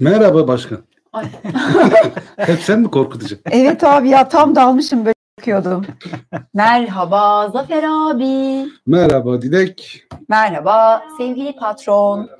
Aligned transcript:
Merhaba 0.00 0.48
başkan. 0.48 0.78
Hep 2.36 2.60
sen 2.60 2.80
mi 2.80 2.90
korkutacaksın? 2.90 3.50
Evet 3.50 3.84
abi 3.84 4.08
ya 4.08 4.28
tam 4.28 4.54
dalmışım 4.54 5.04
böyle 5.04 5.14
bakıyordum. 5.38 5.86
Merhaba 6.54 7.48
Zafer 7.48 7.84
abi. 7.88 8.66
Merhaba 8.86 9.42
Dilek. 9.42 10.04
Merhaba 10.28 11.02
sevgili 11.18 11.56
patron. 11.56 12.30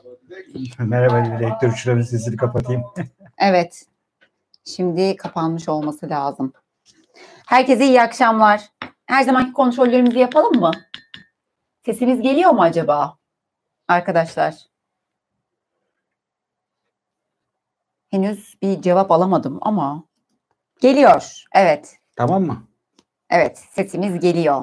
Merhaba 0.79 1.25
Dilek. 1.25 1.53
Dur 1.63 1.73
şuranın 1.73 2.03
sesini 2.03 2.37
kapatayım. 2.37 2.83
Evet. 3.39 3.87
Şimdi 4.65 5.17
kapanmış 5.17 5.69
olması 5.69 6.11
lazım. 6.11 6.53
Herkese 7.47 7.87
iyi 7.87 8.03
akşamlar. 8.03 8.61
Her 9.07 9.23
zamanki 9.23 9.53
kontrollerimizi 9.53 10.19
yapalım 10.19 10.61
mı? 10.61 10.71
Sesimiz 11.87 12.21
geliyor 12.21 12.51
mu 12.51 12.63
acaba? 12.63 13.17
Arkadaşlar. 13.89 14.55
Henüz 18.19 18.55
bir 18.63 18.83
cevap 18.83 19.11
alamadım 19.11 19.59
ama 19.63 20.05
geliyor. 20.81 21.45
Evet. 21.55 21.97
Tamam 22.17 22.43
mı? 22.43 22.63
Evet, 23.31 23.59
sesimiz 23.71 24.21
geliyor. 24.21 24.63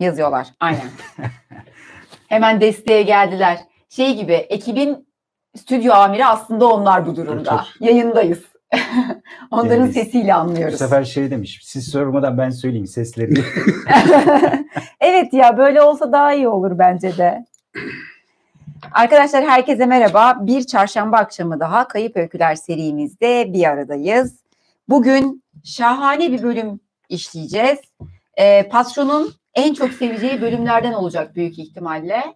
Yazıyorlar. 0.00 0.48
Aynen. 0.60 0.90
Hemen 2.28 2.60
desteğe 2.60 3.02
geldiler. 3.02 3.58
Şey 3.88 4.16
gibi 4.16 4.32
ekibin 4.32 5.08
stüdyo 5.56 5.92
amiri 5.94 6.26
aslında 6.26 6.66
onlar 6.66 7.06
bu 7.06 7.16
durumda. 7.16 7.64
Yayındayız. 7.80 8.42
Onların 9.50 9.76
Yani 9.76 9.92
sesiyle 9.92 10.32
Bu 10.32 10.34
anlıyoruz. 10.34 10.78
sefer 10.78 11.04
şey 11.04 11.30
demiş. 11.30 11.60
Siz 11.64 11.88
sormadan 11.90 12.38
ben 12.38 12.50
söyleyeyim 12.50 12.86
seslerini. 12.86 13.38
evet 15.00 15.32
ya 15.32 15.58
böyle 15.58 15.82
olsa 15.82 16.12
daha 16.12 16.32
iyi 16.34 16.48
olur 16.48 16.78
bence 16.78 17.18
de. 17.18 17.44
Arkadaşlar 18.92 19.44
herkese 19.44 19.86
merhaba. 19.86 20.38
Bir 20.40 20.66
çarşamba 20.66 21.16
akşamı 21.16 21.60
daha 21.60 21.88
Kayıp 21.88 22.16
Öyküler 22.16 22.54
serimizde 22.54 23.52
bir 23.52 23.64
aradayız. 23.64 24.40
Bugün 24.88 25.42
şahane 25.64 26.32
bir 26.32 26.42
bölüm 26.42 26.80
işleyeceğiz. 27.08 27.78
Ee, 28.38 28.68
patronun 28.68 29.34
en 29.54 29.74
çok 29.74 29.92
seveceği 29.92 30.40
bölümlerden 30.40 30.92
olacak 30.92 31.36
büyük 31.36 31.58
ihtimalle. 31.58 32.34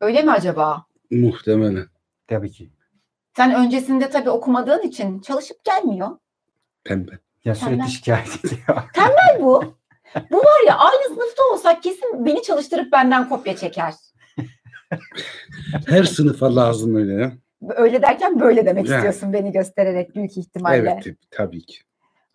Öyle 0.00 0.22
mi 0.22 0.30
acaba? 0.30 0.84
Muhtemelen. 1.10 1.86
Tabii 2.28 2.50
ki. 2.50 2.70
Sen 3.36 3.54
öncesinde 3.54 4.10
tabii 4.10 4.30
okumadığın 4.30 4.82
için 4.82 5.20
çalışıp 5.20 5.64
gelmiyor. 5.64 6.10
Pembe. 6.84 7.12
Ya 7.44 7.54
sürekli 7.54 7.90
şikayet 7.90 8.44
ediyor. 8.44 8.82
Tembel 8.94 9.38
bu. 9.40 9.74
Bu 10.30 10.38
var 10.38 10.66
ya 10.66 10.78
aynı 10.78 11.04
sınıfta 11.14 11.42
olsak 11.52 11.82
kesin 11.82 12.26
beni 12.26 12.42
çalıştırıp 12.42 12.92
benden 12.92 13.28
kopya 13.28 13.56
çeker. 13.56 13.94
Her 15.86 16.04
sınıfa 16.04 16.56
lazım 16.56 16.94
öyle 16.94 17.12
ya. 17.12 17.32
Öyle 17.76 18.02
derken 18.02 18.40
böyle 18.40 18.66
demek 18.66 18.86
Yani. 18.88 18.94
istiyorsun 18.96 19.32
beni 19.32 19.52
göstererek 19.52 20.14
büyük 20.16 20.36
ihtimalle. 20.36 20.76
Evet 20.76 21.04
tabii- 21.04 21.16
tabii 21.30 21.62
ki. 21.66 21.76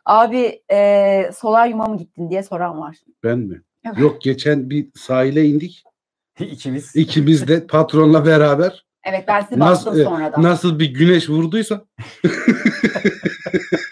Abi 0.06 0.62
e, 0.72 1.30
solaryuma 1.38 1.86
mı 1.86 1.98
gittin 1.98 2.30
diye 2.30 2.44
soran 2.44 2.80
var. 2.80 2.98
Ben 3.24 3.40
mi? 3.40 3.62
Evet. 3.86 3.98
Yok 4.00 4.22
geçen 4.22 4.70
bir 4.70 4.88
sahile 4.96 5.46
indik. 5.46 5.84
İkimiz. 6.40 6.96
İkimiz 6.96 7.48
de 7.48 7.68
patronla 7.68 8.26
beraber. 8.26 8.86
Evet 9.04 9.24
ben 9.28 9.42
sizi 9.42 9.60
Nasıl, 9.60 9.86
bastım 9.86 10.02
e, 10.02 10.04
sonradan. 10.04 10.44
nasıl 10.44 10.80
bir 10.80 10.94
güneş 10.94 11.30
vurduysa 11.30 11.82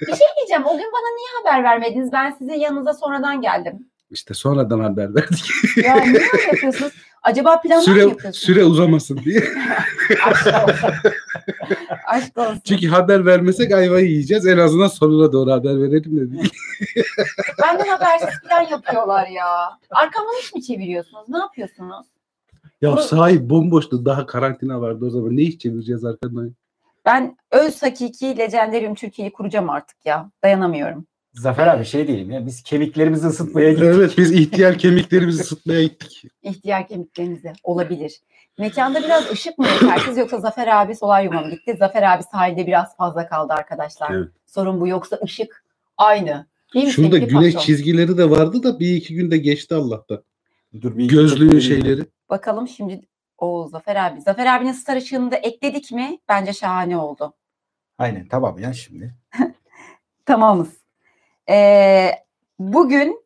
Bir 0.01 0.15
şey 0.15 0.27
diyeceğim 0.37 0.65
o 0.65 0.77
gün 0.77 0.91
bana 0.93 1.15
niye 1.15 1.27
haber 1.43 1.63
vermediniz? 1.63 2.11
Ben 2.11 2.31
sizin 2.31 2.53
yanınıza 2.53 2.93
sonradan 2.93 3.41
geldim. 3.41 3.87
işte 4.11 4.33
sonradan 4.33 4.79
haber 4.79 5.15
verdik. 5.15 5.45
Ya 5.83 5.95
niye 5.95 6.13
öyle 6.33 6.43
yapıyorsunuz? 6.51 6.93
Acaba 7.25 7.61
planlar 7.61 7.77
mı 7.77 7.83
süre 7.83 7.99
yapıyorsunuz? 7.99 8.35
süre 8.37 8.63
uzamasın 8.63 9.17
diye. 9.17 9.39
Aşk 10.25 10.47
olsun. 10.47 10.89
Aşk 12.07 12.37
olsun. 12.37 12.61
Çünkü 12.63 12.87
haber 12.87 13.25
vermesek 13.25 13.71
ayvayı 13.71 14.07
yiyeceğiz. 14.09 14.47
En 14.47 14.57
azından 14.57 14.87
sonuna 14.87 15.33
doğru 15.33 15.51
haber 15.51 15.81
verelim 15.81 16.17
de 16.17 16.31
değil. 16.31 16.51
Benden 17.63 17.87
habersiz 17.87 18.39
plan 18.41 18.61
yapıyorlar 18.61 19.27
ya. 19.27 19.45
Arkamdan 19.91 20.39
iş 20.41 20.53
mi 20.53 20.63
çeviriyorsunuz? 20.63 21.29
Ne 21.29 21.37
yapıyorsunuz? 21.37 22.05
Ya 22.81 22.91
Bunu- 22.91 23.01
sahi 23.01 23.49
bomboştu. 23.49 24.05
Daha 24.05 24.25
karantina 24.25 24.81
vardı 24.81 25.05
o 25.05 25.09
zaman. 25.09 25.37
Ne 25.37 25.41
iş 25.41 25.59
çevireceğiz 25.59 26.05
arkadan? 26.05 26.51
Ben 27.05 27.37
öz 27.51 27.83
hakiki 27.83 28.37
Legendarium 28.37 28.95
Türkiye'yi 28.95 29.33
kuracağım 29.33 29.69
artık 29.69 29.97
ya. 30.05 30.29
Dayanamıyorum. 30.43 31.05
Zafer 31.35 31.67
abi 31.67 31.85
şey 31.85 32.07
diyelim 32.07 32.31
ya 32.31 32.45
biz 32.45 32.63
kemiklerimizi 32.63 33.27
ısıtmaya 33.27 33.69
gittik. 33.69 33.85
Evet 33.85 34.17
biz 34.17 34.31
ihtiyar 34.31 34.77
kemiklerimizi 34.77 35.41
ısıtmaya 35.41 35.83
gittik. 35.83 36.23
İhtiyar 36.43 36.87
kemiklerinize 36.87 37.53
olabilir. 37.63 38.21
Mekanda 38.57 39.03
biraz 39.03 39.31
ışık 39.31 39.57
mı 39.57 39.67
yetersiz 39.67 40.17
yoksa 40.17 40.39
Zafer 40.39 40.67
abi 40.67 40.95
solaryuma 40.95 41.41
mı 41.41 41.49
gitti? 41.49 41.75
Zafer 41.79 42.03
abi 42.03 42.23
sahilde 42.23 42.67
biraz 42.67 42.97
fazla 42.97 43.27
kaldı 43.27 43.53
arkadaşlar. 43.53 44.11
Evet. 44.11 44.29
Sorun 44.45 44.81
bu 44.81 44.87
yoksa 44.87 45.19
ışık 45.23 45.65
aynı. 45.97 46.47
Değil 46.73 46.89
Şurada 46.89 47.17
güneş 47.17 47.53
patron? 47.53 47.65
çizgileri 47.65 48.17
de 48.17 48.29
vardı 48.29 48.63
da 48.63 48.79
bir 48.79 48.95
iki 48.95 49.15
günde 49.15 49.37
geçti 49.37 49.75
Allah'tan. 49.75 50.23
Dur 50.81 50.97
bir 50.97 51.07
Gözlüğün 51.07 51.59
şeyleri. 51.59 52.05
Bakalım 52.29 52.67
şimdi 52.67 53.01
o 53.37 53.67
Zafer 53.71 53.95
abi. 53.95 54.21
Zafer 54.21 54.45
abinin 54.45 54.71
star 54.71 54.97
ışığını 54.97 55.31
da 55.31 55.35
ekledik 55.35 55.91
mi? 55.91 56.19
Bence 56.29 56.53
şahane 56.53 56.97
oldu. 56.97 57.33
Aynen 57.97 58.27
tamam 58.27 58.59
ya 58.59 58.73
şimdi. 58.73 59.15
Tamamız. 60.25 60.84
Ee, 61.49 62.11
bugün 62.59 63.25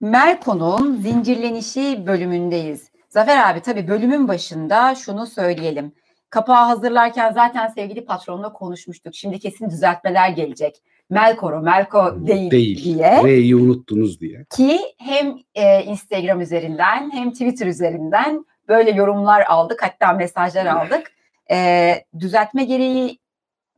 Melko'nun 0.00 0.96
zincirlenişi 0.96 2.06
bölümündeyiz. 2.06 2.90
Zafer 3.08 3.50
abi 3.50 3.60
tabii 3.60 3.88
bölümün 3.88 4.28
başında 4.28 4.94
şunu 4.94 5.26
söyleyelim. 5.26 5.92
Kapağı 6.30 6.64
hazırlarken 6.64 7.32
zaten 7.32 7.68
sevgili 7.68 8.04
patronla 8.04 8.52
konuşmuştuk. 8.52 9.14
Şimdi 9.14 9.38
kesin 9.38 9.70
düzeltmeler 9.70 10.28
gelecek. 10.30 10.82
Melkoro, 11.10 11.60
Melko 11.60 12.26
değil, 12.26 12.50
Değil. 12.50 12.84
diye. 12.84 13.22
R'yi 13.24 13.56
unuttunuz 13.56 14.20
diye. 14.20 14.44
Ki 14.56 14.80
hem 14.98 15.36
e, 15.54 15.82
Instagram 15.84 16.40
üzerinden 16.40 17.10
hem 17.12 17.32
Twitter 17.32 17.66
üzerinden 17.66 18.44
böyle 18.68 18.90
yorumlar 18.90 19.42
aldık. 19.46 19.82
Hatta 19.82 20.12
mesajlar 20.12 20.66
aldık. 20.66 21.12
E, 21.50 21.94
düzeltme 22.18 22.64
gereği 22.64 23.18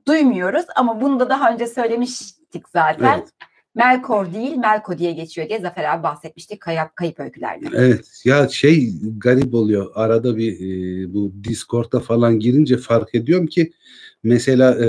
duymuyoruz 0.07 0.65
ama 0.77 1.01
bunu 1.01 1.21
da 1.21 1.31
daha 1.31 1.53
önce 1.53 1.67
söylemiştik 1.67 2.69
zaten. 2.69 3.19
Evet. 3.19 3.29
Melkor 3.81 4.35
değil 4.35 4.57
Melko 4.57 4.99
diye 4.99 5.13
geçiyor 5.13 5.49
diye 5.49 5.61
Zafer 5.61 5.95
abi 5.95 6.03
bahsetmiştik 6.03 6.61
kayıp, 6.61 6.97
kayıp 6.97 7.21
öykülerde. 7.21 7.67
Evet 7.75 8.23
ya 8.25 8.49
şey 8.49 8.93
garip 9.17 9.55
oluyor 9.55 9.91
arada 9.95 10.37
bir 10.37 10.53
e, 10.53 11.15
bu 11.15 11.33
Discord'a 11.45 12.01
falan 12.01 12.39
girince 12.39 12.77
fark 12.77 13.15
ediyorum 13.15 13.47
ki 13.47 13.73
mesela 14.23 14.85
e, 14.85 14.89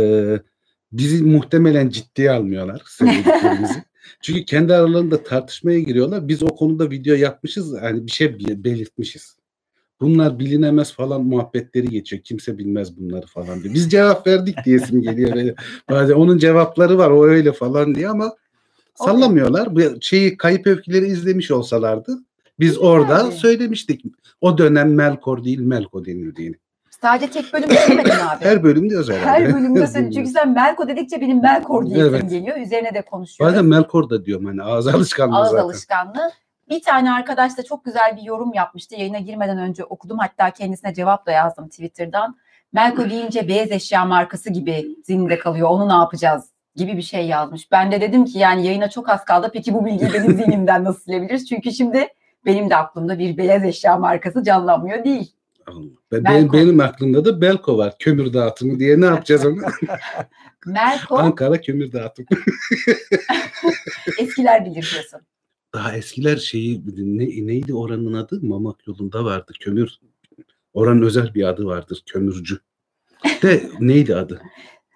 bizi 0.91 1.24
muhtemelen 1.24 1.90
ciddiye 1.90 2.31
almıyorlar 2.31 2.81
sevdiklerimizi. 2.88 3.84
Çünkü 4.22 4.46
kendi 4.46 4.74
aralarında 4.74 5.23
tartışmaya 5.23 5.79
giriyorlar. 5.79 6.28
Biz 6.28 6.44
o 6.44 6.47
konuda 6.47 6.90
video 6.90 7.16
yapmışız 7.16 7.81
hani 7.81 8.06
bir 8.06 8.12
şey 8.12 8.40
be- 8.40 8.63
belirtmişiz. 8.63 9.38
Bunlar 10.02 10.40
bilinemez 10.40 10.94
falan 10.94 11.23
muhabbetleri 11.23 11.88
geçiyor. 11.88 12.22
Kimse 12.23 12.58
bilmez 12.58 12.97
bunları 12.97 13.25
falan 13.25 13.63
diye. 13.63 13.73
Biz 13.73 13.91
cevap 13.91 14.28
verdik 14.28 14.56
diyesim 14.66 15.02
geliyor. 15.02 15.35
Böyle. 15.35 15.56
Bazen 15.90 16.13
onun 16.13 16.38
cevapları 16.38 16.97
var 16.97 17.09
o 17.09 17.25
öyle 17.25 17.52
falan 17.52 17.96
diye 17.96 18.09
ama 18.09 18.35
sallamıyorlar. 19.06 19.76
Bu 19.76 19.82
şeyi 20.02 20.38
kayıp 20.38 20.68
öyküleri 20.68 21.06
izlemiş 21.06 21.52
olsalardı 21.52 22.18
biz 22.60 22.78
orada 22.80 23.18
Yani. 23.18 23.32
söylemiştik. 23.32 24.06
O 24.42 24.58
dönem 24.58 24.94
Melkor 24.96 25.44
değil 25.44 25.60
Melko 25.60 26.06
denildiğini. 26.06 26.56
Sadece 27.02 27.32
tek 27.32 27.54
bölümde 27.54 27.76
söylemedin 27.76 28.10
abi. 28.10 28.46
Her 28.46 28.64
bölümde 28.64 28.96
özel. 28.98 29.20
Her 29.20 29.54
bölümde 29.54 29.88
söyledin. 29.88 30.12
Çünkü 30.12 30.30
sen 30.30 30.54
Melko 30.54 30.88
dedikçe 30.88 31.22
benim 31.22 31.42
Melkor 31.42 31.86
diyesim 31.86 32.06
Evet. 32.16 32.30
geliyor. 32.30 32.58
Üzerine 32.58 32.94
de 32.94 33.02
konuşuyoruz. 33.02 33.54
Bazen 33.54 33.66
Melkor 33.66 34.10
da 34.10 34.26
diyorum 34.26 34.46
hani 34.46 34.64
ağız 34.64 34.88
alışkanlığı 34.88 35.36
Ağız 35.38 35.50
zaten. 35.52 35.64
alışkanlığı. 35.64 36.32
Bir 36.70 36.82
tane 36.82 37.12
arkadaş 37.12 37.58
da 37.58 37.64
çok 37.64 37.86
güzel 37.86 38.18
bir 38.18 38.22
yorum 38.22 38.54
yapmıştı. 38.54 38.96
Yayına 38.96 39.20
girmeden 39.20 39.58
önce 39.58 39.84
okudum. 39.86 40.18
Hatta 40.18 40.52
kendisine 40.52 40.94
cevap 40.94 41.26
da 41.26 41.32
yazdım 41.32 41.68
Twitter'dan. 41.70 42.38
Melko 42.74 43.09
deyince 43.09 43.47
beyaz 43.47 43.72
eşya 43.72 44.06
markası 44.06 44.50
gibi 44.50 44.96
zihinde 45.06 45.40
kalıyor. 45.40 45.70
Onu 45.70 45.88
ne 45.90 45.94
yapacağız 45.94 46.44
gibi 46.76 46.97
bir 46.97 47.02
şey 47.02 47.28
yazmış. 47.28 47.72
Ben 47.72 47.91
de 47.91 48.02
dedim 48.02 48.26
ki 48.26 48.40
yani 48.40 48.68
yayına 48.68 48.90
çok 48.90 49.09
az 49.09 49.26
kaldı. 49.26 49.50
Peki 49.53 49.73
bu 49.73 49.85
bilgiyi 49.85 50.14
benim 50.14 50.34
zihnimden 50.38 50.84
nasıl 50.84 51.02
silebiliriz? 51.02 51.50
Çünkü 51.50 51.72
şimdi 51.72 52.08
benim 52.46 52.70
de 52.70 52.76
aklımda 52.76 53.20
bir 53.20 53.38
beyaz 53.38 53.64
eşya 53.64 53.97
markası 53.97 54.44
canlanmıyor 54.44 55.03
değil. 55.03 55.34
Melko. 56.12 56.26
benim, 56.26 56.53
benim 56.53 56.79
aklımda 56.79 57.26
da 57.26 57.41
Belko 57.41 57.78
var. 57.78 57.96
Kömür 58.00 58.34
dağıtımı 58.34 58.79
diye 58.79 59.02
ne 59.02 59.06
yapacağız 59.06 59.46
onu? 59.46 59.58
Melko 60.66 61.18
Ankara 61.18 61.62
kömür 61.62 61.91
dağıtımı. 61.91 62.28
eskiler 64.20 64.66
bilir 64.66 64.91
diyorsun. 64.91 65.22
Daha 65.73 65.97
eskiler 65.97 66.38
şeyi 66.38 66.84
ne, 66.97 67.47
neydi 67.47 67.73
oranın 67.73 68.14
adı? 68.14 68.40
Mamak 68.41 68.88
yolunda 68.88 69.26
vardı. 69.26 69.53
Kömür. 69.59 70.00
Oranın 70.73 71.02
özel 71.02 71.34
bir 71.34 71.44
adı 71.44 71.66
vardır. 71.66 72.03
Kömürcü. 72.06 72.59
De 73.41 73.70
neydi 73.79 74.16
adı? 74.16 74.41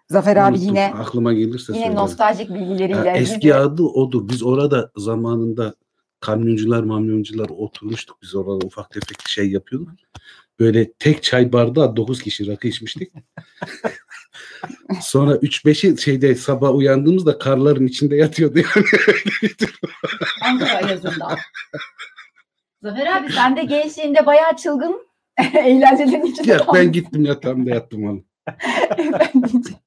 Zafer 0.09 0.35
abi 0.37 0.59
yine 0.59 0.93
aklıma 0.93 1.33
gelirse 1.33 1.73
yine 1.73 1.83
söylerim. 1.85 1.95
nostaljik 2.03 2.49
bilgileriyle. 2.49 3.11
eski 3.15 3.39
bizi- 3.41 3.55
adı 3.55 3.83
odur. 3.83 4.29
Biz 4.29 4.43
orada 4.43 4.91
zamanında 4.97 5.75
kamyoncular 6.19 6.83
mamyoncular 6.83 7.49
oturmuştuk. 7.49 8.17
Biz 8.21 8.35
orada 8.35 8.65
ufak 8.65 8.89
tefek 8.91 9.27
şey 9.27 9.51
yapıyorduk. 9.51 9.89
Böyle 10.59 10.91
tek 10.93 11.23
çay 11.23 11.53
bardağı 11.53 11.95
9 11.95 12.21
kişi 12.21 12.47
rakı 12.47 12.67
içmiştik. 12.67 13.13
Sonra 15.01 15.35
3-5'i 15.35 15.97
şeyde 16.01 16.35
sabah 16.35 16.75
uyandığımızda 16.75 17.37
karların 17.39 17.87
içinde 17.87 18.15
yatıyordu 18.15 18.59
yani. 18.59 18.85
Ankara 20.43 20.73
Ayazı'nda. 20.85 21.35
Zafer 22.83 23.05
abi 23.17 23.31
sen 23.31 23.57
de 23.57 23.63
gençliğinde 23.63 24.25
bayağı 24.25 24.55
çılgın 24.55 25.07
eğlencelerin 25.53 26.25
içinde 26.25 26.51
ya 26.51 26.59
ben 26.73 26.91
gittim 26.91 27.25
yatağımda 27.25 27.69
yattım 27.69 28.03
onu. 28.03 28.23
Efendim. 28.97 29.63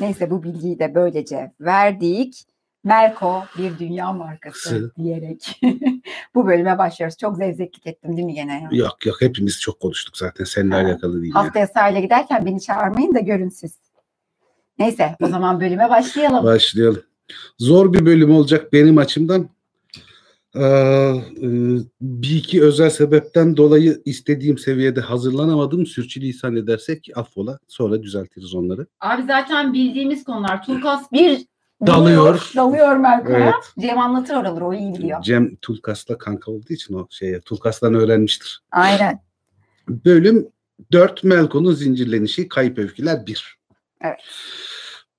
Neyse 0.00 0.30
bu 0.30 0.42
bilgiyi 0.42 0.78
de 0.78 0.94
böylece 0.94 1.52
verdik. 1.60 2.44
Melko 2.84 3.44
bir 3.58 3.78
dünya 3.78 4.12
markası 4.12 4.68
Sı. 4.68 4.92
diyerek 4.96 5.60
bu 6.34 6.46
bölüme 6.46 6.78
başlıyoruz. 6.78 7.18
Çok 7.18 7.36
zevzeklik 7.36 7.86
ettim 7.86 8.16
değil 8.16 8.26
mi 8.26 8.34
gene? 8.34 8.52
Ya? 8.52 8.68
Yok 8.72 9.06
yok 9.06 9.20
hepimiz 9.20 9.60
çok 9.60 9.80
konuştuk 9.80 10.16
zaten 10.16 10.44
seninle 10.44 10.74
Ha. 10.74 10.80
alakalı 10.80 11.22
değil. 11.22 11.32
Haftaya 11.32 11.66
sahile 11.66 12.00
giderken 12.00 12.46
beni 12.46 12.60
çağırmayın 12.60 13.14
da 13.14 13.20
görün 13.20 13.48
siz. 13.48 13.76
Neyse 14.78 15.16
o 15.22 15.26
zaman 15.26 15.60
bölüme 15.60 15.90
başlayalım. 15.90 16.44
Başlayalım. 16.44 17.02
Zor 17.58 17.92
bir 17.92 18.06
bölüm 18.06 18.34
olacak 18.34 18.72
benim 18.72 18.98
açımdan. 18.98 19.48
Ee, 20.54 20.62
e, 20.62 21.48
bir 22.00 22.36
iki 22.36 22.62
özel 22.62 22.90
sebepten 22.90 23.56
dolayı 23.56 24.02
istediğim 24.04 24.58
seviyede 24.58 25.00
hazırlanamadım. 25.00 25.86
Sürçülisan 25.86 26.56
edersek 26.56 27.08
affola. 27.14 27.58
Sonra 27.68 28.02
düzeltiriz 28.02 28.54
onları. 28.54 28.86
Abi 29.00 29.22
zaten 29.22 29.72
bildiğimiz 29.72 30.24
konular. 30.24 30.62
Tulkas 30.62 31.12
bir 31.12 31.46
Dalıyor. 31.86 32.50
Dalıyor 32.56 32.96
Melko'ya. 32.96 33.38
Evet. 33.38 33.72
Cem 33.78 33.98
anlatır 33.98 34.34
oraları 34.34 34.66
o 34.66 34.74
iyi 34.74 34.94
biliyor. 34.94 35.22
Cem 35.22 35.56
Tulkas'la 35.56 36.18
kanka 36.18 36.50
olduğu 36.50 36.72
için 36.72 36.94
o 36.94 37.06
şeye 37.10 37.40
Tulkas'tan 37.40 37.94
öğrenmiştir. 37.94 38.62
Aynen. 38.70 39.20
Bölüm 39.88 40.48
4 40.92 41.24
Melko'nun 41.24 41.72
zincirlenişi 41.72 42.48
kayıp 42.48 42.78
öyküler 42.78 43.26
1. 43.26 43.58
Evet. 44.00 44.20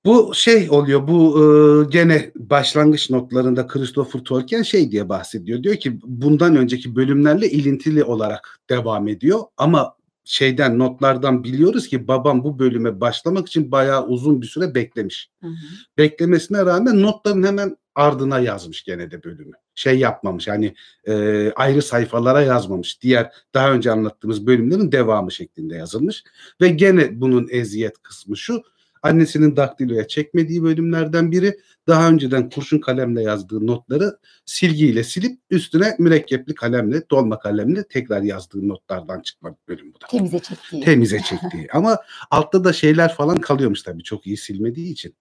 Bu 0.04 0.32
şey 0.34 0.70
oluyor 0.70 1.08
bu 1.08 1.38
e, 1.38 1.44
gene 1.90 2.32
başlangıç 2.36 3.10
notlarında 3.10 3.66
Christopher 3.66 4.20
Tolkien 4.20 4.62
şey 4.62 4.90
diye 4.90 5.08
bahsediyor. 5.08 5.62
Diyor 5.62 5.76
ki 5.76 5.98
bundan 6.02 6.56
önceki 6.56 6.96
bölümlerle 6.96 7.50
ilintili 7.50 8.04
olarak 8.04 8.60
devam 8.70 9.08
ediyor 9.08 9.40
ama 9.56 9.96
şeyden 10.24 10.78
notlardan 10.78 11.44
biliyoruz 11.44 11.88
ki 11.88 12.08
babam 12.08 12.44
bu 12.44 12.58
bölüme 12.58 13.00
başlamak 13.00 13.48
için 13.48 13.72
bayağı 13.72 14.06
uzun 14.06 14.42
bir 14.42 14.46
süre 14.46 14.74
beklemiş. 14.74 15.30
Hı 15.40 15.46
hı. 15.46 15.52
Beklemesine 15.98 16.58
rağmen 16.58 17.02
notların 17.02 17.42
hemen 17.42 17.76
ardına 17.94 18.40
yazmış 18.40 18.84
gene 18.84 19.10
de 19.10 19.24
bölümü. 19.24 19.54
Şey 19.74 19.98
yapmamış 19.98 20.48
hani 20.48 20.74
e, 21.08 21.52
ayrı 21.56 21.82
sayfalara 21.82 22.42
yazmamış. 22.42 23.02
Diğer 23.02 23.32
daha 23.54 23.72
önce 23.72 23.90
anlattığımız 23.90 24.46
bölümlerin 24.46 24.92
devamı 24.92 25.32
şeklinde 25.32 25.76
yazılmış. 25.76 26.24
Ve 26.60 26.68
gene 26.68 27.20
bunun 27.20 27.48
eziyet 27.50 28.02
kısmı 28.02 28.36
şu. 28.36 28.62
Annesinin 29.04 29.56
daktiloya 29.56 30.08
çekmediği 30.08 30.62
bölümlerden 30.62 31.32
biri 31.32 31.58
daha 31.88 32.08
önceden 32.08 32.50
kurşun 32.50 32.78
kalemle 32.78 33.22
yazdığı 33.22 33.66
notları 33.66 34.18
silgiyle 34.46 35.04
silip 35.04 35.40
üstüne 35.50 35.96
mürekkepli 35.98 36.54
kalemle, 36.54 37.10
dolma 37.10 37.38
kalemle 37.38 37.84
tekrar 37.88 38.22
yazdığı 38.22 38.68
notlardan 38.68 39.20
çıkma 39.20 39.56
bölüm 39.68 39.94
bu 39.94 40.00
da. 40.00 40.06
Temize 40.06 40.38
çektiği. 40.38 40.84
Temize 40.84 41.18
çektiği. 41.18 41.68
Ama 41.72 41.98
altta 42.30 42.64
da 42.64 42.72
şeyler 42.72 43.14
falan 43.14 43.40
kalıyormuş 43.40 43.82
tabii 43.82 44.02
çok 44.02 44.26
iyi 44.26 44.36
silmediği 44.36 44.92
için. 44.92 45.14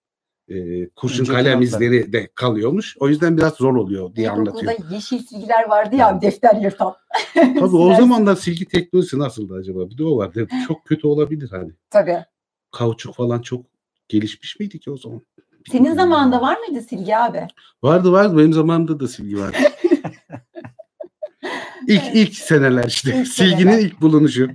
Ee, 0.49 0.89
kurşun 0.89 1.19
Önceki 1.19 1.37
kalem 1.37 1.61
izleri 1.61 2.13
de 2.13 2.29
kalıyormuş. 2.35 2.97
O 2.99 3.09
yüzden 3.09 3.37
biraz 3.37 3.53
zor 3.53 3.75
oluyor 3.75 4.15
diye 4.15 4.29
anlatıyor. 4.29 4.73
İlkokulda 4.73 4.95
yeşil 4.95 5.19
silgiler 5.19 5.69
vardı 5.69 5.95
ya 5.95 6.21
defter 6.21 6.55
yırtan. 6.55 6.95
Tabii 7.33 7.75
o 7.75 7.95
zamanlar 7.95 8.35
silgi 8.35 8.65
teknolojisi 8.65 9.19
nasıldı 9.19 9.53
acaba? 9.53 9.89
Bir 9.89 9.97
de 9.97 10.03
o 10.03 10.17
var. 10.17 10.31
Çok 10.67 10.85
kötü 10.85 11.07
olabilir 11.07 11.49
hani. 11.51 11.71
Tabii. 11.89 12.25
Kauçuk 12.71 13.15
falan 13.15 13.41
çok 13.41 13.72
gelişmiş 14.07 14.59
miydi 14.59 14.79
ki 14.79 14.91
o 14.91 14.97
zaman? 14.97 15.21
Senin 15.71 15.93
zamanında 15.95 16.41
var 16.41 16.57
mıydı 16.57 16.81
silgi 16.81 17.17
abi? 17.17 17.47
Vardı 17.83 18.11
vardı. 18.11 18.37
Benim 18.37 18.53
zamanımda 18.53 18.99
da 18.99 19.07
silgi 19.07 19.37
vardı. 19.39 19.57
İlk 21.87 22.03
ilk 22.13 22.35
seneler 22.35 22.83
işte. 22.87 23.19
İlk 23.19 23.27
Silginin 23.27 23.57
seneler. 23.71 23.79
ilk 23.79 24.01
bulunuşu. 24.01 24.49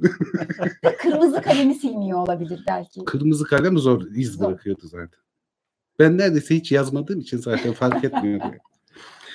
Kırmızı 1.02 1.42
kalemi 1.42 1.74
silmiyor 1.74 2.18
olabilir 2.18 2.60
belki. 2.68 3.04
Kırmızı 3.04 3.44
kalem 3.44 3.78
zor 3.78 4.02
iz 4.16 4.32
Zor. 4.32 4.48
bırakıyordu 4.48 4.80
zaten. 4.88 5.20
Ben 5.98 6.18
neredeyse 6.18 6.54
hiç 6.56 6.72
yazmadığım 6.72 7.20
için 7.20 7.38
zaten 7.38 7.72
fark 7.72 8.04
etmiyordu. 8.04 8.44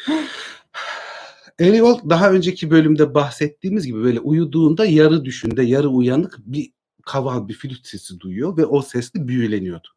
Eriol 1.59 1.99
daha 2.09 2.31
önceki 2.31 2.71
bölümde 2.71 3.13
bahsettiğimiz 3.13 3.85
gibi 3.87 4.03
böyle 4.03 4.19
uyuduğunda 4.19 4.85
yarı 4.85 5.25
düşünde 5.25 5.63
yarı 5.63 5.89
uyanık 5.89 6.37
bir 6.39 6.71
kaval 7.05 7.47
bir 7.47 7.53
flüt 7.53 7.87
sesi 7.87 8.19
duyuyor 8.19 8.57
ve 8.57 8.65
o 8.65 8.81
sesle 8.81 9.27
büyüleniyordu. 9.27 9.87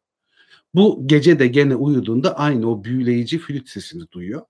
Bu 0.77 1.03
gece 1.07 1.39
de 1.39 1.47
gene 1.47 1.75
uyuduğunda 1.75 2.37
aynı 2.37 2.71
o 2.71 2.83
büyüleyici 2.83 3.39
flüt 3.39 3.69
sesini 3.69 4.11
duyuyor. 4.11 4.41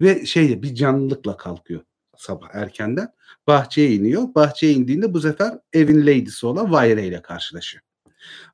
Ve 0.00 0.26
şeyde 0.26 0.62
bir 0.62 0.74
canlılıkla 0.74 1.36
kalkıyor 1.36 1.80
sabah 2.16 2.48
erkenden. 2.52 3.08
Bahçeye 3.46 3.92
iniyor. 3.94 4.34
Bahçeye 4.34 4.72
indiğinde 4.72 5.14
bu 5.14 5.20
sefer 5.20 5.58
evin 5.72 6.02
lady'si 6.06 6.46
olan 6.46 6.72
Vayre 6.72 7.06
ile 7.06 7.22
karşılaşıyor. 7.22 7.84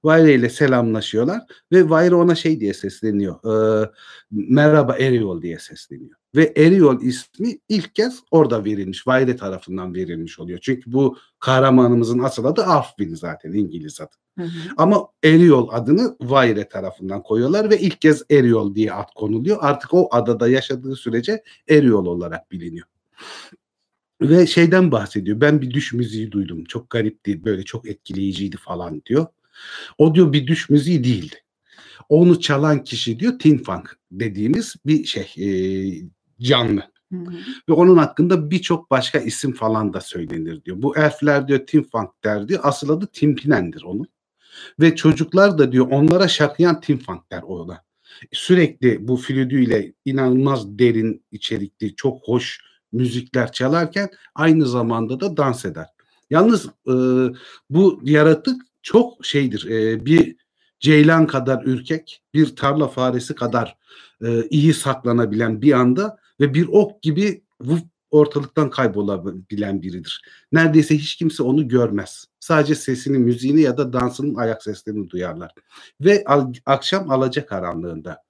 Vayre 0.04 0.34
ile 0.34 0.50
selamlaşıyorlar 0.50 1.42
ve 1.72 1.90
Vayre 1.90 2.14
ona 2.14 2.34
şey 2.34 2.60
diye 2.60 2.74
sesleniyor. 2.74 3.36
eee, 3.44 3.90
merhaba 4.30 4.96
Eriol 4.96 5.42
diye 5.42 5.58
sesleniyor. 5.58 6.16
Ve 6.37 6.53
Eriol 6.56 7.03
ismi 7.03 7.59
ilk 7.69 7.94
kez 7.94 8.21
orada 8.31 8.65
verilmiş. 8.65 9.06
Vayre 9.06 9.37
tarafından 9.37 9.94
verilmiş 9.94 10.38
oluyor. 10.38 10.59
Çünkü 10.62 10.93
bu 10.93 11.19
kahramanımızın 11.38 12.19
asıl 12.19 12.44
adı 12.44 12.62
Arfwin 12.65 13.15
zaten 13.15 13.53
İngiliz 13.53 14.00
adı. 14.00 14.11
Hı 14.38 14.44
hı. 14.44 14.49
Ama 14.77 15.09
Eriol 15.25 15.69
adını 15.73 16.17
Vayre 16.21 16.69
tarafından 16.69 17.23
koyuyorlar 17.23 17.71
ve 17.71 17.79
ilk 17.81 18.00
kez 18.00 18.23
Eriol 18.31 18.75
diye 18.75 18.93
ad 18.93 19.09
konuluyor. 19.15 19.56
Artık 19.61 19.94
o 19.94 20.09
adada 20.11 20.49
yaşadığı 20.49 20.97
sürece 20.97 21.43
Eriol 21.69 22.06
olarak 22.06 22.53
biliniyor. 22.53 22.87
Ve 24.21 24.47
şeyden 24.47 24.93
bahsediyor. 24.93 25.41
Ben 25.41 25.62
bir 25.62 25.71
düş 25.71 25.93
müziği 25.93 26.33
duydum. 26.33 26.65
Çok 26.65 26.91
garipti, 26.91 27.44
böyle 27.44 27.62
çok 27.62 27.88
etkileyiciydi 27.88 28.56
falan 28.56 29.03
diyor. 29.06 29.27
O 29.99 30.15
diyor 30.15 30.33
bir 30.33 30.47
düş 30.47 30.71
müziği 30.71 31.05
değildi. 31.05 31.37
Onu 32.09 32.41
çalan 32.41 32.85
kişi 32.85 33.19
diyor 33.19 33.38
Tin 33.38 33.59
Funk 33.59 33.99
dediğimiz 34.11 34.75
bir 34.87 35.05
şey 35.05 35.35
e, 35.38 35.49
canlı. 36.41 36.83
Hı 37.12 37.17
hı. 37.19 37.33
Ve 37.69 37.73
onun 37.73 37.97
hakkında 37.97 38.50
birçok 38.50 38.91
başka 38.91 39.19
isim 39.19 39.53
falan 39.53 39.93
da 39.93 40.00
söylenir 40.00 40.65
diyor. 40.65 40.83
Bu 40.83 40.97
elfler 40.97 41.49
diyor 41.49 41.67
Tim 41.67 41.85
Funk 41.85 42.11
der 42.25 42.49
diyor. 42.49 42.61
Asıl 42.62 42.88
adı 42.91 43.06
Timpinen'dir 43.06 43.83
onun. 43.83 44.07
Ve 44.81 44.97
çocuklar 44.97 45.59
da 45.59 45.73
diyor 45.73 45.87
onlara 45.90 46.28
şaklayan 46.28 46.81
Tim 46.81 46.99
Funk 46.99 47.31
der 47.33 47.43
ona. 47.43 47.83
Sürekli 48.33 49.09
bu 49.09 49.16
flütüyle 49.16 49.93
inanılmaz 50.05 50.78
derin 50.78 51.25
içerikli, 51.33 51.97
çok 51.97 52.28
hoş 52.28 52.61
müzikler 52.93 53.52
çalarken 53.52 54.11
aynı 54.35 54.66
zamanda 54.66 55.21
da 55.21 55.37
dans 55.37 55.64
eder. 55.64 55.87
Yalnız 56.31 56.66
e, 56.66 56.95
bu 57.71 58.00
yaratık 58.02 58.62
çok 58.83 59.26
şeydir. 59.26 59.71
e, 59.71 60.07
bir 60.07 60.37
ceylan 60.81 61.26
kadar 61.26 61.64
ürkek, 61.64 62.23
bir 62.35 62.57
tarla 62.57 62.88
faresi 62.88 63.35
kadar 63.35 63.76
e, 64.25 64.49
iyi 64.50 64.75
saklanabilen 64.75 65.62
bir 65.62 65.73
anda 65.73 66.19
ve 66.40 66.55
bir 66.55 66.69
ok 66.69 67.02
gibi 67.02 67.45
vuf 67.61 67.81
ortalıktan 68.11 68.71
kaybolabilen 68.71 69.83
biridir. 69.83 70.23
Neredeyse 70.52 70.97
hiç 70.97 71.16
kimse 71.16 71.43
onu 71.43 71.69
görmez. 71.69 72.26
Sadece 72.40 72.75
sesini, 72.75 73.19
müziğini 73.19 73.61
ya 73.61 73.76
da 73.76 73.93
dansının 73.93 74.35
ayak 74.35 74.62
seslerini 74.62 75.11
duyarlar. 75.11 75.52
Ve 76.00 76.25
al- 76.26 76.52
akşam 76.66 77.11
alacakaranlığında 77.11 78.23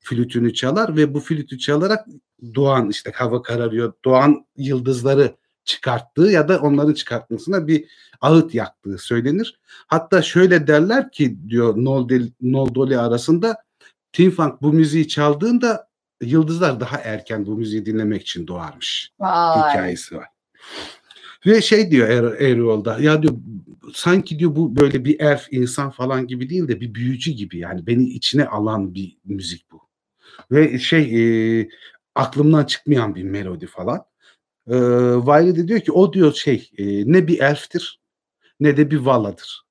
flütünü 0.00 0.54
çalar 0.54 0.96
ve 0.96 1.14
bu 1.14 1.20
flütü 1.20 1.58
çalarak 1.58 2.06
doğan 2.54 2.90
işte 2.90 3.12
hava 3.14 3.42
kararıyor, 3.42 3.92
doğan 4.04 4.46
yıldızları 4.56 5.36
çıkarttığı 5.64 6.30
ya 6.30 6.48
da 6.48 6.58
onların 6.60 6.94
çıkartmasına 6.94 7.66
bir 7.66 7.84
ağıt 8.20 8.54
yaktığı 8.54 8.98
söylenir. 8.98 9.60
Hatta 9.86 10.22
şöyle 10.22 10.66
derler 10.66 11.10
ki 11.10 11.38
diyor 11.48 11.76
Noldoli 12.40 12.98
arasında 12.98 13.56
Tim 14.12 14.30
Funk 14.30 14.62
bu 14.62 14.72
müziği 14.72 15.08
çaldığında 15.08 15.87
yıldızlar 16.20 16.80
daha 16.80 16.98
erken 16.98 17.46
bu 17.46 17.56
müziği 17.56 17.86
dinlemek 17.86 18.22
için 18.22 18.46
doğarmış 18.46 19.12
Vay. 19.18 19.58
hikayesi 19.58 20.16
var. 20.16 20.26
Ve 21.46 21.62
şey 21.62 21.90
diyor 21.90 22.08
er, 22.08 22.40
Erol'da 22.40 22.98
ya 23.00 23.22
diyor 23.22 23.34
sanki 23.94 24.38
diyor 24.38 24.56
bu 24.56 24.76
böyle 24.76 25.04
bir 25.04 25.20
elf 25.20 25.46
insan 25.50 25.90
falan 25.90 26.26
gibi 26.26 26.50
değil 26.50 26.68
de 26.68 26.80
bir 26.80 26.94
büyücü 26.94 27.30
gibi 27.30 27.58
yani 27.58 27.86
beni 27.86 28.08
içine 28.08 28.46
alan 28.46 28.94
bir 28.94 29.16
müzik 29.24 29.70
bu. 29.70 29.88
Ve 30.50 30.78
şey 30.78 31.60
e, 31.60 31.68
aklımdan 32.14 32.64
çıkmayan 32.64 33.14
bir 33.14 33.22
melodi 33.22 33.66
falan. 33.66 34.04
E, 34.66 34.74
Wiley 35.26 35.56
de 35.56 35.68
diyor 35.68 35.80
ki 35.80 35.92
o 35.92 36.12
diyor 36.12 36.34
şey 36.34 36.70
e, 36.78 37.12
ne 37.12 37.28
bir 37.28 37.40
elftir 37.40 38.00
ne 38.60 38.76
de 38.76 38.90
bir 38.90 38.98
valadır. 38.98 39.62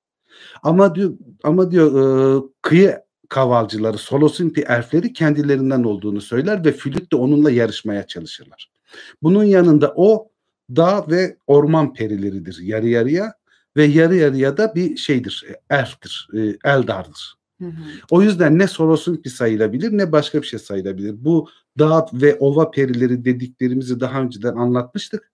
Ama 0.64 0.96
diyor 0.96 1.14
ama 1.44 1.72
diyor 1.72 1.88
e, 1.96 2.44
kıyı 2.62 3.07
kavalcıları, 3.30 3.98
Solosimpi 3.98 4.62
elfleri 4.62 5.14
kendilerinden 5.14 5.84
olduğunu 5.84 6.22
söyler 6.22 6.66
ve 6.66 6.72
flüt 6.72 7.12
de 7.12 7.16
onunla 7.16 7.52
yarışmaya 7.52 8.08
çalışırlar. 8.08 8.72
Bunun 9.24 9.44
yanında 9.44 9.94
o 9.96 10.30
dağ 10.76 11.06
ve 11.10 11.38
orman 11.48 11.94
perileridir 11.94 12.60
yarı 12.62 12.88
yarıya 12.88 13.34
ve 13.78 13.84
yarı 13.84 14.16
yarıya 14.16 14.58
da 14.58 14.76
bir 14.76 14.98
şeydir, 14.98 15.46
e, 15.50 15.76
elftir, 15.76 16.28
e, 16.34 16.70
eldardır. 16.70 17.38
Hı 17.62 17.66
hı. 17.68 17.72
O 18.12 18.22
yüzden 18.22 18.60
ne 18.60 18.68
Soros'unki 18.68 19.30
sayılabilir 19.30 19.98
ne 19.98 20.12
başka 20.12 20.42
bir 20.42 20.48
şey 20.48 20.60
sayılabilir. 20.60 21.16
Bu 21.18 21.50
dağ 21.80 22.06
ve 22.14 22.38
ova 22.40 22.72
perileri 22.72 23.26
dediklerimizi 23.26 24.00
daha 24.00 24.22
önceden 24.22 24.56
anlatmıştık. 24.56 25.32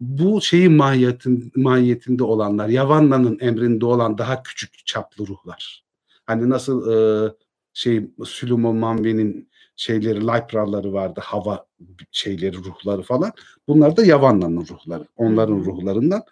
Bu 0.00 0.42
şeyin 0.42 0.72
mahiyetin, 0.72 1.52
mahiyetinde 1.56 2.24
olanlar, 2.24 2.68
Yavanna'nın 2.68 3.38
emrinde 3.40 3.86
olan 3.86 4.18
daha 4.18 4.42
küçük 4.42 4.86
çaplı 4.86 5.26
ruhlar. 5.26 5.83
Hani 6.26 6.50
nasıl 6.50 6.92
e, 6.92 7.32
şey 7.72 8.10
Süleyman 8.24 8.76
Manve'nin 8.76 9.48
şeyleri, 9.76 10.20
Lypraları 10.20 10.92
vardı, 10.92 11.20
hava 11.24 11.66
şeyleri, 12.10 12.56
ruhları 12.56 13.02
falan. 13.02 13.32
Bunlar 13.68 13.96
da 13.96 14.04
Yavanna'nın 14.04 14.66
ruhları, 14.66 15.04
onların 15.16 15.56
ruhlarından. 15.56 16.22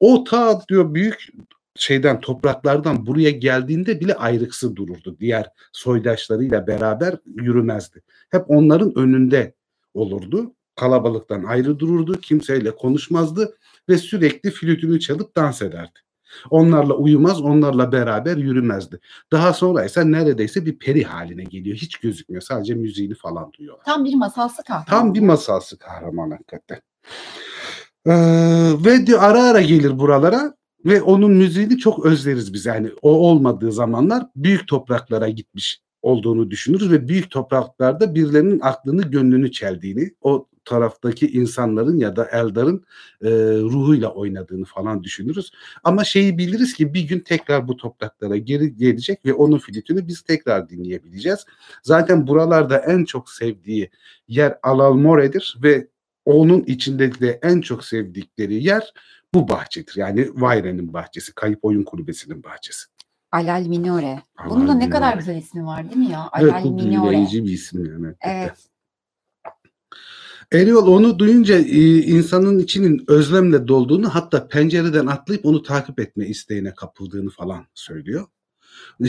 O 0.00 0.24
ta 0.24 0.62
diyor 0.68 0.94
büyük 0.94 1.32
şeyden 1.74 2.20
topraklardan 2.20 3.06
buraya 3.06 3.30
geldiğinde 3.30 4.00
bile 4.00 4.14
ayrıksı 4.14 4.76
dururdu. 4.76 5.16
Diğer 5.20 5.46
soydaşlarıyla 5.72 6.66
beraber 6.66 7.16
yürümezdi. 7.26 8.02
Hep 8.30 8.44
onların 8.50 8.98
önünde 8.98 9.54
olurdu. 9.94 10.54
Kalabalıktan 10.76 11.44
ayrı 11.44 11.78
dururdu. 11.78 12.20
Kimseyle 12.20 12.70
konuşmazdı 12.76 13.56
ve 13.88 13.98
sürekli 13.98 14.50
flütünü 14.50 15.00
çalıp 15.00 15.36
dans 15.36 15.62
ederdi. 15.62 15.98
Onlarla 16.50 16.94
uyumaz, 16.94 17.42
onlarla 17.42 17.92
beraber 17.92 18.36
yürümezdi. 18.36 19.00
Daha 19.32 19.52
sonra 19.52 19.84
ise 19.84 20.10
neredeyse 20.10 20.66
bir 20.66 20.78
peri 20.78 21.04
haline 21.04 21.44
geliyor. 21.44 21.76
Hiç 21.76 21.96
gözükmüyor. 21.96 22.42
Sadece 22.42 22.74
müziğini 22.74 23.14
falan 23.14 23.52
duyuyorlar. 23.52 23.84
Tam 23.84 24.04
bir 24.04 24.14
masalsı 24.14 24.62
kahraman. 24.64 24.86
Tam 24.86 25.14
bir 25.14 25.20
masalsı 25.20 25.78
kahraman 25.78 26.30
hakikaten. 26.30 26.80
Ee, 28.06 28.12
ve 28.84 29.06
diyor 29.06 29.22
ara 29.22 29.42
ara 29.42 29.60
gelir 29.60 29.98
buralara 29.98 30.54
ve 30.84 31.02
onun 31.02 31.32
müziğini 31.32 31.78
çok 31.78 32.06
özleriz 32.06 32.52
biz. 32.52 32.66
Yani 32.66 32.90
o 33.02 33.10
olmadığı 33.10 33.72
zamanlar 33.72 34.26
büyük 34.36 34.68
topraklara 34.68 35.28
gitmiş 35.28 35.80
olduğunu 36.02 36.50
düşünürüz 36.50 36.92
ve 36.92 37.08
büyük 37.08 37.30
topraklarda 37.30 38.14
birilerinin 38.14 38.60
aklını 38.60 39.02
gönlünü 39.02 39.52
çeldiğini, 39.52 40.10
o 40.20 40.46
taraftaki 40.64 41.26
insanların 41.32 41.98
ya 41.98 42.16
da 42.16 42.24
Eldar'ın 42.32 42.84
e, 43.22 43.30
ruhuyla 43.60 44.08
oynadığını 44.08 44.64
falan 44.64 45.02
düşünürüz. 45.02 45.50
Ama 45.84 46.04
şeyi 46.04 46.38
biliriz 46.38 46.74
ki 46.74 46.94
bir 46.94 47.02
gün 47.08 47.20
tekrar 47.20 47.68
bu 47.68 47.76
topraklara 47.76 48.36
geri 48.36 48.76
gelecek 48.76 49.24
ve 49.26 49.32
onun 49.34 49.58
flütünü 49.58 50.08
biz 50.08 50.22
tekrar 50.22 50.68
dinleyebileceğiz. 50.68 51.46
Zaten 51.82 52.26
buralarda 52.26 52.78
en 52.78 53.04
çok 53.04 53.30
sevdiği 53.30 53.90
yer 54.28 54.58
Alalmore'dir 54.62 55.58
ve 55.62 55.86
onun 56.24 56.62
içinde 56.62 57.20
de 57.20 57.40
en 57.42 57.60
çok 57.60 57.84
sevdikleri 57.84 58.64
yer 58.64 58.92
bu 59.34 59.48
bahçedir. 59.48 59.92
Yani 59.96 60.28
Vayre'nin 60.34 60.92
bahçesi, 60.92 61.34
Kayıp 61.34 61.58
Oyun 61.62 61.82
Kulübesi'nin 61.82 62.44
bahçesi. 62.44 62.86
Alal 63.32 63.66
Minore. 63.66 64.22
Alal 64.36 64.50
Bunun 64.50 64.68
da 64.68 64.74
ne 64.74 64.78
Minore. 64.78 64.90
kadar 64.90 65.16
güzel 65.16 65.36
ismi 65.36 65.66
var 65.66 65.84
değil 65.84 65.96
mi 65.96 66.12
ya? 66.12 66.30
Evet 66.38 66.52
Alal 66.52 66.64
bu 66.64 66.70
Minore. 66.70 67.16
bir 67.16 67.42
isim 67.44 67.84
yani. 67.86 68.14
Evet. 68.20 68.69
Eriol 70.52 70.86
onu 70.86 71.18
duyunca 71.18 71.58
e, 71.58 72.02
insanın 72.02 72.58
içinin 72.58 73.04
özlemle 73.08 73.68
dolduğunu 73.68 74.14
hatta 74.14 74.48
pencereden 74.48 75.06
atlayıp 75.06 75.46
onu 75.46 75.62
takip 75.62 76.00
etme 76.00 76.26
isteğine 76.26 76.74
kapıldığını 76.74 77.30
falan 77.30 77.66
söylüyor. 77.74 78.26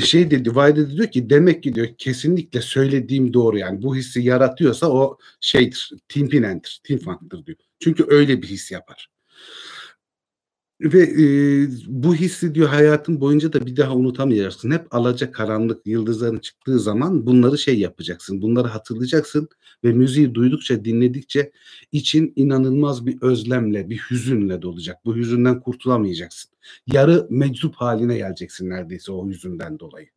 Şey 0.04 0.32
dedi, 0.32 0.56
Vayde 0.56 0.90
de 0.90 0.92
diyor 0.92 1.12
ki 1.12 1.30
demek 1.30 1.64
ki 1.64 1.76
diyor 1.76 1.88
kesinlikle 1.98 2.62
söylediğim 2.62 3.34
doğru 3.34 3.58
yani 3.58 3.82
bu 3.82 3.96
hissi 3.96 4.22
yaratıyorsa 4.22 4.92
o 4.92 5.18
şeydir, 5.42 5.92
timpinendir, 6.10 6.82
timfanktır 6.84 7.46
diyor. 7.46 7.58
Çünkü 7.80 8.06
öyle 8.08 8.42
bir 8.42 8.48
his 8.48 8.72
yapar. 8.72 9.10
Ve 10.82 11.02
e, 11.02 11.26
bu 11.88 12.16
hissi 12.16 12.56
diyor 12.56 12.70
hayatın 12.70 13.22
boyunca 13.22 13.54
da 13.54 13.66
bir 13.66 13.78
daha 13.78 13.96
unutamayacaksın. 13.96 14.72
Hep 14.72 14.96
alaca 14.96 15.32
karanlık 15.32 15.88
yıldızların 15.88 16.40
çıktığı 16.40 16.80
zaman 16.80 17.26
bunları 17.26 17.58
şey 17.58 17.80
yapacaksın. 17.80 18.42
Bunları 18.42 18.68
hatırlayacaksın 18.68 19.50
ve 19.84 19.92
müziği 19.92 20.34
duydukça 20.34 20.86
dinledikçe 20.86 21.52
için 21.92 22.34
inanılmaz 22.36 23.06
bir 23.06 23.22
özlemle, 23.22 23.90
bir 23.90 23.98
hüzünle 23.98 24.62
dolacak. 24.62 25.06
Bu 25.06 25.16
hüzünden 25.16 25.60
kurtulamayacaksın. 25.60 26.52
Yarı 26.88 27.28
meczup 27.30 27.76
haline 27.76 28.18
geleceksin 28.18 28.70
neredeyse 28.70 29.12
o 29.12 29.30
hüzünden 29.30 29.80
dolayı. 29.80 30.08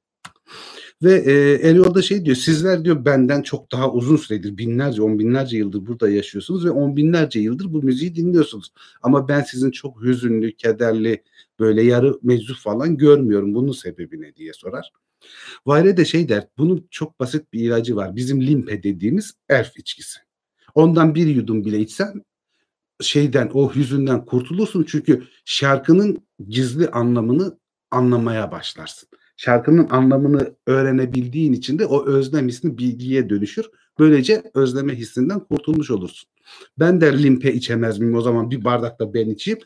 Ve 1.03 1.15
e, 1.15 1.33
Eriol 1.69 1.95
da 1.95 2.03
şey 2.03 2.25
diyor, 2.25 2.37
sizler 2.37 2.85
diyor 2.85 3.05
benden 3.05 3.43
çok 3.43 3.73
daha 3.73 3.93
uzun 3.93 4.17
süredir, 4.17 4.59
binlerce, 4.59 5.03
on 5.03 5.19
binlerce 5.19 5.57
yıldır 5.57 5.87
burada 5.87 6.09
yaşıyorsunuz 6.09 6.65
ve 6.65 6.71
on 6.71 6.97
binlerce 6.97 7.41
yıldır 7.41 7.73
bu 7.73 7.83
müziği 7.83 8.15
dinliyorsunuz. 8.15 8.73
Ama 9.03 9.29
ben 9.29 9.43
sizin 9.43 9.71
çok 9.71 10.03
hüzünlü, 10.03 10.57
kederli, 10.57 11.23
böyle 11.61 11.83
yarı 11.83 12.19
meczup 12.23 12.57
falan 12.57 12.97
görmüyorum. 12.97 13.55
Bunun 13.55 13.73
sebebi 13.73 14.21
ne 14.21 14.37
diye 14.37 14.53
sorar. 14.53 14.93
Vayre 15.67 15.97
de 15.97 16.05
şey 16.05 16.29
der, 16.29 16.49
bunun 16.59 16.87
çok 16.91 17.21
basit 17.21 17.53
bir 17.53 17.61
ilacı 17.61 17.97
var. 17.97 18.17
Bizim 18.17 18.43
limpe 18.43 18.83
dediğimiz 18.83 19.33
elf 19.49 19.79
içkisi. 19.79 20.19
Ondan 20.75 21.15
bir 21.15 21.27
yudum 21.27 21.65
bile 21.65 21.79
içsen 21.81 22.25
şeyden, 23.01 23.51
o 23.55 23.75
hüzünden 23.75 24.25
kurtulursun. 24.25 24.85
Çünkü 24.89 25.25
şarkının 25.45 26.27
gizli 26.49 26.89
anlamını 26.89 27.59
anlamaya 27.91 28.53
başlarsın. 28.53 29.09
Şarkının 29.37 29.89
anlamını 29.91 30.55
öğrenebildiğin 30.67 31.53
için 31.53 31.79
de 31.79 31.87
o 31.87 32.07
özlem 32.07 32.49
hissini 32.49 32.79
bilgiye 32.79 33.29
dönüşür. 33.29 33.67
Böylece 33.99 34.43
özleme 34.55 34.95
hissinden 34.95 35.41
kurtulmuş 35.41 35.91
olursun. 35.91 36.31
Ben 36.79 37.01
de 37.01 37.23
limpe 37.23 37.53
içemez 37.53 37.99
miyim 37.99 38.15
o 38.15 38.21
zaman 38.21 38.51
bir 38.51 38.65
bardak 38.65 39.01
da 39.01 39.15
ben 39.15 39.29
içeyim. 39.29 39.59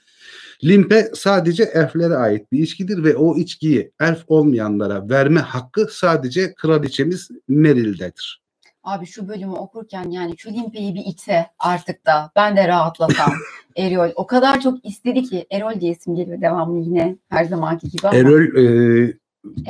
Limpe 0.65 1.11
sadece 1.15 1.63
elflere 1.63 2.15
ait 2.15 2.53
bir 2.53 2.59
içkidir 2.59 3.05
ve 3.05 3.17
o 3.17 3.37
içkiyi 3.37 3.93
elf 4.01 4.25
olmayanlara 4.27 5.09
verme 5.09 5.41
hakkı 5.41 5.87
sadece 5.91 6.55
kraliçemiz 6.55 7.31
Meril'dedir. 7.49 8.43
Abi 8.83 9.07
şu 9.07 9.29
bölümü 9.29 9.53
okurken 9.53 10.11
yani 10.11 10.35
şu 10.39 10.51
limpeyi 10.51 10.95
bir 10.95 11.05
içse 11.07 11.47
artık 11.59 12.07
da 12.07 12.33
ben 12.37 12.57
de 12.57 12.69
rahatlasam. 12.69 13.33
Erol 13.77 14.11
o 14.17 14.27
kadar 14.27 14.61
çok 14.61 14.85
istedi 14.85 15.23
ki 15.23 15.47
Erol 15.51 15.81
diye 15.81 15.93
isim 15.93 16.15
geliyor 16.15 16.41
devamlı 16.41 16.85
yine 16.85 17.17
her 17.29 17.45
zamanki 17.45 17.91
gibi 17.91 18.09
ama. 18.09 18.17
Erol 18.17 18.57
e, 18.57 19.13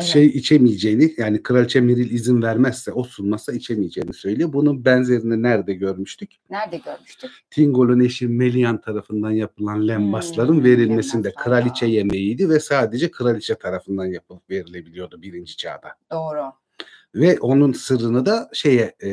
şey 0.03 0.27
içemeyeceğini 0.27 1.15
yani 1.17 1.43
kraliçe 1.43 1.81
Meril 1.81 2.11
izin 2.11 2.43
vermezse 2.43 2.93
o 2.93 3.05
sunmazsa 3.05 3.53
içemeyeceğini 3.53 4.13
söylüyor. 4.13 4.53
Bunun 4.53 4.85
benzerini 4.85 5.43
nerede 5.43 5.75
görmüştük? 5.75 6.31
Nerede 6.51 6.77
görmüştük? 6.77 7.31
Tingol'un 7.51 8.01
eşi 8.01 8.29
Melian 8.29 8.81
tarafından 8.81 9.31
yapılan 9.31 9.89
lembasların 9.89 10.55
Hmm, 10.55 10.65
verilmesinde 10.65 11.29
lembaslar 11.29 11.45
kraliçe 11.45 11.87
ya. 11.87 11.93
yemeğiydi 11.93 12.49
ve 12.49 12.61
sadece 12.61 13.11
kraliçe 13.11 13.55
tarafından 13.55 14.07
yapılıp 14.07 14.51
verilebiliyordu 14.51 15.23
birinci 15.23 15.57
çağda. 15.57 15.89
Doğru. 16.13 16.43
Ve 17.15 17.39
onun 17.41 17.73
sırrını 17.73 18.27
da 18.27 18.51
şeye 18.53 18.95
e, 19.03 19.11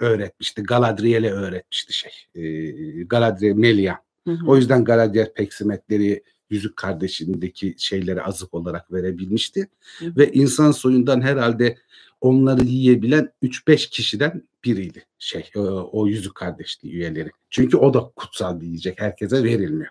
öğretmişti. 0.00 0.62
Galadriel'e 0.62 1.30
öğretmişti 1.32 1.92
şey. 1.92 2.12
E, 2.34 3.02
Galadriel 3.02 3.54
Melian. 3.54 3.96
Hı 4.24 4.30
hı. 4.32 4.46
O 4.46 4.56
yüzden 4.56 4.84
Galadriel 4.84 5.32
peksimetleri 5.32 6.22
Yüzük 6.50 6.76
Kardeşi'ndeki 6.76 7.74
şeyleri 7.78 8.22
azık 8.22 8.54
olarak 8.54 8.92
verebilmişti. 8.92 9.68
Hı. 9.98 10.16
Ve 10.16 10.32
insan 10.32 10.70
soyundan 10.70 11.20
herhalde 11.20 11.78
onları 12.20 12.64
yiyebilen 12.64 13.32
3-5 13.42 13.90
kişiden 13.90 14.42
biriydi 14.64 15.06
şey 15.18 15.50
o, 15.56 15.90
o 15.92 16.06
Yüzük 16.06 16.34
Kardeşliği 16.34 16.94
üyeleri. 16.94 17.30
Çünkü 17.50 17.76
o 17.76 17.94
da 17.94 18.10
kutsal 18.16 18.60
bir 18.60 18.66
yiyecek. 18.66 19.00
Herkese 19.00 19.44
verilmiyor. 19.44 19.90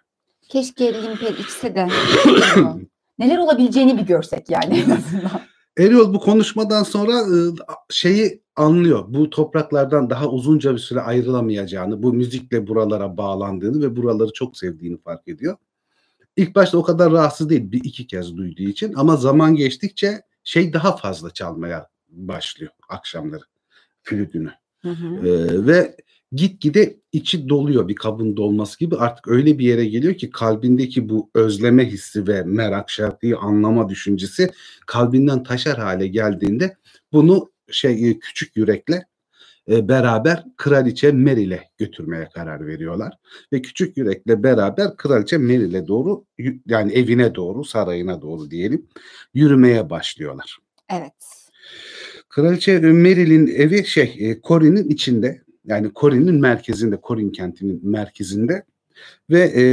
Keşke 0.49 0.93
limpe 1.03 1.29
içse 1.29 1.75
de 1.75 1.87
neler 3.19 3.37
olabileceğini 3.37 3.97
bir 3.97 4.03
görsek 4.03 4.49
yani 4.49 4.83
en 4.85 4.89
azından. 4.89 5.41
Eriol 5.77 6.13
bu 6.13 6.19
konuşmadan 6.19 6.83
sonra 6.83 7.13
e, 7.13 7.37
şeyi 7.89 8.41
anlıyor. 8.55 9.05
Bu 9.07 9.29
topraklardan 9.29 10.09
daha 10.09 10.29
uzunca 10.29 10.73
bir 10.73 10.79
süre 10.79 11.01
ayrılamayacağını, 11.01 12.03
bu 12.03 12.13
müzikle 12.13 12.67
buralara 12.67 13.17
bağlandığını 13.17 13.81
ve 13.81 13.95
buraları 13.95 14.33
çok 14.33 14.57
sevdiğini 14.57 14.97
fark 14.97 15.27
ediyor. 15.27 15.57
İlk 16.37 16.55
başta 16.55 16.77
o 16.77 16.83
kadar 16.83 17.11
rahatsız 17.11 17.49
değil 17.49 17.71
bir 17.71 17.83
iki 17.83 18.07
kez 18.07 18.37
duyduğu 18.37 18.63
için 18.63 18.93
ama 18.93 19.15
zaman 19.15 19.55
geçtikçe 19.55 20.21
şey 20.43 20.73
daha 20.73 20.97
fazla 20.97 21.29
çalmaya 21.29 21.87
başlıyor 22.09 22.71
akşamları 22.89 23.43
flütünü. 24.03 24.51
Hı 24.81 24.89
hı. 24.89 25.27
Ee, 25.27 25.67
ve 25.67 25.97
gitgide 26.31 26.97
içi 27.11 27.49
doluyor 27.49 27.87
bir 27.87 27.95
kabın 27.95 28.37
dolması 28.37 28.79
gibi 28.79 28.95
artık 28.95 29.27
öyle 29.27 29.59
bir 29.59 29.65
yere 29.65 29.85
geliyor 29.85 30.13
ki 30.13 30.29
kalbindeki 30.29 31.09
bu 31.09 31.29
özleme 31.35 31.85
hissi 31.85 32.27
ve 32.27 32.43
merak 32.43 32.89
şarkıyı 32.89 33.37
anlama 33.37 33.89
düşüncesi 33.89 34.51
kalbinden 34.85 35.43
taşar 35.43 35.77
hale 35.77 36.07
geldiğinde 36.07 36.77
bunu 37.13 37.51
şey 37.71 38.09
e, 38.09 38.19
küçük 38.19 38.57
yürekle 38.57 39.05
e, 39.71 39.87
beraber 39.87 40.43
kraliçe 40.57 41.11
Meril'e 41.11 41.69
götürmeye 41.77 42.29
karar 42.33 42.67
veriyorlar 42.67 43.13
ve 43.53 43.61
küçük 43.61 43.97
yürekle 43.97 44.43
beraber 44.43 44.97
kraliçe 44.97 45.37
Meril'e 45.37 45.87
doğru 45.87 46.25
yani 46.67 46.93
evine 46.93 47.35
doğru 47.35 47.63
sarayına 47.63 48.21
doğru 48.21 48.51
diyelim 48.51 48.87
yürümeye 49.33 49.89
başlıyorlar. 49.89 50.57
Evet. 50.89 51.13
Kraliçe 52.29 52.79
Meril'in 52.79 53.47
evi 53.47 53.85
şey 53.85 54.15
e, 54.19 54.41
Corin'in 54.41 54.89
içinde 54.89 55.41
yani 55.65 55.91
Corin'in 55.95 56.41
merkezinde 56.41 56.99
Corin 57.07 57.29
kentinin 57.29 57.89
merkezinde 57.89 58.63
ve 59.29 59.39
e, 59.41 59.63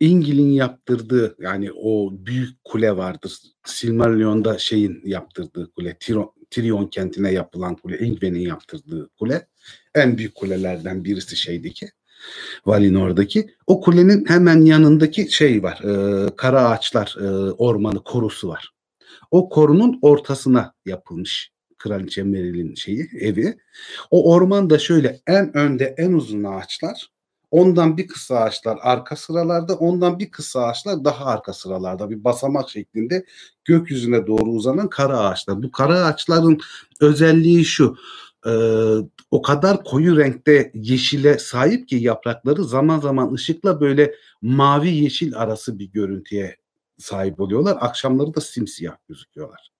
İngil'in 0.00 0.50
yaptırdığı 0.50 1.36
yani 1.40 1.70
o 1.72 2.12
büyük 2.12 2.64
kule 2.64 2.96
vardır. 2.96 3.38
Silmarillion'da 3.64 4.58
şeyin 4.58 5.02
yaptırdığı 5.04 5.70
kule. 5.72 5.96
Tiro, 6.00 6.34
Tirion 6.50 6.86
kentine 6.86 7.32
yapılan 7.32 7.76
kule. 7.76 7.98
Ingven'in 7.98 8.40
yaptırdığı 8.40 9.08
kule. 9.18 9.46
En 9.94 10.18
büyük 10.18 10.34
kulelerden 10.34 11.04
birisi 11.04 11.36
şeydeki. 11.36 11.90
Valinor'daki. 12.66 13.54
O 13.66 13.80
kulenin 13.80 14.24
hemen 14.28 14.60
yanındaki 14.60 15.32
şey 15.32 15.62
var. 15.62 15.80
E, 15.84 16.26
kara 16.36 16.68
ağaçlar 16.68 17.16
e, 17.20 17.26
ormanı 17.52 18.04
korusu 18.04 18.48
var. 18.48 18.70
O 19.30 19.48
korunun 19.48 19.98
ortasına 20.02 20.74
yapılmış 20.86 21.52
Kraliçe 21.78 22.22
Meril'in 22.22 22.74
şeyi 22.74 23.08
evi. 23.20 23.58
O 24.10 24.32
orman 24.32 24.70
da 24.70 24.78
şöyle 24.78 25.20
en 25.26 25.56
önde 25.56 25.94
en 25.98 26.12
uzun 26.12 26.44
ağaçlar 26.44 27.10
Ondan 27.50 27.96
bir 27.96 28.08
kısa 28.08 28.36
ağaçlar 28.36 28.78
arka 28.82 29.16
sıralarda, 29.16 29.74
ondan 29.74 30.18
bir 30.18 30.30
kısa 30.30 30.62
ağaçlar 30.62 31.04
daha 31.04 31.24
arka 31.24 31.52
sıralarda 31.52 32.10
bir 32.10 32.24
basamak 32.24 32.70
şeklinde 32.70 33.24
gökyüzüne 33.64 34.26
doğru 34.26 34.50
uzanan 34.50 34.88
kara 34.88 35.18
ağaçlar. 35.18 35.62
Bu 35.62 35.70
kara 35.70 36.04
ağaçların 36.04 36.58
özelliği 37.00 37.64
şu. 37.64 37.96
E, 38.46 38.52
o 39.30 39.42
kadar 39.42 39.84
koyu 39.84 40.16
renkte 40.16 40.72
yeşile 40.74 41.38
sahip 41.38 41.88
ki 41.88 41.96
yaprakları 41.96 42.64
zaman 42.64 43.00
zaman 43.00 43.32
ışıkla 43.32 43.80
böyle 43.80 44.14
mavi 44.42 44.90
yeşil 44.90 45.36
arası 45.36 45.78
bir 45.78 45.92
görüntüye 45.92 46.56
sahip 46.98 47.40
oluyorlar. 47.40 47.76
Akşamları 47.80 48.34
da 48.34 48.40
simsiyah 48.40 48.96
gözüküyorlar. 49.08 49.70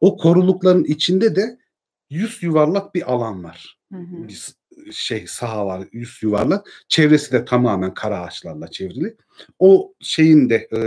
O 0.00 0.16
korulukların 0.16 0.84
içinde 0.84 1.36
de 1.36 1.58
yüz 2.10 2.42
yuvarlak 2.42 2.94
bir 2.94 3.12
alan 3.12 3.44
var. 3.44 3.78
Hı 3.92 3.98
hı. 3.98 4.28
Şey 4.92 5.24
saha 5.26 5.66
var 5.66 5.88
yüz 5.92 6.18
yuvarlak. 6.22 6.84
Çevresi 6.88 7.32
de 7.32 7.44
tamamen 7.44 7.94
kara 7.94 8.20
ağaçlarla 8.20 8.70
çevrili. 8.70 9.16
O 9.58 9.94
şeyin 10.00 10.50
de 10.50 10.68
e, 10.76 10.80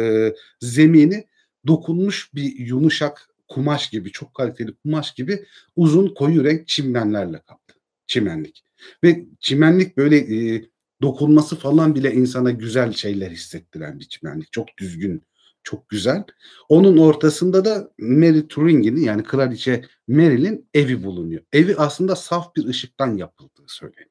zemini 0.62 1.27
dokunmuş 1.68 2.34
bir 2.34 2.60
yumuşak 2.60 3.29
kumaş 3.48 3.89
gibi 3.89 4.12
çok 4.12 4.34
kaliteli 4.34 4.74
kumaş 4.74 5.13
gibi 5.13 5.46
uzun 5.75 6.13
koyu 6.13 6.44
renk 6.44 6.68
çimenlerle 6.68 7.39
kaplı. 7.39 7.74
Çimenlik. 8.08 8.63
Ve 9.03 9.25
çimenlik 9.39 9.98
böyle 9.98 10.18
e, 10.18 10.65
dokunması 11.01 11.56
falan 11.56 11.96
bile 11.96 12.13
insana 12.13 12.51
güzel 12.51 12.94
şeyler 12.94 13.32
hissettiren 13.32 14.00
bir 14.00 14.06
çimenlik. 14.06 14.51
Çok 14.51 14.68
düzgün, 14.77 15.22
çok 15.63 15.89
güzel. 15.89 16.23
Onun 16.69 16.97
ortasında 16.97 17.65
da 17.65 17.91
Mary 17.99 18.47
Turing'in 18.47 18.97
yani 18.97 19.23
kraliçe 19.23 19.85
Mary'nin 20.07 20.69
evi 20.73 21.03
bulunuyor. 21.03 21.41
Evi 21.53 21.75
aslında 21.75 22.15
saf 22.15 22.55
bir 22.55 22.65
ışıktan 22.65 23.17
yapıldığı 23.17 23.67
söyleniyor. 23.67 24.09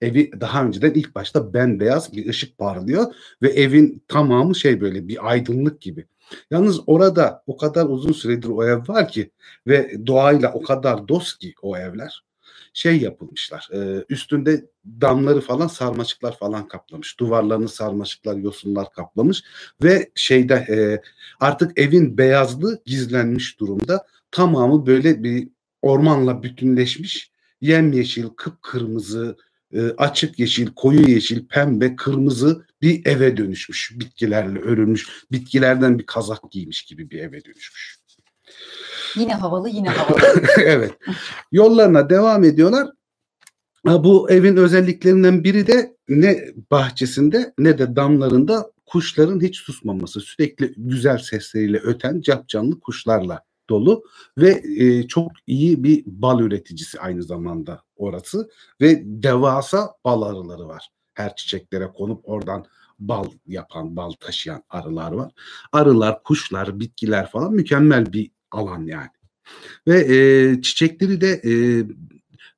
Evi 0.00 0.30
daha 0.40 0.64
önceden 0.64 0.90
ilk 0.90 1.14
başta 1.14 1.54
bembeyaz 1.54 2.12
bir 2.12 2.28
ışık 2.28 2.58
parlıyor 2.58 3.14
ve 3.42 3.48
evin 3.48 4.04
tamamı 4.08 4.54
şey 4.54 4.80
böyle 4.80 5.08
bir 5.08 5.30
aydınlık 5.30 5.80
gibi. 5.80 6.06
Yalnız 6.50 6.80
orada 6.86 7.42
o 7.46 7.56
kadar 7.56 7.86
uzun 7.86 8.12
süredir 8.12 8.48
o 8.48 8.64
ev 8.64 8.88
var 8.88 9.08
ki 9.08 9.30
ve 9.66 10.06
doğayla 10.06 10.52
o 10.52 10.62
kadar 10.62 11.08
dost 11.08 11.38
ki 11.38 11.54
o 11.62 11.76
evler 11.76 12.24
şey 12.74 13.00
yapılmışlar. 13.00 13.68
E, 13.72 14.04
üstünde 14.08 14.64
damları 15.00 15.40
falan 15.40 15.66
sarmaşıklar 15.66 16.38
falan 16.38 16.68
kaplamış. 16.68 17.20
Duvarlarını 17.20 17.68
sarmaşıklar, 17.68 18.36
yosunlar 18.36 18.92
kaplamış 18.92 19.44
ve 19.82 20.10
şeyde 20.14 20.54
e, 20.54 20.76
artık 21.40 21.78
evin 21.78 22.18
beyazlığı 22.18 22.82
gizlenmiş 22.86 23.60
durumda. 23.60 24.06
Tamamı 24.30 24.86
böyle 24.86 25.22
bir 25.22 25.48
ormanla 25.82 26.42
bütünleşmiş. 26.42 27.30
Yemyeşil, 27.60 28.28
kıpkırmızı, 28.28 29.36
açık 29.98 30.38
yeşil, 30.38 30.66
koyu 30.76 31.10
yeşil, 31.10 31.46
pembe, 31.46 31.96
kırmızı 31.96 32.66
bir 32.82 33.06
eve 33.06 33.36
dönüşmüş. 33.36 33.92
Bitkilerle 33.94 34.58
örülmüş, 34.58 35.08
bitkilerden 35.32 35.98
bir 35.98 36.06
kazak 36.06 36.50
giymiş 36.50 36.82
gibi 36.82 37.10
bir 37.10 37.18
eve 37.18 37.44
dönüşmüş. 37.44 37.98
Yine 39.16 39.34
havalı 39.34 39.68
yine 39.68 39.88
havalı. 39.90 40.20
evet. 40.64 40.94
Yollarına 41.52 42.10
devam 42.10 42.44
ediyorlar. 42.44 42.88
Bu 43.86 44.30
evin 44.30 44.56
özelliklerinden 44.56 45.44
biri 45.44 45.66
de 45.66 45.96
ne 46.08 46.44
bahçesinde 46.70 47.54
ne 47.58 47.78
de 47.78 47.96
damlarında 47.96 48.70
kuşların 48.86 49.40
hiç 49.40 49.58
susmaması. 49.58 50.20
Sürekli 50.20 50.74
güzel 50.76 51.18
sesleriyle 51.18 51.78
öten 51.78 52.20
cap 52.20 52.48
canlı 52.48 52.80
kuşlarla 52.80 53.40
dolu 53.70 54.04
ve 54.38 54.62
e, 54.78 55.08
çok 55.08 55.32
iyi 55.46 55.84
bir 55.84 56.02
bal 56.06 56.40
üreticisi 56.40 57.00
aynı 57.00 57.22
zamanda 57.22 57.82
orası 57.96 58.50
ve 58.80 59.02
devasa 59.04 59.90
bal 60.04 60.22
arıları 60.22 60.68
var. 60.68 60.88
Her 61.14 61.36
çiçeklere 61.36 61.86
konup 61.86 62.28
oradan 62.28 62.66
bal 62.98 63.26
yapan, 63.46 63.96
bal 63.96 64.12
taşıyan 64.12 64.62
arılar 64.70 65.12
var. 65.12 65.32
Arılar, 65.72 66.22
kuşlar, 66.22 66.80
bitkiler 66.80 67.30
falan 67.30 67.52
mükemmel 67.52 68.12
bir 68.12 68.30
alan 68.54 68.86
yani. 68.86 69.08
Ve 69.88 70.16
e, 70.16 70.62
çiçekleri 70.62 71.20
de 71.20 71.40
e, 71.44 71.52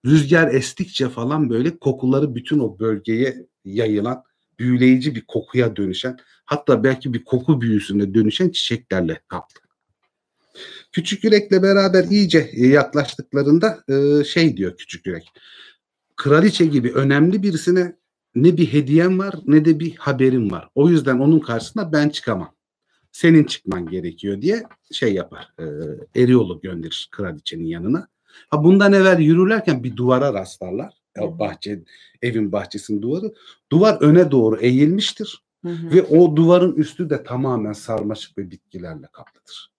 rüzgar 0.06 0.54
estikçe 0.54 1.08
falan 1.08 1.50
böyle 1.50 1.78
kokuları 1.78 2.34
bütün 2.34 2.58
o 2.58 2.78
bölgeye 2.78 3.46
yayılan 3.64 4.22
büyüleyici 4.58 5.14
bir 5.14 5.20
kokuya 5.20 5.76
dönüşen 5.76 6.18
hatta 6.44 6.84
belki 6.84 7.14
bir 7.14 7.24
koku 7.24 7.60
büyüsüne 7.60 8.14
dönüşen 8.14 8.48
çiçeklerle 8.48 9.20
kaplı. 9.28 9.60
Küçük 10.92 11.24
yürekle 11.24 11.62
beraber 11.62 12.04
iyice 12.04 12.50
yaklaştıklarında 12.56 13.84
e, 13.88 14.24
şey 14.24 14.56
diyor 14.56 14.76
küçük 14.76 15.06
yürek. 15.06 15.32
Kraliçe 16.16 16.66
gibi 16.66 16.92
önemli 16.92 17.42
birisine 17.42 17.96
ne 18.34 18.56
bir 18.56 18.66
hediyem 18.66 19.18
var 19.18 19.34
ne 19.46 19.64
de 19.64 19.80
bir 19.80 19.96
haberim 19.96 20.50
var. 20.50 20.68
O 20.74 20.88
yüzden 20.88 21.18
onun 21.18 21.40
karşısına 21.40 21.92
ben 21.92 22.08
çıkamam 22.08 22.55
senin 23.16 23.44
çıkman 23.44 23.86
gerekiyor 23.86 24.42
diye 24.42 24.62
şey 24.92 25.14
yapar. 25.14 25.52
E, 25.58 25.64
Eriol'u 26.22 26.60
gönderir 26.60 27.08
kraliçenin 27.10 27.64
yanına. 27.64 28.08
Ha 28.50 28.64
bundan 28.64 28.92
evvel 28.92 29.18
yürürlerken 29.18 29.84
bir 29.84 29.96
duvara 29.96 30.34
rastlarlar. 30.34 30.94
O 31.20 31.38
bahçe, 31.38 31.82
evin 32.22 32.52
bahçesinin 32.52 33.02
duvarı. 33.02 33.34
Duvar 33.72 33.98
öne 34.00 34.30
doğru 34.30 34.56
eğilmiştir. 34.56 35.42
Hı 35.64 35.68
hı. 35.68 35.90
Ve 35.94 36.02
o 36.02 36.36
duvarın 36.36 36.72
üstü 36.72 37.10
de 37.10 37.22
tamamen 37.22 37.72
sarmaşık 37.72 38.38
ve 38.38 38.50
bitkilerle 38.50 39.06
kaplıdır. 39.12 39.70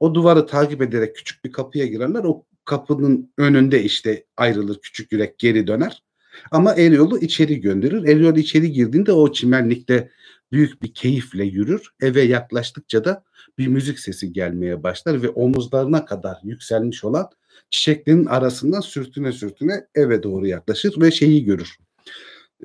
O 0.00 0.14
duvarı 0.14 0.46
takip 0.46 0.82
ederek 0.82 1.16
küçük 1.16 1.44
bir 1.44 1.52
kapıya 1.52 1.86
girerler. 1.86 2.24
O 2.24 2.44
kapının 2.64 3.32
önünde 3.38 3.82
işte 3.82 4.24
ayrılır 4.36 4.78
küçük 4.80 5.12
yürek 5.12 5.38
geri 5.38 5.66
döner. 5.66 6.02
Ama 6.50 6.74
Eriol'u 6.74 7.18
içeri 7.18 7.60
gönderir. 7.60 8.08
Eriol 8.08 8.36
içeri 8.36 8.72
girdiğinde 8.72 9.12
o 9.12 9.32
çimenlikte 9.32 10.10
büyük 10.52 10.82
bir 10.82 10.94
keyifle 10.94 11.44
yürür. 11.44 11.90
Eve 12.00 12.22
yaklaştıkça 12.22 13.04
da 13.04 13.24
bir 13.58 13.66
müzik 13.66 13.98
sesi 13.98 14.32
gelmeye 14.32 14.82
başlar 14.82 15.22
ve 15.22 15.28
omuzlarına 15.28 16.04
kadar 16.04 16.36
yükselmiş 16.42 17.04
olan 17.04 17.30
çiçeklerin 17.70 18.26
arasından 18.26 18.80
sürtüne 18.80 19.32
sürtüne 19.32 19.86
eve 19.94 20.22
doğru 20.22 20.46
yaklaşır 20.46 21.00
ve 21.00 21.10
şeyi 21.10 21.44
görür. 21.44 21.76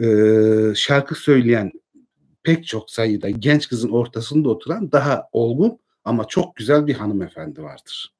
Ee, 0.01 0.75
şarkı 0.75 1.15
söyleyen 1.15 1.71
pek 2.43 2.67
çok 2.67 2.91
sayıda 2.91 3.29
genç 3.29 3.69
kızın 3.69 3.89
ortasında 3.89 4.49
oturan 4.49 4.91
daha 4.91 5.23
olgun 5.31 5.79
ama 6.03 6.27
çok 6.27 6.55
güzel 6.55 6.87
bir 6.87 6.93
hanımefendi 6.93 7.63
vardır. 7.63 8.13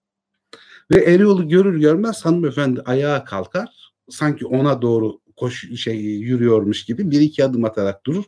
Ve 0.91 1.03
Erol'u 1.03 1.49
görür 1.49 1.79
görmez 1.79 2.25
hanımefendi 2.25 2.81
ayağa 2.81 3.23
kalkar. 3.23 3.91
Sanki 4.09 4.45
ona 4.45 4.81
doğru 4.81 5.19
koş 5.37 5.75
şey 5.75 5.95
yürüyormuş 5.97 6.85
gibi 6.85 7.11
bir 7.11 7.21
iki 7.21 7.45
adım 7.45 7.65
atarak 7.65 8.05
durur 8.05 8.23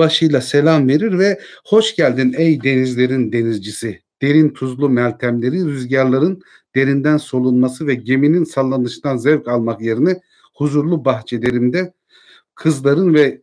başıyla 0.00 0.40
selam 0.40 0.88
verir 0.88 1.18
ve 1.18 1.40
hoş 1.66 1.96
geldin 1.96 2.34
ey 2.36 2.62
denizlerin 2.62 3.32
denizcisi. 3.32 4.02
Derin 4.22 4.48
tuzlu 4.48 4.88
meltemleri 4.88 5.64
rüzgarların 5.64 6.42
derinden 6.74 7.16
solunması 7.16 7.86
ve 7.86 7.94
geminin 7.94 8.44
sallanıştan 8.44 9.16
zevk 9.16 9.48
almak 9.48 9.80
yerine 9.80 10.20
huzurlu 10.54 11.04
bahçelerimde 11.04 11.92
kızların 12.54 13.14
ve 13.14 13.40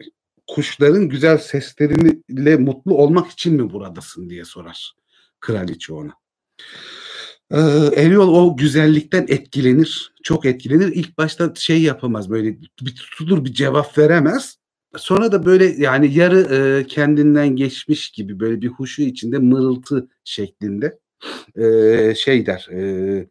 kuşların 0.47 1.09
güzel 1.09 1.37
sesleriyle 1.37 2.57
mutlu 2.57 2.97
olmak 2.97 3.31
için 3.31 3.53
mi 3.53 3.73
buradasın 3.73 4.29
diye 4.29 4.45
sorar 4.45 4.95
kraliçe 5.39 5.93
ona. 5.93 6.13
Ee, 7.51 7.57
Eriol 7.95 8.33
o 8.33 8.57
güzellikten 8.57 9.25
etkilenir. 9.29 10.13
Çok 10.23 10.45
etkilenir. 10.45 10.87
İlk 10.87 11.17
başta 11.17 11.53
şey 11.55 11.81
yapamaz 11.81 12.29
böyle 12.29 12.57
bir 12.81 12.95
tutulur 12.95 13.45
bir 13.45 13.53
cevap 13.53 13.97
veremez. 13.97 14.57
Sonra 14.95 15.31
da 15.31 15.45
böyle 15.45 15.65
yani 15.65 16.13
yarı 16.13 16.39
e, 16.39 16.87
kendinden 16.87 17.47
geçmiş 17.47 18.09
gibi 18.09 18.39
böyle 18.39 18.61
bir 18.61 18.67
huşu 18.67 19.01
içinde 19.01 19.37
mırıltı 19.37 20.07
şeklinde 20.23 20.99
e, 21.55 22.15
şey 22.15 22.45
der. 22.45 22.69
E, 22.71 23.27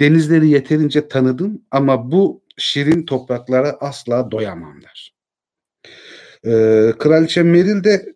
denizleri 0.00 0.48
yeterince 0.48 1.08
tanıdım 1.08 1.62
ama 1.70 2.12
bu 2.12 2.42
şirin 2.56 3.06
topraklara 3.06 3.76
asla 3.80 4.30
doyamam 4.30 4.80
der. 4.82 5.14
E, 6.44 6.52
Kraliçe 6.98 7.42
Meril 7.42 7.84
de 7.84 8.14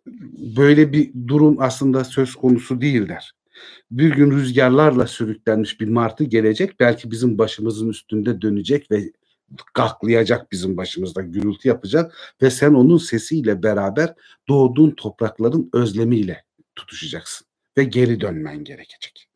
böyle 0.57 0.93
bir 0.93 1.13
durum 1.29 1.57
aslında 1.61 2.05
söz 2.05 2.35
konusu 2.35 2.81
değil 2.81 3.09
der. 3.09 3.33
Bir 3.91 4.11
gün 4.15 4.31
rüzgarlarla 4.31 5.07
sürüklenmiş 5.07 5.81
bir 5.81 5.89
martı 5.89 6.25
gelecek 6.25 6.81
belki 6.81 7.11
bizim 7.11 7.39
başımızın 7.39 7.89
üstünde 7.89 8.41
dönecek 8.41 8.91
ve 8.91 9.13
gaklayacak 9.75 10.53
bizim 10.53 10.77
başımızda, 10.77 11.23
gürültü 11.23 11.69
yapacak 11.69 12.37
ve 12.43 12.51
sen 12.51 12.75
onun 12.75 12.99
sesiyle 12.99 13.63
beraber 13.63 14.15
doğduğun 14.49 14.91
toprakların 14.91 15.71
özlemiyle 15.73 16.45
tutuşacaksın 16.77 17.47
ve 17.79 17.85
geri 17.85 18.21
dönmen 18.21 18.65
gerekecek. 18.65 19.29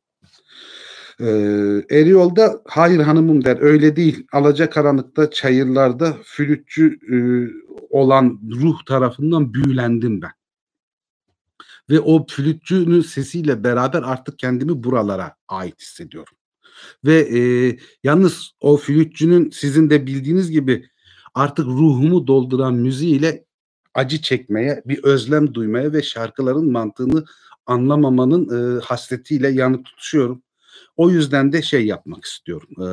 Ee, 1.20 1.26
Eriyol'da 1.90 2.62
hayır 2.66 3.00
hanımım 3.00 3.44
der 3.44 3.60
öyle 3.60 3.96
değil. 3.96 4.26
Alacakaranlıkta 4.32 5.30
çayırlarda 5.30 6.16
flütçü 6.24 6.98
e, 7.12 7.16
olan 7.90 8.40
ruh 8.50 8.84
tarafından 8.86 9.54
büyülendim 9.54 10.22
ben. 10.22 10.32
Ve 11.90 12.00
o 12.00 12.26
flütçünün 12.26 13.00
sesiyle 13.00 13.64
beraber 13.64 14.02
artık 14.02 14.38
kendimi 14.38 14.84
buralara 14.84 15.36
ait 15.48 15.80
hissediyorum. 15.80 16.34
Ve 17.04 17.38
e, 17.38 17.40
yalnız 18.04 18.50
o 18.60 18.76
flütçünün 18.76 19.50
sizin 19.50 19.90
de 19.90 20.06
bildiğiniz 20.06 20.50
gibi 20.50 20.86
artık 21.34 21.66
ruhumu 21.66 22.26
dolduran 22.26 22.74
müziğiyle 22.74 23.44
acı 23.94 24.22
çekmeye, 24.22 24.82
bir 24.86 25.04
özlem 25.04 25.54
duymaya 25.54 25.92
ve 25.92 26.02
şarkıların 26.02 26.72
mantığını 26.72 27.24
anlamamanın 27.66 28.48
e, 28.78 28.80
hasretiyle 28.80 29.48
yanı 29.48 29.82
tutuşuyorum. 29.82 30.42
O 30.96 31.10
yüzden 31.10 31.52
de 31.52 31.62
şey 31.62 31.86
yapmak 31.86 32.24
istiyorum. 32.24 32.68
E, 32.82 32.86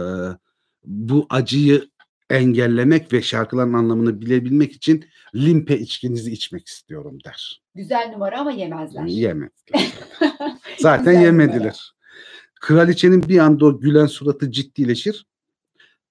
bu 0.85 1.27
acıyı 1.29 1.89
engellemek 2.29 3.13
ve 3.13 3.21
şarkıların 3.21 3.73
anlamını 3.73 4.21
bilebilmek 4.21 4.71
için 4.71 5.05
limpe 5.35 5.79
içkinizi 5.79 6.31
içmek 6.31 6.67
istiyorum 6.67 7.17
der. 7.25 7.61
Güzel 7.75 8.09
numara 8.11 8.39
ama 8.39 8.51
yemezler. 8.51 9.05
Yemediler. 9.05 9.93
Zaten 10.79 11.13
Güzel 11.13 11.25
yemediler. 11.25 11.91
Kraliçenin 12.59 13.29
bir 13.29 13.39
anda 13.39 13.65
o 13.65 13.79
gülen 13.79 14.05
suratı 14.05 14.51
ciddileşir. 14.51 15.25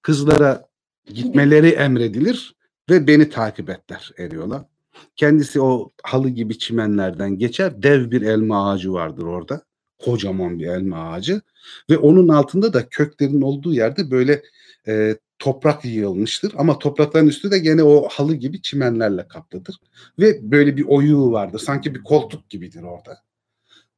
Kızlara 0.01 0.69
gitmeleri 1.13 1.67
emredilir 1.67 2.55
ve 2.89 3.07
beni 3.07 3.29
takip 3.29 3.69
etler 3.69 4.11
Eriola. 4.17 4.69
Kendisi 5.15 5.61
o 5.61 5.91
halı 6.03 6.29
gibi 6.29 6.57
çimenlerden 6.57 7.37
geçer. 7.37 7.83
Dev 7.83 8.11
bir 8.11 8.21
elma 8.21 8.71
ağacı 8.71 8.93
vardır 8.93 9.23
orada. 9.23 9.61
Kocaman 9.99 10.59
bir 10.59 10.67
elma 10.67 11.11
ağacı. 11.11 11.41
Ve 11.89 11.97
onun 11.97 12.27
altında 12.27 12.73
da 12.73 12.89
köklerin 12.89 13.41
olduğu 13.41 13.73
yerde 13.73 14.11
böyle 14.11 14.41
e, 14.87 15.17
toprak 15.39 15.85
yığılmıştır. 15.85 16.53
Ama 16.57 16.79
toprakların 16.79 17.27
üstü 17.27 17.51
de 17.51 17.59
gene 17.59 17.83
o 17.83 18.07
halı 18.11 18.35
gibi 18.35 18.61
çimenlerle 18.61 19.27
kaplıdır. 19.27 19.75
Ve 20.19 20.51
böyle 20.51 20.77
bir 20.77 20.85
oyuğu 20.87 21.31
vardır. 21.31 21.59
Sanki 21.59 21.95
bir 21.95 22.03
koltuk 22.03 22.49
gibidir 22.49 22.83
orada. 22.83 23.17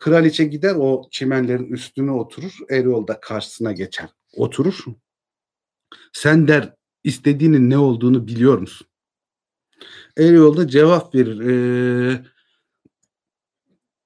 Kraliçe 0.02 0.44
gider 0.44 0.76
o 0.76 1.08
çimenlerin 1.12 1.72
üstüne 1.72 2.12
oturur. 2.12 2.58
Erol 2.70 3.08
da 3.08 3.20
karşısına 3.20 3.72
geçer. 3.72 4.10
Oturur. 4.34 4.86
Sen 6.14 6.48
der 6.48 6.74
istediğinin 7.04 7.70
ne 7.70 7.78
olduğunu 7.78 8.28
biliyor 8.28 8.58
musun? 8.58 8.88
Erol 10.18 10.58
da 10.58 10.68
cevap 10.68 11.16
verir. 11.16 11.40
Ee, 11.40 12.26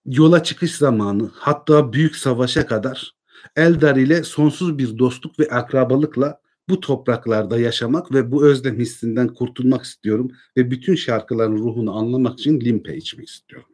yola 0.05 0.43
çıkış 0.43 0.75
zamanı 0.75 1.31
hatta 1.33 1.93
büyük 1.93 2.15
savaşa 2.15 2.67
kadar 2.67 3.15
Eldar 3.55 3.95
ile 3.95 4.23
sonsuz 4.23 4.77
bir 4.77 4.97
dostluk 4.97 5.39
ve 5.39 5.49
akrabalıkla 5.49 6.41
bu 6.69 6.79
topraklarda 6.79 7.59
yaşamak 7.59 8.11
ve 8.11 8.31
bu 8.31 8.45
özlem 8.45 8.79
hissinden 8.79 9.27
kurtulmak 9.27 9.83
istiyorum 9.83 10.31
ve 10.57 10.71
bütün 10.71 10.95
şarkıların 10.95 11.57
ruhunu 11.57 11.97
anlamak 11.97 12.39
için 12.39 12.61
limpe 12.61 12.97
içmek 12.97 13.29
istiyorum. 13.29 13.69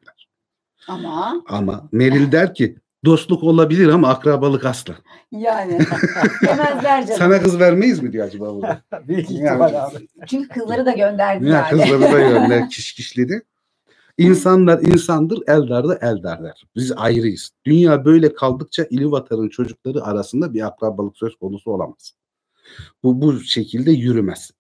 Ama 0.88 1.44
Ama 1.48 1.89
Meril 1.91 2.32
der 2.32 2.54
ki 2.54 2.76
dostluk 3.06 3.44
olabilir 3.44 3.88
ama 3.89 4.08
akrabalık 4.10 4.65
asla. 4.65 4.94
yani 5.32 5.72
yemezler 6.44 7.06
canım. 7.08 7.17
Sana 7.17 7.39
kız 7.41 7.60
vermeyiz 7.60 8.00
mi 8.04 8.13
diyor 8.13 8.28
acaba 8.28 8.56
burada? 8.56 8.82
Büyük 9.08 9.32
ihtimal 9.32 9.86
abi. 9.86 10.08
Çünkü 10.28 10.48
kızları 10.50 10.86
da 10.86 10.91
gönderdi 10.91 11.46
Ya 11.48 11.52
yani. 11.56 11.70
kızları 11.70 12.02
da 12.13 12.20
gönder 12.30 12.70
kişkişledi. 12.70 13.41
İnsanlar 14.17 14.80
insandır, 14.80 15.39
Eldar 15.48 15.88
da 15.88 15.96
Eldar 16.02 16.44
der. 16.44 16.63
Biz 16.76 16.91
ayrıyız. 16.96 17.52
Dünya 17.65 18.06
böyle 18.06 18.34
kaldıkça 18.34 18.88
İlivatar'ın 18.89 19.50
çocukları 19.50 20.04
arasında 20.04 20.54
bir 20.54 20.67
akrabalık 20.67 21.17
söz 21.17 21.36
konusu 21.36 21.72
olamaz. 21.72 22.13
Bu 23.04 23.22
bu 23.22 23.39
şekilde 23.39 23.91
yürümez. 23.91 24.52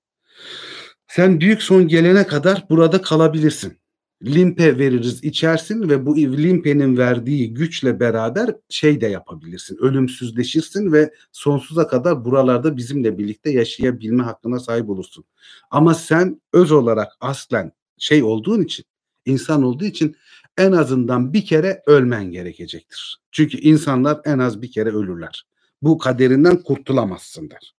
Sen 1.07 1.39
büyük 1.39 1.61
son 1.63 1.87
gelene 1.87 2.27
kadar 2.27 2.65
burada 2.69 3.01
kalabilirsin. 3.01 3.80
Limpe 4.25 4.77
veririz 4.77 5.23
içersin 5.23 5.89
ve 5.89 6.05
bu 6.05 6.17
limpenin 6.17 6.97
verdiği 6.97 7.53
güçle 7.53 7.99
beraber 7.99 8.55
şey 8.69 9.01
de 9.01 9.07
yapabilirsin. 9.07 9.77
Ölümsüzleşirsin 9.77 10.91
ve 10.91 11.13
sonsuza 11.31 11.87
kadar 11.87 12.25
buralarda 12.25 12.77
bizimle 12.77 13.17
birlikte 13.17 13.51
yaşayabilme 13.51 14.23
hakkına 14.23 14.59
sahip 14.59 14.89
olursun. 14.89 15.23
Ama 15.71 15.93
sen 15.93 16.41
öz 16.53 16.71
olarak 16.71 17.11
aslen 17.21 17.71
şey 17.97 18.23
olduğun 18.23 18.61
için, 18.61 18.85
insan 19.25 19.63
olduğu 19.63 19.85
için 19.85 20.15
en 20.57 20.71
azından 20.71 21.33
bir 21.33 21.45
kere 21.45 21.83
ölmen 21.85 22.31
gerekecektir. 22.31 23.21
Çünkü 23.31 23.57
insanlar 23.57 24.21
en 24.25 24.39
az 24.39 24.61
bir 24.61 24.71
kere 24.71 24.89
ölürler. 24.89 25.45
Bu 25.81 25.97
kaderinden 25.97 26.63
kurtulamazsın 26.63 27.49
der. 27.49 27.73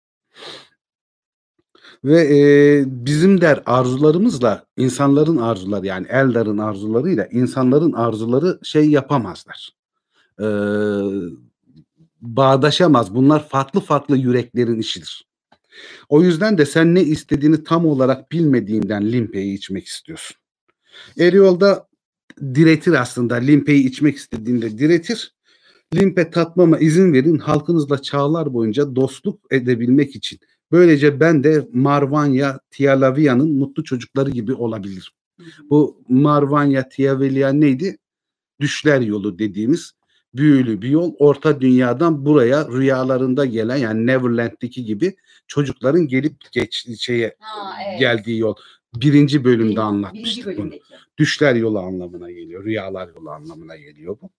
Ve 2.05 2.37
e, 2.37 2.85
bizim 2.87 3.41
der 3.41 3.63
arzularımızla 3.67 4.67
insanların 4.77 5.37
arzuları 5.37 5.87
yani 5.87 6.07
Eldar'ın 6.11 6.59
arzularıyla 6.59 7.27
insanların 7.27 7.93
arzuları 7.93 8.59
şey 8.63 8.91
yapamazlar. 8.91 9.71
E, 10.41 10.47
bağdaşamaz. 12.21 13.15
Bunlar 13.15 13.49
farklı 13.49 13.81
farklı 13.81 14.17
yüreklerin 14.17 14.79
işidir. 14.79 15.27
O 16.09 16.23
yüzden 16.23 16.59
de 16.59 16.67
sen 16.67 16.95
ne 16.95 17.03
istediğini 17.03 17.65
tam 17.65 17.87
olarak 17.87 18.33
bilmediğinden 18.33 19.13
limpeyi 19.13 19.55
içmek 19.55 19.87
istiyorsun. 19.87 20.37
Eriyol'da 21.19 21.89
diretir 22.55 22.93
aslında. 22.93 23.35
Limpeyi 23.35 23.89
içmek 23.89 24.17
istediğinde 24.17 24.79
diretir. 24.79 25.35
Limpe 25.95 26.31
tatmama 26.31 26.79
izin 26.79 27.13
verin 27.13 27.39
halkınızla 27.39 28.03
çağlar 28.03 28.55
boyunca 28.55 28.97
dostluk 28.97 29.41
edebilmek 29.51 30.17
için. 30.17 30.39
Böylece 30.73 31.21
ben 31.21 31.45
de 31.45 31.69
Marvanya 31.73 32.61
Tialavia'nın 32.71 33.53
mutlu 33.53 33.85
çocukları 33.85 34.31
gibi 34.31 34.55
olabilirim. 34.55 35.13
Bu 35.71 36.03
Marvanya 36.09 36.89
Tiavelia 36.89 37.53
neydi? 37.53 37.99
Düşler 38.61 39.01
yolu 39.01 39.39
dediğimiz 39.39 39.93
büyülü 40.35 40.83
bir 40.83 40.89
yol. 40.89 41.15
Orta 41.19 41.61
dünyadan 41.61 42.27
buraya 42.27 42.69
rüyalarında 42.69 43.45
gelen 43.45 43.77
yani 43.77 44.07
Neverland'deki 44.07 44.85
gibi 44.85 45.17
çocukların 45.47 46.09
gelip 46.09 46.53
geç 46.53 47.01
şeye 47.01 47.37
Ha, 47.41 47.73
evet. 47.89 48.01
geldiği 48.01 48.39
yol. 48.39 48.55
Birinci 48.95 49.45
bölümde 49.45 49.63
Birinci 49.65 49.81
anlatmıştık 49.81 50.47
bunu. 50.47 50.57
bölümdeki. 50.57 50.83
Düşler 51.19 51.55
yolu 51.55 51.79
anlamına 51.79 52.31
geliyor. 52.31 52.65
Rüyalar 52.65 53.09
yolu 53.17 53.31
anlamına 53.31 53.77
geliyor 53.77 54.17
bu. 54.23 54.31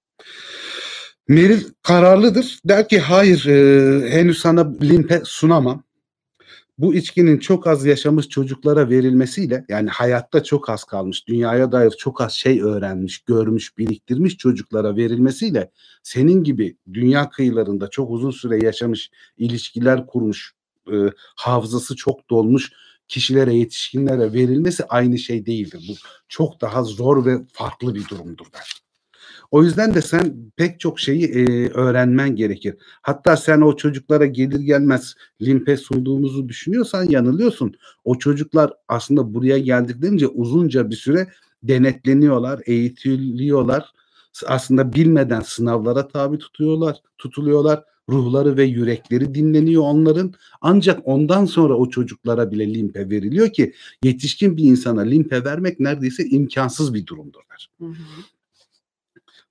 Meril 1.28 1.62
kararlıdır. 1.82 2.60
Der 2.66 2.88
ki 2.90 3.00
hayır 3.00 3.46
e, 3.46 4.10
henüz 4.12 4.38
sana 4.40 4.74
limpe 4.82 5.22
sunamam. 5.26 5.84
Bu 6.78 6.96
içkinin 6.96 7.40
çok 7.40 7.68
az 7.68 7.86
yaşamış 7.86 8.30
çocuklara 8.30 8.90
verilmesiyle 8.90 9.66
yani 9.70 9.90
hayatta 9.90 10.44
çok 10.44 10.70
az 10.70 10.84
kalmış, 10.84 11.28
dünyaya 11.28 11.72
dair 11.72 11.92
çok 11.92 12.22
az 12.22 12.32
şey 12.34 12.62
öğrenmiş, 12.62 13.20
görmüş, 13.20 13.78
biriktirmiş 13.78 14.38
çocuklara 14.38 14.96
verilmesiyle 14.96 15.72
senin 16.04 16.44
gibi 16.44 16.78
dünya 16.94 17.30
kıyılarında 17.30 17.90
çok 17.90 18.12
uzun 18.12 18.32
süre 18.32 18.66
yaşamış, 18.66 19.12
ilişkiler 19.38 20.08
kurmuş, 20.08 20.54
e, 20.92 20.96
hafızası 21.36 21.96
çok 21.96 22.30
dolmuş 22.30 22.72
kişilere, 23.08 23.54
yetişkinlere 23.54 24.34
verilmesi 24.34 24.86
aynı 24.86 25.18
şey 25.18 25.46
değildir. 25.46 25.86
Bu 25.90 25.94
çok 26.28 26.62
daha 26.62 26.84
zor 26.84 27.26
ve 27.26 27.38
farklı 27.54 27.96
bir 27.96 28.08
durumdur 28.10 28.46
der. 28.54 28.83
O 29.54 29.64
yüzden 29.64 29.94
de 29.94 30.02
sen 30.02 30.36
pek 30.56 30.80
çok 30.80 31.00
şeyi 31.00 31.26
e, 31.26 31.70
öğrenmen 31.70 32.36
gerekir. 32.36 32.76
Hatta 33.02 33.38
sen 33.38 33.62
o 33.62 33.76
çocuklara 33.76 34.26
gelir 34.26 34.60
gelmez 34.60 35.16
limpe 35.42 35.78
sunduğumuzu 35.78 36.50
düşünüyorsan 36.50 37.10
yanılıyorsun. 37.10 37.74
O 38.04 38.18
çocuklar 38.18 38.74
aslında 38.88 39.34
buraya 39.34 39.58
geldiklerince 39.58 40.28
uzunca 40.28 40.90
bir 40.90 40.96
süre 40.96 41.28
denetleniyorlar, 41.64 42.62
eğitiliyorlar. 42.66 43.94
Aslında 44.48 44.94
bilmeden 44.94 45.42
sınavlara 45.42 46.08
tabi 46.08 46.38
tutuyorlar, 46.38 46.98
tutuluyorlar. 47.18 47.84
Ruhları 48.10 48.58
ve 48.58 48.64
yürekleri 48.64 49.36
dinleniyor 49.36 49.84
onların. 49.84 50.34
Ancak 50.62 51.08
ondan 51.08 51.46
sonra 51.46 51.74
o 51.74 51.90
çocuklara 51.90 52.52
bile 52.52 52.74
limpe 52.74 53.10
veriliyor 53.10 53.50
ki 53.50 53.74
yetişkin 54.04 54.58
bir 54.58 54.64
insana 54.64 55.02
limpe 55.02 55.44
vermek 55.44 55.80
neredeyse 55.80 56.26
imkansız 56.26 56.94
bir 56.94 57.06
durumdur. 57.06 57.42
der. 57.50 57.70
Hı 57.80 57.86
hı. 57.86 57.94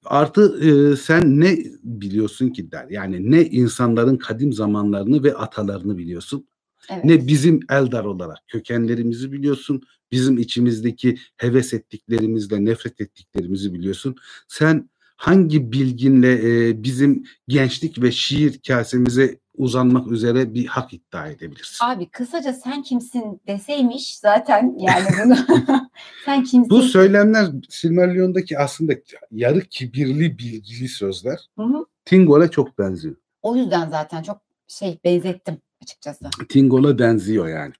Artı 0.04 0.58
e, 0.64 0.96
sen 0.96 1.40
ne 1.40 1.58
biliyorsun 1.82 2.50
ki 2.50 2.72
der. 2.72 2.86
Yani 2.90 3.30
ne 3.30 3.44
insanların 3.44 4.16
kadim 4.16 4.52
zamanlarını 4.52 5.22
ve 5.22 5.34
atalarını 5.34 5.98
biliyorsun. 5.98 6.46
Evet. 6.90 7.04
Ne 7.04 7.26
bizim 7.26 7.60
Eldar 7.70 8.04
olarak 8.04 8.38
kökenlerimizi 8.48 9.32
biliyorsun. 9.32 9.82
Bizim 10.12 10.38
içimizdeki 10.38 11.18
heves 11.36 11.74
ettiklerimizle 11.74 12.64
nefret 12.64 13.00
ettiklerimizi 13.00 13.74
biliyorsun. 13.74 14.16
Sen 14.48 14.90
hangi 15.16 15.72
bilginle 15.72 16.68
e, 16.68 16.82
bizim 16.82 17.24
gençlik 17.48 18.02
ve 18.02 18.12
şiir 18.12 18.60
kasemize 18.66 19.38
uzanmak 19.54 20.12
üzere 20.12 20.54
bir 20.54 20.66
hak 20.66 20.92
iddia 20.92 21.28
edebilirsin. 21.28 21.84
Abi 21.86 22.06
kısaca 22.06 22.52
sen 22.52 22.82
kimsin 22.82 23.40
deseymiş 23.46 24.18
zaten 24.18 24.76
yani 24.78 25.06
bunu 25.24 25.36
sen 26.24 26.44
kimsin? 26.44 26.70
Bu 26.70 26.82
söylemler 26.82 27.46
Silmarillion'daki 27.68 28.58
aslında 28.58 28.92
yarı 29.30 29.60
kibirli 29.60 30.38
bilgili 30.38 30.88
sözler 30.88 31.38
Hı 31.58 31.62
hı. 31.62 31.84
Tingol'a 32.04 32.50
çok 32.50 32.78
benziyor. 32.78 33.16
O 33.42 33.56
yüzden 33.56 33.90
zaten 33.90 34.22
çok 34.22 34.38
şey 34.68 34.98
benzettim 35.04 35.58
açıkçası. 35.82 36.24
Tingol'a 36.48 36.98
benziyor 36.98 37.48
yani. 37.48 37.72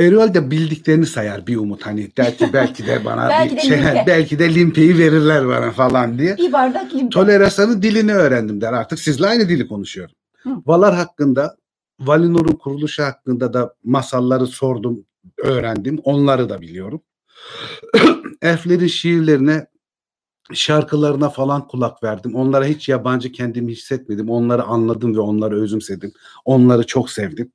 Erol 0.00 0.34
de 0.34 0.50
bildiklerini 0.50 1.06
sayar 1.06 1.46
bir 1.46 1.56
umut 1.56 1.86
hani 1.86 2.16
der 2.16 2.38
ki 2.38 2.50
belki 2.52 2.86
de 2.86 3.04
bana 3.04 3.28
Belki 3.30 3.56
bir 3.56 3.56
de 3.56 3.60
şey, 3.60 3.78
limpe. 3.78 4.04
belki 4.06 4.38
de 4.38 4.54
limpeyi 4.54 4.98
verirler 4.98 5.48
bana 5.48 5.70
falan 5.70 6.18
diye. 6.18 6.36
Bir 6.38 6.52
bardak 6.52 6.94
limon. 6.94 7.10
Tolerasanın 7.10 7.82
dilini 7.82 8.14
öğrendim 8.14 8.60
der 8.60 8.72
artık 8.72 8.98
sizle 8.98 9.26
aynı 9.26 9.48
dili 9.48 9.68
konuşuyorum. 9.68 10.14
Hı. 10.42 10.50
Valar 10.66 10.94
hakkında 10.94 11.56
Valinor'un 12.00 12.56
kuruluşu 12.56 13.02
hakkında 13.02 13.52
da 13.52 13.74
masalları 13.84 14.46
sordum 14.46 15.04
öğrendim 15.38 15.98
onları 16.04 16.48
da 16.48 16.60
biliyorum. 16.60 17.02
Elflerin 18.42 18.86
şiirlerine 18.86 19.66
şarkılarına 20.52 21.28
falan 21.28 21.68
kulak 21.68 22.02
verdim. 22.02 22.34
Onlara 22.34 22.64
hiç 22.64 22.88
yabancı 22.88 23.32
kendimi 23.32 23.72
hissetmedim. 23.72 24.30
Onları 24.30 24.62
anladım 24.62 25.14
ve 25.16 25.20
onları 25.20 25.62
özümsedim. 25.62 26.12
Onları 26.44 26.86
çok 26.86 27.10
sevdim. 27.10 27.52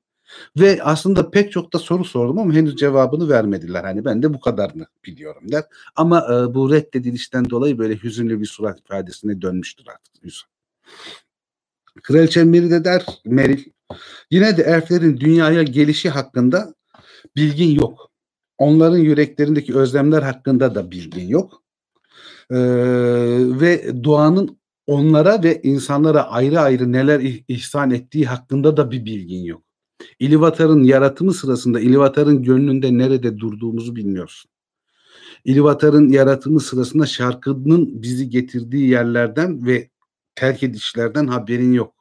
Ve 0.60 0.84
aslında 0.84 1.30
pek 1.32 1.52
çok 1.52 1.74
da 1.74 1.80
soru 1.80 2.06
sordum 2.06 2.39
ama 2.39 2.54
henüz 2.54 2.76
cevabını 2.76 3.30
vermediler. 3.30 3.84
Hani 3.84 4.06
ben 4.06 4.24
de 4.24 4.34
bu 4.34 4.39
kadarını 4.39 4.86
biliyorum 5.06 5.52
der. 5.52 5.63
Ama 5.96 6.19
e, 6.19 6.54
bu 6.54 6.72
reddedilişten 6.72 7.50
dolayı 7.50 7.78
böyle 7.78 7.96
hüzünlü 7.96 8.39
bir 8.39 8.46
surat 8.46 8.80
ifadesine 8.80 9.41
dönmüştür 9.41 9.86
artık 9.88 10.24
Yusuf. 10.24 10.50
Kraliçe 12.04 12.43
Meride 12.43 12.84
der, 12.84 13.06
Meril, 13.26 13.63
yine 14.32 14.58
de 14.58 14.63
elflerin 14.63 15.19
dünyaya 15.19 15.63
gelişi 15.63 16.10
hakkında 16.10 16.74
bilgin 17.36 17.69
yok. 17.69 18.12
Onların 18.58 18.98
yüreklerindeki 18.98 19.76
özlemler 19.76 20.22
hakkında 20.22 20.76
da 20.76 20.91
bilgin 20.91 21.28
yok. 21.28 21.63
Ee, 22.52 22.56
ve 23.62 24.04
doğanın 24.04 24.58
onlara 24.88 25.43
ve 25.43 25.62
insanlara 25.62 26.24
ayrı 26.24 26.60
ayrı 26.60 26.91
neler 26.91 27.19
ih- 27.19 27.43
ihsan 27.48 27.91
ettiği 27.91 28.26
hakkında 28.26 28.78
da 28.78 28.91
bir 28.91 29.06
bilgin 29.06 29.43
yok. 29.43 29.63
İlivatar'ın 30.19 30.83
yaratımı 30.83 31.33
sırasında 31.33 31.79
İlivatar'ın 31.79 32.43
gönlünde 32.43 32.97
nerede 32.97 33.37
durduğumuzu 33.37 33.95
bilmiyorsun. 33.95 34.51
İlivatar'ın 35.45 36.09
yaratımı 36.09 36.59
sırasında 36.59 37.05
şarkının 37.05 38.01
bizi 38.01 38.29
getirdiği 38.29 38.89
yerlerden 38.89 39.65
ve 39.65 39.89
terk 40.35 40.63
edişlerden 40.63 41.27
haberin 41.27 41.73
yok. 41.73 41.93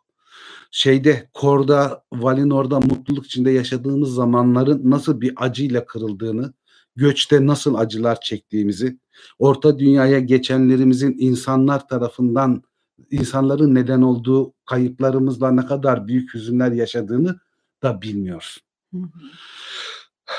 Şeyde 0.70 1.30
Kor'da, 1.34 2.04
Valinor'da 2.12 2.80
mutluluk 2.80 3.26
içinde 3.26 3.50
yaşadığımız 3.50 4.14
zamanların 4.14 4.90
nasıl 4.90 5.20
bir 5.20 5.32
acıyla 5.36 5.84
kırıldığını, 5.84 6.52
göçte 6.96 7.46
nasıl 7.46 7.74
acılar 7.74 8.20
çektiğimizi, 8.20 8.98
orta 9.38 9.78
dünyaya 9.78 10.20
geçenlerimizin 10.20 11.16
insanlar 11.18 11.88
tarafından 11.88 12.62
insanların 13.10 13.74
neden 13.74 14.02
olduğu 14.02 14.54
kayıplarımızla 14.66 15.50
ne 15.50 15.66
kadar 15.66 16.08
büyük 16.08 16.34
hüzünler 16.34 16.72
yaşadığını 16.72 17.40
da 17.82 18.02
bilmiyoruz. 18.02 18.58
Hı 18.94 18.98
hı. 18.98 19.08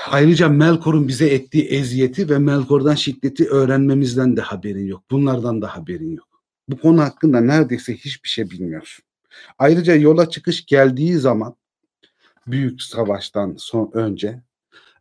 Ayrıca 0.07 0.49
Melkor'un 0.49 1.07
bize 1.07 1.29
ettiği 1.29 1.65
eziyeti 1.65 2.29
ve 2.29 2.39
Melkor'dan 2.39 2.95
şiddeti 2.95 3.49
öğrenmemizden 3.49 4.37
de 4.37 4.41
haberin 4.41 4.87
yok. 4.87 5.03
Bunlardan 5.11 5.61
da 5.61 5.77
haberin 5.77 6.15
yok. 6.15 6.27
Bu 6.67 6.77
konu 6.77 7.01
hakkında 7.01 7.39
neredeyse 7.39 7.95
hiçbir 7.95 8.29
şey 8.29 8.49
bilmiyorsun. 8.49 9.05
Ayrıca 9.57 9.95
yola 9.95 10.29
çıkış 10.29 10.65
geldiği 10.65 11.17
zaman 11.17 11.55
büyük 12.47 12.81
savaştan 12.81 13.55
son 13.57 13.91
önce 13.93 14.41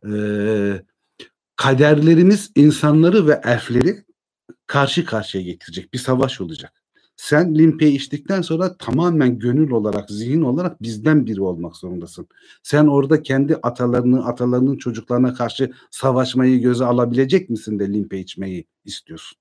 eee, 0.05 0.83
kaderlerimiz 1.55 2.51
insanları 2.55 3.27
ve 3.27 3.41
elfleri 3.43 4.05
karşı 4.67 5.05
karşıya 5.05 5.43
getirecek 5.43 5.93
bir 5.93 5.99
savaş 5.99 6.41
olacak. 6.41 6.82
Sen 7.23 7.55
limpeyi 7.55 7.95
içtikten 7.95 8.41
sonra 8.41 8.77
tamamen 8.77 9.39
gönül 9.39 9.71
olarak, 9.71 10.09
zihin 10.09 10.41
olarak 10.41 10.81
bizden 10.81 11.25
biri 11.25 11.41
olmak 11.41 11.75
zorundasın. 11.75 12.27
Sen 12.63 12.87
orada 12.87 13.21
kendi 13.21 13.55
atalarını, 13.55 14.25
atalarının 14.25 14.77
çocuklarına 14.77 15.33
karşı 15.33 15.71
savaşmayı 15.91 16.61
göze 16.61 16.85
alabilecek 16.85 17.49
misin 17.49 17.79
de 17.79 17.93
limpe 17.93 18.19
içmeyi 18.19 18.65
istiyorsun? 18.85 19.37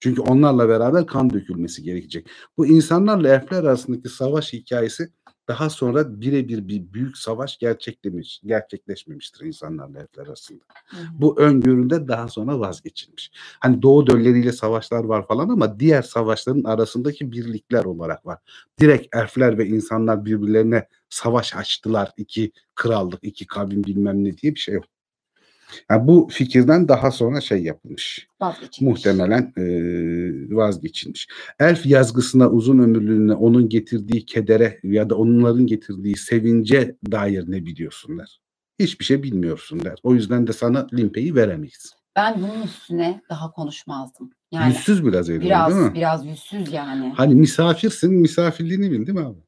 Çünkü 0.00 0.20
onlarla 0.20 0.68
beraber 0.68 1.06
kan 1.06 1.30
dökülmesi 1.30 1.82
gerekecek. 1.82 2.26
Bu 2.56 2.66
insanlarla 2.66 3.34
elfler 3.34 3.64
arasındaki 3.64 4.08
savaş 4.08 4.52
hikayesi 4.52 5.08
daha 5.48 5.70
sonra 5.70 6.20
birebir 6.20 6.68
bir 6.68 6.92
büyük 6.92 7.18
savaş 7.18 7.58
gerçeklemiş, 7.58 8.40
gerçekleşmemiştir 8.44 9.44
insanlarla 9.44 10.00
elfler 10.00 10.26
arasında. 10.26 10.64
Hı 10.84 10.96
hı. 10.96 11.06
Bu 11.12 11.40
öngöründe 11.40 12.08
daha 12.08 12.28
sonra 12.28 12.60
vazgeçilmiş. 12.60 13.30
Hani 13.60 13.82
Doğu 13.82 14.06
dölleriyle 14.06 14.52
savaşlar 14.52 15.04
var 15.04 15.26
falan 15.26 15.48
ama 15.48 15.80
diğer 15.80 16.02
savaşların 16.02 16.64
arasındaki 16.64 17.32
birlikler 17.32 17.84
olarak 17.84 18.26
var. 18.26 18.38
Direkt 18.80 19.16
elfler 19.16 19.58
ve 19.58 19.66
insanlar 19.66 20.24
birbirlerine 20.24 20.88
savaş 21.08 21.56
açtılar. 21.56 22.12
iki 22.16 22.52
krallık, 22.74 23.18
iki 23.22 23.46
kavim 23.46 23.84
bilmem 23.84 24.24
ne 24.24 24.38
diye 24.38 24.54
bir 24.54 24.60
şey 24.60 24.74
yok. 24.74 24.84
Yani 25.90 26.06
bu 26.08 26.28
fikirden 26.30 26.88
daha 26.88 27.10
sonra 27.10 27.40
şey 27.40 27.62
yapılmış. 27.62 28.26
Vazgeçilmiş. 28.40 28.80
Muhtemelen 28.80 29.52
eee, 29.56 30.56
vazgeçilmiş. 30.56 31.28
Elf 31.60 31.86
yazgısına, 31.86 32.50
uzun 32.50 32.78
ömürlülüğüne, 32.78 33.32
onun 33.34 33.68
getirdiği 33.68 34.24
kedere 34.26 34.80
ya 34.82 35.10
da 35.10 35.14
onların 35.16 35.66
getirdiği 35.66 36.16
sevince 36.16 36.96
dair 37.10 37.44
ne 37.50 37.66
biliyorsun 37.66 38.18
der. 38.18 38.40
Hiçbir 38.78 39.04
şey 39.04 39.22
bilmiyorsun 39.22 39.80
der. 39.84 39.98
O 40.02 40.14
yüzden 40.14 40.46
de 40.46 40.52
sana 40.52 40.86
limpeyi 40.92 41.34
veremeyiz. 41.34 41.92
Ben 42.16 42.34
bunun 42.42 42.62
üstüne 42.62 43.20
daha 43.30 43.50
konuşmazdım. 43.50 44.30
Yani 44.52 44.72
Yüzsüz 44.72 45.06
biraz 45.06 45.30
Erol 45.30 45.40
biraz 45.40 45.74
değil 45.74 45.86
mi? 45.86 45.94
biraz 45.94 46.26
yüzsüz 46.26 46.72
yani. 46.72 47.12
Hani 47.16 47.34
misafirsin, 47.34 48.14
misafirliğini 48.14 48.90
bil 48.90 49.06
değil 49.06 49.18
mi 49.18 49.24
abi? 49.24 49.38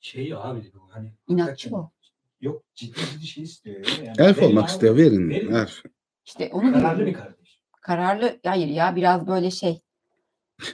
Şey 0.00 0.34
abi 0.34 0.60
hani 0.90 1.12
İnatçı 1.28 1.50
hakikaten- 1.50 1.72
bu. 1.72 1.90
Yok 2.40 2.62
ciddi 2.74 3.00
ciddi 3.12 3.26
şey 3.26 3.44
istiyor. 3.44 3.76
ya. 3.76 4.04
Yani 4.04 4.28
Elf 4.28 4.38
verin 4.38 4.48
olmak 4.48 4.64
abi, 4.64 4.70
istiyor, 4.70 4.96
verin. 4.96 5.30
verin. 5.30 5.52
Elf. 5.54 5.82
İşte 6.24 6.50
onu 6.52 6.72
Kararlı 6.72 7.06
bir 7.06 7.12
kardeş. 7.12 7.58
Kararlı 7.80 8.38
hayır 8.44 8.68
ya 8.68 8.96
biraz 8.96 9.26
böyle 9.26 9.50
şey. 9.50 9.80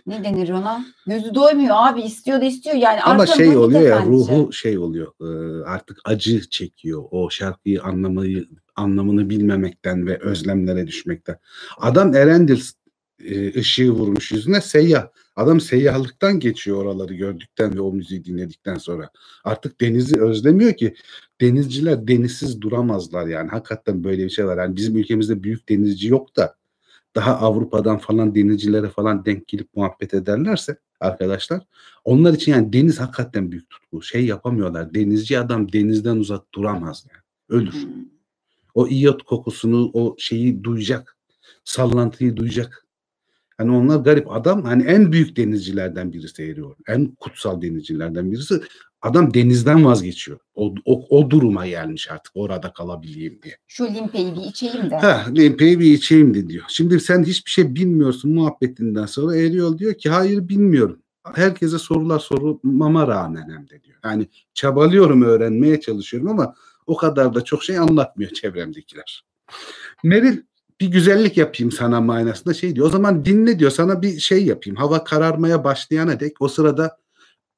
Ne 0.07 0.25
denir 0.25 0.51
ona? 0.51 0.87
Gözü 1.07 1.35
doymuyor 1.35 1.75
abi 1.79 2.03
istiyor 2.03 2.41
da 2.41 2.45
istiyor 2.45 2.77
yani. 2.77 3.03
Ama 3.03 3.27
şey 3.27 3.57
oluyor 3.57 3.81
ya 3.81 3.97
efendisi. 3.97 4.33
ruhu 4.33 4.53
şey 4.53 4.79
oluyor 4.79 5.13
e, 5.21 5.65
artık 5.65 5.99
acı 6.05 6.49
çekiyor 6.51 7.05
o 7.11 7.31
şarkıyı 7.31 7.83
anlamayı 7.83 8.49
anlamını 8.77 9.31
bilmemekten 9.31 10.07
ve 10.07 10.19
özlemlere 10.19 10.87
düşmekten. 10.87 11.39
Adam 11.79 12.15
Erendil 12.15 12.61
e, 13.25 13.59
ışığı 13.61 13.91
vurmuş 13.91 14.33
yüzüne 14.33 14.61
seyyah. 14.61 15.07
Adam 15.37 15.61
seyyahlıktan 15.61 16.41
geçiyor 16.41 16.77
oraları 16.77 17.15
gördükten 17.15 17.75
ve 17.75 17.81
o 17.81 17.93
müziği 17.93 18.25
dinledikten 18.25 18.75
sonra. 18.75 19.11
Artık 19.45 19.81
denizi 19.81 20.21
özlemiyor 20.21 20.73
ki. 20.73 20.95
Denizciler 21.41 22.09
denizsiz 22.09 22.61
duramazlar 22.61 23.27
yani. 23.27 23.51
Hakikaten 23.51 24.05
böyle 24.05 24.25
bir 24.25 24.31
şey 24.31 24.47
var. 24.47 24.59
Yani 24.59 24.77
bizim 24.77 24.97
ülkemizde 24.97 25.43
büyük 25.43 25.69
denizci 25.69 26.09
yok 26.09 26.37
da 26.37 26.55
daha 27.15 27.37
Avrupa'dan 27.37 27.99
falan 27.99 28.35
denizcilere 28.35 28.89
falan 28.89 29.25
denk 29.25 29.49
gelip 29.49 29.77
muhabbet 29.77 30.15
ederlerse 30.15 30.77
arkadaşlar 31.01 31.61
onlar 32.05 32.33
için 32.33 32.53
yani 32.53 32.73
deniz 32.73 33.01
hakikaten 33.01 33.53
büyük 33.53 33.71
tutku. 33.71 34.03
Şey 34.03 34.27
yapamıyorlar. 34.27 34.95
Denizci 34.95 35.39
adam 35.39 35.73
denizden 35.73 36.17
uzak 36.17 36.55
duramaz 36.55 37.07
yani. 37.13 37.23
Ölür. 37.49 37.73
Hmm. 37.73 37.91
O 38.75 38.89
iyot 38.89 39.23
kokusunu, 39.23 39.91
o 39.93 40.15
şeyi 40.19 40.65
duyacak. 40.65 41.17
Sallantıyı 41.65 42.37
duyacak. 42.37 42.84
Hani 43.59 43.71
onlar 43.71 43.97
garip 43.97 44.33
adam 44.33 44.65
hani 44.65 44.83
en 44.83 45.13
büyük 45.13 45.37
denizcilerden 45.37 46.13
birisi 46.13 46.43
eriyor. 46.43 46.77
En 46.89 47.07
kutsal 47.07 47.63
denizcilerden 47.63 48.33
birisi. 48.33 48.61
Adam 49.03 49.35
denizden 49.35 49.85
vazgeçiyor. 49.85 50.39
O, 50.55 50.75
o, 50.85 51.19
o 51.19 51.31
duruma 51.31 51.67
gelmiş 51.67 52.11
artık 52.11 52.33
orada 52.35 52.73
kalabileyim 52.73 53.41
diye. 53.43 53.57
Şu 53.67 53.95
limpeyi 53.95 54.37
bir 54.37 54.41
içeyim 54.41 54.91
de. 54.91 54.97
Ha, 54.97 55.27
limpeyi 55.37 55.81
bir 55.81 55.93
içeyim 55.93 56.35
de 56.35 56.49
diyor. 56.49 56.65
Şimdi 56.69 57.01
sen 57.01 57.25
hiçbir 57.25 57.51
şey 57.51 57.75
bilmiyorsun 57.75 58.33
muhabbetinden 58.33 59.07
sonra 59.07 59.37
Eriol 59.37 59.79
diyor 59.79 59.95
ki 59.95 60.11
hayır 60.11 60.49
bilmiyorum. 60.49 61.03
Herkese 61.35 61.79
sorular 61.79 62.19
sormama 62.19 63.09
rağmen 63.09 63.51
hem 63.51 63.69
de 63.69 63.83
diyor. 63.83 63.99
Yani 64.05 64.29
çabalıyorum 64.55 65.23
öğrenmeye 65.23 65.81
çalışıyorum 65.81 66.29
ama 66.29 66.55
o 66.87 66.97
kadar 66.97 67.35
da 67.35 67.45
çok 67.45 67.65
şey 67.65 67.79
anlatmıyor 67.79 68.31
çevremdekiler. 68.31 69.25
Meril 70.05 70.39
bir 70.81 70.87
güzellik 70.87 71.37
yapayım 71.37 71.73
sana 71.73 72.01
manasında 72.01 72.55
şey 72.55 72.77
diyor. 72.77 72.87
O 72.87 72.91
zaman 72.91 73.25
dinle 73.25 73.59
diyor 73.59 73.71
sana 73.71 74.03
bir 74.03 74.19
şey 74.19 74.45
yapayım. 74.45 74.77
Hava 74.77 75.05
kararmaya 75.05 75.65
başlayana 75.65 76.21
dek 76.21 76.43
o 76.43 76.49
sırada 76.49 76.97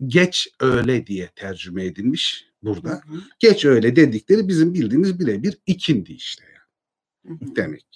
geç 0.06 0.48
öğle 0.60 1.06
diye 1.06 1.30
tercüme 1.36 1.84
edilmiş 1.84 2.46
burada. 2.62 2.90
Hı 2.90 2.94
hı, 2.94 3.20
Geç 3.38 3.64
öğle 3.64 3.96
dedikleri 3.96 4.48
bizim 4.48 4.74
bildiğimiz 4.74 5.20
birebir 5.20 5.58
ikindi 5.66 6.12
işte. 6.12 6.44
Yani 7.24 7.38
hı 7.40 7.44
hı. 7.44 7.56
demek. 7.56 7.86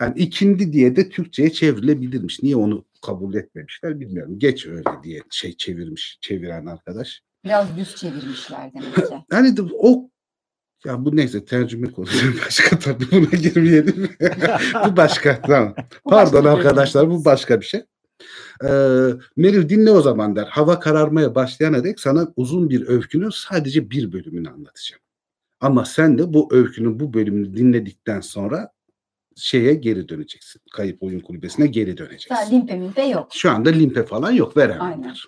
Yani 0.00 0.18
ikindi 0.18 0.72
diye 0.72 0.96
de 0.96 1.08
Türkçe'ye 1.08 1.52
çevrilebilirmiş. 1.52 2.42
Niye 2.42 2.56
onu 2.56 2.84
kabul 3.02 3.34
etmemişler 3.34 4.00
bilmiyorum. 4.00 4.38
Geç 4.38 4.66
öyle 4.66 4.84
diye 5.02 5.20
şey 5.30 5.56
çevirmiş, 5.56 6.18
çeviren 6.20 6.66
arkadaş. 6.66 7.22
Biraz 7.44 7.76
düz 7.76 7.96
çevirmişler 7.96 8.74
demek 8.74 8.94
ki. 8.94 9.02
Yani 9.32 9.54
o 9.78 10.10
ya 10.86 11.04
bu 11.04 11.16
neyse 11.16 11.44
tercüme 11.44 11.90
konusu 11.90 12.26
başka 12.46 12.78
tabii 12.78 13.04
buna 13.12 13.38
girmeyelim. 13.38 14.08
bu 14.86 14.96
başka 14.96 15.42
tamam. 15.42 15.74
Pardon 16.04 16.44
bir 16.44 16.48
arkadaşlar 16.48 17.10
bu 17.10 17.24
başka 17.24 17.60
bir 17.60 17.66
şey. 17.66 17.80
Ee, 18.64 18.68
Meril 19.36 19.68
dinle 19.68 19.90
o 19.90 20.02
zaman 20.02 20.36
der. 20.36 20.46
Hava 20.50 20.80
kararmaya 20.80 21.34
başlayana 21.34 21.84
dek 21.84 22.00
sana 22.00 22.32
uzun 22.36 22.70
bir 22.70 22.88
öykünün 22.88 23.30
sadece 23.30 23.90
bir 23.90 24.12
bölümünü 24.12 24.48
anlatacağım. 24.50 25.02
Ama 25.60 25.84
sen 25.84 26.18
de 26.18 26.32
bu 26.34 26.48
öykünün 26.54 27.00
bu 27.00 27.14
bölümünü 27.14 27.56
dinledikten 27.56 28.20
sonra 28.20 28.72
şeye 29.36 29.74
geri 29.74 30.08
döneceksin. 30.08 30.62
Kayıp 30.72 31.02
oyun 31.02 31.20
kulübesine 31.20 31.66
geri 31.66 31.98
Daha 31.98 32.08
döneceksin. 32.08 32.50
limpe 32.50 32.76
mimpe 32.76 33.02
yok. 33.02 33.28
Şu 33.32 33.50
anda 33.50 33.70
limpe 33.70 34.04
falan 34.06 34.30
yok 34.32 34.56
Aynen. 34.56 34.70
verememler. 34.70 35.24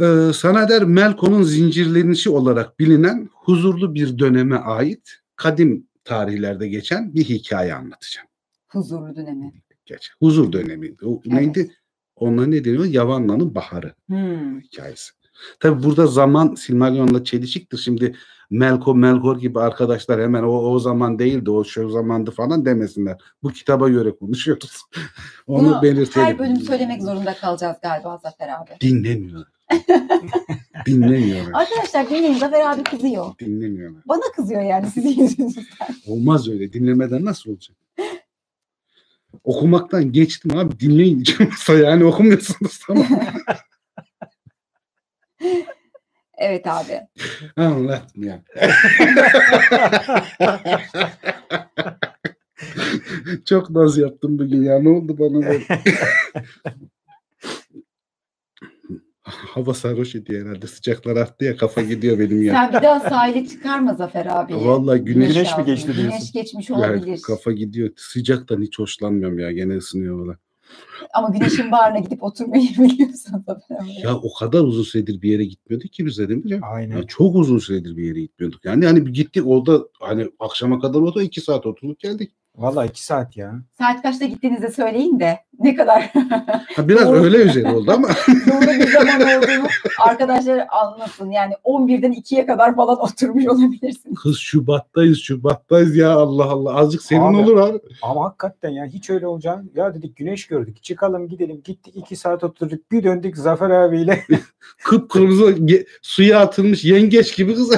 Ee, 0.00 0.32
sana 0.34 0.68
der 0.68 0.84
Melko'nun 0.84 1.42
zincirlenişi 1.42 2.30
olarak 2.30 2.78
bilinen 2.78 3.28
huzurlu 3.34 3.94
bir 3.94 4.18
döneme 4.18 4.56
ait 4.56 5.10
kadim 5.36 5.86
tarihlerde 6.04 6.68
geçen 6.68 7.14
bir 7.14 7.24
hikaye 7.24 7.74
anlatacağım. 7.74 8.28
Huzurlu 8.68 9.16
dönemi. 9.16 9.52
Geç. 9.86 10.10
Huzur 10.20 10.52
dönemi. 10.52 10.94
O 11.04 11.20
Evet. 11.26 11.32
neydi? 11.40 11.70
Ona 12.16 12.46
ne 12.46 12.64
deniyor? 12.64 12.84
Yavanla'nın 12.84 13.54
baharı 13.54 13.92
Hmm. 14.06 14.60
hikayesi. 14.60 15.12
Tabi 15.60 15.82
burada 15.82 16.06
zaman 16.06 16.54
Silmarillion'la 16.54 17.24
çelişiktir. 17.24 17.78
Şimdi 17.78 18.14
Melko, 18.50 18.94
Melkor 18.94 19.38
gibi 19.38 19.60
arkadaşlar 19.60 20.20
hemen 20.20 20.42
o, 20.42 20.48
o 20.50 20.78
zaman 20.78 21.18
değildi, 21.18 21.50
o 21.50 21.64
şu 21.64 21.90
zamandı 21.90 22.30
falan 22.30 22.64
demesinler. 22.64 23.16
Bu 23.42 23.48
kitaba 23.48 23.88
göre 23.88 24.16
konuşuyoruz. 24.16 24.82
Onu 25.46 25.68
Bunu 25.68 25.82
belirtelim. 25.82 26.26
Her 26.26 26.38
bölüm 26.38 26.56
söylemek 26.56 27.02
zorunda 27.02 27.34
kalacağız 27.34 27.76
galiba 27.82 28.18
Zafer 28.22 28.48
abi. 28.48 28.70
Dinlemiyorlar. 28.80 29.48
Dinlemiyorlar. 30.86 31.60
Arkadaşlar 31.60 32.10
dinleyin 32.10 32.34
Zafer 32.34 32.60
abi 32.60 32.82
kızıyor. 32.82 33.38
Dinlemiyorlar. 33.38 34.02
Bana 34.08 34.22
kızıyor 34.36 34.62
yani 34.62 34.90
sizin 34.90 35.22
yüzünüzden. 35.22 35.64
Olmaz 36.06 36.48
öyle. 36.48 36.72
Dinlemeden 36.72 37.24
nasıl 37.24 37.50
olacak? 37.50 37.76
Okumaktan 39.44 40.12
geçtim 40.12 40.56
abi. 40.56 40.80
Dinleyin. 40.80 41.24
yani 41.68 42.04
okumuyorsunuz 42.04 42.78
tamam. 42.86 43.06
Evet 46.38 46.66
abi. 46.66 47.00
Anlattım 47.56 48.24
ya. 48.24 48.42
Çok 53.44 53.70
naz 53.70 53.98
yaptım 53.98 54.38
bugün 54.38 54.62
ya. 54.62 54.78
Ne 54.78 54.88
oldu 54.88 55.18
bana? 55.18 55.52
Hava 59.54 59.74
sarhoş 59.74 60.14
ediyor 60.14 60.46
herhalde. 60.46 60.66
Sıcaklar 60.66 61.16
arttı 61.16 61.44
ya 61.44 61.56
kafa 61.56 61.82
gidiyor 61.82 62.18
benim 62.18 62.42
ya. 62.42 62.52
Sen 62.54 62.68
bir 62.80 62.86
daha 62.86 63.00
sahile 63.00 63.46
çıkarma 63.48 63.94
Zafer 63.94 64.26
abi. 64.26 64.54
Vallahi 64.56 65.00
güneş, 65.00 65.28
Güneş 65.34 65.58
mi 65.58 65.64
geçti 65.64 65.86
diyorsun? 65.86 66.10
Güneş 66.18 66.32
geçmiş 66.32 66.70
yani 66.70 66.78
olabilir. 66.80 67.20
kafa 67.22 67.52
gidiyor. 67.52 67.90
Sıcaktan 67.96 68.62
hiç 68.62 68.78
hoşlanmıyorum 68.78 69.38
ya. 69.38 69.52
Gene 69.52 69.76
ısınıyor 69.76 70.18
valla. 70.18 70.36
Ama 71.14 71.28
güneşin 71.28 71.72
bağrına 71.72 71.98
gidip 71.98 72.22
oturmayı 72.22 72.68
biliyorsun 72.78 73.44
Zafer 73.46 73.76
abi. 73.76 73.90
Ya 74.02 74.16
o 74.16 74.34
kadar 74.34 74.60
uzun 74.60 74.82
süredir 74.82 75.22
bir 75.22 75.30
yere 75.32 75.44
gitmiyorduk 75.44 75.92
ki 75.92 76.06
biz 76.06 76.18
de 76.18 76.28
değil 76.28 76.44
mi? 76.44 76.50
Ya 76.50 76.58
Aynen. 76.62 77.02
çok 77.02 77.34
uzun 77.36 77.58
süredir 77.58 77.96
bir 77.96 78.04
yere 78.04 78.20
gitmiyorduk. 78.20 78.64
Yani 78.64 78.86
hani 78.86 79.06
bir 79.06 79.14
gittik 79.14 79.42
orada 79.46 79.84
hani 80.00 80.30
akşama 80.38 80.80
kadar 80.80 81.00
orada 81.00 81.22
iki 81.22 81.40
saat 81.40 81.66
oturduk 81.66 82.00
geldik. 82.00 82.30
Valla 82.56 82.86
iki 82.86 83.04
saat 83.04 83.36
ya. 83.36 83.62
Saat 83.78 84.02
kaçta 84.02 84.24
gittiğinizi 84.24 84.68
söyleyin 84.72 85.20
de 85.20 85.38
ne 85.58 85.74
kadar 85.74 86.12
Ha, 86.76 86.88
biraz 86.88 87.08
Doğru. 87.08 87.24
öyle 87.24 87.36
üzeri 87.36 87.66
oldu 87.74 87.92
ama 87.94 88.08
doğru 88.46 88.60
bir 88.80 88.92
zaman 88.92 89.20
olduğunu 89.20 89.68
arkadaşlar 89.98 90.66
anlasın. 90.70 91.30
Yani 91.30 91.54
11'den 91.64 92.12
2'ye 92.12 92.46
kadar 92.46 92.76
falan 92.76 93.00
oturmuş 93.00 93.46
olabilirsiniz. 93.46 94.18
kız 94.22 94.38
Şubat'tayız 94.38 95.18
Şubat'tayız 95.18 95.96
ya 95.96 96.12
Allah 96.12 96.44
Allah 96.44 96.74
azıcık 96.74 97.02
senin 97.02 97.20
Abi. 97.20 97.36
olur 97.36 97.56
abi. 97.56 97.78
Ama 98.02 98.24
hakikaten 98.24 98.68
ya 98.70 98.84
hiç 98.86 99.10
öyle 99.10 99.26
olacağını 99.26 99.64
ya 99.74 99.94
dedik 99.94 100.16
güneş 100.16 100.46
gördük 100.46 100.82
çıkalım 100.82 101.28
gidelim 101.28 101.60
gittik 101.64 101.96
iki 101.96 102.16
saat 102.16 102.44
oturduk 102.44 102.90
bir 102.92 103.04
döndük 103.04 103.36
Zafer 103.36 103.70
abiyle 103.70 104.24
Kıpkırmızı 104.84 105.44
ge- 105.50 105.86
suya 106.02 106.40
atılmış 106.40 106.84
yengeç 106.84 107.36
gibi 107.36 107.54
kız. 107.54 107.76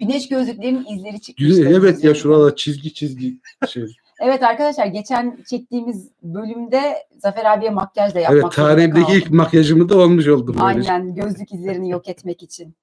Güneş 0.00 0.28
gözlüklerinin 0.28 0.84
izleri 0.96 1.20
çıkmış. 1.20 1.52
Evet 1.58 2.04
ya 2.04 2.14
şurada 2.14 2.56
çizgi 2.56 2.94
çizgi 2.94 3.38
şey. 3.68 3.96
Evet 4.20 4.42
arkadaşlar 4.42 4.86
geçen 4.86 5.38
çektiğimiz 5.50 6.08
bölümde 6.22 6.96
Zafer 7.18 7.44
abiye 7.44 7.70
makyaj 7.70 8.14
da 8.14 8.20
yapmak 8.20 8.42
Evet 8.42 8.52
tarihimdeki 8.52 9.12
ilk 9.12 9.30
makyajımı 9.30 9.88
da 9.88 9.98
olmuş 9.98 10.28
oldum. 10.28 10.56
böylece. 10.66 10.92
Aynen 10.92 11.14
gözlük 11.14 11.52
izlerini 11.52 11.90
yok 11.90 12.08
etmek 12.08 12.42
için. 12.42 12.76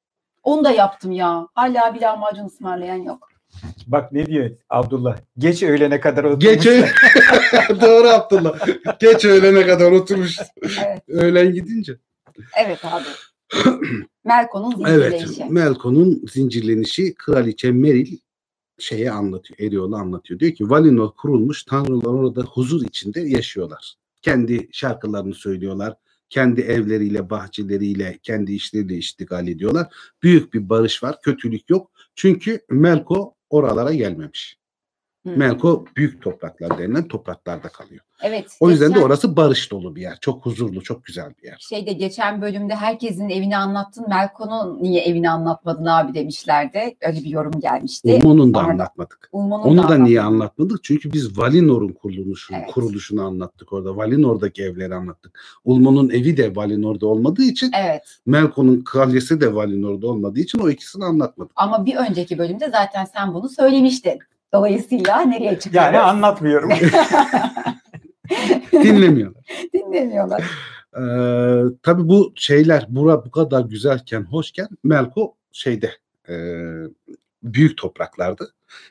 Onu 0.43 0.63
da 0.63 0.71
yaptım 0.71 1.11
ya. 1.11 1.47
Hala 1.53 1.95
bir 1.95 2.01
lahmacun 2.01 2.45
ısmarlayan 2.45 2.95
yok. 2.95 3.29
bak 3.87 4.11
ne 4.11 4.25
diyor 4.25 4.49
Abdullah 4.69 5.17
geç 5.37 5.63
öğlene 5.63 5.99
kadar 5.99 6.23
oturmuş. 6.23 6.43
Geç 6.45 6.65
Doğru 7.81 8.07
Abdullah. 8.07 8.59
Geç 8.99 9.25
öğlene 9.25 9.65
kadar 9.67 9.91
oturmuş. 9.91 10.37
Evet. 10.85 11.01
Öğlen 11.09 11.53
gidince. 11.53 11.93
Evet 12.65 12.79
abi. 12.85 13.03
Melko'nun 14.25 14.83
Evet. 14.87 15.11
zincirleyişi. 15.21 15.53
Melko'nun 15.53 16.21
zincirlenişi 16.31 17.13
Kraliçe 17.15 17.71
Meril 17.71 18.17
şeye 18.83 19.11
anlatıyor. 19.11 19.59
Erioğlu 19.59 19.95
anlatıyor. 19.95 20.39
Diyor 20.39 20.51
ki 20.51 20.69
Valinor 20.69 21.11
kurulmuş. 21.11 21.63
Tanrılar 21.63 22.13
orada 22.13 22.41
huzur 22.41 22.85
içinde 22.85 23.21
yaşıyorlar. 23.21 23.95
Kendi 24.21 24.69
şarkılarını 24.71 25.33
söylüyorlar. 25.33 25.93
Kendi 26.29 26.61
evleriyle, 26.61 27.29
bahçeleriyle, 27.29 28.19
kendi 28.23 28.53
işleriyle 28.53 28.97
iştigal 28.97 29.47
ediyorlar. 29.47 29.87
Büyük 30.23 30.53
bir 30.53 30.69
barış 30.69 31.03
var. 31.03 31.15
Kötülük 31.21 31.69
yok. 31.69 31.91
Çünkü 32.15 32.59
Melko 32.69 33.35
oralara 33.49 33.93
gelmemiş. 33.93 34.57
Hı. 35.25 35.29
Melko 35.37 35.85
büyük 35.97 36.21
topraklar 36.21 36.77
denilen 36.77 37.07
topraklarda 37.07 37.69
kalıyor. 37.69 38.01
Evet. 38.23 38.57
O 38.59 38.69
yüzden 38.69 38.89
de 38.89 38.93
geçen- 38.93 39.05
orası 39.05 39.35
barış 39.37 39.71
dolu 39.71 39.95
bir 39.95 40.01
yer. 40.01 40.17
Çok 40.21 40.45
huzurlu, 40.45 40.81
çok 40.83 41.05
güzel 41.05 41.33
bir 41.41 41.47
yer. 41.47 41.57
Şeyde 41.69 41.93
geçen 41.93 42.41
bölümde 42.41 42.75
herkesin 42.75 43.29
evini 43.29 43.57
anlattın. 43.57 44.05
Melko'nun 44.09 44.83
niye 44.83 45.01
evini 45.03 45.29
anlatmadın 45.29 45.85
abi 45.85 46.13
demişlerdi. 46.13 46.95
Öyle 47.01 47.19
bir 47.19 47.25
yorum 47.29 47.59
gelmişti. 47.59 48.19
Ulmo'nun 48.23 48.53
da 48.53 48.59
anlatmadık. 48.59 49.29
Ulmo'nun 49.31 49.63
Onu 49.63 49.89
da 49.89 49.97
niye 49.97 50.21
anlatmadın. 50.21 50.41
anlatmadık? 50.41 50.83
Çünkü 50.83 51.13
biz 51.13 51.37
Valinor'un 51.37 51.91
kuruluşunu, 51.93 52.57
Evet. 52.57 52.71
kuruluşunu 52.71 53.23
anlattık 53.23 53.73
orada. 53.73 53.97
Valinor'daki 53.97 54.63
evleri 54.63 54.95
anlattık. 54.95 55.39
Ulmo'nun 55.65 56.09
evi 56.09 56.37
de 56.37 56.55
Valinor'da 56.55 57.07
olmadığı 57.07 57.43
için, 57.43 57.71
Evet. 57.83 58.19
Melkon'un 58.25 58.81
kalyesi 58.81 59.41
de 59.41 59.55
Valinor'da 59.55 60.07
olmadığı 60.07 60.39
için 60.39 60.59
o 60.59 60.69
ikisini 60.69 61.05
anlatmadık. 61.05 61.51
Ama 61.55 61.85
bir 61.85 61.95
önceki 61.95 62.37
bölümde 62.37 62.69
zaten 62.71 63.05
sen 63.05 63.33
bunu 63.33 63.49
söylemiştin. 63.49 64.19
Dolayısıyla 64.53 65.21
nereye 65.21 65.59
çıkıyoruz? 65.59 65.85
Yani 65.85 65.99
anlatmıyorum. 65.99 66.69
Dinlemiyorlar. 68.71 69.43
Dinlemiyorlar. 69.73 70.43
Ee, 70.97 71.63
tabii 71.83 72.09
bu 72.09 72.33
şeyler 72.35 72.85
bura 72.89 73.25
bu 73.25 73.31
kadar 73.31 73.61
güzelken, 73.61 74.21
hoşken 74.21 74.67
Melko 74.83 75.35
şeyde 75.51 75.91
e, 76.29 76.35
büyük 77.43 77.77
topraklarda. 77.77 78.45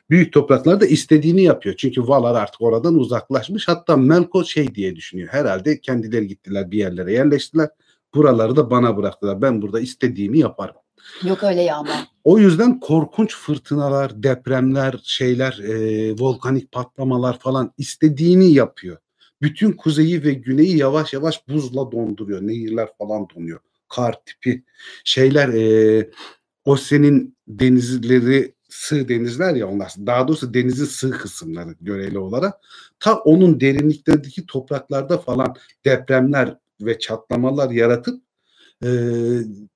Büyük 0.09 0.33
topraklarda 0.33 0.85
istediğini 0.85 1.43
yapıyor. 1.43 1.75
Çünkü 1.77 2.01
Valar 2.01 2.41
artık 2.41 2.61
oradan 2.61 2.95
uzaklaşmış. 2.95 3.67
Hatta 3.67 3.97
Melko 3.97 4.45
şey 4.45 4.75
diye 4.75 4.95
düşünüyor. 4.95 5.29
Herhalde 5.31 5.81
kendileri 5.81 6.27
gittiler 6.27 6.71
bir 6.71 6.77
yerlere 6.77 7.13
yerleştiler. 7.13 7.69
Buraları 8.15 8.55
da 8.55 8.69
bana 8.69 8.97
bıraktılar. 8.97 9.41
Ben 9.41 9.61
burada 9.61 9.79
istediğimi 9.79 10.39
yaparım. 10.39 10.75
Yok 11.23 11.43
öyle 11.43 11.61
yağma. 11.61 12.12
O 12.23 12.39
yüzden 12.39 12.79
korkunç 12.79 13.35
fırtınalar, 13.35 14.23
depremler, 14.23 14.99
şeyler, 15.03 15.59
e, 15.59 16.13
volkanik 16.19 16.71
patlamalar 16.71 17.39
falan 17.39 17.73
istediğini 17.77 18.53
yapıyor. 18.53 18.97
Bütün 19.41 19.71
kuzeyi 19.71 20.23
ve 20.23 20.33
güneyi 20.33 20.77
yavaş 20.77 21.13
yavaş 21.13 21.47
buzla 21.47 21.91
donduruyor. 21.91 22.41
Nehirler 22.41 22.89
falan 22.97 23.27
donuyor. 23.35 23.59
Kar 23.89 24.15
tipi 24.25 24.63
şeyler, 25.03 25.49
e, 25.49 26.09
o 26.65 26.77
senin 26.77 27.37
denizleri 27.47 28.53
sığ 28.69 29.09
denizler 29.09 29.55
ya 29.55 29.67
onlar. 29.67 29.93
Daha 30.05 30.27
doğrusu 30.27 30.53
denizin 30.53 30.85
sığ 30.85 31.11
kısımları 31.11 31.75
göreli 31.81 32.19
olarak. 32.19 32.53
Ta 32.99 33.15
onun 33.15 33.59
derinliklerindeki 33.59 34.45
topraklarda 34.45 35.17
falan 35.17 35.55
depremler 35.85 36.57
ve 36.81 36.99
çatlamalar 36.99 37.69
yaratıp 37.71 38.21
e, 38.85 38.89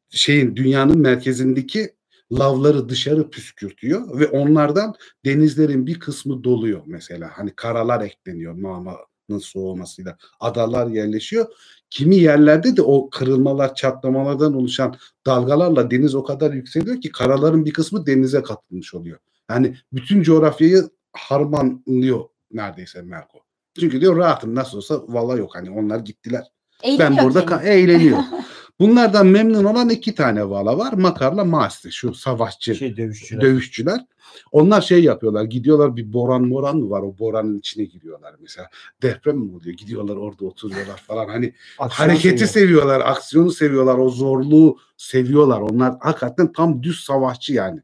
şeyin 0.10 0.56
dünyanın 0.56 1.00
merkezindeki 1.00 1.97
lavları 2.32 2.90
dışarı 2.90 3.30
püskürtüyor 3.30 4.20
ve 4.20 4.28
onlardan 4.28 4.96
denizlerin 5.26 5.88
bir 5.88 6.00
kısmı 6.00 6.44
doluyor 6.44 6.82
mesela. 6.86 7.30
Hani 7.34 7.52
karalar 7.56 8.02
ekleniyor 8.02 8.54
mağmanın 8.54 9.40
soğumasıyla. 9.42 10.18
Adalar 10.40 10.88
yerleşiyor. 10.88 11.46
Kimi 11.90 12.16
yerlerde 12.16 12.78
de 12.78 12.82
o 12.82 13.10
kırılmalar, 13.10 13.76
çatlamalardan 13.76 14.54
oluşan 14.54 14.96
dalgalarla 15.26 15.92
deniz 15.92 16.16
o 16.16 16.24
kadar 16.24 16.54
yükseliyor 16.54 17.02
ki 17.02 17.12
karaların 17.12 17.66
bir 17.66 17.74
kısmı 17.74 18.06
denize 18.06 18.44
katılmış 18.44 18.94
oluyor. 18.94 19.20
Yani 19.50 19.76
bütün 19.94 20.22
coğrafyayı 20.22 20.90
harmanlıyor 21.14 22.26
neredeyse 22.52 23.02
Merko. 23.02 23.40
Çünkü 23.80 24.02
diyor 24.02 24.18
rahatım 24.18 24.56
nasıl 24.56 24.78
olsa 24.78 25.02
valla 25.08 25.38
yok 25.38 25.56
hani 25.56 25.70
onlar 25.72 26.00
gittiler. 26.00 26.44
Eğleniyor 26.84 27.00
Ben 27.00 27.26
burada 27.26 27.62
eğleniyor. 27.64 28.20
Bunlardan 28.80 29.28
memnun 29.28 29.64
olan 29.64 29.90
iki 29.90 30.16
tane 30.16 30.50
vala 30.50 30.78
var. 30.78 30.94
Makarla 30.94 31.46
Maasti 31.46 31.92
şu 31.92 32.14
savaşçı 32.14 32.76
Şey 32.76 32.98
dövüşçüler. 32.98 33.42
dövüşçüler. 33.42 34.06
Onlar 34.52 34.82
şey 34.82 35.04
yapıyorlar. 35.04 35.44
Gidiyorlar 35.44 35.96
bir 35.96 36.14
boran 36.14 36.48
moran 36.48 36.78
mı 36.78 36.90
var? 36.90 37.02
O 37.02 37.18
boranın 37.20 37.60
içine 37.60 37.84
giriyorlar 37.86 38.36
mesela. 38.42 38.70
Deprem 39.02 39.38
mi 39.38 39.56
oluyor? 39.56 39.78
Gidiyorlar 39.78 40.16
orada 40.16 40.46
oturuyorlar 40.46 40.98
falan. 40.98 41.28
Hani 41.30 41.54
Aksiyon 41.80 42.10
hareketi 42.10 42.48
seviyor. 42.48 42.50
seviyorlar, 42.50 43.02
aksiyonu 43.06 43.52
seviyorlar, 43.52 43.98
o 43.98 44.10
zorluğu 44.10 44.78
seviyorlar. 44.98 45.62
Onlar 45.62 45.94
hakikaten 46.00 46.52
tam 46.52 46.84
düz 46.84 47.00
savaşçı 47.04 47.54
yani. 47.54 47.82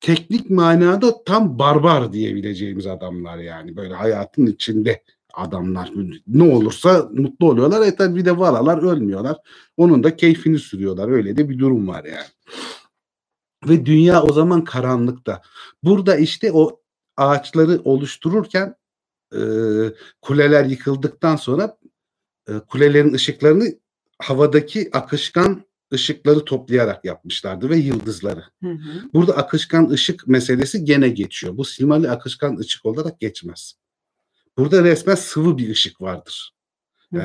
Teknik 0.00 0.50
manada 0.50 1.24
tam 1.24 1.58
barbar 1.58 2.12
diyebileceğimiz 2.12 2.86
adamlar 2.86 3.38
yani. 3.38 3.76
Böyle 3.76 3.94
hayatın 3.94 4.46
içinde 4.46 5.02
adamlar. 5.38 5.92
Ne 6.26 6.42
olursa 6.42 7.08
mutlu 7.12 7.50
oluyorlar. 7.50 7.86
E 7.86 7.94
tabi 7.94 8.16
bir 8.16 8.24
de 8.24 8.38
valalar 8.38 8.78
ölmüyorlar. 8.82 9.36
Onun 9.76 10.04
da 10.04 10.16
keyfini 10.16 10.58
sürüyorlar. 10.58 11.08
Öyle 11.08 11.36
de 11.36 11.48
bir 11.48 11.58
durum 11.58 11.88
var 11.88 12.04
yani. 12.04 12.26
Ve 13.68 13.86
dünya 13.86 14.22
o 14.22 14.32
zaman 14.32 14.64
karanlıkta. 14.64 15.42
Burada 15.82 16.16
işte 16.16 16.52
o 16.52 16.80
ağaçları 17.16 17.80
oluştururken 17.84 18.74
e, 19.34 19.40
kuleler 20.22 20.64
yıkıldıktan 20.64 21.36
sonra 21.36 21.78
e, 22.48 22.52
kulelerin 22.58 23.12
ışıklarını 23.12 23.64
havadaki 24.18 24.90
akışkan 24.92 25.62
ışıkları 25.92 26.44
toplayarak 26.44 27.04
yapmışlardı 27.04 27.70
ve 27.70 27.76
yıldızları. 27.76 28.44
Hı 28.62 28.70
hı. 28.70 29.12
Burada 29.14 29.36
akışkan 29.36 29.90
ışık 29.90 30.26
meselesi 30.26 30.84
gene 30.84 31.08
geçiyor. 31.08 31.56
Bu 31.56 31.64
silmali 31.64 32.10
akışkan 32.10 32.56
ışık 32.56 32.86
olarak 32.86 33.20
geçmez. 33.20 33.74
Burada 34.58 34.84
resmen 34.84 35.14
sıvı 35.14 35.58
bir 35.58 35.70
ışık 35.70 36.00
vardır. 36.00 36.54
Ee, 37.14 37.18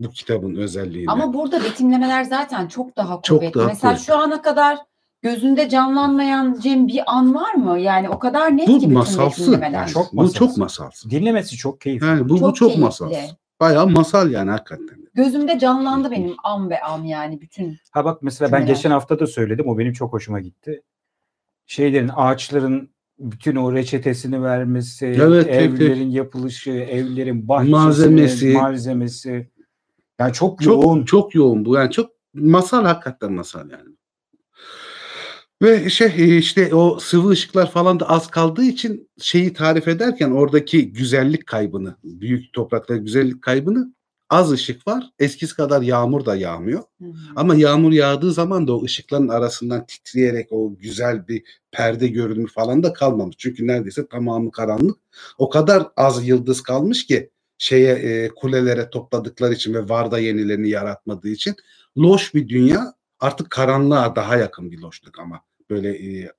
bu 0.00 0.10
kitabın 0.10 0.54
özelliği. 0.54 1.04
Ama 1.08 1.34
burada 1.34 1.64
betimlemeler 1.64 2.24
zaten 2.24 2.68
çok 2.68 2.96
daha 2.96 3.20
Çok 3.22 3.38
kuvvetli. 3.40 3.58
daha 3.58 3.66
Mesela 3.68 3.92
kuvvetli. 3.94 4.06
şu 4.06 4.18
ana 4.18 4.42
kadar 4.42 4.78
gözünde 5.22 5.68
canlanmayan 5.68 6.58
Cem 6.62 6.88
bir 6.88 7.00
an 7.06 7.34
var 7.34 7.54
mı? 7.54 7.78
Yani 7.78 8.08
o 8.08 8.18
kadar 8.18 8.56
net 8.56 8.66
ki 8.66 8.72
bu 8.72 8.76
bütün 8.76 8.92
masalsı. 8.92 9.40
betimlemeler. 9.40 9.78
Yani. 9.78 9.90
Çok 9.90 10.12
bu 10.12 10.16
masalsı. 10.16 10.38
çok 10.38 10.56
masalsı. 10.56 11.10
Dinlemesi 11.10 11.56
çok 11.56 11.80
keyifli. 11.80 12.06
Yani 12.06 12.28
bu, 12.28 12.34
bu 12.34 12.38
Çok 12.38 12.56
çok 12.56 12.68
keyifli. 12.68 12.84
masalsı. 12.84 13.36
Bayağı 13.60 13.88
masal 13.88 14.30
yani 14.30 14.50
hakikaten. 14.50 15.02
Gözümde 15.14 15.58
canlandı 15.58 16.10
benim 16.10 16.34
an 16.44 16.70
ve 16.70 16.80
an 16.80 17.02
yani 17.04 17.40
bütün. 17.40 17.78
Ha 17.90 18.04
bak 18.04 18.22
mesela 18.22 18.52
ben 18.52 18.58
Cümleler. 18.58 18.74
geçen 18.76 18.90
hafta 18.90 19.18
da 19.20 19.26
söyledim. 19.26 19.68
O 19.68 19.78
benim 19.78 19.92
çok 19.92 20.12
hoşuma 20.12 20.40
gitti. 20.40 20.82
Şeylerin 21.66 22.10
ağaçların 22.16 22.90
bütün 23.18 23.56
o 23.56 23.72
reçetesini 23.72 24.42
vermesi, 24.42 25.06
Evet, 25.06 25.48
evlerin 25.48 26.10
yapılışı, 26.10 26.70
evlerin 26.70 27.48
bahçesi, 27.48 27.70
Malzemesi. 27.70 28.52
malzemesi. 28.52 29.50
Yani 30.20 30.32
çok, 30.32 30.62
Çok 30.62 30.84
yoğun. 30.84 31.04
çok 31.04 31.34
yoğun 31.34 31.64
bu. 31.64 31.74
Yani 31.74 31.90
çok 31.90 32.10
masal 32.34 32.84
hakikaten 32.84 33.32
masal 33.32 33.70
yani. 33.70 33.88
Ve 35.62 35.90
şey 35.90 36.38
işte 36.38 36.74
o 36.74 36.98
sıvı 36.98 37.28
ışıklar 37.28 37.70
falan 37.70 38.00
da 38.00 38.08
az 38.08 38.30
kaldığı 38.30 38.64
için 38.64 39.10
şeyi 39.20 39.52
tarif 39.52 39.88
ederken 39.88 40.30
oradaki 40.30 40.92
güzellik 40.92 41.46
kaybını, 41.46 41.96
büyük 42.04 42.52
toprakta 42.52 42.96
güzellik 42.96 43.42
kaybını 43.42 43.94
az 44.32 44.52
ışık 44.52 44.86
var. 44.86 45.10
Eskisi 45.18 45.56
kadar 45.56 45.82
yağmur 45.82 46.26
da 46.26 46.36
yağmıyor. 46.36 46.82
Hı 46.98 47.04
hı. 47.04 47.12
Ama 47.36 47.54
yağmur 47.54 47.92
yağdığı 47.92 48.32
zaman 48.32 48.68
da 48.68 48.76
o 48.76 48.84
ışıkların 48.84 49.28
arasından 49.28 49.86
titreyerek 49.86 50.52
o 50.52 50.76
güzel 50.78 51.28
bir 51.28 51.42
perde 51.72 52.08
görünümü 52.08 52.48
falan 52.48 52.82
da 52.82 52.92
kalmamış. 52.92 53.36
Çünkü 53.38 53.66
neredeyse 53.66 54.06
tamamı 54.06 54.50
karanlık. 54.50 54.98
O 55.38 55.48
kadar 55.48 55.86
az 55.96 56.28
yıldız 56.28 56.62
kalmış 56.62 57.06
ki 57.06 57.30
şeye 57.58 57.94
e, 57.94 58.28
kulelere 58.28 58.90
topladıkları 58.90 59.54
için 59.54 59.74
ve 59.74 59.88
Varda 59.88 60.18
yenilerini 60.18 60.68
yaratmadığı 60.68 61.28
için 61.28 61.54
loş 61.98 62.34
bir 62.34 62.48
dünya 62.48 62.94
artık 63.20 63.50
karanlığa 63.50 64.16
daha 64.16 64.36
yakın 64.36 64.70
bir 64.70 64.78
loşluk 64.78 65.18
ama 65.18 65.40
böyle 65.70 65.88
e, 65.90 66.32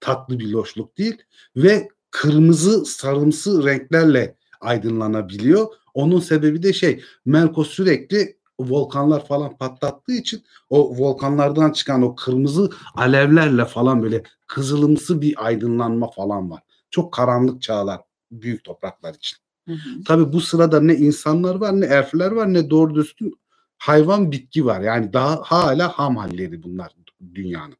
tatlı 0.00 0.38
bir 0.38 0.48
loşluk 0.48 0.98
değil 0.98 1.16
ve 1.56 1.88
kırmızı 2.10 2.84
sarımsı 2.84 3.64
renklerle 3.66 4.36
aydınlanabiliyor. 4.60 5.66
Onun 5.96 6.20
sebebi 6.20 6.62
de 6.62 6.72
şey 6.72 7.02
Melko 7.24 7.64
sürekli 7.64 8.36
volkanlar 8.60 9.26
falan 9.26 9.56
patlattığı 9.56 10.12
için 10.12 10.44
o 10.70 10.96
volkanlardan 10.98 11.72
çıkan 11.72 12.02
o 12.02 12.14
kırmızı 12.14 12.70
alevlerle 12.94 13.64
falan 13.64 14.02
böyle 14.02 14.22
kızılımsı 14.46 15.20
bir 15.20 15.46
aydınlanma 15.46 16.10
falan 16.10 16.50
var. 16.50 16.62
Çok 16.90 17.12
karanlık 17.12 17.62
çağlar 17.62 18.00
büyük 18.30 18.64
topraklar 18.64 19.14
için. 19.14 19.38
Hı 19.68 19.72
hı. 19.72 20.04
Tabii 20.06 20.32
bu 20.32 20.40
sırada 20.40 20.80
ne 20.80 20.94
insanlar 20.94 21.54
var 21.54 21.80
ne 21.80 21.86
elfler 21.86 22.30
var 22.30 22.52
ne 22.52 22.70
doğru 22.70 22.94
düzgün 22.94 23.34
hayvan 23.78 24.32
bitki 24.32 24.66
var. 24.66 24.80
Yani 24.80 25.12
daha 25.12 25.40
hala 25.42 25.88
ham 25.88 26.16
halleri 26.16 26.62
bunlar 26.62 26.96
dünyanın. 27.34 27.76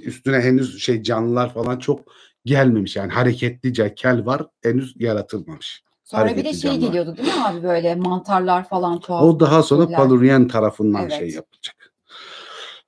Üstüne 0.00 0.40
henüz 0.40 0.82
şey 0.82 1.02
canlılar 1.02 1.54
falan 1.54 1.78
çok 1.78 2.12
gelmemiş. 2.44 2.96
Yani 2.96 3.12
hareketlice 3.12 3.94
kel 3.94 4.26
var 4.26 4.46
henüz 4.62 4.94
yaratılmamış. 4.98 5.84
Sonra 6.14 6.36
bir 6.36 6.44
de 6.44 6.52
şey 6.52 6.60
canlılar. 6.60 6.86
geliyordu 6.86 7.16
değil 7.16 7.28
mi 7.28 7.44
abi 7.44 7.62
böyle 7.62 7.94
mantarlar 7.94 8.68
falan 8.68 9.00
tuhaf. 9.00 9.22
O 9.22 9.40
daha 9.40 9.62
sonra 9.62 9.84
türler. 9.86 9.98
Palurian 9.98 10.48
tarafından 10.48 11.02
Evet. 11.02 11.12
şey 11.12 11.30
yapılacak. 11.30 11.94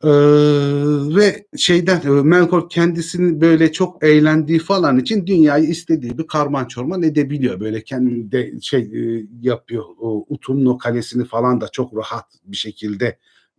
Ee, 0.05 0.09
ve 1.16 1.47
şeyden 1.57 2.01
e, 2.05 2.09
Melkor 2.09 2.68
kendisini 2.70 3.41
böyle 3.41 3.72
çok 3.72 4.05
eğlendiği 4.05 4.59
falan 4.59 4.99
için 4.99 5.27
dünyayı 5.27 5.68
istediği 5.68 6.18
bir 6.18 6.27
karman 6.27 6.64
çorman 6.64 7.03
edebiliyor. 7.03 7.61
Böyle 7.61 7.85
kendinde 7.85 8.61
şey 8.61 8.81
e, 8.81 9.27
yapıyor. 9.41 9.85
O 9.99 10.27
Utumno 10.29 10.79
kalesini 10.79 11.24
falan 11.24 11.61
da 11.61 11.68
çok 11.68 11.97
rahat 11.97 12.24
bir 12.45 12.57
şekilde 12.57 13.18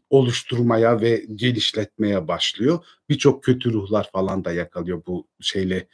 oluşturmaya 0.09 1.01
ve 1.01 1.25
gelişletmeye 1.35 2.27
başlıyor. 2.27 2.79
Birçok 3.09 3.43
kötü 3.43 3.73
ruhlar 3.73 4.09
falan 4.13 4.45
da 4.45 4.51
yakalıyor 4.51 5.01
bu 5.07 5.27
şeyle 5.39 5.87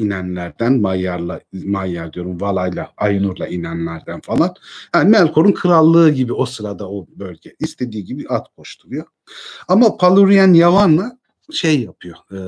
inenlerden, 0.00 0.80
Mayyar'la, 0.80 1.40
Mayyar 1.52 2.12
diyorum, 2.12 2.40
Vala'yla, 2.40 2.92
Aynur'la 2.96 3.46
inenlerden 3.46 4.20
falan. 4.20 4.54
Yani 4.94 5.10
Melkor'un 5.10 5.52
krallığı 5.52 6.10
gibi 6.10 6.32
o 6.32 6.46
sırada 6.46 6.90
o 6.90 7.06
bölge. 7.16 7.54
istediği 7.60 8.04
gibi 8.04 8.28
at 8.28 8.46
koşturuyor. 8.56 9.06
Ama 9.68 9.96
Palurian 9.96 10.54
Yavan'la 10.54 11.18
şey 11.52 11.80
yapıyor. 11.80 12.16
E, 12.32 12.38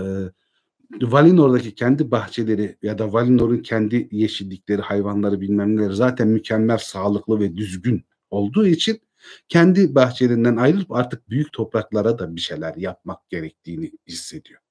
Valinor'daki 1.03 1.75
kendi 1.75 2.11
bahçeleri 2.11 2.77
ya 2.83 2.99
da 2.99 3.13
Valinor'un 3.13 3.59
kendi 3.59 4.09
yeşillikleri, 4.11 4.83
hayvanları 4.83 5.41
bilmem 5.41 5.77
neleri 5.77 5.95
zaten 5.95 6.29
mükemmel, 6.29 6.79
sağlıklı 6.79 7.41
ve 7.41 7.57
düzgün 7.57 8.05
olduğu 8.31 8.67
için 8.67 9.01
kendi 9.49 9.95
bahçelerinden 9.95 10.57
ayrılıp 10.57 10.93
artık 10.93 11.31
büyük 11.31 11.53
topraklara 11.53 12.19
da 12.19 12.37
bir 12.37 12.41
şeyler 12.41 12.75
yapmak 12.77 13.31
gerektiğini 13.31 13.93
hissediyor. 14.09 14.62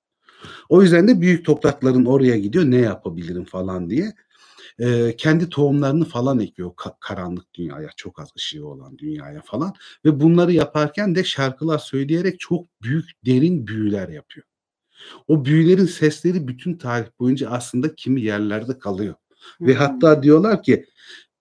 O 0.69 0.81
yüzden 0.81 1.07
de 1.07 1.21
büyük 1.21 1.45
toprakların 1.45 2.05
oraya 2.05 2.37
gidiyor 2.37 2.65
ne 2.65 2.77
yapabilirim 2.77 3.45
falan 3.45 3.89
diye. 3.89 4.13
Ee, 4.79 5.15
kendi 5.17 5.49
tohumlarını 5.49 6.05
falan 6.05 6.39
ekiyor 6.39 6.71
ka- 6.71 6.95
karanlık 6.99 7.53
dünyaya, 7.53 7.89
çok 7.95 8.19
az 8.19 8.29
ışığı 8.37 8.67
olan 8.67 8.97
dünyaya 8.97 9.41
falan. 9.41 9.73
Ve 10.05 10.19
bunları 10.19 10.53
yaparken 10.53 11.15
de 11.15 11.23
şarkılar 11.23 11.77
söyleyerek 11.77 12.39
çok 12.39 12.81
büyük, 12.81 13.05
derin 13.25 13.67
büyüler 13.67 14.09
yapıyor. 14.09 14.45
O 15.27 15.45
büyülerin 15.45 15.85
sesleri 15.85 16.47
bütün 16.47 16.77
tarih 16.77 17.07
boyunca 17.19 17.49
aslında 17.49 17.95
kimi 17.95 18.21
yerlerde 18.21 18.79
kalıyor. 18.79 19.15
Ve 19.61 19.73
Hı. 19.73 19.77
hatta 19.77 20.23
diyorlar 20.23 20.63
ki 20.63 20.85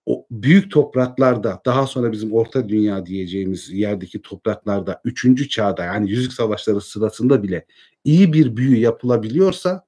o 0.06 0.26
büyük 0.30 0.70
topraklarda 0.70 1.60
daha 1.66 1.86
sonra 1.86 2.12
bizim 2.12 2.32
orta 2.32 2.68
dünya 2.68 3.06
diyeceğimiz 3.06 3.70
yerdeki 3.70 4.22
topraklarda 4.22 5.00
3. 5.04 5.50
çağda 5.50 5.84
yani 5.84 6.10
Yüzük 6.10 6.32
Savaşları 6.32 6.80
sırasında 6.80 7.42
bile 7.42 7.66
iyi 8.04 8.32
bir 8.32 8.56
büyü 8.56 8.76
yapılabiliyorsa 8.76 9.86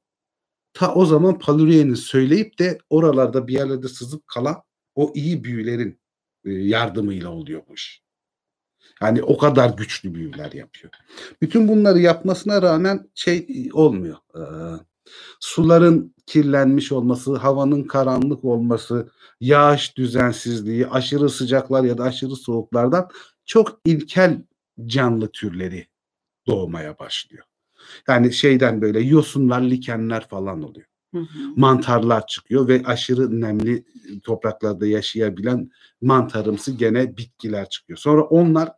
ta 0.75 0.95
o 0.95 1.07
zaman 1.07 1.39
Palurien'in 1.39 1.95
söyleyip 1.95 2.59
de 2.59 2.79
oralarda 2.91 3.49
bir 3.49 3.53
yerlerde 3.53 3.89
sızıp 3.89 4.29
kalan 4.29 4.63
o 4.95 5.13
iyi 5.15 5.45
büyülerin 5.45 6.01
e, 6.45 6.51
yardımıyla 6.51 7.31
oluyor 7.31 7.63
bu 7.69 7.75
iş. 7.75 8.03
Yani 9.03 9.23
o 9.23 9.39
kadar 9.39 9.71
güçlü 9.71 10.15
büyüler 10.15 10.53
yapıyor. 10.53 10.93
Bütün 11.43 11.69
bunları 11.69 11.99
yapmasına 11.99 12.63
rağmen 12.63 13.11
şey 13.15 13.37
e, 13.37 13.73
olmuyor. 13.73 14.17
Ee, 14.35 14.41
suların 15.41 16.15
kirlenmiş 16.27 16.93
olması, 16.93 17.37
havanın 17.37 17.83
karanlık 17.85 18.45
olması, 18.45 19.11
yağış 19.41 19.97
düzensizliği, 19.97 20.87
aşırı 20.87 21.31
sıcaklar 21.31 21.85
ya 21.85 21.99
da 21.99 22.05
aşırı 22.05 22.37
soğuklardan 22.37 23.09
çok 23.45 23.81
ilkel 23.85 24.43
canlı 24.87 25.29
türleri 25.29 25.87
doğmaya 26.47 26.99
başlıyor. 26.99 27.45
Yani 28.09 28.33
şeyden 28.33 28.83
böyle 28.83 29.01
yosunlar, 29.01 29.63
likenler 29.63 30.29
falan 30.29 30.63
oluyor. 30.63 30.87
Hı 31.15 31.19
hı. 31.19 31.27
Mantarlar 31.57 32.27
çıkıyor 32.27 32.69
ve 32.69 32.83
aşırı 32.85 33.41
nemli 33.41 33.85
topraklarda 34.23 34.87
yaşayabilen 34.87 35.71
mantarımsı 36.01 36.73
gene 36.73 37.17
bitkiler 37.17 37.69
çıkıyor. 37.69 37.99
Sonra 37.99 38.23
onlar 38.23 38.73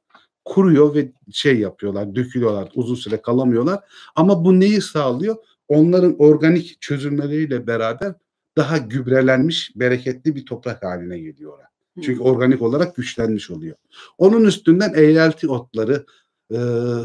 kuruyor 0.45 0.95
ve 0.95 1.13
şey 1.33 1.59
yapıyorlar, 1.59 2.15
dökülüyorlar, 2.15 2.73
uzun 2.75 2.95
süre 2.95 3.23
kalamıyorlar. 3.23 3.81
Ama 4.17 4.45
bu 4.45 4.61
neyi 4.61 4.81
sağlıyor? 4.81 5.37
Onların 5.69 6.17
organik 6.19 6.81
çözülmeleriyle 6.81 7.67
beraber 7.67 8.15
daha 8.57 8.79
gübrelenmiş, 8.79 9.73
bereketli 9.77 10.37
bir 10.37 10.47
toprak 10.47 10.83
haline 10.85 11.19
geliyorlar. 11.19 11.67
Çünkü 12.03 12.21
organik 12.21 12.63
olarak 12.63 12.97
güçlenmiş 12.97 13.51
oluyor. 13.51 13.77
Onun 14.19 14.45
üstünden 14.45 14.93
eğrelti 14.95 15.49
otları, 15.49 16.07
e, 16.51 16.59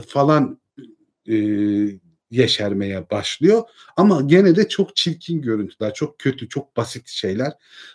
falan 0.07 0.59
e, 1.27 1.35
yeşermeye 2.31 3.09
başlıyor. 3.09 3.63
Ama 3.97 4.21
gene 4.21 4.55
de 4.55 4.69
çok 4.69 4.95
çirkin 4.95 5.41
görüntüler, 5.41 5.93
çok 5.93 6.19
kötü, 6.19 6.49
çok 6.49 6.77
basit 6.77 7.07
şeyler. 7.07 7.53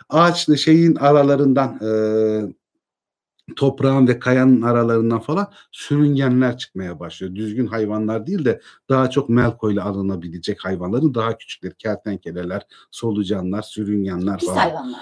Ağaçla 0.08 0.56
şeyin 0.56 0.94
aralarından 0.94 1.78
e, 1.82 1.90
toprağın 3.56 4.08
ve 4.08 4.18
kayanın 4.18 4.62
aralarından 4.62 5.20
falan 5.20 5.46
sürüngenler 5.72 6.58
çıkmaya 6.58 7.00
başlıyor. 7.00 7.34
Düzgün 7.34 7.66
hayvanlar 7.66 8.26
değil 8.26 8.44
de 8.44 8.60
daha 8.88 9.10
çok 9.10 9.28
melkoyla 9.28 9.84
alınabilecek 9.84 10.64
hayvanların 10.64 11.14
daha 11.14 11.38
küçükleri. 11.38 11.74
Kertenkeleler, 11.74 12.62
solucanlar, 12.90 13.62
sürüngenler 13.62 14.38
Pis 14.38 14.48
falan. 14.48 14.58
hayvanlar. 14.58 15.00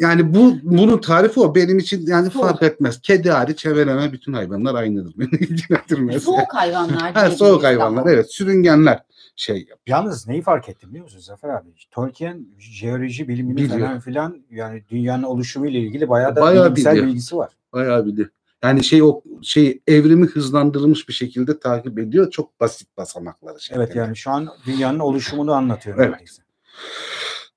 Yani 0.00 0.34
bu 0.34 0.54
bunun 0.62 0.98
tarifi 0.98 1.40
o. 1.40 1.54
Benim 1.54 1.78
için 1.78 2.06
yani 2.06 2.30
Soğuk. 2.30 2.46
fark 2.46 2.62
etmez. 2.62 3.00
Kedi 3.00 3.30
hariç 3.30 3.64
hemen 3.64 4.12
bütün 4.12 4.32
hayvanlar 4.32 4.74
aynıdır. 4.74 5.14
Beni 5.18 5.28
ilgilendirmez. 5.40 6.22
Soğuk 6.22 6.54
hayvanlar. 6.54 7.12
Ha, 7.14 7.30
soğuk 7.30 7.64
hayvanlar 7.64 8.06
evet. 8.06 8.32
Sürüngenler 8.32 9.02
şey 9.36 9.66
yap. 9.70 9.78
Yalnız 9.86 10.28
neyi 10.28 10.42
fark 10.42 10.68
ettim 10.68 10.90
biliyor 10.90 11.04
musun 11.04 11.18
Zafer 11.20 11.48
abi? 11.48 11.68
Tolkien 11.90 12.46
jeoloji 12.58 13.28
bilimini 13.28 13.56
Biliyor. 13.56 13.80
falan 13.80 14.00
filan 14.00 14.44
yani 14.50 14.84
dünyanın 14.88 15.22
oluşumu 15.22 15.66
ile 15.66 15.78
ilgili 15.78 16.08
bayağı 16.08 16.36
da 16.36 16.40
Bayağı 16.40 16.64
bilimsel 16.64 16.92
biliyor. 16.92 17.06
bilgisi 17.08 17.36
var. 17.36 17.52
Bayağı 17.76 18.06
bir 18.06 18.16
de. 18.16 18.30
Yani 18.64 18.84
şey 18.84 19.02
o 19.02 19.22
şey 19.42 19.80
evrimi 19.86 20.26
hızlandırılmış 20.26 21.08
bir 21.08 21.12
şekilde 21.14 21.60
takip 21.60 21.98
ediyor. 21.98 22.30
Çok 22.30 22.60
basit 22.60 22.96
basamakları. 22.96 23.60
şeklinde. 23.60 23.84
Evet 23.84 23.96
yani 23.96 24.16
şu 24.16 24.30
an 24.30 24.48
dünyanın 24.66 24.98
oluşumunu 24.98 25.52
anlatıyor. 25.52 25.96
Evet. 25.98 26.10
neredeyse. 26.10 26.42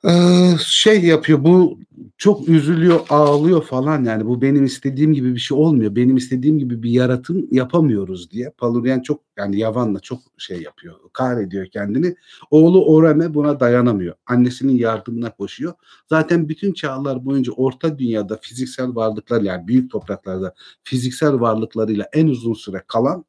Ee, 0.06 0.56
şey 0.66 1.04
yapıyor 1.06 1.44
bu 1.44 1.80
çok 2.18 2.50
üzülüyor 2.50 3.00
ağlıyor 3.10 3.64
falan 3.64 4.04
yani. 4.04 4.26
Bu 4.26 4.42
benim 4.42 4.66
istediğim 4.66 5.14
gibi 5.14 5.36
bir 5.36 5.40
şey 5.40 5.58
olmuyor. 5.58 5.96
Benim 5.96 6.18
istediğim 6.18 6.60
gibi 6.60 6.84
bir 6.84 6.92
yaratım 6.92 7.48
yapamıyoruz 7.52 8.32
diye. 8.32 8.52
Palurian 8.58 9.02
çok 9.02 9.22
yani 9.38 9.60
Yavan'la 9.60 10.00
çok 10.00 10.20
şey 10.38 10.62
yapıyor 10.62 10.96
kahrediyor 11.14 11.68
kendini. 11.68 12.16
Oğlu 12.52 12.86
Oreme 12.86 13.34
buna 13.34 13.60
dayanamıyor. 13.60 14.16
Annesinin 14.26 14.78
yardımına 14.78 15.32
koşuyor. 15.36 15.74
Zaten 16.10 16.50
bütün 16.50 16.74
çağlar 16.74 17.26
boyunca 17.26 17.52
orta 17.54 18.00
dünyada 18.00 18.38
fiziksel 18.42 18.96
varlıklar 18.96 19.42
yani 19.42 19.68
büyük 19.68 19.92
topraklarda 19.92 20.54
fiziksel 20.84 21.40
varlıklarıyla 21.40 22.10
en 22.14 22.28
uzun 22.28 22.54
süre 22.54 22.84
kalan 22.88 23.26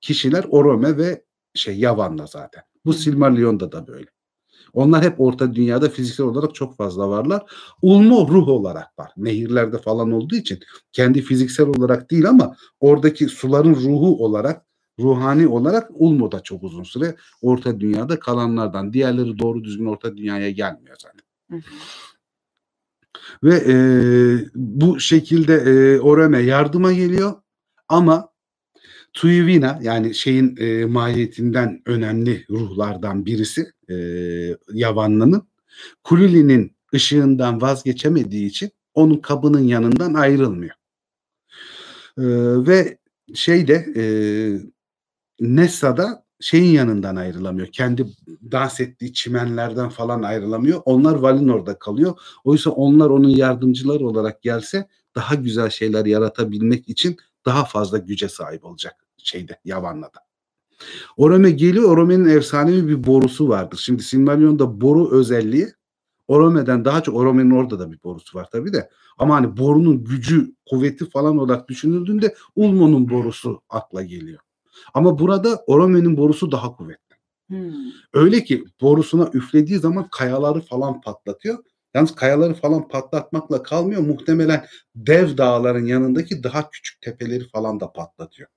kişiler 0.00 0.44
Orome 0.48 0.96
ve 0.96 1.24
şey 1.54 1.78
Yavan'la 1.78 2.26
zaten. 2.26 2.62
Bu 2.84 2.92
Silmarillion'da 2.92 3.72
da 3.72 3.86
böyle 3.86 4.11
onlar 4.72 5.04
hep 5.04 5.20
orta 5.20 5.54
dünyada 5.54 5.88
fiziksel 5.88 6.26
olarak 6.26 6.54
çok 6.54 6.76
fazla 6.76 7.08
varlar. 7.08 7.42
Ulmo 7.82 8.28
ruh 8.28 8.48
olarak 8.48 8.98
var. 8.98 9.10
Nehirlerde 9.16 9.78
falan 9.78 10.12
olduğu 10.12 10.34
için 10.34 10.60
kendi 10.92 11.22
fiziksel 11.22 11.66
olarak 11.66 12.10
değil 12.10 12.28
ama 12.28 12.56
oradaki 12.80 13.28
suların 13.28 13.74
ruhu 13.74 14.24
olarak 14.24 14.66
ruhani 15.00 15.48
olarak 15.48 15.90
Ulmo 15.94 16.32
da 16.32 16.40
çok 16.40 16.62
uzun 16.62 16.82
süre 16.82 17.16
orta 17.42 17.80
dünyada 17.80 18.20
kalanlardan. 18.20 18.92
Diğerleri 18.92 19.38
doğru 19.38 19.64
düzgün 19.64 19.86
orta 19.86 20.16
dünyaya 20.16 20.50
gelmiyor 20.50 20.96
zaten. 21.00 21.20
Hı 21.50 21.56
hı. 21.56 21.60
Ve 23.42 23.54
e, 23.54 23.74
bu 24.54 25.00
şekilde 25.00 25.54
e, 25.54 26.00
Oreme 26.00 26.38
yardıma 26.38 26.92
geliyor 26.92 27.32
ama 27.88 28.31
Tuyivina 29.12 29.78
yani 29.82 30.14
şeyin 30.14 30.56
e, 30.56 30.84
mahiyetinden 30.84 31.82
önemli 31.86 32.46
ruhlardan 32.50 33.26
birisi 33.26 33.72
e, 33.88 33.94
Yavanlı'nın 34.72 35.48
Kulili'nin 36.04 36.76
ışığından 36.94 37.60
vazgeçemediği 37.60 38.46
için 38.46 38.70
onun 38.94 39.16
kabının 39.16 39.62
yanından 39.62 40.14
ayrılmıyor. 40.14 40.74
E, 42.18 42.24
ve 42.66 42.98
şeyde 43.34 43.86
e, 43.96 44.04
Nessa'da 45.40 46.24
şeyin 46.40 46.72
yanından 46.72 47.16
ayrılamıyor. 47.16 47.66
Kendi 47.66 48.06
dans 48.52 48.80
ettiği 48.80 49.12
çimenlerden 49.12 49.88
falan 49.88 50.22
ayrılamıyor. 50.22 50.82
Onlar 50.84 51.14
Valinor'da 51.14 51.78
kalıyor. 51.78 52.18
Oysa 52.44 52.70
onlar 52.70 53.10
onun 53.10 53.28
yardımcıları 53.28 54.06
olarak 54.06 54.42
gelse 54.42 54.88
daha 55.14 55.34
güzel 55.34 55.70
şeyler 55.70 56.06
yaratabilmek 56.06 56.88
için 56.88 57.16
daha 57.46 57.64
fazla 57.64 57.98
güce 57.98 58.28
sahip 58.28 58.64
olacak 58.64 59.06
şeyde 59.16 59.60
Yavanla'da. 59.64 60.20
Orome 61.16 61.50
geliyor. 61.50 61.90
Orome'nin 61.90 62.28
efsanevi 62.28 62.88
bir 62.88 63.06
borusu 63.06 63.48
vardır. 63.48 63.80
Şimdi 63.84 64.02
Silmarillion'da 64.02 64.80
boru 64.80 65.10
özelliği 65.10 65.68
Orome'den 66.28 66.84
daha 66.84 67.02
çok 67.02 67.16
Orome'nin 67.16 67.50
orada 67.50 67.78
da 67.78 67.92
bir 67.92 68.02
borusu 68.04 68.38
var 68.38 68.48
tabii 68.52 68.72
de. 68.72 68.90
Ama 69.18 69.34
hani 69.34 69.56
borunun 69.56 70.04
gücü, 70.04 70.54
kuvveti 70.70 71.10
falan 71.10 71.38
olarak 71.38 71.68
düşünüldüğünde 71.68 72.34
Ulmo'nun 72.56 73.10
borusu 73.10 73.62
akla 73.68 74.02
geliyor. 74.02 74.40
Ama 74.94 75.18
burada 75.18 75.64
Orome'nin 75.66 76.16
borusu 76.16 76.52
daha 76.52 76.76
kuvvetli. 76.76 77.16
Hmm. 77.48 77.72
Öyle 78.12 78.44
ki 78.44 78.64
borusuna 78.80 79.30
üflediği 79.32 79.78
zaman 79.78 80.08
kayaları 80.10 80.60
falan 80.60 81.00
patlatıyor. 81.00 81.58
Yalnız 81.94 82.14
kayaları 82.14 82.54
falan 82.54 82.88
patlatmakla 82.88 83.62
kalmıyor. 83.62 84.02
Muhtemelen 84.02 84.66
dev 84.96 85.36
dağların 85.36 85.86
yanındaki 85.86 86.42
daha 86.42 86.70
küçük 86.70 87.00
tepeleri 87.00 87.48
falan 87.48 87.80
da 87.80 87.92
patlatıyor. 87.92 88.48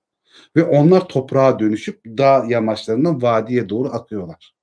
Ve 0.56 0.64
onlar 0.64 1.08
toprağa 1.08 1.60
dönüşüp 1.60 2.06
dağ 2.06 2.46
yamaçlarından 2.50 3.22
vadiye 3.22 3.70
doğru 3.70 3.90
akıyorlar. 3.90 4.56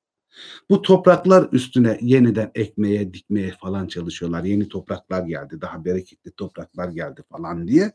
Bu 0.71 0.83
topraklar 0.83 1.49
üstüne 1.53 1.99
yeniden 2.01 2.51
ekmeye, 2.55 3.15
dikmeye 3.15 3.55
falan 3.61 3.87
çalışıyorlar. 3.87 4.45
Yeni 4.45 4.69
topraklar 4.69 5.23
geldi, 5.23 5.61
daha 5.61 5.85
bereketli 5.85 6.31
topraklar 6.31 6.89
geldi 6.89 7.23
falan 7.31 7.69
diye. 7.69 7.93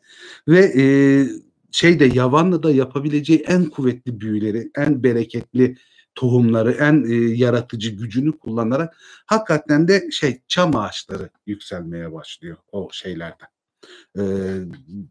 Ve 0.48 0.60
e, 0.60 0.84
şeyde 1.72 2.06
Yavanlı'da 2.06 2.72
yapabileceği 2.72 3.40
en 3.40 3.66
kuvvetli 3.66 4.20
büyüleri, 4.20 4.72
en 4.78 5.04
bereketli 5.04 5.78
tohumları, 6.18 6.72
en 6.72 7.04
e, 7.04 7.16
yaratıcı 7.16 7.90
gücünü 7.90 8.38
kullanarak 8.38 8.98
hakikaten 9.26 9.88
de 9.88 10.12
şey 10.12 10.42
çam 10.48 10.76
ağaçları 10.76 11.30
yükselmeye 11.46 12.14
başlıyor 12.14 12.58
o 12.72 12.90
şeylerden. 12.92 13.48
E, 14.20 14.24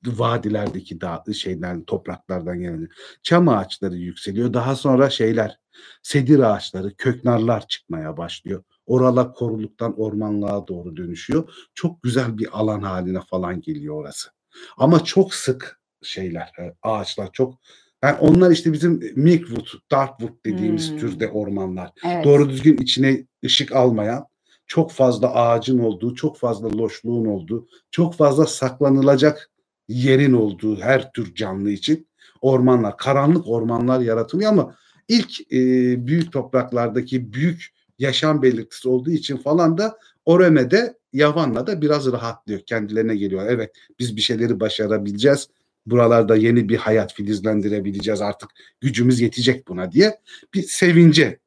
vadilerdeki 0.06 1.00
dağ, 1.00 1.24
şeyden 1.34 1.84
topraklardan 1.84 2.60
gelen 2.60 2.88
çam 3.22 3.48
ağaçları 3.48 3.96
yükseliyor. 3.96 4.52
Daha 4.52 4.76
sonra 4.76 5.10
şeyler 5.10 5.58
sedir 6.02 6.38
ağaçları, 6.38 6.94
köknarlar 6.96 7.68
çıkmaya 7.68 8.16
başlıyor. 8.16 8.62
Oralar 8.86 9.34
koruluktan 9.34 10.00
ormanlığa 10.00 10.68
doğru 10.68 10.96
dönüşüyor. 10.96 11.52
Çok 11.74 12.02
güzel 12.02 12.38
bir 12.38 12.48
alan 12.60 12.82
haline 12.82 13.20
falan 13.20 13.60
geliyor 13.60 13.94
orası. 13.94 14.30
Ama 14.76 15.04
çok 15.04 15.34
sık 15.34 15.80
şeyler, 16.02 16.52
e, 16.58 16.74
ağaçlar 16.82 17.32
çok 17.32 17.58
yani 18.06 18.18
onlar 18.20 18.50
işte 18.50 18.72
bizim 18.72 19.12
Milkwood, 19.16 19.66
Darkwood 19.90 20.32
dediğimiz 20.46 20.90
Hmm. 20.90 20.98
türde 20.98 21.28
ormanlar. 21.28 21.90
Evet. 22.06 22.24
Doğru 22.24 22.48
düzgün 22.48 22.76
içine 22.76 23.26
ışık 23.44 23.72
almayan, 23.72 24.26
çok 24.66 24.92
fazla 24.92 25.34
ağacın 25.34 25.78
olduğu, 25.78 26.14
çok 26.14 26.38
fazla 26.38 26.78
loşluğun 26.78 27.26
olduğu, 27.26 27.68
çok 27.90 28.14
fazla 28.14 28.46
saklanılacak 28.46 29.50
yerin 29.88 30.32
olduğu 30.32 30.80
her 30.80 31.12
tür 31.12 31.34
canlı 31.34 31.70
için 31.70 32.08
ormanlar, 32.40 32.96
karanlık 32.96 33.48
ormanlar 33.48 34.00
yaratılıyor 34.00 34.50
ama 34.52 34.74
ilk 35.08 35.52
e, 35.52 35.56
büyük 36.06 36.32
topraklardaki 36.32 37.32
büyük 37.32 37.72
yaşam 37.98 38.42
belirtisi 38.42 38.88
olduğu 38.88 39.10
için 39.10 39.36
falan 39.36 39.78
da 39.78 39.98
Oreme'de 40.24 40.94
Yavan'la 41.12 41.66
da 41.66 41.82
biraz 41.82 42.12
rahatlıyor. 42.12 42.60
Kendilerine 42.60 43.16
geliyor. 43.16 43.46
Evet 43.48 43.72
biz 43.98 44.16
bir 44.16 44.20
şeyleri 44.20 44.60
başarabileceğiz. 44.60 45.48
Buralarda 45.86 46.36
yeni 46.36 46.68
bir 46.68 46.76
hayat 46.76 47.14
filizlendirebileceğiz 47.14 48.20
artık 48.20 48.50
gücümüz 48.80 49.20
yetecek 49.20 49.68
buna 49.68 49.92
diye 49.92 50.20
bir 50.54 50.62
sevince 50.62 51.38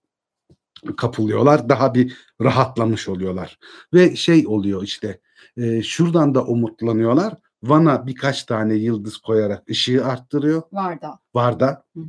kapılıyorlar. 0.97 1.69
Daha 1.69 1.93
bir 1.93 2.17
rahatlamış 2.41 3.09
oluyorlar. 3.09 3.59
Ve 3.93 4.15
şey 4.15 4.47
oluyor 4.47 4.83
işte 4.83 5.19
e, 5.57 5.81
şuradan 5.81 6.35
da 6.35 6.45
umutlanıyorlar. 6.45 7.33
Van'a 7.63 8.07
birkaç 8.07 8.43
tane 8.43 8.75
yıldız 8.75 9.17
koyarak 9.17 9.69
ışığı 9.69 10.05
arttırıyor. 10.05 10.61
Var 10.71 11.01
da. 11.01 11.19
Varda 11.33 11.83
hı. 11.95 12.01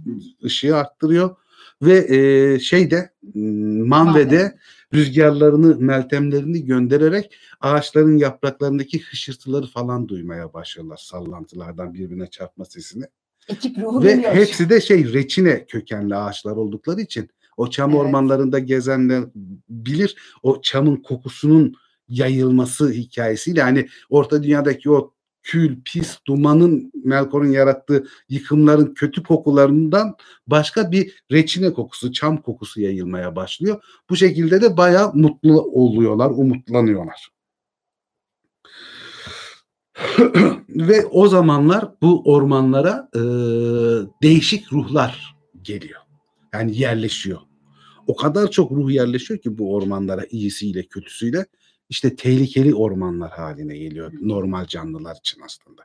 ışığı 0.45 0.77
arttırıyor 0.77 1.37
ve 1.83 2.17
e, 2.17 2.59
şeyde 2.59 3.11
Manve'de 3.35 4.59
rüzgarlarını, 4.95 5.77
meltemlerini 5.79 6.65
göndererek 6.65 7.37
ağaçların 7.61 8.17
yapraklarındaki 8.17 9.01
hışırtıları 9.03 9.67
falan 9.67 10.09
duymaya 10.09 10.53
başlıyorlar 10.53 10.97
sallantılardan 11.03 11.95
birbirine 11.95 12.27
çarpma 12.27 12.65
sesini. 12.65 13.05
Ekip 13.49 13.79
ruhu 13.79 14.03
Ve 14.05 14.13
geliyor. 14.13 14.35
hepsi 14.35 14.71
de 14.71 14.81
şey 14.81 15.13
reçine 15.13 15.67
kökenli 15.67 16.17
ağaçlar 16.17 16.53
oldukları 16.53 17.01
için 17.01 17.29
o 17.57 17.71
çam 17.71 17.91
Evet. 17.91 18.01
ormanlarında 18.01 18.59
gezenler 18.59 19.25
bilir 19.69 20.17
o 20.43 20.61
çamın 20.63 20.97
kokusunun 20.97 21.75
yayılması 22.09 22.91
hikayesiyle 22.91 23.63
hani 23.63 23.89
orta 24.11 24.43
dünyadaki 24.43 24.91
o 24.91 25.15
kül, 25.43 25.77
pis, 25.85 26.19
dumanın 26.27 26.93
Melkor'un 27.05 27.51
yarattığı 27.51 28.07
yıkımların 28.29 28.95
kötü 28.95 29.23
kokularından 29.23 30.15
başka 30.47 30.93
bir 30.93 31.23
reçine 31.33 31.73
kokusu, 31.73 32.13
çam 32.13 32.43
kokusu 32.43 32.81
yayılmaya 32.81 33.37
başlıyor. 33.37 33.83
Bu 34.11 34.17
şekilde 34.17 34.63
de 34.63 34.77
bayağı 34.77 35.15
mutlu 35.15 35.63
oluyorlar, 35.63 36.31
umutlanıyorlar. 36.31 37.29
Ve 40.69 41.07
o 41.07 41.29
zamanlar 41.29 41.89
bu 42.03 42.23
ormanlara 42.33 43.09
e, 43.15 43.21
değişik 44.23 44.73
ruhlar 44.73 45.37
geliyor. 45.63 46.01
Yani 46.55 46.79
yerleşiyor. 46.79 47.39
O 48.07 48.17
kadar 48.17 48.51
çok 48.51 48.73
ruh 48.73 48.91
yerleşiyor 48.91 49.41
ki 49.41 49.59
bu 49.59 49.75
ormanlara 49.75 50.25
iyisiyle 50.31 50.83
kötüsüyle 50.83 51.47
işte 51.91 52.17
tehlikeli 52.17 52.75
ormanlar 52.75 53.31
haline 53.31 53.79
geliyor 53.79 54.13
normal 54.21 54.67
canlılar 54.67 55.17
için 55.17 55.41
aslında. 55.45 55.83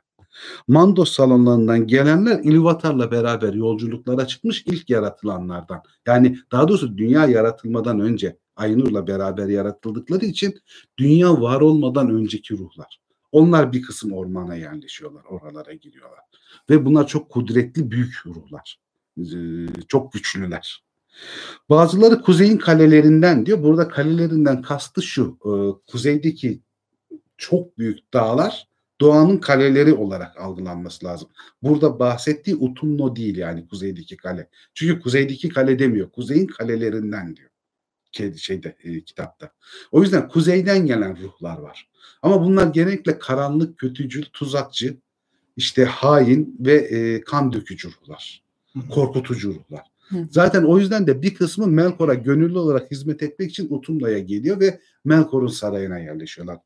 Mandos 0.68 1.12
salonlarından 1.12 1.86
gelenler 1.86 2.40
İlvatar'la 2.44 3.10
beraber 3.10 3.54
yolculuklara 3.54 4.26
çıkmış 4.26 4.62
ilk 4.66 4.90
yaratılanlardan. 4.90 5.82
Yani 6.06 6.38
daha 6.52 6.68
doğrusu 6.68 6.98
dünya 6.98 7.26
yaratılmadan 7.26 8.00
önce 8.00 8.38
Aynur'la 8.56 9.06
beraber 9.06 9.48
yaratıldıkları 9.48 10.24
için 10.24 10.60
dünya 10.98 11.40
var 11.40 11.60
olmadan 11.60 12.10
önceki 12.10 12.58
ruhlar. 12.58 13.00
Onlar 13.32 13.72
bir 13.72 13.82
kısım 13.82 14.12
ormana 14.12 14.54
yerleşiyorlar, 14.54 15.24
oralara 15.24 15.72
giriyorlar. 15.72 16.20
Ve 16.70 16.84
bunlar 16.84 17.06
çok 17.06 17.30
kudretli 17.30 17.90
büyük 17.90 18.14
ruhlar. 18.26 18.78
Çok 19.88 20.12
güçlüler. 20.12 20.85
Bazıları 21.70 22.22
kuzeyin 22.22 22.56
kalelerinden 22.56 23.46
diyor. 23.46 23.62
Burada 23.62 23.88
kalelerinden 23.88 24.62
kastı 24.62 25.02
şu. 25.02 25.38
e, 25.44 25.50
Kuzeydeki 25.86 26.60
çok 27.36 27.78
büyük 27.78 28.12
dağlar 28.14 28.68
doğanın 29.00 29.38
kaleleri 29.38 29.94
olarak 29.94 30.36
algılanması 30.40 31.06
lazım. 31.06 31.28
Burada 31.62 31.98
bahsettiği 31.98 32.56
Utumno 32.56 33.16
değil 33.16 33.36
yani 33.36 33.68
kuzeydeki 33.68 34.16
kale. 34.16 34.48
Çünkü 34.74 35.00
kuzeydeki 35.00 35.48
kale 35.48 35.78
demiyor. 35.78 36.10
Kuzeyin 36.10 36.46
kalelerinden 36.46 37.36
diyor. 37.36 37.50
Şeyde 38.36 38.76
e, 38.84 39.00
kitapta. 39.00 39.50
O 39.92 40.02
yüzden 40.02 40.28
kuzeyden 40.28 40.86
gelen 40.86 41.22
ruhlar 41.22 41.58
var. 41.58 41.88
Ama 42.22 42.44
bunlar 42.44 42.66
genellikle 42.66 43.18
karanlık, 43.18 43.78
kötücül, 43.78 44.24
tuzakçı, 44.32 44.96
işte 45.56 45.84
hain 45.84 46.56
ve 46.60 46.74
e, 46.74 47.20
kan 47.20 47.52
dökücü 47.52 47.88
ruhlar. 47.88 48.44
Korkutucu 48.90 49.54
ruhlar. 49.54 49.84
Hı. 50.08 50.16
Zaten 50.30 50.62
o 50.64 50.78
yüzden 50.78 51.06
de 51.06 51.22
bir 51.22 51.34
kısmı 51.34 51.66
Melkor'a 51.66 52.14
gönüllü 52.14 52.58
olarak 52.58 52.90
hizmet 52.90 53.22
etmek 53.22 53.50
için 53.50 53.66
Utumla'ya 53.70 54.18
geliyor 54.18 54.60
ve 54.60 54.80
Melkor'un 55.04 55.46
sarayına 55.46 55.98
yerleşiyorlar. 55.98 56.58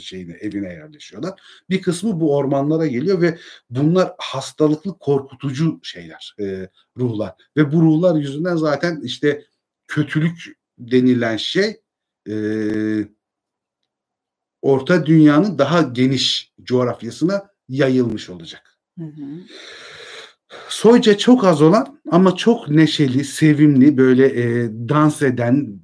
Şeyine, 0.00 0.32
evine 0.32 0.72
yerleşiyorlar. 0.72 1.40
Bir 1.70 1.82
kısmı 1.82 2.20
bu 2.20 2.36
ormanlara 2.36 2.86
geliyor 2.86 3.20
ve 3.20 3.38
bunlar 3.70 4.12
hastalıklı, 4.18 4.98
korkutucu 4.98 5.80
şeyler, 5.82 6.34
e, 6.40 6.68
ruhlar. 6.96 7.34
Ve 7.56 7.72
bu 7.72 7.82
ruhlar 7.82 8.16
yüzünden 8.16 8.56
zaten 8.56 9.00
işte 9.04 9.44
kötülük 9.86 10.58
denilen 10.78 11.36
şey 11.36 11.80
e, 12.28 12.34
Orta 14.62 15.06
Dünya'nın 15.06 15.58
daha 15.58 15.82
geniş 15.82 16.52
coğrafyasına 16.62 17.50
yayılmış 17.68 18.30
olacak. 18.30 18.78
Hı 18.98 19.04
hı. 19.04 19.24
Soyca 20.68 21.18
çok 21.18 21.44
az 21.44 21.62
olan 21.62 22.00
ama 22.10 22.36
çok 22.36 22.68
neşeli, 22.68 23.24
sevimli, 23.24 23.96
böyle 23.96 24.26
e, 24.26 24.68
dans 24.88 25.22
eden, 25.22 25.80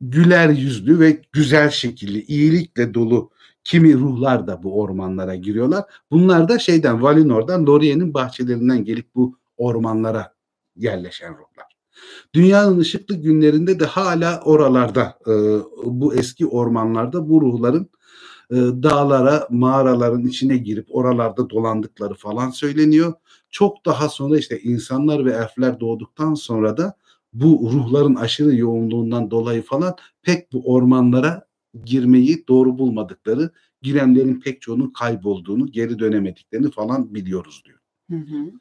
güler 0.00 0.48
yüzlü 0.48 1.00
ve 1.00 1.22
güzel 1.32 1.70
şekilli, 1.70 2.22
iyilikle 2.22 2.94
dolu 2.94 3.30
kimi 3.64 3.94
ruhlar 3.94 4.46
da 4.46 4.62
bu 4.62 4.80
ormanlara 4.80 5.34
giriyorlar. 5.34 5.84
Bunlar 6.10 6.48
da 6.48 6.58
şeyden, 6.58 7.02
Valinor'dan, 7.02 7.66
Lorien'in 7.66 8.14
bahçelerinden 8.14 8.84
gelip 8.84 9.14
bu 9.14 9.38
ormanlara 9.56 10.34
yerleşen 10.76 11.32
ruhlar. 11.32 11.66
Dünyanın 12.34 12.78
ışıklı 12.78 13.14
günlerinde 13.14 13.80
de 13.80 13.84
hala 13.84 14.40
oralarda, 14.40 15.18
e, 15.26 15.32
bu 15.84 16.14
eski 16.14 16.46
ormanlarda 16.46 17.28
bu 17.28 17.40
ruhların 17.40 17.90
e, 18.50 18.56
dağlara, 18.56 19.46
mağaraların 19.50 20.26
içine 20.26 20.56
girip 20.56 20.86
oralarda 20.90 21.50
dolandıkları 21.50 22.14
falan 22.14 22.50
söyleniyor. 22.50 23.12
Çok 23.50 23.86
daha 23.86 24.08
sonra 24.08 24.38
işte 24.38 24.60
insanlar 24.60 25.24
ve 25.24 25.32
elfler 25.32 25.80
doğduktan 25.80 26.34
sonra 26.34 26.76
da 26.76 26.94
bu 27.32 27.70
ruhların 27.72 28.14
aşırı 28.14 28.54
yoğunluğundan 28.54 29.30
dolayı 29.30 29.62
falan 29.62 29.94
pek 30.22 30.52
bu 30.52 30.62
ormanlara 30.74 31.46
girmeyi 31.84 32.44
doğru 32.48 32.78
bulmadıkları, 32.78 33.50
girenlerin 33.82 34.40
pek 34.40 34.62
çoğunun 34.62 34.90
kaybolduğunu, 34.90 35.66
geri 35.72 35.98
dönemediklerini 35.98 36.70
falan 36.70 37.14
biliyoruz 37.14 37.62
diyor. 37.64 37.78
Hı 38.10 38.16
hı. 38.16 38.52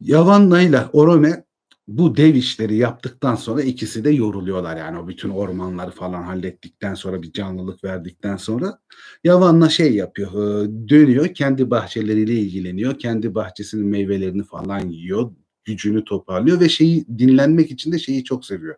Yavanna 0.00 0.62
ile 0.62 0.84
Orome 0.92 1.44
bu 1.88 2.16
dev 2.16 2.34
işleri 2.34 2.76
yaptıktan 2.76 3.34
sonra 3.34 3.62
ikisi 3.62 4.04
de 4.04 4.10
yoruluyorlar. 4.10 4.76
Yani 4.76 4.98
o 4.98 5.08
bütün 5.08 5.30
ormanları 5.30 5.90
falan 5.90 6.22
hallettikten 6.22 6.94
sonra 6.94 7.22
bir 7.22 7.32
canlılık 7.32 7.84
verdikten 7.84 8.36
sonra 8.36 8.78
Yavanna 9.24 9.68
şey 9.68 9.94
yapıyor 9.94 10.32
e, 10.32 10.68
dönüyor 10.88 11.34
kendi 11.34 11.70
bahçeleriyle 11.70 12.34
ilgileniyor 12.34 12.98
kendi 12.98 13.34
bahçesinin 13.34 13.86
meyvelerini 13.86 14.44
falan 14.44 14.88
yiyor 14.88 15.32
gücünü 15.64 16.04
toparlıyor 16.04 16.60
ve 16.60 16.68
şeyi 16.68 17.06
dinlenmek 17.18 17.70
için 17.70 17.92
de 17.92 17.98
şeyi 17.98 18.24
çok 18.24 18.44
seviyor. 18.44 18.74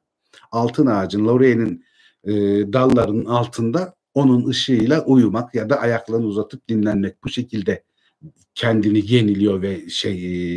Altın 0.52 0.86
ağacın 0.86 1.26
Lorraine'in 1.26 1.84
e, 2.24 2.32
dallarının 2.72 3.24
altında 3.24 3.94
onun 4.14 4.48
ışığıyla 4.48 5.04
uyumak 5.04 5.54
ya 5.54 5.70
da 5.70 5.80
ayaklarını 5.80 6.26
uzatıp 6.26 6.68
dinlenmek. 6.68 7.24
Bu 7.24 7.28
şekilde 7.28 7.84
kendini 8.54 9.12
yeniliyor 9.12 9.62
ve 9.62 9.88
şey 9.88 10.12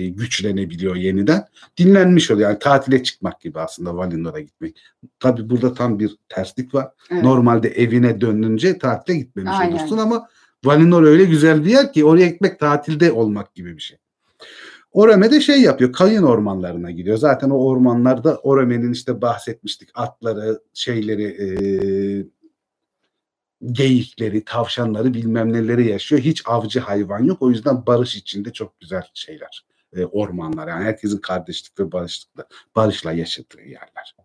e, 0.06 0.10
güçlenebiliyor 0.10 0.96
yeniden. 0.96 1.46
Dinlenmiş 1.78 2.32
oluyor. 2.32 2.50
Yani 2.50 2.60
tatile 2.60 3.04
çıkmak 3.04 3.42
gibi 3.42 3.60
aslında 3.60 3.98
Valinor'a 3.98 4.40
gitmek. 4.40 4.78
Tabi 5.20 5.50
burada 5.50 5.74
tam 5.74 6.00
bir 6.00 6.18
terslik 6.30 6.74
var. 6.74 6.88
Evet. 7.12 7.24
Normalde 7.24 7.70
evine 7.70 8.22
dönünce 8.22 8.78
tatile 8.78 9.18
gitmemiş 9.18 9.52
Aynen. 9.56 9.78
olursun 9.78 9.98
ama 9.98 10.28
Valinor 10.66 11.04
öyle 11.04 11.26
güzel 11.26 11.66
bir 11.66 11.70
yer 11.70 11.94
ki 11.94 12.06
oraya 12.06 12.28
gitmek 12.28 12.60
tatilde 12.60 13.12
olmak 13.12 13.56
gibi 13.56 13.78
bir 13.78 13.82
şey. 13.82 13.98
Orome 14.92 15.32
de 15.32 15.42
şey 15.42 15.62
yapıyor. 15.62 15.94
Kayın 15.94 16.24
ormanlarına 16.24 16.92
gidiyor. 16.92 17.18
Zaten 17.18 17.50
o 17.50 17.58
ormanlarda 17.58 18.38
Orome'nin 18.38 18.94
işte 18.94 19.22
bahsetmiştik 19.22 19.90
atları, 19.94 20.60
şeyleri, 20.74 21.24
e, 21.24 21.48
geyikleri, 23.66 24.46
tavşanları 24.46 25.14
bilmem 25.14 25.54
neleri 25.54 25.88
yaşıyor. 25.88 26.22
Hiç 26.22 26.44
avcı 26.46 26.80
hayvan 26.80 27.24
yok. 27.24 27.42
O 27.42 27.50
yüzden 27.50 27.86
barış 27.86 28.16
içinde 28.16 28.54
çok 28.54 28.80
güzel 28.80 29.04
şeyler. 29.14 29.66
E, 29.96 30.06
ormanlar. 30.06 30.68
Yani 30.68 30.84
herkesin 30.84 31.18
kardeşlik 31.18 31.80
ve 31.80 31.92
barışlıkla, 31.92 32.48
barışla 32.76 33.12
yaşadığı 33.12 33.62
yerler. 33.62 34.16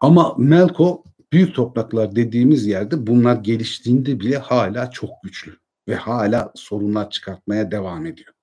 Ama 0.00 0.34
Melko 0.38 1.04
büyük 1.32 1.54
topraklar 1.54 2.16
dediğimiz 2.16 2.66
yerde 2.66 3.06
bunlar 3.06 3.36
geliştiğinde 3.36 4.20
bile 4.20 4.38
hala 4.38 4.90
çok 4.90 5.10
güçlü 5.22 5.58
ve 5.88 5.94
hala 5.94 6.52
sorunlar 6.54 7.10
çıkartmaya 7.10 7.70
devam 7.70 8.06
ediyor. 8.06 8.34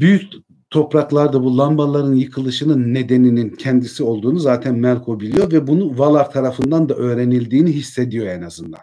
Büyük 0.00 0.32
topraklarda 0.74 1.44
bu 1.44 1.58
lambaların 1.58 2.14
yıkılışının 2.14 2.94
nedeninin 2.94 3.50
kendisi 3.50 4.02
olduğunu 4.02 4.38
zaten 4.38 4.74
Melko 4.74 5.20
biliyor 5.20 5.52
ve 5.52 5.66
bunu 5.66 5.98
Valar 5.98 6.30
tarafından 6.30 6.88
da 6.88 6.94
öğrenildiğini 6.94 7.72
hissediyor 7.72 8.26
en 8.26 8.42
azından. 8.42 8.80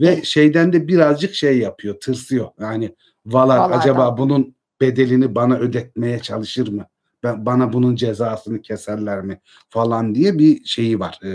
Ve 0.00 0.22
şeyden 0.22 0.72
de 0.72 0.88
birazcık 0.88 1.34
şey 1.34 1.58
yapıyor, 1.58 2.00
tırsıyor. 2.00 2.48
Yani 2.60 2.94
Valar 3.26 3.58
Valar'dan. 3.58 3.78
acaba 3.78 4.18
bunun 4.18 4.54
bedelini 4.80 5.34
bana 5.34 5.56
ödetmeye 5.58 6.18
çalışır 6.18 6.68
mı? 6.68 6.86
Ben, 7.22 7.46
bana 7.46 7.72
bunun 7.72 7.96
cezasını 7.96 8.62
keserler 8.62 9.22
mi 9.22 9.40
falan 9.70 10.14
diye 10.14 10.38
bir 10.38 10.64
şeyi 10.64 11.00
var. 11.00 11.20
e, 11.24 11.30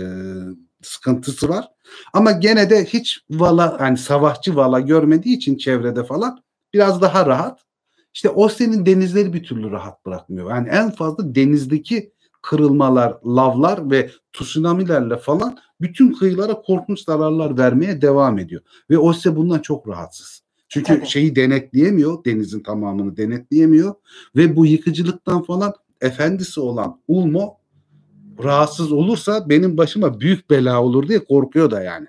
sıkıntısı 0.82 1.48
var. 1.48 1.68
Ama 2.12 2.32
gene 2.32 2.70
de 2.70 2.84
hiç 2.84 3.20
Vala 3.30 3.76
yani 3.80 3.96
savaşçı 3.96 4.56
Vala 4.56 4.80
görmediği 4.80 5.36
için 5.36 5.56
çevrede 5.56 6.04
falan 6.04 6.42
biraz 6.74 7.00
daha 7.00 7.26
rahat. 7.26 7.69
İşte 8.14 8.28
o 8.28 8.48
senin 8.48 8.86
denizleri 8.86 9.32
bir 9.32 9.44
türlü 9.44 9.70
rahat 9.70 10.06
bırakmıyor. 10.06 10.50
Yani 10.50 10.68
en 10.68 10.90
fazla 10.90 11.34
denizdeki 11.34 12.12
kırılmalar, 12.42 13.16
lavlar 13.26 13.90
ve 13.90 14.10
tsunamilerle 14.32 15.16
falan 15.16 15.58
bütün 15.80 16.12
kıyılara 16.12 16.54
korkunç 16.62 17.04
zararlar 17.04 17.58
vermeye 17.58 18.02
devam 18.02 18.38
ediyor. 18.38 18.62
Ve 18.90 18.98
o 18.98 19.12
ise 19.12 19.36
bundan 19.36 19.58
çok 19.58 19.88
rahatsız. 19.88 20.42
Çünkü 20.68 20.94
Tabii. 20.94 21.06
şeyi 21.06 21.36
denetleyemiyor, 21.36 22.24
denizin 22.24 22.62
tamamını 22.62 23.16
denetleyemiyor 23.16 23.94
ve 24.36 24.56
bu 24.56 24.66
yıkıcılıktan 24.66 25.42
falan 25.42 25.74
efendisi 26.00 26.60
olan 26.60 27.00
Ulmo 27.08 27.56
rahatsız 28.44 28.92
olursa 28.92 29.48
benim 29.48 29.76
başıma 29.76 30.20
büyük 30.20 30.50
bela 30.50 30.82
olur 30.82 31.08
diye 31.08 31.24
korkuyor 31.24 31.70
da 31.70 31.82
yani. 31.82 32.06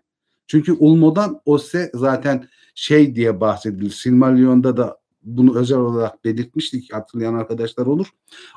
Çünkü 0.47 0.73
Ulmo'dan 0.73 1.41
Ose 1.45 1.91
zaten 1.93 2.47
şey 2.75 3.15
diye 3.15 3.41
bahsedilir. 3.41 3.89
Silmarillion'da 3.89 4.77
da 4.77 5.00
bunu 5.23 5.57
özel 5.57 5.77
olarak 5.77 6.25
belirtmiştik 6.25 6.93
hatırlayan 6.93 7.33
arkadaşlar 7.33 7.85
olur. 7.85 8.07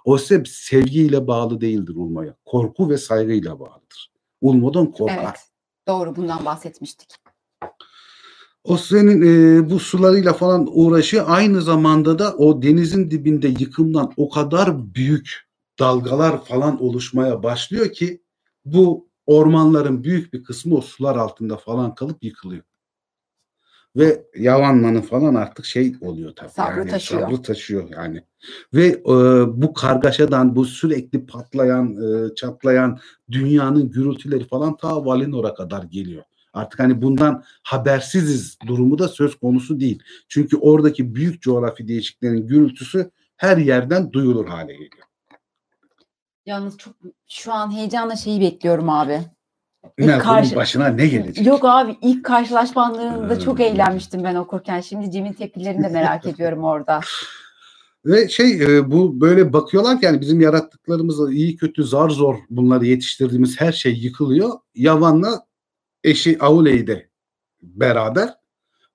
Ose 0.04 0.42
sevgiyle 0.46 1.26
bağlı 1.26 1.60
değildir 1.60 1.94
Ulmo'ya. 1.96 2.34
Korku 2.44 2.90
ve 2.90 2.98
saygıyla 2.98 3.60
bağlıdır. 3.60 4.12
Ulmo'dan 4.40 4.92
korkar. 4.92 5.22
Evet. 5.22 5.48
Doğru 5.88 6.16
bundan 6.16 6.44
bahsetmiştik. 6.44 7.08
O 8.64 8.76
senin 8.76 9.22
e, 9.22 9.70
bu 9.70 9.78
sularıyla 9.78 10.32
falan 10.32 10.68
uğraşıyor. 10.72 11.24
Aynı 11.28 11.62
zamanda 11.62 12.18
da 12.18 12.36
o 12.36 12.62
denizin 12.62 13.10
dibinde 13.10 13.48
yıkımdan 13.48 14.12
o 14.16 14.28
kadar 14.30 14.94
büyük 14.94 15.48
dalgalar 15.78 16.44
falan 16.44 16.82
oluşmaya 16.82 17.42
başlıyor 17.42 17.92
ki 17.92 18.22
bu 18.64 19.08
ormanların 19.26 20.04
büyük 20.04 20.34
bir 20.34 20.44
kısmı 20.44 20.76
o 20.76 20.80
sular 20.80 21.16
altında 21.16 21.56
falan 21.56 21.94
kalıp 21.94 22.24
yıkılıyor. 22.24 22.62
Ve 23.96 24.26
Yavanman'ın 24.36 25.00
falan 25.00 25.34
artık 25.34 25.64
şey 25.64 25.94
oluyor 26.00 26.32
tabii. 26.36 26.50
Sabrı 26.50 26.78
yani, 26.78 26.90
taşıyor. 26.90 27.22
Sabrı 27.22 27.42
taşıyor 27.42 27.88
yani. 27.90 28.22
Ve 28.74 28.86
e, 28.86 29.14
bu 29.62 29.74
kargaşadan, 29.74 30.56
bu 30.56 30.64
sürekli 30.64 31.26
patlayan, 31.26 31.96
e, 31.96 32.34
çatlayan 32.34 32.98
dünyanın 33.30 33.90
gürültüleri 33.90 34.44
falan 34.46 34.76
ta 34.76 35.04
Valinor'a 35.06 35.54
kadar 35.54 35.82
geliyor. 35.82 36.22
Artık 36.52 36.80
hani 36.80 37.02
bundan 37.02 37.44
habersiziz 37.62 38.58
durumu 38.66 38.98
da 38.98 39.08
söz 39.08 39.38
konusu 39.38 39.80
değil. 39.80 40.02
Çünkü 40.28 40.56
oradaki 40.56 41.14
büyük 41.14 41.42
coğrafi 41.42 41.88
değişikliklerin 41.88 42.46
gürültüsü 42.46 43.10
her 43.36 43.56
yerden 43.56 44.12
duyulur 44.12 44.46
hale 44.46 44.72
geliyor. 44.72 45.04
Yalnız 46.46 46.78
çok 46.78 46.94
şu 47.28 47.52
an 47.52 47.76
heyecanla 47.76 48.16
şeyi 48.16 48.40
bekliyorum 48.40 48.90
abi. 48.90 49.20
Melkon'un 49.98 50.18
karşı- 50.20 50.56
başına 50.56 50.88
ne 50.88 51.06
gelecek? 51.06 51.46
Yok 51.46 51.60
abi 51.64 51.96
ilk 52.02 52.24
karşılaşmalarında 52.24 53.40
çok 53.40 53.58
Hmm. 53.58 53.64
eğlenmiştim 53.64 54.24
ben 54.24 54.34
okurken. 54.34 54.80
Şimdi 54.80 55.10
Cem'in 55.10 55.32
tepkilerini 55.32 55.82
de 55.84 55.88
merak 55.88 56.26
ediyorum 56.26 56.64
orada. 56.64 57.00
Ve 58.06 58.28
şey 58.28 58.62
e, 58.62 58.90
bu 58.90 59.20
böyle 59.20 59.52
bakıyorlar 59.52 60.00
ki 60.00 60.06
yani 60.06 60.20
bizim 60.20 60.40
yarattıklarımız 60.40 61.32
iyi 61.32 61.56
kötü 61.56 61.84
zar 61.84 62.08
zor 62.10 62.36
bunları 62.50 62.86
yetiştirdiğimiz 62.86 63.60
her 63.60 63.72
şey 63.72 63.92
yıkılıyor. 63.94 64.50
Yavan'la 64.74 65.46
eşi 66.04 66.38
Aule'yi 66.40 66.86
de 66.86 67.08
beraber 67.62 68.34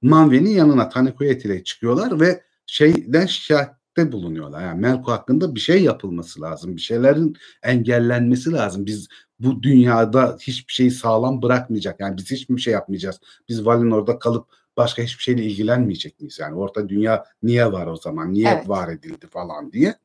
Manve'nin 0.02 0.50
yanına 0.50 0.90
Tanekuyet 0.90 1.66
çıkıyorlar 1.66 2.20
ve 2.20 2.44
şeyden 2.66 3.26
şikayette 3.26 4.12
bulunuyorlar. 4.12 4.62
Yani 4.62 4.82
Melko 4.82 5.12
hakkında 5.12 5.56
bir 5.56 5.60
şey 5.60 5.84
yapılması 5.84 6.42
lazım. 6.42 6.76
Bir 6.76 6.82
şeylerin 6.82 7.36
engellenmesi 7.64 8.52
lazım. 8.52 8.86
Biz 8.86 9.08
bu 9.40 9.64
dünyada 9.64 10.38
hiçbir 10.42 10.74
şeyi 10.74 10.92
sağlam 10.92 11.42
bırakmayacak. 11.42 12.00
Yani 12.00 12.18
biz 12.18 12.32
hiçbir 12.32 12.62
şey 12.62 12.74
yapmayacağız. 12.74 13.20
Biz 13.50 13.66
Valinor'da 13.66 14.20
kalıp 14.20 14.48
başka 14.78 15.04
hiçbir 15.04 15.24
şeyle 15.24 15.44
ilgilenmeyecek 15.44 16.20
miyiz? 16.20 16.40
Yani 16.40 16.56
orta 16.56 16.90
dünya 16.90 17.26
niye 17.44 17.72
var 17.72 17.88
o 17.88 17.96
zaman? 17.96 18.34
Niye 18.34 18.50
Evet. 18.50 18.70
var 18.70 18.90
edildi 18.90 19.28
falan 19.28 19.72
diye. 19.72 19.96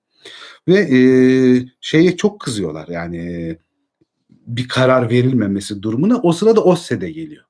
Ve 0.68 0.78
e, 0.78 0.98
şeye 1.80 2.16
çok 2.16 2.40
kızıyorlar. 2.40 2.88
Yani 2.88 3.16
e, 3.16 3.58
bir 4.30 4.68
karar 4.68 5.10
verilmemesi 5.10 5.82
durumuna. 5.82 6.20
O 6.22 6.32
sırada 6.32 6.64
Osse 6.64 7.00
de 7.00 7.10
geliyor. 7.10 7.44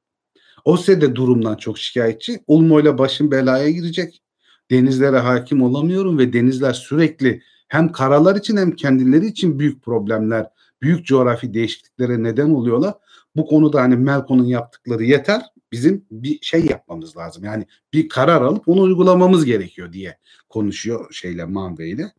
Osse 0.64 1.00
de 1.00 1.14
durumdan 1.14 1.56
çok 1.56 1.78
şikayetçi. 1.78 2.40
Ulmo 2.46 2.80
ile 2.80 2.98
başım 2.98 3.30
belaya 3.30 3.70
girecek. 3.70 4.22
Denizlere 4.70 5.18
hakim 5.18 5.62
olamıyorum 5.62 6.18
ve 6.18 6.32
denizler 6.32 6.72
sürekli 6.72 7.42
hem 7.68 7.92
karalar 7.92 8.36
için 8.36 8.56
hem 8.56 8.76
kendileri 8.76 9.26
için 9.26 9.58
büyük 9.58 9.82
problemler, 9.82 10.46
büyük 10.84 11.06
coğrafi 11.06 11.54
değişikliklere 11.54 12.22
neden 12.22 12.50
oluyorlar. 12.50 12.94
Bu 13.36 13.46
konuda 13.46 13.82
hani 13.82 13.96
Melko'nun 13.96 14.44
yaptıkları 14.44 15.04
yeter. 15.04 15.42
Bizim 15.72 16.04
bir 16.10 16.38
şey 16.42 16.66
yapmamız 16.66 17.16
lazım. 17.16 17.44
Yani 17.44 17.66
bir 17.92 18.08
karar 18.08 18.42
alıp 18.42 18.68
onu 18.68 18.80
uygulamamız 18.80 19.44
gerekiyor 19.44 19.92
diye 19.92 20.18
konuşuyor 20.48 21.12
şeyle 21.12 21.44
Manve 21.44 21.88
ile. 21.88 22.12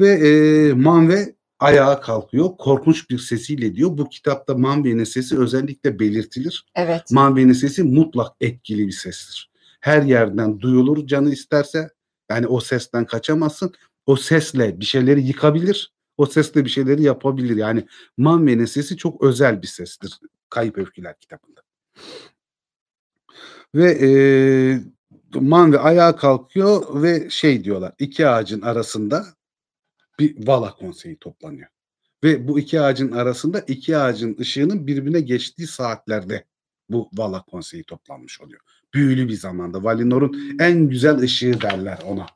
Ve 0.00 0.08
e, 0.08 0.72
Manve 0.72 1.34
ayağa 1.58 2.00
kalkıyor. 2.00 2.56
Korkunç 2.58 3.10
bir 3.10 3.18
sesiyle 3.18 3.74
diyor. 3.74 3.98
Bu 3.98 4.08
kitapta 4.08 4.54
Manve'nin 4.54 5.04
sesi 5.04 5.38
özellikle 5.38 5.98
belirtilir. 5.98 6.66
Evet. 6.74 7.02
Manve'nin 7.10 7.52
sesi 7.52 7.82
mutlak 7.82 8.32
etkili 8.40 8.86
bir 8.86 8.92
sestir. 8.92 9.50
Her 9.80 10.02
yerden 10.02 10.60
duyulur 10.60 11.06
canı 11.06 11.32
isterse. 11.32 11.90
Yani 12.30 12.46
o 12.46 12.60
sesten 12.60 13.06
kaçamazsın. 13.06 13.72
O 14.06 14.16
sesle 14.16 14.80
bir 14.80 14.84
şeyleri 14.84 15.22
yıkabilir. 15.22 15.92
O 16.18 16.26
sesle 16.26 16.64
bir 16.64 16.70
şeyleri 16.70 17.02
yapabilir. 17.02 17.56
Yani 17.56 17.86
Manve'nin 18.16 18.64
sesi 18.64 18.96
çok 18.96 19.22
özel 19.22 19.62
bir 19.62 19.66
sestir. 19.66 20.20
Kayıp 20.50 20.78
Öfkeler 20.78 21.18
kitabında. 21.20 21.62
Ve 23.74 23.90
e, 23.90 24.10
Manve 25.34 25.78
ayağa 25.78 26.16
kalkıyor 26.16 27.02
ve 27.02 27.30
şey 27.30 27.64
diyorlar. 27.64 27.92
iki 27.98 28.28
ağacın 28.28 28.60
arasında 28.60 29.26
bir 30.18 30.46
Vala 30.46 30.74
konseyi 30.74 31.18
toplanıyor. 31.18 31.68
Ve 32.24 32.48
bu 32.48 32.58
iki 32.58 32.80
ağacın 32.80 33.12
arasında 33.12 33.60
iki 33.60 33.96
ağacın 33.96 34.36
ışığının 34.40 34.86
birbirine 34.86 35.20
geçtiği 35.20 35.66
saatlerde 35.66 36.44
bu 36.90 37.10
Vala 37.12 37.42
konseyi 37.42 37.84
toplanmış 37.84 38.40
oluyor. 38.40 38.60
Büyülü 38.94 39.28
bir 39.28 39.34
zamanda. 39.34 39.84
Valinor'un 39.84 40.56
en 40.60 40.88
güzel 40.88 41.18
ışığı 41.18 41.60
derler 41.60 41.98
ona. 42.06 42.26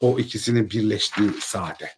O 0.00 0.18
ikisinin 0.18 0.70
birleştiği 0.70 1.30
saate. 1.40 1.88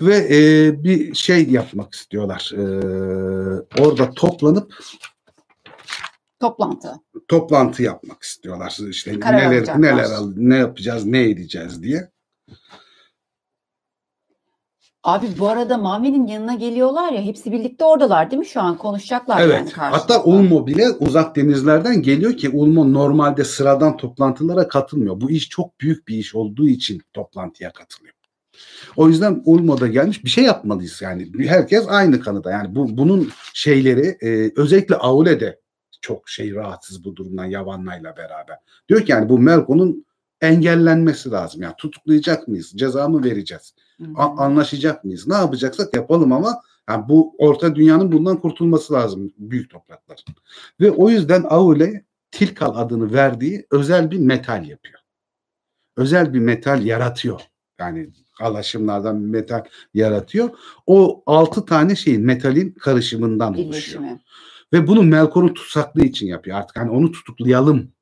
Ve 0.00 0.16
e, 0.36 0.84
bir 0.84 1.14
şey 1.14 1.48
yapmak 1.50 1.94
istiyorlar. 1.94 2.52
E, 2.56 2.62
orada 3.82 4.10
toplanıp 4.10 4.74
Toplantı. 6.40 6.92
toplantı 7.28 7.82
yapmak 7.82 8.22
istiyorlar. 8.22 8.78
İşte 8.90 9.20
Karar 9.20 9.36
neler 9.38 9.46
alacaklar. 9.58 9.82
neler 9.82 10.04
al- 10.10 10.32
ne 10.36 10.56
yapacağız, 10.56 11.04
ne 11.06 11.30
edeceğiz 11.30 11.82
diye. 11.82 12.10
Abi 15.02 15.26
bu 15.38 15.48
arada 15.48 15.78
Mavi'nin 15.78 16.26
yanına 16.26 16.54
geliyorlar 16.54 17.12
ya 17.12 17.22
hepsi 17.22 17.52
birlikte 17.52 17.84
oradalar 17.84 18.30
değil 18.30 18.40
mi 18.40 18.46
şu 18.46 18.60
an 18.60 18.76
konuşacaklar 18.78 19.40
yani 19.40 19.52
Evet. 19.52 19.72
karşılıklı. 19.72 20.14
Hatta 20.14 20.24
Ulmo 20.24 20.66
bile 20.66 20.90
uzak 20.90 21.36
denizlerden 21.36 22.02
geliyor 22.02 22.36
ki 22.36 22.48
Ulmo 22.48 22.92
normalde 22.92 23.44
sıradan 23.44 23.96
toplantılara 23.96 24.68
katılmıyor. 24.68 25.20
Bu 25.20 25.30
iş 25.30 25.48
çok 25.48 25.80
büyük 25.80 26.08
bir 26.08 26.16
iş 26.16 26.34
olduğu 26.34 26.68
için 26.68 27.02
toplantıya 27.12 27.72
katılıyor. 27.72 28.14
O 28.96 29.08
yüzden 29.08 29.42
Ulmo 29.44 29.80
da 29.80 29.86
gelmiş 29.86 30.24
bir 30.24 30.30
şey 30.30 30.44
yapmalıyız 30.44 31.02
yani. 31.02 31.32
Herkes 31.46 31.84
aynı 31.88 32.20
kanıda. 32.20 32.50
Yani 32.50 32.74
bu 32.74 32.96
bunun 32.96 33.30
şeyleri 33.54 34.16
e, 34.20 34.52
özellikle 34.56 34.94
Aule'de 34.94 35.60
çok 36.00 36.28
şey 36.28 36.54
rahatsız 36.54 37.04
bu 37.04 37.16
durumdan 37.16 37.44
Yavanla'yla 37.44 38.16
beraber. 38.16 38.56
Diyor 38.88 39.00
ki 39.00 39.12
yani 39.12 39.28
bu 39.28 39.38
Melko'nun 39.38 40.06
engellenmesi 40.40 41.30
lazım. 41.30 41.62
Yani 41.62 41.74
tutuklayacak 41.78 42.48
mıyız? 42.48 42.72
Ceza 42.76 43.08
mı 43.08 43.24
vereceğiz? 43.24 43.74
A- 44.14 44.44
anlaşacak 44.44 45.04
mıyız? 45.04 45.28
Ne 45.28 45.34
yapacaksak 45.34 45.94
yapalım 45.94 46.32
ama 46.32 46.62
yani 46.88 47.08
bu 47.08 47.34
orta 47.38 47.74
dünyanın 47.74 48.12
bundan 48.12 48.40
kurtulması 48.40 48.92
lazım 48.92 49.32
büyük 49.38 49.70
toprakların. 49.70 50.22
Ve 50.80 50.90
o 50.90 51.10
yüzden 51.10 51.44
Aule 51.48 52.04
Tilkal 52.30 52.76
adını 52.76 53.12
verdiği 53.12 53.66
özel 53.70 54.10
bir 54.10 54.18
metal 54.18 54.66
yapıyor. 54.66 55.00
Özel 55.96 56.34
bir 56.34 56.38
metal 56.38 56.84
yaratıyor. 56.84 57.40
Yani 57.80 58.10
alaşımlardan 58.40 59.16
metal 59.16 59.64
yaratıyor. 59.94 60.50
O 60.86 61.22
altı 61.26 61.64
tane 61.64 61.96
şeyin 61.96 62.24
metalin 62.24 62.70
karışımından 62.70 63.58
oluşuyor. 63.58 64.04
Ve 64.72 64.86
bunu 64.86 65.02
Melkor'un 65.02 65.54
tutsaklığı 65.54 66.04
için 66.04 66.26
yapıyor. 66.26 66.58
Artık 66.58 66.76
hani 66.76 66.90
onu 66.90 67.12
tutuklayalım 67.12 67.92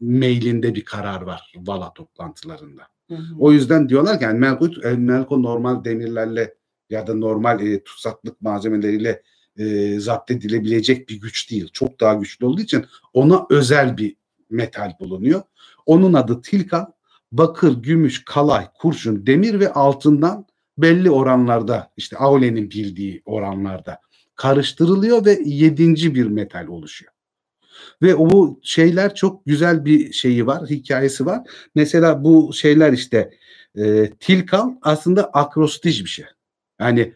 mailinde 0.00 0.74
bir 0.74 0.84
karar 0.84 1.22
var 1.22 1.52
Vala 1.56 1.92
toplantılarında. 1.92 2.82
Hı 3.08 3.14
hı. 3.14 3.34
O 3.38 3.52
yüzden 3.52 3.88
diyorlar 3.88 4.18
ki 4.18 4.24
yani 4.24 4.38
Melko, 4.38 4.68
e, 4.84 4.92
Melko 4.92 5.42
normal 5.42 5.84
demirlerle 5.84 6.54
ya 6.90 7.06
da 7.06 7.14
normal 7.14 7.60
e, 7.60 7.82
tutsaklık 7.82 8.42
malzemeleriyle 8.42 9.22
e, 9.56 9.98
zapt 10.00 10.30
edilebilecek 10.30 11.08
bir 11.08 11.20
güç 11.20 11.50
değil. 11.50 11.70
Çok 11.72 12.00
daha 12.00 12.14
güçlü 12.14 12.46
olduğu 12.46 12.60
için 12.60 12.84
ona 13.12 13.46
özel 13.50 13.96
bir 13.96 14.16
metal 14.50 14.92
bulunuyor. 15.00 15.42
Onun 15.86 16.12
adı 16.12 16.42
Tilka. 16.42 16.92
Bakır, 17.32 17.82
gümüş, 17.82 18.24
kalay, 18.24 18.68
kurşun, 18.78 19.26
demir 19.26 19.60
ve 19.60 19.72
altından 19.72 20.46
belli 20.78 21.10
oranlarda 21.10 21.92
işte 21.96 22.16
Aule'nin 22.16 22.70
bildiği 22.70 23.22
oranlarda 23.24 24.00
karıştırılıyor 24.34 25.26
ve 25.26 25.38
yedinci 25.44 26.14
bir 26.14 26.26
metal 26.26 26.66
oluşuyor. 26.66 27.12
Ve 28.02 28.14
o 28.14 28.58
şeyler 28.62 29.14
çok 29.14 29.46
güzel 29.46 29.84
bir 29.84 30.12
şeyi 30.12 30.46
var, 30.46 30.70
hikayesi 30.70 31.26
var. 31.26 31.40
Mesela 31.74 32.24
bu 32.24 32.52
şeyler 32.52 32.92
işte 32.92 33.30
e, 33.76 34.10
Tilkal 34.10 34.70
aslında 34.82 35.24
akrostij 35.24 36.04
bir 36.04 36.08
şey. 36.08 36.24
Yani 36.80 37.14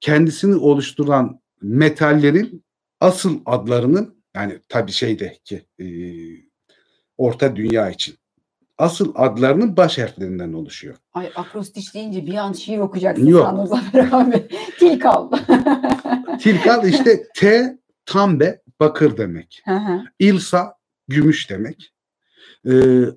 kendisini 0.00 0.54
oluşturan 0.54 1.40
metallerin 1.62 2.64
asıl 3.00 3.40
adlarının 3.46 4.22
yani 4.34 4.60
tabii 4.68 4.92
şeydeki 4.92 5.66
e, 5.80 5.86
orta 7.16 7.56
dünya 7.56 7.90
için 7.90 8.16
asıl 8.78 9.12
adlarının 9.14 9.76
baş 9.76 9.98
harflerinden 9.98 10.52
oluşuyor. 10.52 10.94
Ay 11.14 11.30
akrostiş 11.36 11.94
deyince 11.94 12.26
bir 12.26 12.34
an 12.34 12.52
şiir 12.52 12.78
okuyacaksın 12.78 13.26
Yok. 13.26 13.42
sandım 13.42 13.66
Zafer 13.66 14.08
abi. 14.12 14.48
Tilkal. 14.78 15.30
Tilkal 16.40 16.88
işte 16.88 17.26
T 17.36 17.72
tambe 18.06 18.62
bakır 18.80 19.16
demek. 19.16 19.62
Hı 19.64 19.74
hı. 19.74 20.02
İlsa 20.18 20.74
gümüş 21.08 21.50
demek. 21.50 21.92
E, 22.66 22.72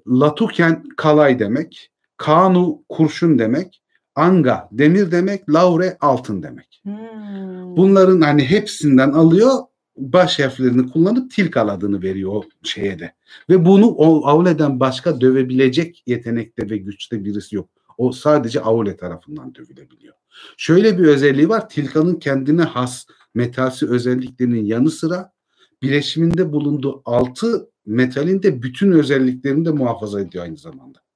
Latuken 0.07 0.83
kalay 0.97 1.39
demek. 1.39 1.91
Kanu 2.17 2.83
kurşun 2.89 3.39
demek. 3.39 3.81
Anga 4.15 4.69
demir 4.71 5.11
demek. 5.11 5.49
Laure 5.49 5.97
altın 6.01 6.43
demek. 6.43 6.81
Hmm. 6.83 7.77
Bunların 7.77 8.21
hani 8.21 8.49
hepsinden 8.49 9.11
alıyor 9.11 9.53
baş 9.97 10.39
harflerini 10.39 10.91
kullanıp 10.91 11.31
Tilkal 11.31 11.67
adını 11.67 12.01
veriyor 12.01 12.31
o 12.31 12.43
şeye 12.63 12.99
de. 12.99 13.13
Ve 13.49 13.65
bunu 13.65 13.87
o 13.87 14.27
Aule'den 14.27 14.79
başka 14.79 15.21
dövebilecek 15.21 16.03
yetenekte 16.05 16.69
ve 16.69 16.77
güçte 16.77 17.25
birisi 17.25 17.55
yok. 17.55 17.69
O 17.97 18.11
sadece 18.11 18.61
Aule 18.61 18.97
tarafından 18.97 19.55
dövülebiliyor. 19.55 20.13
Şöyle 20.57 20.97
bir 20.97 21.03
özelliği 21.03 21.49
var. 21.49 21.69
Tilkanın 21.69 22.15
kendine 22.15 22.63
has 22.63 23.05
metalsi 23.35 23.89
özelliklerinin 23.89 24.65
yanı 24.65 24.91
sıra 24.91 25.31
bileşiminde 25.81 26.51
bulunduğu 26.51 27.01
altı 27.05 27.69
metalin 27.85 28.43
de 28.43 28.63
bütün 28.63 28.91
özelliklerini 28.91 29.65
de 29.65 29.71
muhafaza 29.71 30.21
ediyor 30.21 30.43
aynı 30.43 30.57
zamanda. 30.57 31.06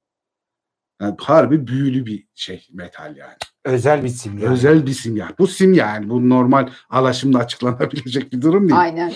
Yani 1.02 1.14
harbi 1.18 1.66
büyülü 1.66 2.06
bir 2.06 2.26
şey 2.34 2.68
metal 2.72 3.16
yani. 3.16 3.36
Özel 3.64 4.04
bir 4.04 4.08
simya. 4.08 4.50
Özel 4.50 4.86
bir 4.86 4.92
simya. 4.92 5.28
Bu 5.38 5.46
simya 5.46 5.86
yani 5.86 6.08
bu 6.08 6.28
normal 6.28 6.68
alaşımla 6.90 7.38
açıklanabilecek 7.38 8.32
bir 8.32 8.42
durum 8.42 8.68
değil. 8.68 8.80
Aynen. 8.80 9.12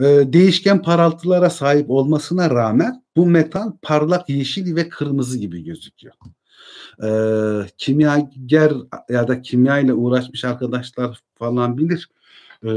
Ee, 0.00 0.04
değişken 0.32 0.82
paraltılara 0.82 1.50
sahip 1.50 1.90
olmasına 1.90 2.50
rağmen 2.50 3.04
bu 3.16 3.26
metal 3.26 3.72
parlak 3.82 4.28
yeşil 4.28 4.76
ve 4.76 4.88
kırmızı 4.88 5.38
gibi 5.38 5.64
gözüküyor. 5.64 6.14
Ee, 7.04 7.68
kimyager 7.78 8.72
ya 9.08 9.28
da 9.28 9.42
kimya 9.42 9.78
ile 9.78 9.92
uğraşmış 9.92 10.44
arkadaşlar 10.44 11.20
falan 11.34 11.78
bilir. 11.78 12.08
Ee, 12.64 12.68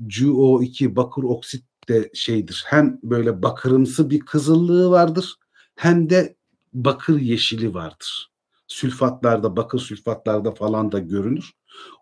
GO2 0.00 0.96
bakır 0.96 1.22
oksit 1.22 1.64
de 1.88 2.10
şeydir. 2.14 2.64
Hem 2.66 2.98
böyle 3.02 3.42
bakırımsı 3.42 4.10
bir 4.10 4.20
kızıllığı 4.20 4.90
vardır 4.90 5.36
hem 5.76 6.10
de 6.10 6.36
bakır 6.72 7.20
yeşili 7.20 7.74
vardır. 7.74 8.30
Sülfatlarda, 8.66 9.56
bakır 9.56 9.78
sülfatlarda 9.78 10.50
falan 10.50 10.92
da 10.92 10.98
görünür. 10.98 11.50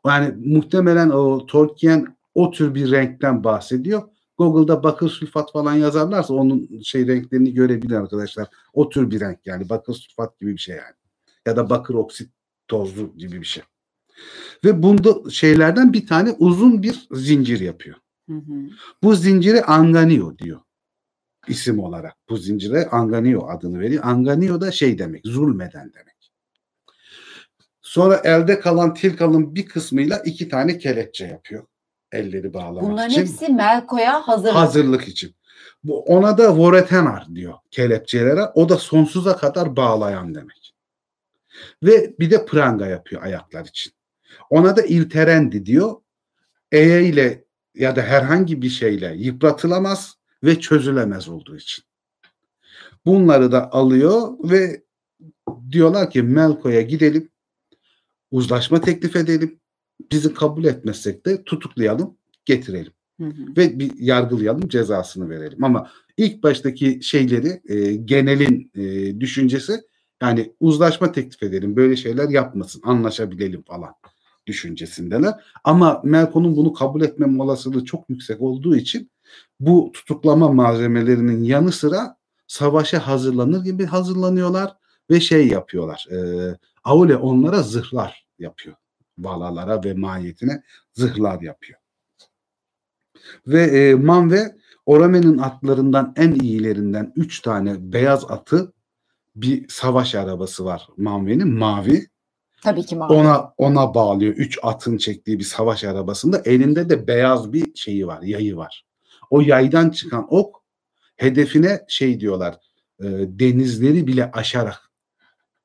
Yani 0.06 0.34
muhtemelen 0.56 1.10
o 1.10 1.46
Tolkien 1.46 2.16
o 2.34 2.50
tür 2.50 2.74
bir 2.74 2.90
renkten 2.90 3.44
bahsediyor. 3.44 4.02
Google'da 4.38 4.82
bakır 4.82 5.08
sülfat 5.08 5.52
falan 5.52 5.74
yazarlarsa 5.74 6.34
onun 6.34 6.80
şey 6.82 7.06
renklerini 7.06 7.54
görebilir 7.54 7.94
arkadaşlar. 7.94 8.48
O 8.72 8.88
tür 8.88 9.10
bir 9.10 9.20
renk 9.20 9.38
yani 9.46 9.68
bakır 9.68 9.94
sülfat 9.94 10.40
gibi 10.40 10.52
bir 10.52 10.58
şey 10.58 10.76
yani. 10.76 10.94
Ya 11.46 11.56
da 11.56 11.70
bakır 11.70 11.94
oksit 11.94 12.30
tozlu 12.68 13.16
gibi 13.16 13.40
bir 13.40 13.46
şey. 13.46 13.62
Ve 14.64 14.82
bunda 14.82 15.30
şeylerden 15.30 15.92
bir 15.92 16.06
tane 16.06 16.30
uzun 16.38 16.82
bir 16.82 17.08
zincir 17.10 17.60
yapıyor. 17.60 17.96
Hı 18.28 18.34
hı. 18.34 18.70
Bu 19.02 19.14
zincire 19.14 19.62
Anganio 19.62 20.38
diyor 20.38 20.60
isim 21.48 21.78
olarak. 21.78 22.16
Bu 22.28 22.36
zincire 22.36 22.88
Anganio 22.90 23.48
adını 23.48 23.80
veriyor. 23.80 24.04
Anganio 24.06 24.60
da 24.60 24.70
şey 24.70 24.98
demek, 24.98 25.26
zulmeden 25.26 25.92
demek. 25.94 26.32
Sonra 27.80 28.20
elde 28.24 28.60
kalan 28.60 28.94
Tilkal'ın 28.94 29.54
bir 29.54 29.66
kısmıyla 29.66 30.18
iki 30.18 30.48
tane 30.48 30.78
kelepçe 30.78 31.26
yapıyor. 31.26 31.66
Elleri 32.12 32.54
bağlamak 32.54 32.90
Bunların 32.90 33.10
için. 33.10 33.20
hepsi 33.20 33.48
Melko'ya 33.48 34.28
hazır. 34.28 34.52
Hazırlık 34.52 35.08
için. 35.08 35.34
Bu, 35.84 36.00
ona 36.04 36.38
da 36.38 36.56
Voretenar 36.56 37.26
diyor 37.34 37.54
kelepçelere. 37.70 38.44
O 38.54 38.68
da 38.68 38.76
sonsuza 38.76 39.36
kadar 39.36 39.76
bağlayan 39.76 40.34
demek. 40.34 40.74
Ve 41.82 42.14
bir 42.18 42.30
de 42.30 42.46
pranga 42.46 42.86
yapıyor 42.86 43.22
ayaklar 43.22 43.64
için. 43.64 43.92
Ona 44.50 44.76
da 44.76 44.82
ilterendi 44.82 45.66
diyor. 45.66 45.96
Eye 46.72 47.04
ile 47.04 47.44
ya 47.74 47.96
da 47.96 48.02
herhangi 48.02 48.62
bir 48.62 48.68
şeyle 48.68 49.14
yıpratılamaz 49.16 50.17
ve 50.44 50.60
çözülemez 50.60 51.28
olduğu 51.28 51.56
için. 51.56 51.84
Bunları 53.06 53.52
da 53.52 53.72
alıyor 53.72 54.32
ve 54.44 54.82
diyorlar 55.70 56.10
ki 56.10 56.22
Melko'ya 56.22 56.82
gidelim, 56.82 57.28
uzlaşma 58.30 58.80
teklif 58.80 59.16
edelim. 59.16 59.60
Bizi 60.12 60.34
kabul 60.34 60.64
etmezsek 60.64 61.26
de 61.26 61.44
tutuklayalım, 61.44 62.16
getirelim 62.44 62.92
Hı 63.20 63.26
hı. 63.26 63.56
ve 63.56 63.78
bir 63.78 63.98
yargılayalım, 63.98 64.68
cezasını 64.68 65.30
verelim. 65.30 65.64
Ama 65.64 65.90
ilk 66.16 66.42
baştaki 66.42 66.98
şeyleri 67.02 67.60
e, 67.68 67.94
genelin 67.94 68.70
e, 68.74 69.20
düşüncesi 69.20 69.80
yani 70.22 70.52
uzlaşma 70.60 71.12
teklif 71.12 71.42
edelim, 71.42 71.76
böyle 71.76 71.96
şeyler 71.96 72.28
yapmasın, 72.28 72.82
anlaşabilelim 72.84 73.62
falan 73.62 73.94
düşüncesindeler. 74.46 75.34
Ama 75.64 76.00
Melko'nun 76.04 76.56
bunu 76.56 76.72
kabul 76.72 77.00
etmem 77.00 77.40
olasılığı 77.40 77.84
çok 77.84 78.10
yüksek 78.10 78.40
olduğu 78.40 78.76
için 78.76 79.10
bu 79.60 79.90
tutuklama 79.94 80.52
malzemelerinin 80.52 81.44
yanı 81.44 81.72
sıra 81.72 82.16
savaşa 82.46 83.06
hazırlanır 83.06 83.64
gibi 83.64 83.86
hazırlanıyorlar 83.86 84.76
ve 85.10 85.20
şey 85.20 85.48
yapıyorlar. 85.48 86.06
E, 86.10 86.18
Aule 86.84 87.16
onlara 87.16 87.62
zırhlar 87.62 88.26
yapıyor. 88.38 88.76
Valalara 89.18 89.84
ve 89.84 89.94
mahiyetine 89.94 90.62
zırhlar 90.92 91.40
yapıyor. 91.40 91.78
Ve 93.46 93.62
e, 93.62 93.94
Manve 93.94 94.56
Orame'nin 94.86 95.38
atlarından 95.38 96.12
en 96.16 96.32
iyilerinden 96.32 97.12
3 97.16 97.40
tane 97.40 97.92
beyaz 97.92 98.30
atı 98.30 98.72
bir 99.36 99.68
savaş 99.68 100.14
arabası 100.14 100.64
var 100.64 100.88
Manve'nin 100.96 101.58
mavi. 101.58 102.06
Tabii 102.62 102.86
ki 102.86 102.96
mavi. 102.96 103.12
Ona 103.12 103.52
ona 103.58 103.94
bağlıyor. 103.94 104.34
Üç 104.34 104.58
atın 104.62 104.96
çektiği 104.96 105.38
bir 105.38 105.44
savaş 105.44 105.84
arabasında 105.84 106.42
elinde 106.44 106.88
de 106.88 107.06
beyaz 107.06 107.52
bir 107.52 107.74
şeyi 107.74 108.06
var, 108.06 108.22
yayı 108.22 108.56
var. 108.56 108.87
O 109.30 109.40
yaydan 109.40 109.90
çıkan 109.90 110.26
ok 110.30 110.62
hedefine 111.16 111.80
şey 111.88 112.20
diyorlar. 112.20 112.54
e, 113.00 113.04
denizleri 113.28 114.06
bile 114.06 114.30
aşarak 114.32 114.90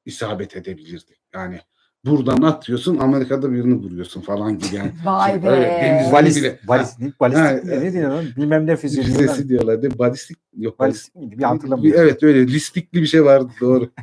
isabet 0.06 0.56
edebilirdi. 0.58 1.16
Yani 1.34 1.60
buradan 2.06 2.42
atıyorsun 2.42 2.98
Amerika'da 2.98 3.52
birini 3.52 3.74
vuruyorsun 3.76 4.22
falan 4.22 4.60
gibi 4.60 4.76
yani. 4.76 4.92
Vay 5.06 5.44
be. 5.44 5.48
Evet, 5.48 5.84
denizleri 5.84 6.14
Valis, 6.14 6.38
bile. 6.38 6.60
balistik, 6.68 7.20
balistik 7.20 7.46
Ha, 7.46 7.60
ne 7.82 7.94
diyor 7.94 8.12
lan? 8.12 8.26
Bilmem 8.38 8.68
ne 8.68 8.76
füzesi. 8.76 9.04
Füzesi 9.04 9.50
diyorlar 9.50 9.82
değil 9.82 9.94
mi? 9.94 10.00
Balistik 10.00 10.38
yok. 10.58 10.80
Balistik 10.80 11.16
miydi? 11.16 11.38
Bir 11.38 11.44
hatırlamıyorum. 11.44 12.02
Evet 12.02 12.24
öyle 12.24 12.48
listikli 12.48 13.02
bir 13.02 13.08
şey 13.08 13.26
vardı 13.26 13.52
doğru. 13.62 13.90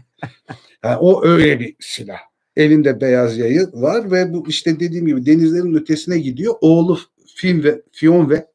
Yani 0.84 0.96
o 0.96 1.24
öyle 1.24 1.60
bir 1.60 1.76
silah. 1.80 2.18
Elinde 2.56 3.00
beyaz 3.00 3.38
yayı 3.38 3.68
var 3.72 4.10
ve 4.10 4.32
bu 4.32 4.48
işte 4.48 4.80
dediğim 4.80 5.06
gibi 5.06 5.26
denizlerin 5.26 5.74
ötesine 5.74 6.18
gidiyor. 6.18 6.54
Oğlu 6.60 6.98
Fin 7.36 7.62
ve 7.64 7.82
Fion 7.92 8.30
ve 8.30 8.46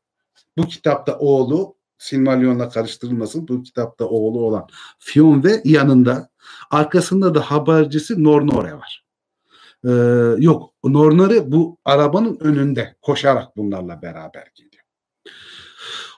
bu 0.58 0.68
kitapta 0.68 1.18
oğlu 1.18 1.76
Silmarillion'la 1.98 2.70
karıştırılmasın. 2.70 3.48
Bu 3.48 3.64
kitapta 3.64 4.06
oğlu 4.06 4.40
olan 4.40 4.68
Fion 5.00 5.44
ve 5.44 5.62
yanında 5.66 6.30
arkasında 6.72 7.36
da 7.36 7.42
habercisi 7.42 8.24
Nornore 8.24 8.74
var. 8.74 9.06
Ee, 9.88 9.92
yok 10.38 10.74
Nornore 10.84 11.52
bu 11.52 11.78
arabanın 11.86 12.38
önünde 12.40 12.96
koşarak 13.02 13.58
bunlarla 13.58 14.02
beraber 14.02 14.52
geliyor. 14.56 14.84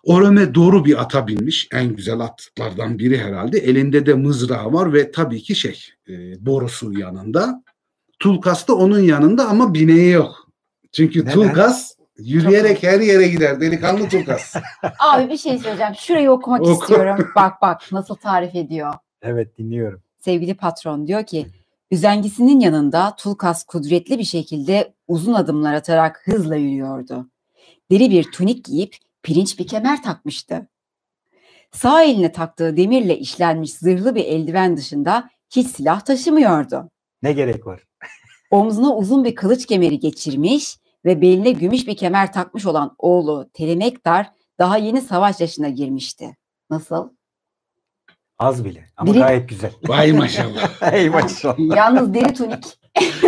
Orome 0.03 0.55
doğru 0.55 0.85
bir 0.85 1.01
ata 1.01 1.27
binmiş. 1.27 1.67
En 1.73 1.95
güzel 1.95 2.19
atlardan 2.19 2.99
biri 2.99 3.17
herhalde. 3.17 3.59
Elinde 3.59 4.05
de 4.05 4.13
mızrağı 4.13 4.73
var 4.73 4.93
ve 4.93 5.11
tabii 5.11 5.41
ki 5.41 5.55
şey 5.55 5.85
e, 6.09 6.45
borusu 6.45 6.99
yanında. 6.99 7.63
Tulkas 8.19 8.67
da 8.67 8.75
onun 8.75 8.99
yanında 8.99 9.47
ama 9.49 9.73
bineği 9.73 10.11
yok. 10.11 10.47
Çünkü 10.91 11.21
Neden? 11.21 11.33
Tulkas 11.33 11.96
yürüyerek 12.20 12.84
her 12.84 12.99
yere 12.99 13.28
gider. 13.28 13.61
Delikanlı 13.61 14.09
Tulkas. 14.09 14.55
Abi 14.99 15.30
bir 15.30 15.38
şey 15.38 15.57
söyleyeceğim. 15.57 15.93
Şurayı 15.95 16.32
okumak 16.32 16.61
Oku. 16.61 16.72
istiyorum. 16.72 17.28
Bak 17.36 17.61
bak 17.61 17.82
nasıl 17.91 18.15
tarif 18.15 18.55
ediyor. 18.55 18.93
Evet 19.22 19.57
dinliyorum. 19.57 20.01
Sevgili 20.20 20.53
patron 20.53 21.07
diyor 21.07 21.24
ki 21.24 21.47
üzengisinin 21.91 22.59
yanında 22.59 23.15
Tulkas 23.15 23.63
kudretli 23.63 24.20
bir 24.20 24.24
şekilde 24.24 24.93
uzun 25.07 25.34
adımlar 25.34 25.74
atarak 25.74 26.22
hızla 26.26 26.55
yürüyordu. 26.55 27.30
Deri 27.91 28.11
bir 28.11 28.24
tunik 28.24 28.65
giyip 28.65 28.95
pirinç 29.24 29.59
bir 29.59 29.68
kemer 29.68 30.03
takmıştı. 30.03 30.68
Sağ 31.72 32.03
eline 32.03 32.32
taktığı 32.32 32.78
demirle 32.78 33.18
işlenmiş 33.18 33.74
zırhlı 33.74 34.15
bir 34.15 34.26
eldiven 34.26 34.78
dışında 34.78 35.30
hiç 35.49 35.68
silah 35.68 36.01
taşımıyordu. 36.01 36.89
Ne 37.24 37.34
gerek 37.34 37.68
var? 37.68 37.84
Omzuna 38.51 38.95
uzun 38.95 39.24
bir 39.24 39.36
kılıç 39.36 39.65
kemeri 39.65 39.99
geçirmiş 39.99 40.78
ve 41.08 41.22
beline 41.22 41.51
gümüş 41.51 41.88
bir 41.88 41.97
kemer 41.97 42.34
takmış 42.34 42.66
olan 42.66 42.95
oğlu 42.97 43.49
Telemektar 43.53 44.28
daha 44.60 44.78
yeni 44.78 45.01
savaş 45.01 45.39
yaşına 45.41 45.70
girmişti. 45.70 46.38
Nasıl? 46.70 47.10
Az 48.39 48.66
bile. 48.66 48.86
Ama 48.97 49.12
Biri- 49.12 49.20
gayet 49.20 49.49
güzel. 49.49 49.72
Vay 49.88 50.12
maşallah. 50.18 50.93
Ey 50.93 51.10
maşallah. 51.10 51.76
Yalnız 51.76 52.14
deri 52.14 52.34
tunik. 52.34 52.80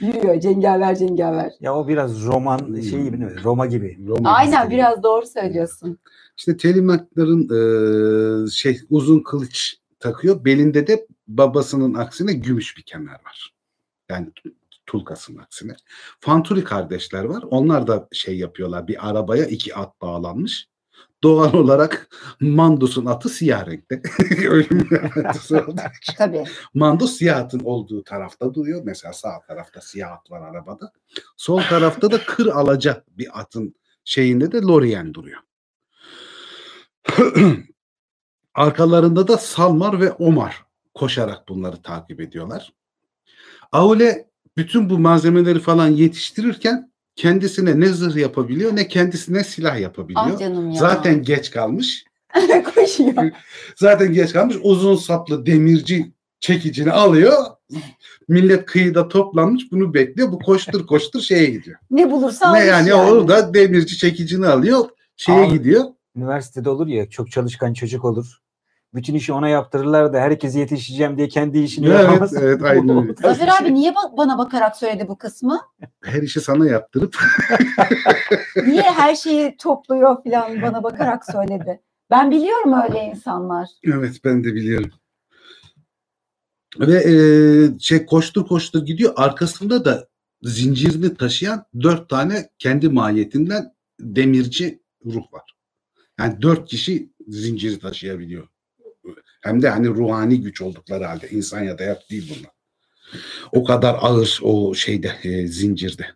Yürüyor 0.00 0.40
cengaver 0.40 0.94
cengaver. 0.96 1.52
Ya 1.60 1.74
o 1.74 1.88
biraz 1.88 2.24
roman 2.24 2.58
şey 2.58 3.02
gibi 3.02 3.20
değil 3.20 3.32
mi? 3.32 3.44
Roma 3.44 3.66
gibi. 3.66 3.98
Roma 4.06 4.30
Aynen 4.30 4.64
gibi. 4.66 4.74
biraz 4.74 5.02
doğru 5.02 5.26
söylüyorsun. 5.26 5.98
İşte 6.36 6.56
Telimakların 6.56 7.42
e, 8.46 8.50
şey 8.50 8.80
uzun 8.90 9.20
kılıç 9.20 9.76
takıyor. 10.00 10.44
Belinde 10.44 10.86
de 10.86 11.06
babasının 11.28 11.94
aksine 11.94 12.32
gümüş 12.32 12.76
bir 12.76 12.82
kemer 12.82 13.12
var. 13.24 13.54
Yani 14.10 14.26
Tulkas'ın 14.88 15.36
aksine. 15.36 15.76
Fanturi 16.20 16.64
kardeşler 16.64 17.24
var. 17.24 17.44
Onlar 17.50 17.86
da 17.86 18.08
şey 18.12 18.38
yapıyorlar. 18.38 18.88
Bir 18.88 19.08
arabaya 19.08 19.46
iki 19.46 19.74
at 19.74 20.00
bağlanmış. 20.00 20.68
Doğal 21.22 21.54
olarak 21.54 22.08
Mandos'un 22.40 23.06
atı 23.06 23.28
siyah 23.28 23.66
renkte. 23.66 24.02
Ölüm. 24.48 24.88
Tabii. 26.16 26.44
Mandos 26.74 27.12
siyah 27.12 27.38
atın 27.38 27.60
olduğu 27.60 28.04
tarafta 28.04 28.54
duruyor. 28.54 28.82
Mesela 28.84 29.12
sağ 29.12 29.40
tarafta 29.48 29.80
siyah 29.80 30.12
at 30.12 30.30
var 30.30 30.40
arabada. 30.50 30.92
Sol 31.36 31.62
tarafta 31.62 32.10
da 32.10 32.24
kır 32.24 32.46
alaca 32.46 33.04
bir 33.08 33.40
atın 33.40 33.74
şeyinde 34.04 34.52
de 34.52 34.60
Lorien 34.60 35.14
duruyor. 35.14 35.40
Arkalarında 38.54 39.28
da 39.28 39.38
Salmar 39.38 40.00
ve 40.00 40.12
Omar 40.12 40.64
koşarak 40.94 41.48
bunları 41.48 41.82
takip 41.82 42.20
ediyorlar. 42.20 42.72
Aule 43.72 44.27
bütün 44.58 44.90
bu 44.90 44.98
malzemeleri 44.98 45.60
falan 45.60 45.88
yetiştirirken 45.88 46.92
kendisine 47.16 47.80
ne 47.80 47.86
zırh 47.86 48.16
yapabiliyor 48.16 48.76
ne 48.76 48.88
kendisine 48.88 49.44
silah 49.44 49.80
yapabiliyor. 49.80 50.26
Ah 50.34 50.38
canım 50.38 50.70
ya. 50.70 50.80
Zaten 50.80 51.22
geç 51.22 51.50
kalmış. 51.50 52.04
koşuyor. 52.74 53.30
Zaten 53.76 54.12
geç 54.12 54.32
kalmış. 54.32 54.56
Uzun 54.62 54.96
saplı 54.96 55.46
demirci 55.46 56.12
çekicini 56.40 56.92
alıyor. 56.92 57.32
Millet 58.28 58.66
kıyıda 58.66 59.08
toplanmış 59.08 59.72
bunu 59.72 59.94
bekliyor. 59.94 60.32
Bu 60.32 60.38
koştur 60.38 60.86
koştur 60.86 61.20
şeye 61.20 61.46
gidiyor. 61.46 61.78
Ne 61.90 62.10
bulursa 62.10 62.52
ne 62.52 62.58
almış 62.58 62.68
yani, 62.68 62.94
orada 62.94 63.54
demirci 63.54 63.96
çekicini 63.96 64.46
alıyor. 64.46 64.88
Şeye 65.16 65.46
Abi, 65.46 65.52
gidiyor. 65.52 65.84
Üniversitede 66.16 66.70
olur 66.70 66.86
ya 66.86 67.10
çok 67.10 67.30
çalışkan 67.30 67.72
çocuk 67.72 68.04
olur. 68.04 68.38
Bütün 68.98 69.14
işi 69.14 69.32
ona 69.32 69.48
yaptırırlar 69.48 70.12
da 70.12 70.20
herkese 70.20 70.60
yetişeceğim 70.60 71.16
diye 71.18 71.28
kendi 71.28 71.58
işini 71.58 71.86
Evet, 71.86 72.00
yapamaz. 72.00 72.34
evet, 72.36 72.62
aynen 72.62 73.02
öyle. 73.02 73.12
Zafer 73.22 73.48
abi 73.60 73.74
niye 73.74 73.90
ba- 73.90 74.16
bana 74.16 74.38
bakarak 74.38 74.76
söyledi 74.76 75.08
bu 75.08 75.18
kısmı? 75.18 75.60
Her 76.04 76.22
işi 76.22 76.40
sana 76.40 76.66
yaptırıp 76.66 77.16
Niye 78.66 78.82
her 78.82 79.14
şeyi 79.14 79.56
topluyor 79.56 80.24
falan 80.24 80.62
bana 80.62 80.82
bakarak 80.82 81.26
söyledi? 81.26 81.80
Ben 82.10 82.30
biliyorum 82.30 82.72
öyle 82.72 83.04
insanlar. 83.04 83.68
Evet 83.84 84.20
ben 84.24 84.44
de 84.44 84.54
biliyorum. 84.54 84.90
Ve 86.78 86.96
e, 86.96 87.14
şey 87.78 88.06
koştur 88.06 88.46
koştur 88.46 88.86
gidiyor. 88.86 89.12
Arkasında 89.16 89.84
da 89.84 90.08
zincirini 90.42 91.14
taşıyan 91.14 91.64
dört 91.82 92.08
tane 92.08 92.48
kendi 92.58 92.88
mahiyetinden 92.88 93.74
demirci 94.00 94.82
ruh 95.04 95.32
var. 95.32 95.54
Yani 96.18 96.42
dört 96.42 96.68
kişi 96.68 97.12
zinciri 97.28 97.78
taşıyabiliyor. 97.78 98.48
Hem 99.40 99.62
de 99.62 99.68
hani 99.68 99.88
ruhani 99.88 100.40
güç 100.40 100.60
oldukları 100.60 101.04
halde 101.04 101.28
insan 101.30 101.62
ya 101.62 101.78
da 101.78 101.82
yap 101.82 102.02
değil 102.10 102.34
bunlar. 102.38 102.52
O 103.52 103.64
kadar 103.64 103.96
ağır 104.00 104.40
o 104.42 104.74
şeyde 104.74 105.12
e, 105.22 105.46
zincirde. 105.46 106.06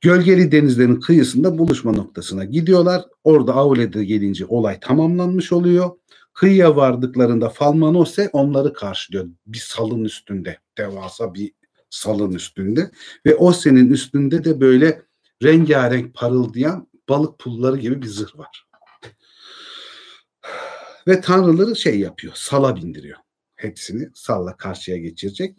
Gölgeli 0.00 0.52
denizlerin 0.52 1.00
kıyısında 1.00 1.58
buluşma 1.58 1.92
noktasına 1.92 2.44
gidiyorlar. 2.44 3.04
Orada 3.24 3.54
Aule'de 3.54 4.04
gelince 4.04 4.46
olay 4.46 4.80
tamamlanmış 4.80 5.52
oluyor. 5.52 5.90
Kıyıya 6.32 6.76
vardıklarında 6.76 7.48
Falmanose 7.48 8.30
onları 8.32 8.72
karşılıyor. 8.72 9.26
Bir 9.46 9.58
salın 9.58 10.04
üstünde. 10.04 10.58
Devasa 10.78 11.34
bir 11.34 11.52
salın 11.90 12.32
üstünde. 12.32 12.90
Ve 13.26 13.34
Ose'nin 13.34 13.90
üstünde 13.90 14.44
de 14.44 14.60
böyle 14.60 15.02
rengarenk 15.42 16.14
parıldayan 16.14 16.88
balık 17.08 17.38
pulları 17.38 17.76
gibi 17.76 18.02
bir 18.02 18.06
zırh 18.06 18.38
var. 18.38 18.65
Ve 21.08 21.20
tanrıları 21.20 21.76
şey 21.76 22.00
yapıyor. 22.00 22.32
Sala 22.36 22.76
bindiriyor. 22.76 23.18
Hepsini 23.56 24.08
salla 24.14 24.56
karşıya 24.56 24.96
geçirecek. 24.96 25.56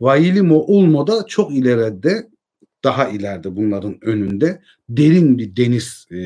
Vailimo 0.00 0.64
Ulmo 0.66 1.06
da 1.06 1.26
çok 1.26 1.52
ileride 1.52 2.28
daha 2.84 3.08
ileride 3.08 3.56
bunların 3.56 4.04
önünde 4.04 4.62
derin 4.88 5.38
bir 5.38 5.56
deniz 5.56 6.06
e, 6.12 6.18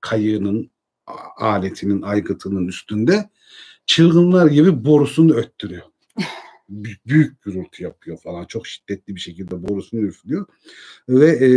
kayığının 0.00 0.70
aletinin 1.36 2.02
aygıtının 2.02 2.68
üstünde 2.68 3.30
çılgınlar 3.86 4.46
gibi 4.46 4.84
borusunu 4.84 5.34
öttürüyor. 5.34 5.82
Büyük, 6.68 7.06
büyük 7.06 7.42
gürültü 7.42 7.82
yapıyor 7.82 8.18
falan. 8.18 8.44
Çok 8.44 8.66
şiddetli 8.66 9.14
bir 9.14 9.20
şekilde 9.20 9.68
borusunu 9.68 10.00
üflüyor. 10.00 10.46
Ve 11.08 11.30
e, 11.30 11.50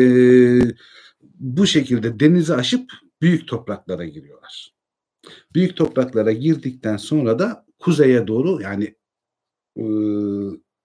bu 1.39 1.67
şekilde 1.67 2.19
denizi 2.19 2.53
aşıp 2.53 2.91
büyük 3.21 3.47
topraklara 3.47 4.05
giriyorlar. 4.05 4.73
Büyük 5.53 5.77
topraklara 5.77 6.31
girdikten 6.31 6.97
sonra 6.97 7.39
da 7.39 7.65
kuzeye 7.79 8.27
doğru 8.27 8.61
yani 8.61 8.95
e, 9.77 9.83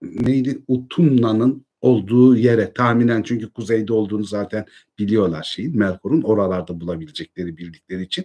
neydi 0.02 0.62
Utumna'nın 0.68 1.66
olduğu 1.80 2.36
yere 2.36 2.72
tahminen 2.72 3.22
çünkü 3.22 3.52
kuzeyde 3.52 3.92
olduğunu 3.92 4.24
zaten 4.24 4.66
biliyorlar 4.98 5.42
şeyin 5.42 5.78
Melkor'un 5.78 6.22
oralarda 6.22 6.80
bulabilecekleri 6.80 7.56
bildikleri 7.56 8.02
için 8.02 8.24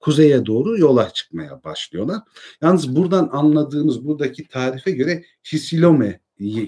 kuzeye 0.00 0.46
doğru 0.46 0.78
yola 0.78 1.10
çıkmaya 1.10 1.64
başlıyorlar. 1.64 2.18
Yalnız 2.62 2.96
buradan 2.96 3.28
anladığımız 3.32 4.04
buradaki 4.06 4.48
tarife 4.48 4.90
göre 4.90 5.24
Hisilome 5.52 6.20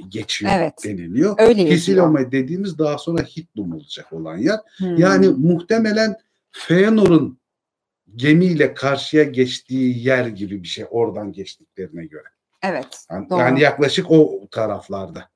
geçiyor 0.08 0.52
Evet. 0.54 0.74
deniliyor. 0.84 1.34
Öyle. 1.38 1.70
Hisilome 1.70 2.32
dediğimiz 2.32 2.78
daha 2.78 2.98
sonra 2.98 3.22
Hitlum 3.22 3.74
olacak 3.74 4.12
olan 4.12 4.36
yer. 4.36 4.58
Hmm. 4.76 4.96
Yani 4.96 5.28
muhtemelen 5.28 6.14
Feanor'un 6.50 7.39
gemiyle 8.16 8.74
karşıya 8.74 9.24
geçtiği 9.24 10.06
yer 10.06 10.26
gibi 10.26 10.62
bir 10.62 10.68
şey 10.68 10.84
oradan 10.90 11.32
geçtiklerine 11.32 12.04
göre. 12.06 12.28
evet. 12.62 13.04
Yani, 13.10 13.30
Doğru. 13.30 13.40
yani 13.40 13.60
yaklaşık 13.60 14.10
o 14.10 14.48
taraflarda 14.50 15.30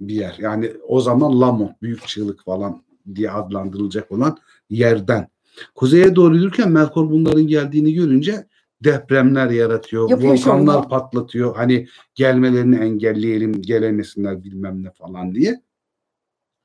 bir 0.00 0.14
yer. 0.14 0.36
Yani 0.38 0.72
o 0.88 1.00
zaman 1.00 1.40
Lamont 1.40 1.82
büyük 1.82 2.08
çığlık 2.08 2.44
falan 2.44 2.84
diye 3.14 3.30
adlandırılacak 3.30 4.12
olan 4.12 4.38
yerden. 4.70 5.28
Kuzeye 5.74 6.16
doğru 6.16 6.36
yürürken 6.36 6.70
Melkor 6.70 7.10
bunların 7.10 7.46
geldiğini 7.46 7.94
görünce 7.94 8.46
depremler 8.84 9.50
yaratıyor. 9.50 10.10
Yapıyor 10.10 10.32
volkanlar 10.32 10.72
şovunu. 10.72 10.88
patlatıyor. 10.88 11.56
Hani 11.56 11.88
gelmelerini 12.14 12.76
engelleyelim, 12.76 13.62
gelemesinler 13.62 14.44
bilmem 14.44 14.82
ne 14.82 14.90
falan 14.90 15.34
diye. 15.34 15.62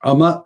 Ama 0.01 0.43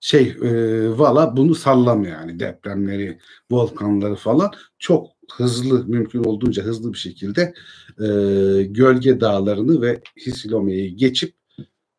şey 0.00 0.36
e, 0.42 0.50
valla 0.98 1.36
bunu 1.36 1.54
sallamıyor 1.54 2.20
yani 2.20 2.40
depremleri, 2.40 3.18
volkanları 3.50 4.14
falan 4.14 4.50
çok 4.78 5.06
hızlı 5.32 5.84
mümkün 5.86 6.24
olduğunca 6.24 6.62
hızlı 6.62 6.92
bir 6.92 6.98
şekilde 6.98 7.54
e, 8.00 8.06
gölge 8.62 9.20
dağlarını 9.20 9.82
ve 9.82 10.00
Hisilome'yi 10.26 10.96
geçip 10.96 11.34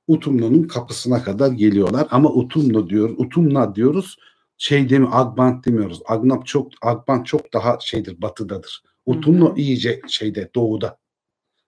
Utumno'nun 0.07 0.63
kapısına 0.63 1.23
kadar 1.23 1.51
geliyorlar. 1.51 2.07
Ama 2.11 2.33
Utumno 2.33 2.89
diyor, 2.89 3.09
Utumna 3.17 3.75
diyoruz. 3.75 4.17
Şey 4.57 4.89
demi 4.89 5.07
Agbant 5.11 5.65
demiyoruz. 5.65 6.01
Agnap 6.05 6.45
çok 6.45 6.71
Agbant 6.81 7.25
çok 7.25 7.53
daha 7.53 7.77
şeydir 7.79 8.21
batıdadır. 8.21 8.83
Utumno 9.05 9.55
iyice 9.57 10.01
şeyde 10.07 10.49
doğuda. 10.55 10.97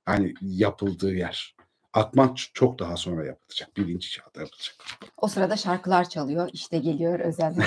Yani 0.08 0.34
yapıldığı 0.42 1.14
yer. 1.14 1.56
Agbant 1.94 2.38
çok 2.54 2.80
daha 2.80 2.98
sonra 2.98 3.26
yapılacak. 3.26 3.78
Birinci 3.78 4.10
çağda 4.10 4.40
yapılacak. 4.40 4.76
O 5.18 5.28
sırada 5.28 5.58
şarkılar 5.58 6.10
çalıyor. 6.10 6.50
İşte 6.54 6.78
geliyor 6.78 7.20
özel 7.20 7.54
bana. 7.58 7.66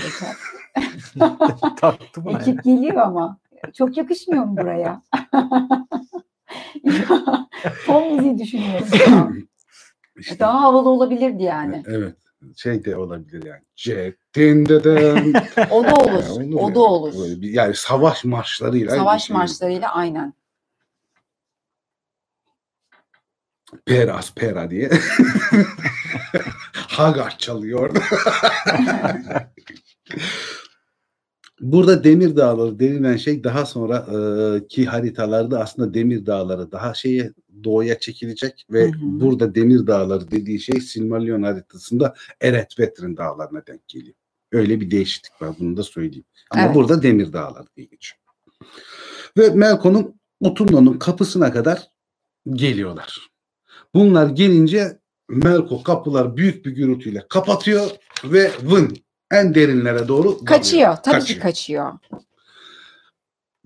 ya. 2.27 2.39
Ekip 2.41 2.64
geliyor 2.64 2.97
ama. 2.97 3.39
Çok 3.75 3.97
yakışmıyor 3.97 4.45
mu 4.45 4.57
buraya? 4.57 5.03
Ya, 6.85 6.93
Fon 7.87 8.14
müziği 8.14 8.39
düşünüyorum. 8.39 8.87
İşte, 10.18 10.39
Daha 10.39 10.62
havalı 10.62 10.89
olabilirdi 10.89 11.43
yani. 11.43 11.83
Evet. 11.87 12.16
Şey 12.57 12.85
de 12.85 12.97
olabilir 12.97 13.45
yani. 13.47 13.62
Cetin 13.77 14.66
deden. 14.66 15.33
O 15.70 15.85
da 15.85 15.95
olur. 15.95 16.29
olur 16.29 16.55
O 16.61 16.75
da 16.75 16.81
olur. 16.81 17.14
Böyle 17.18 17.41
bir- 17.41 17.53
yani 17.53 17.75
savaş 17.75 18.25
marşlarıyla. 18.25 18.97
Savaş 18.97 19.25
şey, 19.25 19.37
marşlarıyla 19.37 19.95
aynen. 19.95 20.35
Peras 23.86 24.34
pera 24.34 24.70
diye. 24.70 24.90
Hagar 26.72 27.38
çalıyor. 27.38 27.90
Burada 31.60 32.04
Demir 32.04 32.36
Dağları 32.36 32.78
denilen 32.78 33.16
şey 33.16 33.44
daha 33.44 33.66
sonra 33.66 33.96
e, 33.96 34.66
ki 34.66 34.86
haritalarda 34.86 35.60
aslında 35.60 35.94
Demir 35.94 36.26
Dağları 36.26 36.72
daha 36.72 36.94
şeye 36.94 37.32
doğuya 37.64 37.98
çekilecek 37.98 38.66
ve 38.70 38.84
Hı 38.84 38.88
hı. 38.88 39.20
burada 39.20 39.54
Demir 39.54 39.86
Dağları 39.86 40.30
dediği 40.30 40.60
şey 40.60 40.80
Silmarillion 40.80 41.42
haritasında 41.42 42.14
Eretvetrin 42.40 43.16
Dağları'na 43.16 43.66
denk 43.66 43.88
geliyor. 43.88 44.14
Öyle 44.52 44.80
bir 44.80 44.90
değişiklik 44.90 45.42
var 45.42 45.56
bunu 45.60 45.76
da 45.76 45.82
söyleyeyim. 45.82 46.24
Ama 46.50 46.62
Evet. 46.62 46.74
burada 46.74 47.02
Demir 47.02 47.32
Dağları 47.32 47.66
diye 47.76 47.86
geçiyor. 47.86 48.20
Ve 49.38 49.48
Melkon'un 49.48 50.20
Utumno'nun 50.40 50.98
kapısına 50.98 51.52
kadar 51.52 51.88
geliyorlar. 52.52 53.34
Bunlar 53.95 54.26
gelince 54.26 54.99
Melko 55.28 55.82
kapılar 55.82 56.36
büyük 56.36 56.66
bir 56.66 56.70
gürültüyle 56.70 57.24
kapatıyor 57.28 57.90
ve 58.24 58.51
vın 58.62 58.97
en 59.32 59.55
derinlere 59.55 60.09
doğru 60.09 60.24
dalıyor. 60.28 60.47
Kaçıyor. 60.47 60.97
Tabii 60.97 61.14
Kaçıyor. 61.14 61.36
ki 61.40 61.42
kaçıyor. 61.42 61.92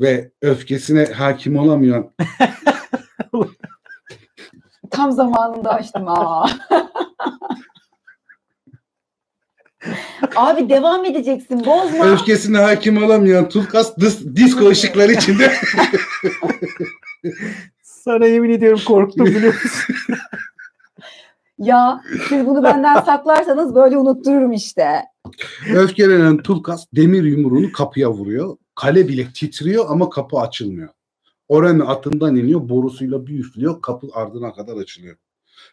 Ve 0.01 0.31
öfkesine 0.43 1.05
hakim 1.05 1.57
olamayan 1.57 2.11
Tam 4.91 5.13
zamanında 5.13 5.71
açtım. 5.75 6.09
Aa. 6.09 6.49
Abi 10.37 10.69
devam 10.69 11.05
edeceksin. 11.05 11.65
Bozma. 11.67 12.05
öfkesine 12.07 12.59
hakim 12.59 13.03
olamayan 13.03 13.49
Tulkas 13.49 13.99
dis- 13.99 14.37
disco 14.37 14.69
ışıkları 14.69 15.13
içinde 15.13 15.53
Sana 18.09 18.27
yemin 18.27 18.51
ediyorum 18.51 18.81
korktum 18.87 19.27
biliyor 19.27 19.55
musun? 19.55 19.95
Ya 21.59 22.03
siz 22.29 22.47
bunu 22.47 22.63
benden 22.63 23.01
saklarsanız 23.01 23.75
böyle 23.75 23.99
unuttururum 23.99 24.53
işte. 24.53 25.03
öfkelenen 25.75 26.37
Tulkas 26.37 26.87
demir 26.97 27.25
yumruğunu 27.25 27.73
kapıya 27.73 28.13
vuruyor. 28.13 28.57
Kale 28.75 29.09
bile 29.09 29.33
titriyor 29.35 29.85
ama 29.89 30.11
kapı 30.11 30.39
açılmıyor. 30.39 30.89
Oren 31.49 31.79
atından 31.81 32.37
iniyor, 32.37 32.69
borusuyla 32.69 33.27
bir 33.27 33.39
üflüyor, 33.39 33.83
kapı 33.83 34.07
ardına 34.15 34.53
kadar 34.53 34.77
açılıyor. 34.77 35.17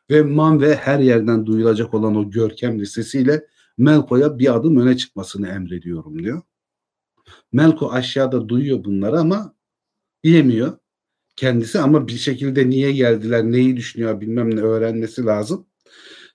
Ve 0.09 0.21
Manve 0.21 0.75
her 0.75 0.99
yerden 0.99 1.45
duyulacak 1.45 1.93
olan 1.93 2.15
o 2.15 2.29
görkemli 2.29 2.85
sesiyle 2.85 3.45
Melko'ya 3.77 4.39
bir 4.39 4.55
adım 4.55 4.77
öne 4.77 4.97
çıkmasını 4.97 5.47
emrediyorum 5.47 6.23
diyor. 6.23 6.41
Melko 7.53 7.91
aşağıda 7.91 8.49
duyuyor 8.49 8.83
bunları 8.83 9.19
ama 9.19 9.53
yemiyor 10.23 10.77
kendisi 11.35 11.79
ama 11.79 12.07
bir 12.07 12.17
şekilde 12.17 12.69
niye 12.69 12.91
geldiler, 12.91 13.43
neyi 13.43 13.77
düşünüyor 13.77 14.21
bilmem 14.21 14.55
ne 14.55 14.61
öğrenmesi 14.61 15.25
lazım. 15.25 15.65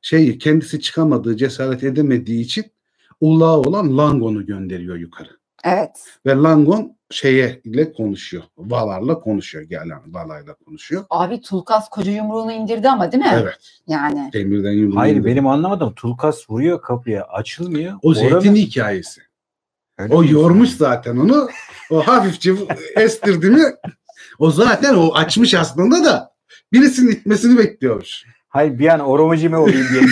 Şey 0.02 0.38
kendisi 0.38 0.80
çıkamadığı, 0.80 1.36
cesaret 1.36 1.84
edemediği 1.84 2.40
için 2.44 2.64
ulağı 3.20 3.58
olan 3.58 3.98
Langon'u 3.98 4.46
gönderiyor 4.46 4.96
yukarı. 4.96 5.28
Evet. 5.64 5.90
Ve 6.26 6.34
Langon 6.34 6.96
şeye 7.10 7.60
ile 7.64 7.92
konuşuyor. 7.92 8.42
Valarla 8.58 9.20
konuşuyor. 9.20 9.64
Gelen 9.64 10.00
Valayla 10.14 10.54
konuşuyor. 10.54 11.04
Abi 11.10 11.40
Tulkas 11.40 11.88
koca 11.88 12.12
yumruğunu 12.12 12.52
indirdi 12.52 12.88
ama 12.88 13.12
değil 13.12 13.24
mi? 13.24 13.30
Evet. 13.42 13.80
Yani. 13.86 14.30
Demirden 14.32 14.72
yumruğu. 14.72 14.96
Hayır 14.96 15.24
benim 15.24 15.46
anlamadım. 15.46 15.92
Tulkas 15.96 16.50
vuruyor 16.50 16.82
kapıya 16.82 17.24
açılmıyor. 17.24 17.94
O 18.02 18.14
zeytin 18.14 18.34
Oranın- 18.36 18.54
hikayesi. 18.56 19.20
Öyle 19.98 20.14
O 20.14 20.24
yormuş 20.24 20.70
zaten 20.70 21.16
onu. 21.16 21.48
O 21.90 22.00
hafifçe 22.06 22.52
estirdi 22.96 23.50
mi 23.50 23.62
o 24.40 24.50
zaten 24.50 24.94
o 24.94 25.14
açmış 25.14 25.54
aslında 25.54 26.04
da 26.04 26.34
birisinin 26.72 27.10
itmesini 27.10 27.58
bekliyormuş. 27.58 28.24
Hayır 28.48 28.78
bir 28.78 28.88
an 28.88 29.00
oromaji 29.00 29.48
mi 29.48 29.56
olayım 29.56 29.86
diye. 29.92 30.02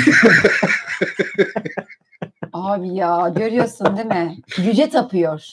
Abi 2.53 2.95
ya 2.95 3.33
görüyorsun 3.37 3.97
değil 3.97 4.07
mi? 4.07 4.37
Yüce 4.59 4.91
tapıyor. 4.91 5.47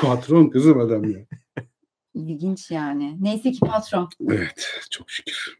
Patron 0.00 0.48
kızım 0.48 0.80
adam 0.80 1.10
ya. 1.10 1.18
İlginç 2.14 2.70
yani. 2.70 3.16
Neyse 3.20 3.52
ki 3.52 3.60
patron. 3.60 4.08
Evet 4.30 4.84
çok 4.90 5.10
şükür. 5.10 5.58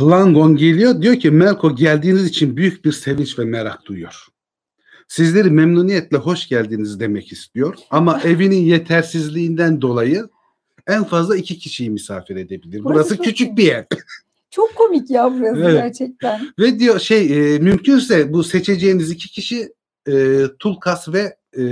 Langon 0.00 0.56
geliyor 0.56 1.02
diyor 1.02 1.20
ki 1.20 1.30
Melko 1.30 1.76
geldiğiniz 1.76 2.26
için 2.26 2.56
büyük 2.56 2.84
bir 2.84 2.92
sevinç 2.92 3.38
ve 3.38 3.44
merak 3.44 3.86
duyuyor. 3.86 4.26
Sizleri 5.08 5.50
memnuniyetle 5.50 6.16
hoş 6.16 6.48
geldiniz 6.48 7.00
demek 7.00 7.32
istiyor 7.32 7.74
ama 7.90 8.20
evinin 8.24 8.64
yetersizliğinden 8.64 9.82
dolayı 9.82 10.28
en 10.86 11.04
fazla 11.04 11.36
iki 11.36 11.58
kişiyi 11.58 11.90
misafir 11.90 12.36
edebilir. 12.36 12.84
Burası 12.84 13.10
Burası 13.10 13.22
küçük 13.22 13.56
bir 13.56 13.64
yer. 13.64 13.86
Çok 14.50 14.74
komik 14.76 15.10
ya 15.10 15.32
burası 15.34 15.60
Evet. 15.60 15.82
gerçekten. 15.82 16.48
Ve 16.58 16.78
diyor 16.78 17.00
şey 17.00 17.54
e, 17.54 17.58
mümkünse 17.58 18.32
bu 18.32 18.44
seçeceğiniz 18.44 19.10
iki 19.10 19.30
kişi 19.30 19.72
e, 20.08 20.42
Tulkas 20.58 21.08
ve 21.08 21.36
e, 21.58 21.62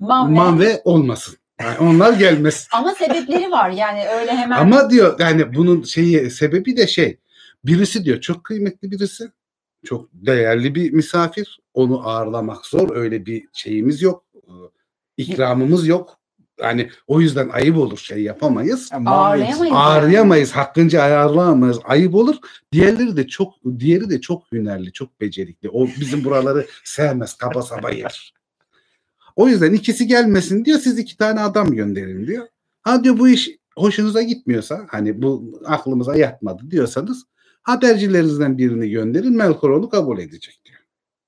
Manve. 0.00 0.34
Manve 0.34 0.80
olmasın. 0.84 1.36
Yani 1.60 1.78
onlar 1.78 2.12
gelmez. 2.12 2.68
Ama 2.72 2.94
sebepleri 2.94 3.50
var 3.50 3.70
yani 3.70 4.04
öyle 4.20 4.32
hemen. 4.32 4.58
Ama 4.58 4.90
diyor 4.90 5.20
yani 5.20 5.54
bunun 5.54 5.82
şeyi 5.82 6.30
sebebi 6.30 6.76
de 6.76 6.86
şey 6.86 7.18
birisi 7.64 8.04
diyor 8.04 8.20
çok 8.20 8.44
kıymetli 8.44 8.90
birisi 8.90 9.24
çok 9.84 10.08
değerli 10.12 10.74
bir 10.74 10.92
misafir. 10.92 11.60
Onu 11.74 12.08
ağırlamak 12.08 12.66
zor. 12.66 12.96
Öyle 12.96 13.26
bir 13.26 13.44
şeyimiz 13.52 14.02
yok. 14.02 14.24
E, 14.34 14.52
ikramımız 15.16 15.86
yok. 15.86 16.18
Yani 16.60 16.90
o 17.06 17.20
yüzden 17.20 17.48
ayıp 17.48 17.76
olur 17.78 17.98
şey 17.98 18.22
yapamayız. 18.22 18.88
Yani 18.92 19.08
Ağırlayamayız. 19.08 19.74
Ağırlayamayız 19.76 20.52
hakkınca 20.52 21.02
ayarlayamayız. 21.02 21.78
Ayıp 21.84 22.14
olur. 22.14 22.36
Diğerleri 22.72 23.16
de 23.16 23.26
çok 23.26 23.54
diğeri 23.78 24.10
de 24.10 24.20
çok 24.20 24.52
hünerli 24.52 24.92
çok 24.92 25.20
becerikli. 25.20 25.68
O 25.70 25.86
bizim 25.86 26.24
buraları 26.24 26.66
sevmez 26.84 27.34
kaba 27.34 27.62
saba 27.62 27.90
yer. 27.90 28.34
O 29.36 29.48
yüzden 29.48 29.72
ikisi 29.72 30.06
gelmesin 30.06 30.64
diyor 30.64 30.78
siz 30.78 30.98
iki 30.98 31.16
tane 31.16 31.40
adam 31.40 31.72
gönderin 31.72 32.26
diyor. 32.26 32.46
Ha 32.82 33.04
diyor 33.04 33.18
bu 33.18 33.28
iş 33.28 33.50
hoşunuza 33.76 34.22
gitmiyorsa 34.22 34.86
hani 34.88 35.22
bu 35.22 35.60
aklımıza 35.64 36.16
yatmadı 36.16 36.70
diyorsanız 36.70 37.24
habercilerinizden 37.64 38.58
birini 38.58 38.90
gönderin 38.90 39.36
Melkor 39.36 39.70
onu 39.70 39.88
kabul 39.88 40.18
edecek 40.18 40.60
diyor. 40.64 40.78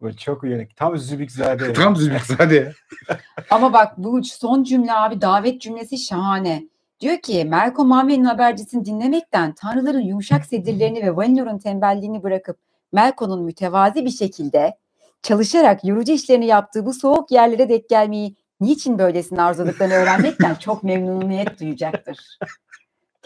Bu 0.00 0.16
çok 0.16 0.42
uyanık. 0.42 0.76
Tam 0.76 0.98
Zübükzade. 0.98 1.72
Tam 1.72 1.96
Zülfikzade. 1.96 2.72
Ama 3.50 3.72
bak 3.72 3.98
bu 3.98 4.24
son 4.24 4.62
cümle 4.62 4.92
abi 4.92 5.20
davet 5.20 5.60
cümlesi 5.60 5.98
şahane. 5.98 6.68
Diyor 7.00 7.18
ki 7.18 7.44
Melko 7.44 7.84
Manve'nin 7.84 8.24
habercisini 8.24 8.84
dinlemekten 8.84 9.54
tanrıların 9.54 10.00
yumuşak 10.00 10.46
sedirlerini 10.46 11.02
ve 11.02 11.16
Valinor'un 11.16 11.58
tembelliğini 11.58 12.22
bırakıp 12.22 12.58
Melko'nun 12.92 13.44
mütevazi 13.44 14.04
bir 14.04 14.10
şekilde 14.10 14.76
çalışarak 15.22 15.84
yorucu 15.84 16.12
işlerini 16.12 16.46
yaptığı 16.46 16.86
bu 16.86 16.92
soğuk 16.92 17.30
yerlere 17.30 17.68
dek 17.68 17.88
gelmeyi 17.88 18.36
niçin 18.60 18.98
böylesine 18.98 19.42
arzuladıklarını 19.42 19.94
öğrenmekten 19.94 20.54
çok 20.54 20.82
memnuniyet 20.82 21.60
duyacaktır. 21.60 22.38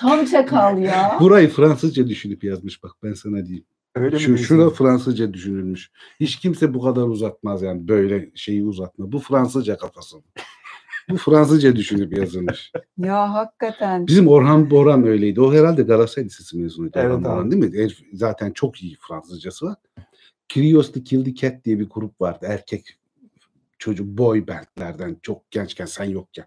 Tam 0.01 0.25
çakal 0.25 0.79
ya. 0.79 1.17
Burayı 1.21 1.49
Fransızca 1.49 2.09
düşünüp 2.09 2.45
yazmış 2.45 2.83
bak 2.83 2.93
ben 3.03 3.13
sana 3.13 3.47
diyeyim. 3.47 3.65
Öyle 3.95 4.15
mi 4.15 4.21
Şu, 4.21 4.27
diyorsun? 4.27 4.45
şura 4.45 4.71
Fransızca 4.71 5.35
düşünülmüş. 5.35 5.91
Hiç 6.21 6.37
kimse 6.37 6.75
bu 6.75 6.83
kadar 6.83 7.03
uzatmaz 7.03 7.63
yani 7.63 7.89
böyle 7.89 8.31
şeyi 8.35 8.65
uzatma. 8.65 9.13
Bu 9.13 9.19
Fransızca 9.19 9.77
kafası. 9.77 10.17
Bu 11.11 11.17
Fransızca 11.17 11.77
düşünüp 11.77 12.19
yazılmış. 12.19 12.73
Ya 12.99 13.35
hakikaten. 13.35 14.07
Bizim 14.07 14.29
Orhan 14.29 14.71
Boran 14.71 15.07
öyleydi. 15.07 15.41
O 15.41 15.53
herhalde 15.53 15.83
Galatasaray 15.83 16.27
Lisesi 16.27 16.59
mezunuydu. 16.59 16.99
Evet 16.99 17.07
Orhan 17.11 17.19
abi. 17.19 17.25
Boran 17.25 17.51
değil 17.51 17.63
mi? 17.65 17.79
Herif 17.79 17.99
zaten 18.13 18.51
çok 18.51 18.83
iyi 18.83 18.97
Fransızcası 19.09 19.67
var. 19.67 19.77
Kill 20.49 20.83
the 21.25 21.35
Cat 21.35 21.65
diye 21.65 21.79
bir 21.79 21.89
grup 21.91 22.21
vardı. 22.21 22.47
Erkek 22.49 22.99
çocuk 23.79 24.07
boy 24.07 24.47
bandlerden 24.47 25.17
çok 25.23 25.51
gençken 25.51 25.87
sen 25.87 26.05
yokken. 26.05 26.47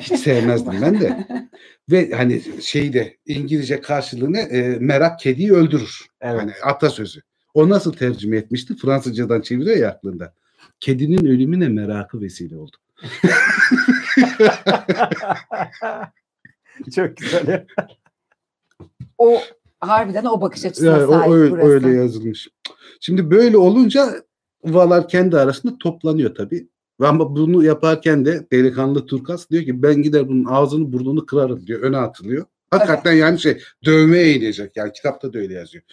Hiç 0.00 0.20
sevmezdim 0.20 0.82
ben 0.82 1.00
de. 1.00 1.26
Ve 1.90 2.10
hani 2.10 2.42
şeyde 2.62 3.16
İngilizce 3.26 3.80
karşılığını 3.80 4.38
e, 4.38 4.78
merak 4.80 5.20
kediyi 5.20 5.52
öldürür. 5.52 6.06
Evet. 6.20 6.40
Hani 6.40 6.52
atasözü. 6.64 7.20
O 7.54 7.68
nasıl 7.68 7.92
tercüme 7.92 8.36
etmişti? 8.36 8.76
Fransızcadan 8.76 9.40
çeviriyor 9.40 9.76
ya 9.76 9.90
aklında. 9.90 10.34
Kedinin 10.80 11.26
ölümüne 11.26 11.68
merakı 11.68 12.20
vesile 12.20 12.56
oldu. 12.56 12.76
çok 16.94 17.16
güzel. 17.16 17.66
O 19.18 19.40
harbiden 19.80 20.24
o 20.24 20.40
bakış 20.40 20.64
açısına 20.64 20.90
Yani 20.90 21.04
o, 21.04 21.12
sahip 21.12 21.32
öyle, 21.32 21.50
burası. 21.50 21.68
öyle 21.68 21.90
yazılmış. 21.90 22.48
Şimdi 23.00 23.30
böyle 23.30 23.56
olunca 23.56 24.26
Valar 24.66 25.08
kendi 25.08 25.38
arasında 25.38 25.78
toplanıyor 25.78 26.34
tabii. 26.34 26.68
Ama 27.00 27.36
bunu 27.36 27.64
yaparken 27.64 28.24
de 28.24 28.46
delikanlı 28.52 29.06
Turkas 29.06 29.50
diyor 29.50 29.64
ki 29.64 29.82
ben 29.82 30.02
gider 30.02 30.28
bunun 30.28 30.44
ağzını 30.44 30.92
burnunu 30.92 31.26
kırarım 31.26 31.66
diyor. 31.66 31.80
Öne 31.80 31.96
atılıyor. 31.96 32.46
Hakikaten 32.70 33.12
yani 33.12 33.38
şey 33.40 33.62
dövmeye 33.84 34.24
eğilecek. 34.24 34.76
Yani 34.76 34.92
kitapta 34.92 35.32
da 35.32 35.38
öyle 35.38 35.54
yazıyor. 35.54 35.84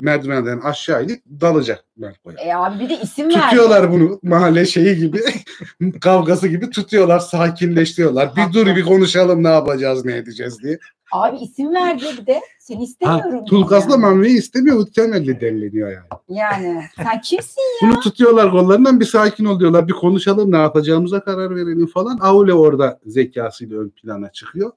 Merdivenden 0.00 0.60
aşağı 0.60 1.04
inip 1.04 1.22
dalacak 1.40 1.84
Melko'ya. 1.96 2.36
E 2.38 2.54
abi 2.54 2.84
bir 2.84 2.88
de 2.88 3.00
isim 3.02 3.28
verdi. 3.28 3.40
Tutuyorlar 3.40 3.92
bunu 3.92 4.20
mahalle 4.22 4.66
şeyi 4.66 4.96
gibi 4.96 5.20
kavgası 6.00 6.48
gibi 6.48 6.70
tutuyorlar 6.70 7.18
sakinleştiriyorlar. 7.18 8.36
Bir 8.36 8.52
dur 8.52 8.66
bir 8.66 8.82
konuşalım 8.82 9.44
ne 9.44 9.48
yapacağız 9.48 10.04
ne 10.04 10.16
edeceğiz 10.16 10.62
diye. 10.62 10.78
Abi 11.14 11.36
isim 11.36 11.74
verdi 11.74 12.04
bir 12.20 12.26
de. 12.26 12.40
Seni 12.58 12.78
Ha, 12.78 12.84
istemiyorum. 12.84 13.44
Tulkas'la 13.44 13.90
yani. 13.90 14.00
Manve'yi 14.00 14.38
istemiyor. 14.38 14.78
O 14.78 14.84
temelli 14.84 15.40
delleniyor 15.40 15.92
yani. 15.92 16.04
Yani 16.28 16.82
sen 16.96 17.20
kimsin? 17.20 17.62
Bunu 17.82 18.00
tutuyorlar 18.00 18.50
kollarından 18.50 19.00
bir 19.00 19.04
sakin 19.04 19.44
ol 19.44 19.60
diyorlar. 19.60 19.88
Bir 19.88 19.92
konuşalım 19.92 20.52
ne 20.52 20.56
yapacağımıza 20.56 21.24
karar 21.24 21.56
verelim 21.56 21.86
falan. 21.86 22.18
Aule 22.20 22.54
orada 22.54 23.00
zekasıyla 23.06 23.78
ön 23.78 23.88
plana 23.88 24.32
çıkıyor. 24.32 24.72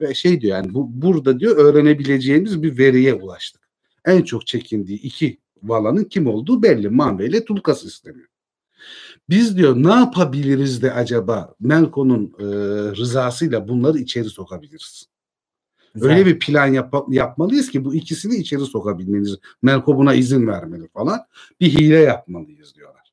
Ve 0.00 0.14
şey 0.14 0.40
diyor 0.40 0.56
yani 0.56 0.74
bu 0.74 0.88
burada 1.02 1.40
diyor 1.40 1.56
öğrenebileceğimiz 1.56 2.62
bir 2.62 2.78
veriye 2.78 3.14
ulaştık. 3.14 3.62
En 4.04 4.22
çok 4.22 4.46
çekindiği 4.46 5.00
iki 5.00 5.38
Vala'nın 5.62 6.04
kim 6.04 6.26
olduğu 6.26 6.62
belli. 6.62 6.88
Manve 6.88 7.26
ile 7.26 7.44
Tulkas 7.44 7.84
istemiyor. 7.84 8.28
Biz 9.28 9.56
diyor 9.56 9.76
ne 9.76 9.92
yapabiliriz 9.92 10.82
de 10.82 10.92
acaba 10.92 11.54
Melko'nun 11.60 12.34
e, 12.38 12.44
rızasıyla 12.96 13.68
bunları 13.68 13.98
içeri 13.98 14.28
sokabiliriz. 14.28 15.13
Öyle 16.00 16.26
bir 16.26 16.38
plan 16.38 16.66
yap- 16.66 17.06
yapmalıyız 17.08 17.70
ki 17.70 17.84
bu 17.84 17.94
ikisini 17.94 18.36
içeri 18.36 18.60
sokabilmeniz. 18.60 19.36
Melko 19.62 19.98
buna 19.98 20.14
izin 20.14 20.46
vermeli 20.46 20.88
falan. 20.88 21.20
Bir 21.60 21.68
hile 21.68 21.98
yapmalıyız 21.98 22.74
diyorlar. 22.74 23.12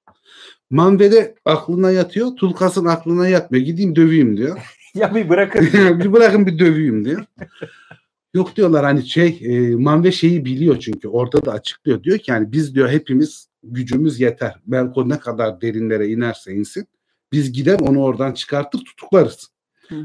Manve'de 0.70 1.36
aklına 1.46 1.92
yatıyor. 1.92 2.36
Tulkas'ın 2.36 2.86
aklına 2.86 3.28
yatmıyor. 3.28 3.66
Gideyim 3.66 3.96
döveyim 3.96 4.38
diyor. 4.38 4.60
ya 4.96 5.16
bir 5.16 5.30
bırakın. 5.30 5.62
bir 6.00 6.14
bırakın 6.14 6.46
bir 6.46 6.60
döveyim 6.60 7.06
diyor. 7.06 7.26
Yok 8.34 8.56
diyorlar 8.56 8.86
hani 8.86 9.08
şey 9.08 9.40
e, 9.42 9.76
Manve 9.76 10.12
şeyi 10.12 10.46
biliyor 10.46 10.80
çünkü 10.80 11.08
orada 11.08 11.46
da 11.46 11.52
açıklıyor. 11.52 12.04
Diyor 12.04 12.18
ki 12.18 12.32
yani 12.32 12.52
biz 12.52 12.76
diyor 12.76 12.90
hepimiz 12.90 13.48
gücümüz 13.64 14.20
yeter. 14.20 14.56
Melko 14.68 15.10
ne 15.10 15.20
kadar 15.20 15.62
derinlere 15.62 16.08
inerse 16.08 16.54
insin 16.54 16.88
biz 17.32 17.52
gider 17.52 17.80
onu 17.80 18.04
oradan 18.04 18.34
çıkartır 18.34 18.80
tutuklarız. 18.80 19.52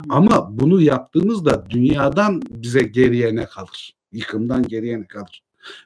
Ama 0.08 0.58
bunu 0.58 0.80
yaptığımızda 0.80 1.70
dünyadan 1.70 2.42
bize 2.50 2.82
geriye 2.82 3.36
ne 3.36 3.46
kalır? 3.46 3.96
Yıkımdan 4.12 4.62
geriye 4.62 5.00
ne 5.00 5.06
kalır? 5.06 5.42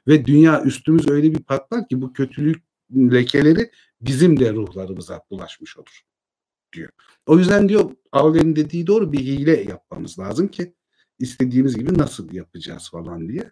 Ve 0.07 0.25
dünya 0.25 0.63
üstümüz 0.63 1.09
öyle 1.09 1.31
bir 1.31 1.43
patlar 1.43 1.87
ki 1.87 2.01
bu 2.01 2.13
kötülük 2.13 2.63
lekeleri 2.95 3.71
bizim 4.01 4.39
de 4.39 4.53
ruhlarımıza 4.53 5.21
bulaşmış 5.31 5.77
olur 5.77 6.01
diyor. 6.73 6.89
O 7.25 7.37
yüzden 7.37 7.69
diyor 7.69 7.91
Aule'nin 8.11 8.55
dediği 8.55 8.87
doğru 8.87 9.11
bir 9.11 9.19
hile 9.19 9.61
yapmamız 9.61 10.19
lazım 10.19 10.47
ki 10.47 10.73
istediğimiz 11.19 11.77
gibi 11.77 11.97
nasıl 11.97 12.33
yapacağız 12.33 12.89
falan 12.91 13.29
diye. 13.29 13.51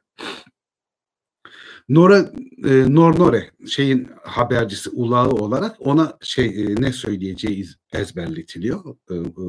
Nora 1.89 2.31
e, 2.65 2.95
Nornore 2.95 3.49
şeyin 3.67 4.07
habercisi 4.23 4.89
ulağı 4.89 5.29
olarak 5.29 5.75
ona 5.79 6.17
şey 6.21 6.45
e, 6.45 6.75
ne 6.81 6.93
söyleyeceği 6.93 7.65
ezberletiliyor 7.93 8.95
e, 9.11 9.15
e, 9.15 9.43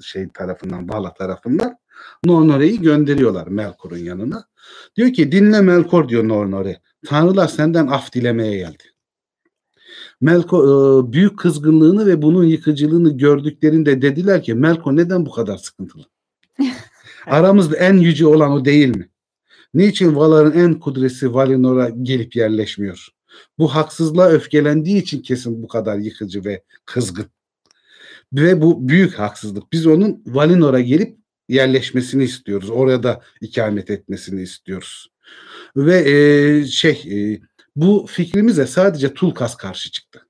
şey 0.00 0.28
tarafından 0.28 0.88
Vala 0.88 1.14
tarafından 1.14 1.78
Nornore'yi 2.24 2.80
gönderiyorlar 2.80 3.46
Melkor'un 3.46 3.98
yanına. 3.98 4.44
Diyor 4.96 5.12
ki 5.12 5.32
dinle 5.32 5.60
Melkor 5.60 6.08
diyor 6.08 6.28
Nornore. 6.28 6.80
Tanrılar 7.06 7.48
senden 7.48 7.86
af 7.86 8.12
dilemeye 8.12 8.56
geldi. 8.56 8.82
Melkor 10.20 10.64
e, 10.64 11.12
büyük 11.12 11.38
kızgınlığını 11.38 12.06
ve 12.06 12.22
bunun 12.22 12.44
yıkıcılığını 12.44 13.16
gördüklerinde 13.16 14.02
dediler 14.02 14.42
ki 14.42 14.54
Melkor 14.54 14.96
neden 14.96 15.26
bu 15.26 15.30
kadar 15.30 15.56
sıkıntılı? 15.56 16.04
Aramızda 17.26 17.76
en 17.76 17.94
yüce 17.94 18.26
olan 18.26 18.52
o 18.52 18.64
değil 18.64 18.96
mi? 18.96 19.08
Niçin 19.74 20.16
Valar'ın 20.16 20.52
en 20.52 20.80
kudresi 20.80 21.34
Valinor'a 21.34 21.88
gelip 21.88 22.36
yerleşmiyor? 22.36 23.08
Bu 23.58 23.74
haksızlığa 23.74 24.28
öfkelendiği 24.28 25.02
için 25.02 25.22
kesin 25.22 25.62
bu 25.62 25.68
kadar 25.68 25.98
yıkıcı 25.98 26.44
ve 26.44 26.62
kızgın. 26.84 27.26
Ve 28.32 28.62
bu 28.62 28.88
büyük 28.88 29.14
haksızlık. 29.18 29.72
Biz 29.72 29.86
onun 29.86 30.22
Valinor'a 30.26 30.80
gelip 30.80 31.18
yerleşmesini 31.48 32.24
istiyoruz. 32.24 32.70
Orada 32.70 33.20
ikamet 33.40 33.90
etmesini 33.90 34.42
istiyoruz. 34.42 35.08
Ve 35.76 36.10
e, 36.10 36.64
şey 36.66 37.02
e, 37.10 37.40
bu 37.76 38.06
fikrimize 38.08 38.66
sadece 38.66 39.14
Tulkas 39.14 39.56
karşı 39.56 39.90
çıktı. 39.90 40.26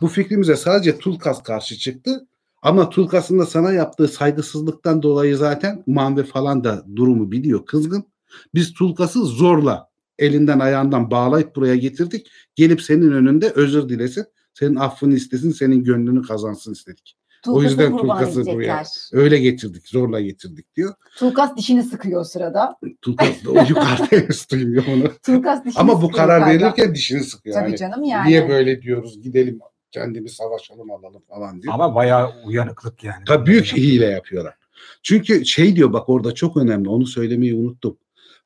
Bu 0.00 0.08
fikrimize 0.08 0.56
sadece 0.56 0.98
Tulkas 0.98 1.42
karşı 1.42 1.76
çıktı. 1.78 2.26
Ama 2.62 2.90
Tulkas'ın 2.90 3.38
da 3.38 3.46
sana 3.46 3.72
yaptığı 3.72 4.08
saygısızlıktan 4.08 5.02
dolayı 5.02 5.36
zaten 5.36 5.84
Manve 5.86 6.24
falan 6.24 6.64
da 6.64 6.84
durumu 6.96 7.32
biliyor 7.32 7.66
kızgın. 7.66 8.09
Biz 8.54 8.72
Tulkas'ı 8.74 9.24
zorla 9.24 9.88
elinden 10.18 10.58
ayağından 10.58 11.10
bağlayıp 11.10 11.56
buraya 11.56 11.76
getirdik. 11.76 12.30
Gelip 12.54 12.82
senin 12.82 13.10
önünde 13.12 13.50
özür 13.50 13.88
dilesin. 13.88 14.24
Senin 14.54 14.76
affını 14.76 15.14
istesin, 15.14 15.50
senin 15.50 15.84
gönlünü 15.84 16.22
kazansın 16.22 16.72
istedik. 16.72 17.16
Tulkas'ı 17.42 17.64
yüzden 17.64 17.92
kurban 17.96 18.18
Tulkas'ı 18.18 18.46
buraya- 18.46 18.84
Öyle 19.12 19.38
getirdik, 19.38 19.88
zorla 19.88 20.20
getirdik 20.20 20.76
diyor. 20.76 20.94
Tulkas 21.18 21.56
dişini 21.56 21.82
sıkıyor 21.82 22.20
o 22.20 22.24
sırada. 22.24 22.76
Tulkas 23.02 23.44
da 23.44 23.50
o 23.50 23.54
yukarıda 23.68 24.06
henüz 24.10 24.50
duymuyor 24.50 24.84
onu. 24.96 25.12
Tulkas 25.26 25.64
dişini 25.64 25.80
Ama 25.80 26.02
bu 26.02 26.10
karar 26.10 26.38
yukarıda. 26.40 26.64
verirken 26.66 26.94
dişini 26.94 27.24
sıkıyor. 27.24 27.54
Tabii 27.56 27.64
Hani 27.68 27.76
canım 27.76 28.04
yani. 28.04 28.28
Niye 28.28 28.48
böyle 28.48 28.82
diyoruz 28.82 29.22
gidelim 29.22 29.58
kendimiz 29.90 30.32
savaşalım 30.32 30.90
alalım 30.90 31.22
falan 31.28 31.62
diyor. 31.62 31.74
Ama 31.74 31.94
bayağı 31.94 32.30
uyanıklık 32.46 33.04
yani. 33.04 33.24
Tabii 33.26 33.46
büyük 33.46 33.66
hile 33.76 34.06
yapıyorlar. 34.06 34.54
Çünkü 35.02 35.44
şey 35.44 35.76
diyor 35.76 35.92
bak 35.92 36.08
orada 36.08 36.34
çok 36.34 36.56
önemli 36.56 36.88
onu 36.88 37.06
söylemeyi 37.06 37.54
unuttum. 37.54 37.96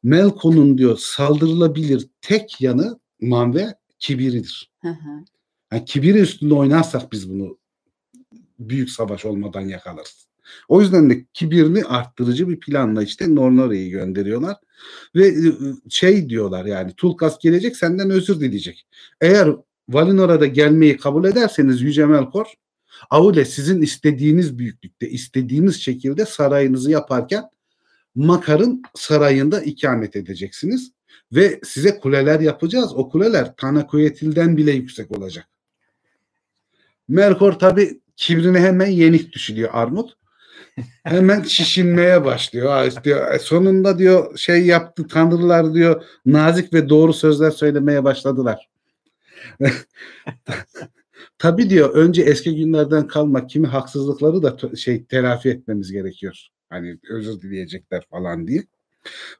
Melkon'un 0.04 0.78
diyor 0.78 0.96
saldırılabilir 1.00 2.08
tek 2.20 2.60
yanı 2.60 3.00
Manve 3.20 3.74
kibiridir. 3.98 4.70
Hı 4.80 4.88
hı. 4.88 5.24
Yani 5.72 5.84
kibiri 5.84 6.18
üstünde 6.18 6.54
oynarsak 6.54 7.12
biz 7.12 7.30
bunu 7.30 7.58
büyük 8.58 8.90
savaş 8.90 9.24
olmadan 9.24 9.60
yakalarız. 9.60 10.26
O 10.68 10.80
yüzden 10.80 11.10
de 11.10 11.24
kibirini 11.32 11.84
arttırıcı 11.84 12.48
bir 12.48 12.60
planla 12.60 13.02
işte 13.02 13.34
Nornore'yi 13.34 13.90
gönderiyorlar. 13.90 14.56
Ve 15.14 15.26
e, 15.26 15.52
şey 15.88 16.28
diyorlar 16.28 16.64
yani 16.64 16.92
Tulkas 16.96 17.38
gelecek 17.38 17.76
senden 17.76 18.10
özür 18.10 18.40
dileyecek. 18.40 18.86
Eğer 19.20 19.48
Valinor'a 19.88 20.46
gelmeyi 20.46 20.96
kabul 20.96 21.24
ederseniz 21.24 21.82
Yüce 21.82 22.06
Melkor 22.06 22.46
Aule 23.10 23.44
sizin 23.44 23.82
istediğiniz 23.82 24.58
büyüklükte, 24.58 25.10
istediğiniz 25.10 25.82
şekilde 25.82 26.26
sarayınızı 26.26 26.90
yaparken 26.90 27.44
Makar'ın 28.14 28.82
sarayında 28.94 29.60
ikamet 29.60 30.16
edeceksiniz. 30.16 30.92
Ve 31.32 31.60
size 31.64 31.98
kuleler 31.98 32.40
yapacağız. 32.40 32.92
O 32.94 33.08
kuleler 33.08 33.56
Tanakoyetil'den 33.56 34.56
bile 34.56 34.72
yüksek 34.72 35.18
olacak. 35.18 35.48
Melkor 37.08 37.52
tabi 37.52 38.00
kibrine 38.16 38.60
hemen 38.60 38.86
yenik 38.86 39.32
düşülüyor 39.32 39.70
Armut. 39.72 40.16
Hemen 41.04 41.42
şişinmeye 41.48 42.24
başlıyor. 42.24 42.68
Ha, 42.68 43.04
diyor, 43.04 43.34
"E, 43.34 43.38
sonunda 43.38 43.98
diyor 43.98 44.38
şey 44.38 44.66
yaptı 44.66 45.08
tanrılar 45.08 45.74
diyor 45.74 46.04
nazik 46.26 46.72
ve 46.72 46.88
doğru 46.88 47.12
sözler 47.12 47.50
söylemeye 47.50 48.04
başladılar. 48.04 48.68
Tabi 51.38 51.70
diyor 51.70 51.94
önce 51.94 52.22
eski 52.22 52.56
günlerden 52.56 53.06
kalma 53.06 53.46
kimi 53.46 53.66
haksızlıkları 53.66 54.42
da 54.42 54.76
şey 54.76 55.04
telafi 55.04 55.48
etmemiz 55.48 55.92
gerekiyor. 55.92 56.53
Hani 56.74 56.98
özür 57.10 57.40
dileyecekler 57.40 58.06
falan 58.10 58.46
diye. 58.46 58.64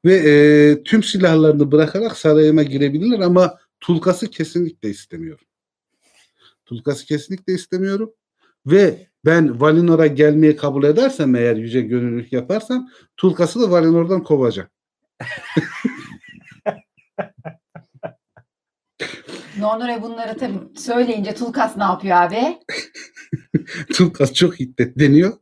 Ve 0.05 0.15
e, 0.15 0.83
tüm 0.83 1.03
silahlarını 1.03 1.73
bırakarak 1.73 2.17
sarayıma 2.17 2.63
girebilirler 2.63 3.21
ama 3.21 3.59
Tulkas'ı 3.81 4.31
kesinlikle 4.31 4.91
istemiyorum. 4.91 5.47
Tulkas'ı 6.67 7.07
kesinlikle 7.07 7.53
istemiyorum. 7.53 8.15
Ve 8.67 9.09
ben 9.25 9.61
Valinor'a 9.61 10.07
gelmeyi 10.07 10.57
kabul 10.57 10.85
edersem 10.85 11.35
eğer 11.35 11.57
yüce 11.57 11.81
gönüllülük 11.81 12.33
yaparsam 12.33 12.89
Tulkas'ı 13.17 13.61
da 13.61 13.71
Valinor'dan 13.71 14.23
kovacağım. 14.23 14.69
Nornore 19.59 20.03
bunları 20.03 20.39
tabii 20.39 20.59
söyleyince 20.77 21.35
Tulkas 21.35 21.77
ne 21.77 21.85
yapıyor 21.85 22.17
abi? 22.17 22.59
Tulkas 23.95 24.33
çok 24.33 24.61
hiddetleniyor. 24.61 25.33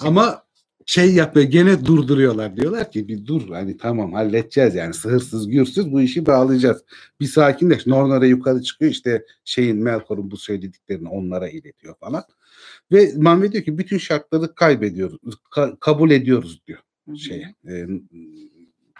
Ama 0.00 0.42
şey 0.86 1.14
yapmaya 1.14 1.44
gene 1.44 1.84
durduruyorlar. 1.84 2.56
Diyorlar 2.56 2.90
ki 2.90 3.08
bir 3.08 3.26
dur 3.26 3.48
hani 3.48 3.76
tamam 3.76 4.12
halledeceğiz 4.12 4.74
yani 4.74 4.94
sığırsız 4.94 5.48
gürsüz 5.48 5.92
bu 5.92 6.00
işi 6.00 6.26
bağlayacağız. 6.26 6.84
Bir 7.20 7.26
sakinleş. 7.26 7.86
Nornara 7.86 8.26
yukarı 8.26 8.62
çıkıyor 8.62 8.90
işte 8.90 9.24
şeyin 9.44 9.76
Melkor'un 9.76 10.30
bu 10.30 10.36
söylediklerini 10.36 11.08
onlara 11.08 11.48
iletiyor 11.48 11.94
falan. 11.94 12.24
Ve 12.92 13.12
Manve 13.16 13.52
diyor 13.52 13.64
ki 13.64 13.78
bütün 13.78 13.98
şartları 13.98 14.54
kaybediyoruz. 14.54 15.18
ka- 15.50 15.76
kabul 15.80 16.10
ediyoruz 16.10 16.62
diyor 16.66 16.78
şeye 17.16 17.54
e, 17.68 17.86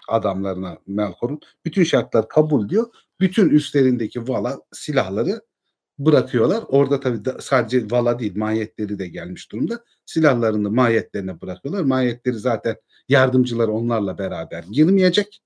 adamlarına 0.08 0.78
Melkor'un. 0.86 1.40
Bütün 1.64 1.84
şartlar 1.84 2.28
kabul 2.28 2.68
diyor. 2.68 2.86
Bütün 3.20 3.48
üstlerindeki 3.48 4.28
vala 4.28 4.60
silahları 4.72 5.40
bırakıyorlar. 5.98 6.64
Orada 6.68 7.00
tabii 7.00 7.30
sadece 7.40 7.90
vala 7.90 8.18
değil 8.18 8.36
mahiyetleri 8.36 8.98
de 8.98 9.08
gelmiş 9.08 9.52
durumda. 9.52 9.84
Silahlarını 10.06 10.70
mahiyetlerine 10.70 11.40
bırakıyorlar. 11.40 11.84
Mahiyetleri 11.84 12.38
zaten 12.38 12.76
yardımcılar 13.08 13.68
onlarla 13.68 14.18
beraber 14.18 14.64
girmeyecek. 14.70 15.42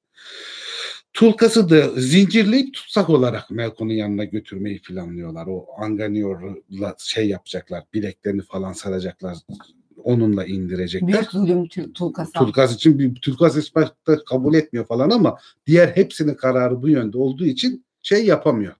Tulkas'ı 1.12 1.70
da 1.70 2.00
zincirleyip 2.00 2.74
tutsak 2.74 3.10
olarak 3.10 3.50
Melkon'un 3.50 3.92
yanına 3.92 4.24
götürmeyi 4.24 4.82
planlıyorlar. 4.82 5.46
O 5.46 5.66
Anganior'la 5.78 6.94
şey 6.98 7.28
yapacaklar. 7.28 7.84
Bileklerini 7.94 8.42
falan 8.42 8.72
saracaklar. 8.72 9.36
Onunla 9.96 10.44
indirecekler. 10.44 11.08
Büyük 11.08 11.30
zulüm 11.30 11.68
Tulkas'a. 11.94 12.38
Tulkas 12.38 12.74
için 12.74 12.98
bir 12.98 13.14
Tulkas 13.14 13.56
İsparta 13.56 14.24
kabul 14.24 14.54
etmiyor 14.54 14.86
falan 14.86 15.10
ama 15.10 15.38
diğer 15.66 15.88
hepsinin 15.88 16.34
kararı 16.34 16.82
bu 16.82 16.88
yönde 16.88 17.18
olduğu 17.18 17.46
için 17.46 17.84
şey 18.02 18.26
yapamıyor. 18.26 18.74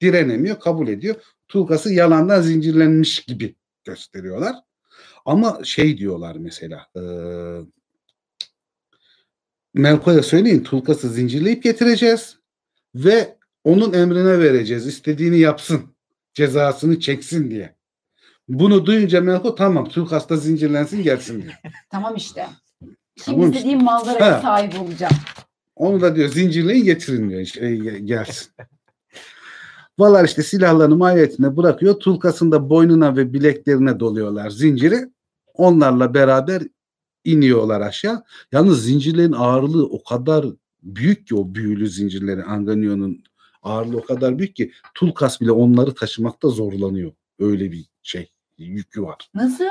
Direnemiyor, 0.00 0.60
kabul 0.60 0.88
ediyor. 0.88 1.14
Tulkas'ı 1.48 1.92
yalandan 1.92 2.40
zincirlenmiş 2.42 3.20
gibi 3.24 3.54
gösteriyorlar. 3.84 4.56
Ama 5.24 5.60
şey 5.64 5.98
diyorlar 5.98 6.36
mesela 6.40 6.86
e, 6.96 7.02
Melko'ya 9.74 10.22
söyleyin 10.22 10.62
Tulkas'ı 10.64 11.08
zincirleyip 11.08 11.62
getireceğiz 11.62 12.36
ve 12.94 13.36
onun 13.64 13.92
emrine 13.92 14.38
vereceğiz. 14.38 14.86
İstediğini 14.86 15.38
yapsın. 15.38 15.82
Cezasını 16.34 17.00
çeksin 17.00 17.50
diye. 17.50 17.74
Bunu 18.48 18.86
duyunca 18.86 19.20
Melko 19.20 19.54
tamam 19.54 19.88
Tulkas 19.88 20.28
da 20.28 20.36
zincirlensin 20.36 21.02
gelsin 21.02 21.42
diyor. 21.42 21.54
Tamam 21.90 22.16
işte. 22.16 22.46
Şimdi 22.80 22.96
Tamam 23.24 23.40
işte. 23.40 23.56
istediğim 23.58 23.82
mallara 23.84 24.26
Ha. 24.36 24.40
sahip 24.42 24.80
olacağım. 24.80 25.12
Onu 25.76 26.00
da 26.00 26.16
diyor 26.16 26.28
zincirleyin 26.28 26.84
getirin 26.84 27.30
diyor 27.30 27.40
işte, 27.40 27.60
ge- 27.60 27.98
gelsin. 27.98 28.52
Valar 30.00 30.24
işte 30.24 30.42
silahlarını 30.42 30.96
mahiyetine 30.96 31.56
bırakıyor. 31.56 31.94
Tulkas'ın 31.94 32.52
da 32.52 32.70
boynuna 32.70 33.16
ve 33.16 33.32
bileklerine 33.32 34.00
doluyorlar 34.00 34.50
zinciri. 34.50 34.96
Onlarla 35.54 36.14
beraber 36.14 36.62
iniyorlar 37.24 37.80
aşağı. 37.80 38.24
Yalnız 38.52 38.84
zincirlerin 38.84 39.32
ağırlığı 39.32 39.86
o 39.86 40.04
kadar 40.04 40.46
büyük 40.82 41.26
ki 41.26 41.34
o 41.34 41.54
büyülü 41.54 41.88
zincirleri 41.88 42.44
Anganio'nun 42.44 43.22
ağırlığı 43.62 43.96
o 43.96 44.04
kadar 44.04 44.38
büyük 44.38 44.56
ki 44.56 44.72
Tulkas 44.94 45.40
bile 45.40 45.52
onları 45.52 45.94
taşımakta 45.94 46.48
zorlanıyor. 46.48 47.12
Öyle 47.38 47.72
bir 47.72 47.84
şey 48.02 48.30
yükü 48.58 49.02
var. 49.02 49.30
Nasıl? 49.34 49.64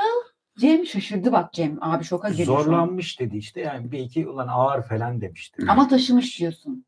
Cem 0.58 0.86
şaşırdı 0.86 1.32
bak 1.32 1.52
Cem. 1.52 1.78
Abi 1.80 2.04
şoka 2.04 2.28
girdi. 2.28 2.44
Zorlanmış 2.44 3.20
dedi 3.20 3.36
işte 3.36 3.60
yani 3.60 3.92
bir 3.92 3.98
iki 3.98 4.28
ulan 4.28 4.48
ağır 4.48 4.82
falan 4.82 5.20
demişti. 5.20 5.62
Ama 5.68 5.88
taşımış 5.88 6.40
diyorsun. 6.40 6.84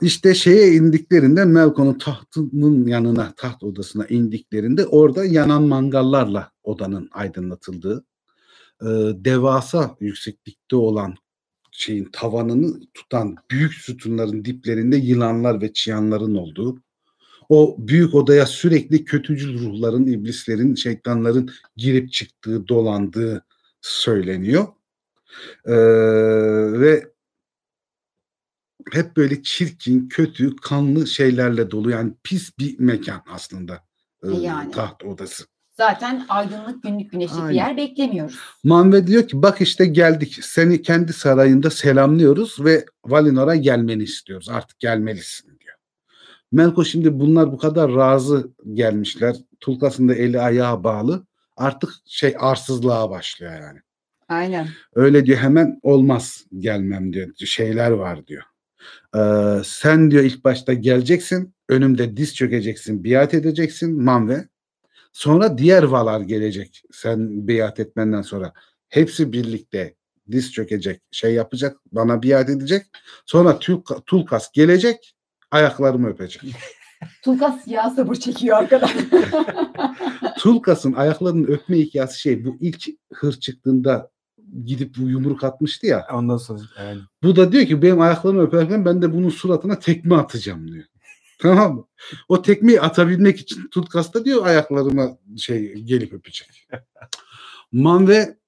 İşte 0.00 0.34
şeye 0.34 0.72
indiklerinde 0.72 1.44
Melkon'un 1.44 1.98
tahtının 1.98 2.86
yanına, 2.86 3.34
taht 3.36 3.62
odasına 3.62 4.06
indiklerinde 4.06 4.86
orada 4.86 5.24
yanan 5.24 5.62
mangallarla 5.62 6.50
odanın 6.62 7.08
aydınlatıldığı, 7.12 8.04
e, 8.82 8.86
devasa 9.24 9.96
yükseklikte 10.00 10.76
olan 10.76 11.14
şeyin 11.72 12.08
tavanını 12.12 12.80
tutan 12.94 13.36
büyük 13.50 13.74
sütunların 13.74 14.44
diplerinde 14.44 14.96
yılanlar 14.96 15.60
ve 15.60 15.72
çıyanların 15.72 16.34
olduğu, 16.34 16.82
o 17.48 17.76
büyük 17.78 18.14
odaya 18.14 18.46
sürekli 18.46 19.04
kötücül 19.04 19.58
ruhların, 19.58 20.06
iblislerin, 20.06 20.74
şeytanların 20.74 21.50
girip 21.76 22.12
çıktığı, 22.12 22.68
dolandığı 22.68 23.44
söyleniyor. 23.80 24.66
Ee, 25.64 25.72
ve 26.80 27.12
hep 28.92 29.16
böyle 29.16 29.42
çirkin, 29.42 30.08
kötü, 30.08 30.56
kanlı 30.56 31.06
şeylerle 31.06 31.70
dolu. 31.70 31.90
Yani 31.90 32.12
pis 32.24 32.58
bir 32.58 32.78
mekan 32.80 33.22
aslında. 33.30 33.84
e, 34.24 34.28
Yani. 34.30 34.70
Taht 34.70 35.04
odası. 35.04 35.44
Zaten 35.76 36.26
aydınlık 36.28 36.82
günlük 36.82 37.12
güneşlik 37.12 37.48
bir 37.48 37.54
yer 37.54 37.76
beklemiyoruz. 37.76 38.38
Manve 38.64 39.06
diyor 39.06 39.28
ki 39.28 39.42
bak 39.42 39.60
işte 39.60 39.86
geldik. 39.86 40.38
Seni 40.42 40.82
kendi 40.82 41.12
sarayında 41.12 41.70
selamlıyoruz 41.70 42.64
ve 42.64 42.84
Valinor'a 43.06 43.56
gelmeni 43.56 44.02
istiyoruz. 44.02 44.48
Artık 44.48 44.78
gelmelisin 44.78 45.48
diyor. 45.60 45.74
Melko 46.52 46.84
şimdi 46.84 47.20
bunlar 47.20 47.52
bu 47.52 47.58
kadar 47.58 47.94
razı 47.94 48.50
gelmişler. 48.74 49.36
Tulkas'ın 49.60 50.08
da 50.08 50.14
eli 50.14 50.40
ayağı 50.40 50.84
bağlı. 50.84 51.26
Artık 51.56 51.90
şey 52.06 52.34
arsızlığa 52.38 53.10
başlıyor 53.10 53.52
yani. 53.52 53.78
Aynen. 54.28 54.68
Öyle 54.94 55.26
diyor 55.26 55.38
hemen 55.38 55.78
olmaz 55.82 56.44
gelmem 56.58 57.12
diyor. 57.12 57.28
Şeyler 57.36 57.90
var 57.90 58.26
diyor. 58.26 58.42
Ee, 59.16 59.20
sen 59.64 60.10
diyor 60.10 60.24
ilk 60.24 60.44
başta 60.44 60.72
geleceksin. 60.72 61.54
Önümde 61.68 62.16
diz 62.16 62.34
çökeceksin. 62.34 63.04
Biat 63.04 63.34
edeceksin 63.34 64.02
Manve. 64.02 64.48
Sonra 65.12 65.58
diğer 65.58 65.82
valar 65.82 66.20
gelecek. 66.20 66.82
Sen 66.92 67.48
biat 67.48 67.80
etmenden 67.80 68.22
sonra. 68.22 68.52
Hepsi 68.88 69.32
birlikte 69.32 69.94
diz 70.30 70.52
çökecek. 70.52 71.02
Şey 71.10 71.34
yapacak. 71.34 71.76
Bana 71.92 72.22
biat 72.22 72.50
edecek. 72.50 72.86
Sonra 73.26 73.50
Tulka- 73.50 74.02
Tulkas 74.06 74.52
gelecek. 74.52 75.14
Ayaklarımı 75.50 76.08
öpecek. 76.08 76.42
Tulkas 77.22 77.66
ya 77.66 77.90
sabır 77.90 78.14
çekiyor 78.14 78.56
arkadan. 78.56 78.90
Tulkas'ın 80.38 80.92
ayaklarını 80.92 81.46
öpme 81.46 81.78
hikayesi 81.78 82.20
şey 82.20 82.44
bu 82.44 82.56
ilk 82.60 82.84
hır 83.12 83.32
çıktığında 83.32 84.10
gidip 84.64 84.96
bu 84.98 85.08
yumruk 85.08 85.44
atmıştı 85.44 85.86
ya. 85.86 86.06
Ondan 86.12 86.36
sonra 86.36 86.60
yani. 86.78 87.00
Bu 87.22 87.36
da 87.36 87.52
diyor 87.52 87.66
ki 87.66 87.82
benim 87.82 88.00
ayaklarımı 88.00 88.42
öperken 88.42 88.84
ben 88.84 89.02
de 89.02 89.12
bunun 89.12 89.28
suratına 89.28 89.78
tekme 89.78 90.16
atacağım 90.16 90.68
diyor. 90.72 90.84
Tamam 91.38 91.74
mı? 91.74 91.86
O 92.28 92.42
tekmeyi 92.42 92.80
atabilmek 92.80 93.40
için 93.40 93.68
Tutkas 93.68 94.14
da 94.14 94.24
diyor 94.24 94.46
ayaklarıma 94.46 95.18
şey 95.36 95.74
gelip 95.74 96.12
öpecek. 96.12 96.68
Manve 97.72 98.38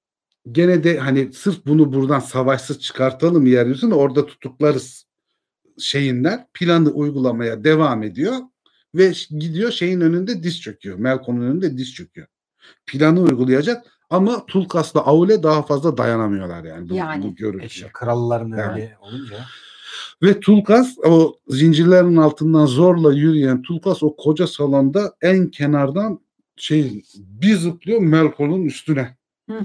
gene 0.51 0.83
de 0.83 0.99
hani 0.99 1.33
sırf 1.33 1.65
bunu 1.65 1.93
buradan 1.93 2.19
savaşsız 2.19 2.79
çıkartalım 2.79 3.45
yeryüzüne 3.45 3.93
orada 3.93 4.25
tutuklarız 4.25 5.05
şeyinler 5.79 6.47
planı 6.53 6.89
uygulamaya 6.89 7.63
devam 7.63 8.03
ediyor 8.03 8.35
ve 8.95 9.13
gidiyor 9.29 9.71
şeyin 9.71 10.01
önünde 10.01 10.43
diz 10.43 10.61
çöküyor. 10.61 10.99
Melkon'un 10.99 11.41
önünde 11.41 11.77
diz 11.77 11.93
çöküyor. 11.93 12.27
Planı 12.85 13.21
uygulayacak 13.21 14.00
ama 14.11 14.45
Tulkas'la 14.45 15.05
Aule 15.05 15.43
daha 15.43 15.61
fazla 15.61 15.97
dayanamıyorlar 15.97 16.63
yani 16.63 16.89
bu, 16.89 16.93
Yani. 16.93 17.23
bu 17.23 17.27
E 17.27 17.31
görüntüye. 17.31 17.67
işte 17.67 17.89
kralların 17.93 18.51
Evet. 18.51 18.69
öyle 18.73 18.97
olunca. 19.01 19.35
Ve 20.23 20.39
Tulkas 20.39 20.95
o 21.05 21.35
zincirlerin 21.47 22.15
altından 22.15 22.65
zorla 22.65 23.13
yürüyen 23.13 23.61
Tulkas 23.61 24.03
o 24.03 24.15
koca 24.15 24.47
salonda 24.47 25.13
en 25.21 25.47
kenardan 25.47 26.19
şey 26.55 27.03
bir 27.15 27.55
zıplıyor 27.55 27.99
Melkon'un 28.01 28.63
üstüne. 28.65 29.17
Hı. 29.49 29.59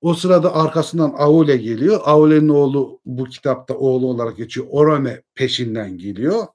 O 0.00 0.14
sırada 0.14 0.54
arkasından 0.54 1.14
Aule 1.18 1.56
geliyor. 1.56 2.00
Aule'nin 2.04 2.48
oğlu 2.48 3.00
bu 3.06 3.24
kitapta 3.24 3.74
oğlu 3.74 4.06
olarak 4.06 4.36
geçiyor. 4.36 4.66
Orome 4.70 5.22
peşinden 5.34 5.98
geliyor. 5.98 6.46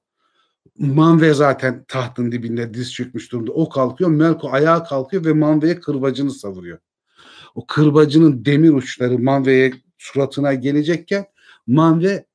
Manve 0.79 1.33
zaten 1.33 1.85
tahtın 1.87 2.31
dibinde 2.31 2.73
diz 2.73 2.93
çökmüş 2.93 3.31
durumda. 3.31 3.51
O 3.51 3.69
kalkıyor. 3.69 4.09
Melko 4.09 4.49
ayağa 4.51 4.83
kalkıyor 4.83 5.25
ve 5.25 5.33
Manve'ye 5.33 5.79
kırbacını 5.79 6.31
savuruyor. 6.31 6.77
O 7.55 7.65
kırbacının 7.67 8.45
demir 8.45 8.69
uçları 8.69 9.19
Manve'ye 9.19 9.73
suratına 9.97 10.53
gelecekken 10.53 11.25
Manve 11.67 12.25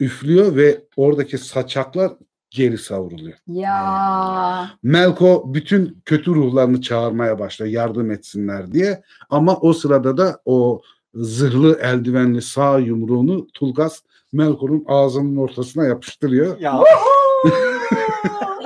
üflüyor 0.00 0.56
ve 0.56 0.84
oradaki 0.96 1.38
saçaklar 1.38 2.12
geri 2.50 2.78
savruluyor. 2.78 3.38
ya. 3.46 4.70
Melko 4.82 5.44
bütün 5.54 6.02
kötü 6.04 6.34
ruhlarını 6.34 6.80
çağırmaya 6.80 7.38
başlıyor 7.38 7.72
yardım 7.72 8.10
etsinler 8.10 8.72
diye. 8.72 9.02
Ama 9.30 9.56
o 9.56 9.72
sırada 9.72 10.16
da 10.16 10.42
o 10.44 10.82
zırhlı 11.14 11.78
eldivenli 11.80 12.42
sağ 12.42 12.78
yumruğunu 12.78 13.46
Tulgas 13.54 14.00
Melko'nun 14.32 14.84
ağzının 14.88 15.36
ortasına 15.36 15.84
yapıştırıyor. 15.86 16.60
Ya 16.60 16.80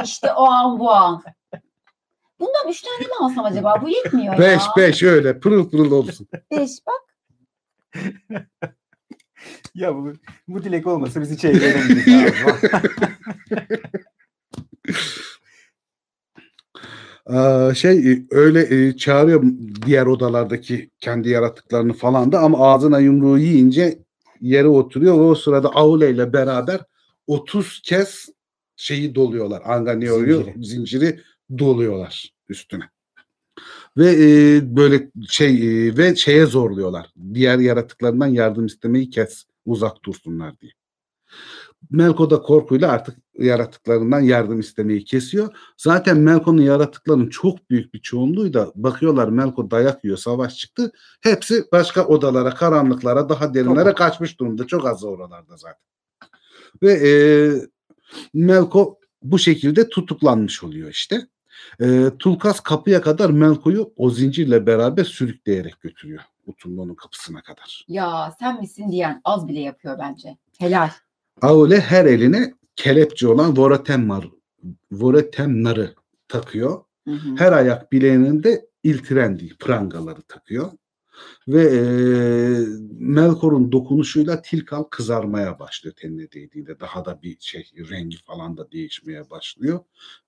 işte 0.05 0.33
o 0.33 0.45
an 0.45 0.79
bu 0.79 0.91
an. 0.91 1.23
Bundan 2.41 2.69
üç 2.71 2.83
tane 2.83 2.99
mi 3.07 3.13
alsam 3.21 3.45
acaba? 3.45 3.83
Bu 3.83 3.89
yetmiyor 3.89 4.39
Beş 4.39 4.63
ya. 4.63 4.73
beş 4.77 5.03
öyle 5.03 5.41
pırıl 5.41 5.71
pırıl 5.71 5.91
olsun. 5.91 6.29
Beş 6.51 6.71
bak. 6.87 7.03
ya 9.75 9.95
bu, 9.97 10.13
bu 10.49 10.65
dilek 10.65 10.87
olmasa 10.87 11.21
bizi 11.21 11.39
çeviremeyiz. 11.39 12.07
Aa, 17.27 17.75
şey 17.75 18.13
e, 18.13 18.27
öyle 18.31 18.87
e, 18.89 18.97
çağırıyor 18.97 19.43
diğer 19.87 20.07
odalardaki 20.07 20.91
kendi 20.99 21.29
yaratıklarını 21.29 21.93
falan 21.93 22.33
da 22.33 22.41
ama 22.41 22.59
ağzına 22.59 22.99
yumruğu 22.99 23.39
yiyince 23.39 23.99
yere 24.41 24.69
oturuyor 24.69 25.15
ve 25.17 25.21
o 25.23 25.35
sırada 25.35 25.69
Aule 25.69 26.11
ile 26.11 26.33
beraber 26.33 26.81
30 27.27 27.83
kez 27.85 28.29
şeyi 28.77 29.15
doluyorlar. 29.15 29.63
Anganio'yu 29.65 30.37
Zinciri. 30.37 30.65
zinciri. 30.65 31.21
Doluyorlar 31.59 32.35
üstüne. 32.49 32.91
Ve 33.97 34.11
e, 34.11 34.77
böyle 34.77 35.11
şey 35.29 35.89
e, 35.89 35.97
ve 35.97 36.17
şeye 36.17 36.47
zorluyorlar. 36.47 37.13
Diğer 37.35 37.59
yaratıklarından 37.59 38.27
yardım 38.27 38.67
istemeyi 38.67 39.11
kes, 39.11 39.45
uzak 39.65 40.05
dursunlar 40.05 40.61
diye. 40.61 40.73
Melko 41.91 42.31
da 42.31 42.43
korkuyla 42.43 42.91
artık 42.91 43.19
yaratıklarından 43.39 44.21
yardım 44.21 44.61
istemeyi 44.61 45.05
kesiyor. 45.05 45.57
Zaten 45.77 46.19
Melko'nun 46.19 46.63
yaratıklarının 46.63 47.29
çok 47.29 47.71
büyük 47.71 47.95
bir 47.95 47.99
çoğunluğu 47.99 48.55
da 48.55 48.73
bakıyorlar 48.75 49.29
Melko 49.29 49.71
dayak 49.71 50.05
yiyor, 50.05 50.17
savaş 50.17 50.57
çıktı. 50.57 50.93
Hepsi 51.21 51.65
başka 51.73 52.07
odalara, 52.07 52.55
karanlıklara, 52.55 53.29
daha 53.29 53.55
derinlere 53.55 53.89
Çok. 53.89 53.97
kaçmış 53.97 54.41
durumda. 54.41 54.67
Çok 54.67 54.87
az 54.87 55.05
oralarda 55.05 55.57
zaten. 55.57 55.81
Ve 56.83 56.93
e, 56.93 57.11
Melko 58.35 58.99
bu 59.23 59.39
şekilde 59.39 59.89
tutuklanmış 59.89 60.65
oluyor 60.65 60.91
işte. 60.91 61.27
E, 61.81 62.11
Tulkas 62.19 62.61
kapıya 62.61 63.01
kadar 63.01 63.31
Melko'yu 63.31 63.93
o 63.97 64.11
zincirle 64.11 64.67
beraber 64.67 65.05
sürükleyerek 65.05 65.81
götürüyor. 65.81 66.23
Utullu'nun 66.47 66.95
kapısına 66.95 67.43
kadar. 67.43 67.85
Ya 67.89 68.35
sen 68.39 68.61
misin 68.61 68.91
diyen 68.91 69.21
az 69.25 69.49
bile 69.49 69.61
yapıyor 69.61 69.99
bence. 69.99 70.37
Helal. 70.59 70.91
Aule 71.43 71.81
her 71.81 72.05
eline 72.05 72.53
kelepçe 72.77 73.29
olan 73.29 73.57
Voratemnar, 73.57 74.29
Voratemnar'ı 74.93 75.95
takıyor. 76.29 76.85
Hı 77.05 77.11
hı. 77.15 77.37
Her 77.39 77.53
ayak 77.53 77.93
bileğinin 77.93 78.43
de 78.43 78.67
iltirendi, 78.83 79.57
prangaları 79.59 80.23
takıyor. 80.23 80.71
Ve 81.49 81.63
e, 81.63 81.81
Melkor'un 82.99 83.73
dokunuşuyla 83.73 84.43
Tilkal 84.43 84.83
kızarmaya 84.83 85.59
başlıyor 85.59 85.95
tenine 85.99 86.33
değdiğinde. 86.33 86.81
Daha 86.81 87.05
da 87.05 87.23
bir 87.23 87.37
şey 87.41 87.73
rengi 87.91 88.17
falan 88.17 88.57
da 88.57 88.73
değişmeye 88.73 89.31
başlıyor. 89.31 89.81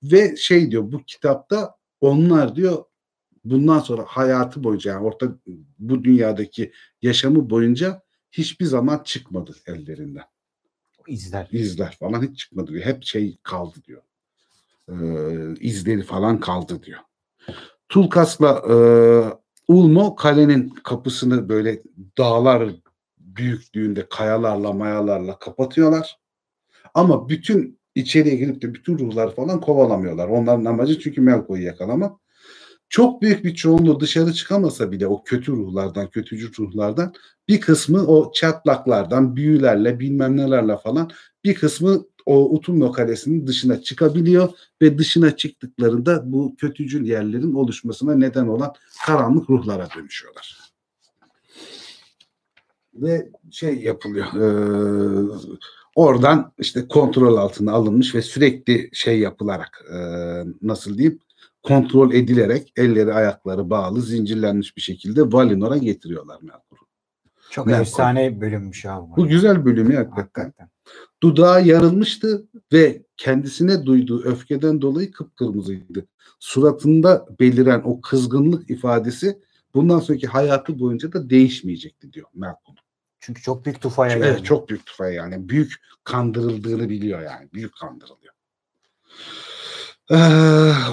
Ve 0.02 0.36
şey 0.36 0.70
diyor 0.70 0.92
bu 0.92 1.02
kitapta 1.02 1.74
onlar 2.00 2.56
diyor 2.56 2.84
bundan 3.44 3.78
sonra 3.78 4.04
hayatı 4.06 4.64
boyunca 4.64 4.90
yani 4.90 5.06
orta 5.06 5.38
bu 5.78 6.04
dünyadaki 6.04 6.72
yaşamı 7.02 7.50
boyunca 7.50 8.02
hiçbir 8.32 8.64
zaman 8.64 9.02
çıkmadı 9.04 9.56
ellerinden 9.66 10.24
İzler. 11.06 11.48
izler 11.52 11.96
falan 12.00 12.22
hiç 12.22 12.38
çıkmadı 12.38 12.72
diyor. 12.72 12.84
Hep 12.84 13.04
şey 13.04 13.38
kaldı 13.42 13.78
diyor. 13.84 14.02
Ee, 14.88 15.54
izleri 15.60 16.02
falan 16.02 16.40
kaldı 16.40 16.82
diyor. 16.82 17.00
Tulkas'la 17.88 18.62
e, 18.70 18.76
Ulmo 19.68 20.16
kalenin 20.16 20.68
kapısını 20.68 21.48
böyle 21.48 21.82
dağlar 22.18 22.70
büyüklüğünde 23.18 24.08
kayalarla 24.08 24.72
mayalarla 24.72 25.38
kapatıyorlar. 25.38 26.18
Ama 26.94 27.28
bütün 27.28 27.80
içeriye 27.94 28.36
girip 28.36 28.62
de 28.62 28.74
bütün 28.74 28.98
ruhlar 28.98 29.34
falan 29.34 29.60
kovalamıyorlar. 29.60 30.28
Onların 30.28 30.64
amacı 30.64 31.00
çünkü 31.00 31.20
Melko'yu 31.20 31.64
yakalamak. 31.64 32.20
çok 32.88 33.22
büyük 33.22 33.44
bir 33.44 33.54
çoğunluğu 33.54 34.00
dışarı 34.00 34.32
çıkamasa 34.32 34.92
bile 34.92 35.06
o 35.06 35.24
kötü 35.24 35.52
ruhlardan, 35.52 36.10
kötücül 36.10 36.52
ruhlardan 36.58 37.14
bir 37.48 37.60
kısmı 37.60 38.06
o 38.06 38.32
çatlaklardan, 38.32 39.36
büyülerle, 39.36 40.00
bilmem 40.00 40.36
nelerle 40.36 40.76
falan 40.76 41.10
bir 41.44 41.54
kısmı 41.54 42.04
o 42.28 42.54
Utumno 42.54 42.92
Kalesi'nin 42.92 43.46
dışına 43.46 43.80
çıkabiliyor 43.82 44.48
ve 44.82 44.98
dışına 44.98 45.36
çıktıklarında 45.36 46.32
bu 46.32 46.56
kötücül 46.56 47.06
yerlerin 47.06 47.54
oluşmasına 47.54 48.14
neden 48.14 48.46
olan 48.46 48.72
karanlık 49.06 49.50
ruhlara 49.50 49.88
dönüşüyorlar. 49.96 50.58
Ve 52.94 53.28
şey 53.50 53.74
yapılıyor. 53.74 54.26
eee, 54.34 55.38
oradan 55.96 56.52
işte 56.58 56.88
kontrol 56.88 57.36
altına 57.36 57.72
alınmış 57.72 58.14
ve 58.14 58.22
sürekli 58.22 58.90
şey 58.92 59.18
yapılarak 59.18 59.84
eee, 59.92 60.44
nasıl 60.62 60.98
diyeyim 60.98 61.18
kontrol 61.62 62.12
edilerek 62.12 62.72
elleri 62.76 63.12
ayakları 63.14 63.70
bağlı 63.70 64.02
zincirlenmiş 64.02 64.76
bir 64.76 64.82
şekilde 64.82 65.32
Valinor'a 65.32 65.76
getiriyorlar 65.76 66.38
Melkor'u. 66.42 66.86
Çok 67.50 67.66
Melkor. 67.66 67.80
efsane 67.82 68.40
bölünmüş 68.40 68.86
abi. 68.86 69.06
Bu 69.16 69.28
güzel 69.28 69.64
bölümü 69.64 69.96
hakikaten. 69.96 70.22
Hakikaten. 70.44 70.68
Dudağı 71.22 71.66
yarılmıştı 71.66 72.46
ve 72.72 73.02
kendisine 73.16 73.86
duyduğu 73.86 74.22
öfkeden 74.22 74.82
dolayı 74.82 75.10
kıpkırmızıydı. 75.10 76.06
Suratında 76.40 77.26
beliren 77.40 77.82
o 77.84 78.00
kızgınlık 78.00 78.70
ifadesi 78.70 79.38
bundan 79.74 79.98
sonraki 79.98 80.26
hayatı 80.26 80.78
boyunca 80.80 81.12
da 81.12 81.30
değişmeyecekti 81.30 82.12
diyor 82.12 82.28
Malcolm. 82.34 82.76
Çünkü 83.20 83.42
çok 83.42 83.64
büyük 83.64 83.80
tufaya 83.80 84.18
geldi. 84.18 84.26
Evet 84.28 84.44
çok 84.44 84.68
büyük 84.68 84.86
tufaya 84.86 85.12
yani. 85.12 85.48
Büyük 85.48 85.72
kandırıldığını 86.04 86.88
biliyor 86.88 87.20
yani. 87.20 87.48
Büyük 87.52 87.72
kandırılıyor. 87.80 88.34
Ee, 90.10 90.16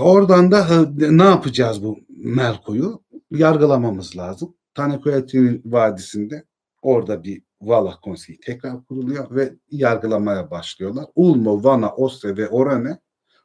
oradan 0.02 0.52
da 0.52 0.68
e, 1.02 1.18
ne 1.18 1.24
yapacağız 1.24 1.84
bu 1.84 2.00
Melko'yu? 2.10 3.02
Yargılamamız 3.32 4.18
lazım. 4.18 4.56
Tanekoyati'nin 4.74 5.62
vadisinde 5.66 6.46
orada 6.82 7.24
bir 7.24 7.42
Valah 7.68 8.02
konseyi 8.02 8.40
tekrar 8.40 8.86
kuruluyor 8.86 9.36
ve 9.36 9.54
yargılamaya 9.72 10.52
başlıyorlar. 10.52 11.06
Ulmo, 11.16 11.64
Vana, 11.64 11.96
Ostre 11.96 12.38
ve 12.38 12.50
Orane 12.50 13.00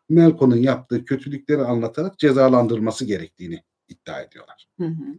Melko'nun 0.09 0.57
yaptığı 0.57 1.05
kötülükleri 1.05 1.63
anlatarak 1.63 2.19
cezalandırması 2.19 3.05
gerektiğini 3.05 3.63
iddia 3.89 4.21
ediyorlar. 4.21 4.69
Hı 4.81 4.87
hı. 4.87 5.19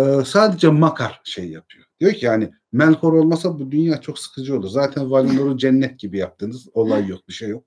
Ee, 0.00 0.24
sadece 0.24 0.68
Makar 0.68 1.20
şey 1.24 1.50
yapıyor. 1.50 1.84
Diyor 2.00 2.12
ki 2.12 2.26
yani 2.26 2.50
Melkor 2.72 3.12
olmasa 3.12 3.58
bu 3.58 3.70
dünya 3.70 4.00
çok 4.00 4.18
sıkıcı 4.18 4.58
olur. 4.58 4.68
Zaten 4.68 5.10
Valinor'u 5.10 5.56
cennet 5.58 5.98
gibi 5.98 6.18
yaptınız. 6.18 6.68
Olay 6.72 7.06
yok, 7.06 7.28
bir 7.28 7.32
şey 7.32 7.48
yok. 7.48 7.64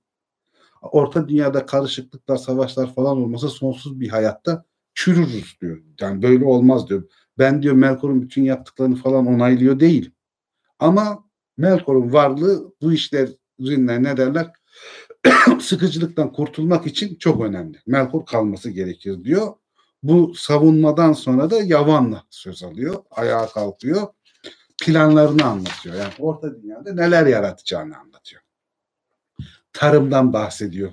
Orta 0.82 1.28
dünyada 1.28 1.66
karışıklıklar, 1.66 2.38
savaşlar 2.38 2.94
falan 2.94 3.18
olmasa 3.18 3.50
sonsuz 3.50 4.00
bir 4.00 4.10
hayatta 4.10 4.66
çürürüz 4.94 5.58
diyor. 5.62 5.84
Yani 6.02 6.22
böyle 6.22 6.46
olmaz 6.46 6.90
diyor. 6.90 7.04
Ben 7.38 7.64
diyor 7.64 7.76
Melkor'un 7.76 8.22
bütün 8.22 8.44
yaptıklarını 8.44 8.96
falan 8.96 9.28
onaylıyor 9.28 9.80
değil. 9.80 10.12
Ama 10.80 11.30
Melkor'un 11.58 12.14
varlığı 12.14 12.74
bu 12.82 12.94
işlerin 12.94 13.88
ne 13.88 14.18
derler 14.18 14.52
sıkıcılıktan 15.62 16.34
kurtulmak 16.34 16.88
için 16.88 17.16
çok 17.16 17.42
önemli. 17.42 17.78
Melkor 17.88 18.26
kalması 18.26 18.70
gerekir 18.70 19.24
diyor. 19.24 19.54
Bu 20.04 20.34
savunmadan 20.36 21.14
sonra 21.14 21.50
da 21.50 21.64
Yavan'la 21.64 22.24
söz 22.30 22.64
alıyor. 22.64 22.96
Ayağa 23.12 23.48
kalkıyor. 23.48 24.08
Planlarını 24.82 25.46
anlatıyor. 25.46 25.96
Yani 25.96 26.14
orta 26.20 26.62
dünyada 26.62 26.94
neler 26.94 27.26
yaratacağını 27.26 27.98
anlatıyor. 27.98 28.42
Tarımdan 29.74 30.34
bahsediyor. 30.34 30.92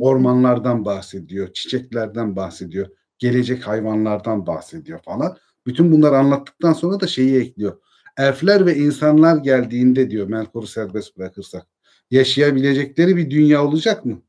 Ormanlardan 0.00 0.84
bahsediyor. 0.84 1.52
Çiçeklerden 1.52 2.36
bahsediyor. 2.36 2.88
Gelecek 3.18 3.66
hayvanlardan 3.66 4.46
bahsediyor 4.46 5.02
falan. 5.02 5.36
Bütün 5.66 5.92
bunları 5.92 6.18
anlattıktan 6.18 6.72
sonra 6.72 7.00
da 7.00 7.06
şeyi 7.06 7.40
ekliyor. 7.40 7.78
Elfler 8.16 8.66
ve 8.66 8.76
insanlar 8.76 9.36
geldiğinde 9.36 10.10
diyor 10.10 10.28
Melkor'u 10.28 10.66
serbest 10.66 11.18
bırakırsak 11.18 11.66
yaşayabilecekleri 12.10 13.16
bir 13.16 13.30
dünya 13.30 13.64
olacak 13.64 14.04
mı? 14.04 14.22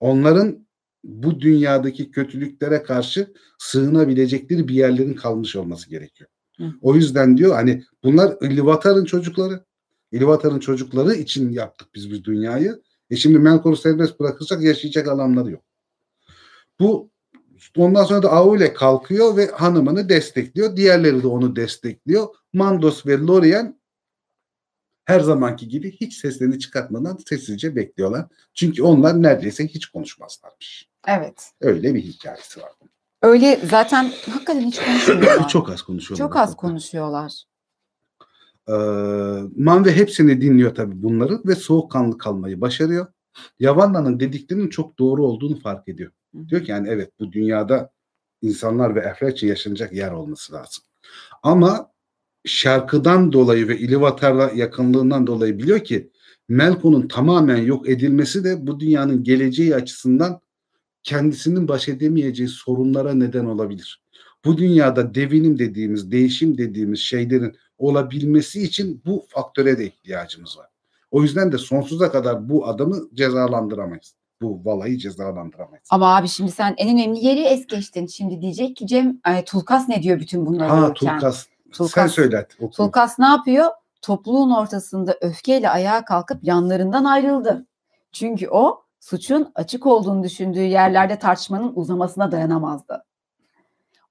Onların 0.00 0.66
bu 1.04 1.40
dünyadaki 1.40 2.10
kötülüklere 2.10 2.82
karşı 2.82 3.32
sığınabilecekleri 3.58 4.68
bir 4.68 4.74
yerlerin 4.74 5.14
kalmış 5.14 5.56
olması 5.56 5.90
gerekiyor. 5.90 6.30
Hı. 6.56 6.72
O 6.80 6.94
yüzden 6.94 7.36
diyor 7.36 7.54
hani 7.54 7.84
bunlar 8.04 8.30
Ilúvatar'ın 8.30 9.04
çocukları. 9.04 9.64
Ilúvatar'ın 10.12 10.58
çocukları 10.58 11.14
için 11.14 11.52
yaptık 11.52 11.88
biz 11.94 12.12
bu 12.12 12.24
dünyayı. 12.24 12.82
E 13.10 13.16
şimdi 13.16 13.38
Melkor'u 13.38 13.76
serbest 13.76 14.20
bırakırsak 14.20 14.62
yaşayacak 14.62 15.08
alanları 15.08 15.50
yok. 15.50 15.62
Bu 16.80 17.10
ondan 17.76 18.04
sonra 18.04 18.22
da 18.22 18.32
Aule 18.32 18.72
kalkıyor 18.72 19.36
ve 19.36 19.46
hanımını 19.46 20.08
destekliyor. 20.08 20.76
Diğerleri 20.76 21.22
de 21.22 21.26
onu 21.26 21.56
destekliyor. 21.56 22.26
Mandos 22.52 23.06
ve 23.06 23.18
Lorien 23.18 23.78
her 25.04 25.20
zamanki 25.20 25.68
gibi 25.68 25.92
hiç 25.92 26.14
seslerini 26.14 26.58
çıkartmadan 26.58 27.18
sessizce 27.28 27.76
bekliyorlar. 27.76 28.26
Çünkü 28.54 28.82
onlar 28.82 29.22
neredeyse 29.22 29.66
hiç 29.66 29.86
konuşmazlarmış. 29.86 30.88
Evet. 31.06 31.52
Öyle 31.60 31.94
bir 31.94 32.02
hikayesi 32.02 32.60
var. 32.60 32.70
Öyle 33.22 33.60
zaten 33.70 34.12
hakikaten 34.30 34.60
hiç 34.60 34.80
konuşmuyorlar. 34.80 35.48
Çok 35.48 35.70
az 35.70 35.82
konuşuyorlar. 35.82 36.26
Çok 36.26 36.36
az 36.36 36.56
konuşuyorlar. 36.56 37.44
Ee, 38.68 38.72
Manve 39.56 39.96
hepsini 39.96 40.40
dinliyor 40.40 40.74
tabii 40.74 41.02
bunları 41.02 41.40
ve 41.46 41.54
soğukkanlı 41.54 42.18
kalmayı 42.18 42.60
başarıyor. 42.60 43.06
Yavanna'nın 43.58 44.20
dediklerinin 44.20 44.68
çok 44.68 44.98
doğru 44.98 45.26
olduğunu 45.26 45.60
fark 45.60 45.88
ediyor. 45.88 46.12
Diyor 46.48 46.64
ki 46.64 46.70
yani 46.70 46.88
evet 46.88 47.12
bu 47.20 47.32
dünyada 47.32 47.90
insanlar 48.42 48.94
ve 48.94 49.30
için 49.30 49.46
yaşanacak 49.46 49.92
yer 49.92 50.10
olması 50.10 50.52
lazım. 50.52 50.84
Ama 51.42 51.92
şarkıdan 52.44 53.32
dolayı 53.32 53.68
ve 53.68 53.78
İlivatar'la 53.78 54.50
yakınlığından 54.54 55.26
dolayı 55.26 55.58
biliyor 55.58 55.84
ki 55.84 56.10
Melkon'un 56.48 57.08
tamamen 57.08 57.56
yok 57.56 57.88
edilmesi 57.88 58.44
de 58.44 58.66
bu 58.66 58.80
dünyanın 58.80 59.24
geleceği 59.24 59.74
açısından 59.74 60.40
kendisinin 61.02 61.68
baş 61.68 61.88
edemeyeceği 61.88 62.48
sorunlara 62.48 63.14
neden 63.14 63.44
olabilir. 63.44 64.02
Bu 64.44 64.58
dünyada 64.58 65.14
devinim 65.14 65.58
dediğimiz, 65.58 66.10
değişim 66.10 66.58
dediğimiz 66.58 67.00
şeylerin 67.00 67.56
olabilmesi 67.78 68.62
için 68.62 69.02
bu 69.06 69.26
faktöre 69.28 69.78
de 69.78 69.86
ihtiyacımız 69.86 70.58
var. 70.58 70.66
O 71.10 71.22
yüzden 71.22 71.52
de 71.52 71.58
sonsuza 71.58 72.12
kadar 72.12 72.48
bu 72.48 72.66
adamı 72.66 73.08
cezalandıramayız. 73.14 74.17
Bu 74.42 74.60
valayı 74.64 74.98
cezalandıramayız. 74.98 75.88
Ama 75.90 76.16
abi 76.16 76.28
şimdi 76.28 76.50
sen 76.50 76.74
en 76.76 76.94
önemli 76.94 77.26
yeri 77.26 77.40
es 77.40 77.66
geçtin. 77.66 78.06
Şimdi 78.06 78.40
diyecek 78.42 78.76
ki 78.76 78.86
Cem 78.86 79.20
ay, 79.24 79.44
Tulkas 79.44 79.88
ne 79.88 80.02
diyor 80.02 80.20
bütün 80.20 80.46
bunları 80.46 80.68
Ha 80.68 80.78
olurken? 80.84 81.12
Tulkas. 81.18 81.46
Sen 81.72 81.84
Tulkas- 81.86 82.08
söyle. 82.08 82.46
oku. 82.60 82.70
Tulkas 82.70 83.18
ne 83.18 83.26
yapıyor? 83.26 83.66
Topluluğun 84.02 84.50
ortasında 84.50 85.16
öfkeyle 85.20 85.70
ayağa 85.70 86.04
kalkıp 86.04 86.44
yanlarından 86.44 87.04
ayrıldı. 87.04 87.66
Çünkü 88.12 88.48
o 88.48 88.82
suçun 89.00 89.52
açık 89.54 89.86
olduğunu 89.86 90.22
düşündüğü 90.22 90.62
yerlerde 90.62 91.18
tartışmanın 91.18 91.72
uzamasına 91.74 92.32
dayanamazdı. 92.32 93.04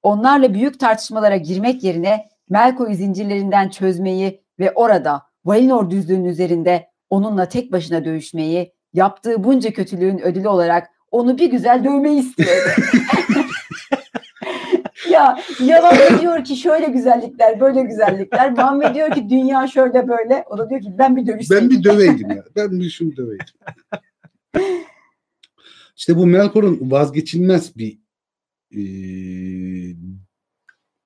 Onlarla 0.03 0.53
büyük 0.53 0.79
tartışmalara 0.79 1.37
girmek 1.37 1.83
yerine 1.83 2.29
Melko'yu 2.49 2.95
zincirlerinden 2.95 3.69
çözmeyi 3.69 4.43
ve 4.59 4.71
orada 4.71 5.21
Valinor 5.45 5.89
düzlüğünün 5.89 6.25
üzerinde 6.25 6.87
onunla 7.09 7.45
tek 7.49 7.71
başına 7.71 8.05
dövüşmeyi, 8.05 8.73
yaptığı 8.93 9.43
bunca 9.43 9.73
kötülüğün 9.73 10.19
ödülü 10.19 10.47
olarak 10.47 10.87
onu 11.11 11.37
bir 11.37 11.51
güzel 11.51 11.83
dövmeyi 11.83 12.19
istiyordu. 12.19 12.69
ya 15.11 15.39
yalan 15.59 16.19
diyor 16.21 16.43
ki 16.43 16.55
şöyle 16.55 16.85
güzellikler, 16.85 17.59
böyle 17.59 17.81
güzellikler. 17.81 18.51
Muhammed 18.51 18.95
diyor 18.95 19.11
ki 19.11 19.29
dünya 19.29 19.67
şöyle 19.67 20.07
böyle. 20.07 20.43
O 20.49 20.57
da 20.57 20.69
diyor 20.69 20.81
ki 20.81 20.95
ben 20.97 21.15
bir 21.15 21.27
dövüşseydim. 21.27 21.69
Ben 21.69 21.77
bir 21.77 21.83
döveydim 21.83 22.29
ya. 22.29 22.43
Ben 22.55 22.71
bir 22.71 22.89
şunu 22.89 23.15
döveydim. 23.17 23.45
İşte 25.97 26.17
bu 26.17 26.27
Melkor'un 26.27 26.79
vazgeçilmez 26.81 27.77
bir 27.77 27.99
e, 28.71 28.81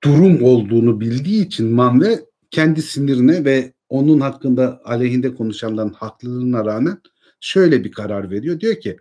durum 0.04 0.42
olduğunu 0.42 1.00
bildiği 1.00 1.46
için 1.46 1.72
Manve 1.72 2.20
kendi 2.50 2.82
sinirine 2.82 3.44
ve 3.44 3.72
onun 3.88 4.20
hakkında 4.20 4.80
aleyhinde 4.84 5.34
konuşanların 5.34 5.92
haklılığına 5.92 6.64
rağmen 6.64 6.98
şöyle 7.42 7.84
bir 7.84 7.92
karar 7.92 8.30
veriyor. 8.30 8.60
Diyor 8.60 8.80
ki 8.80 8.96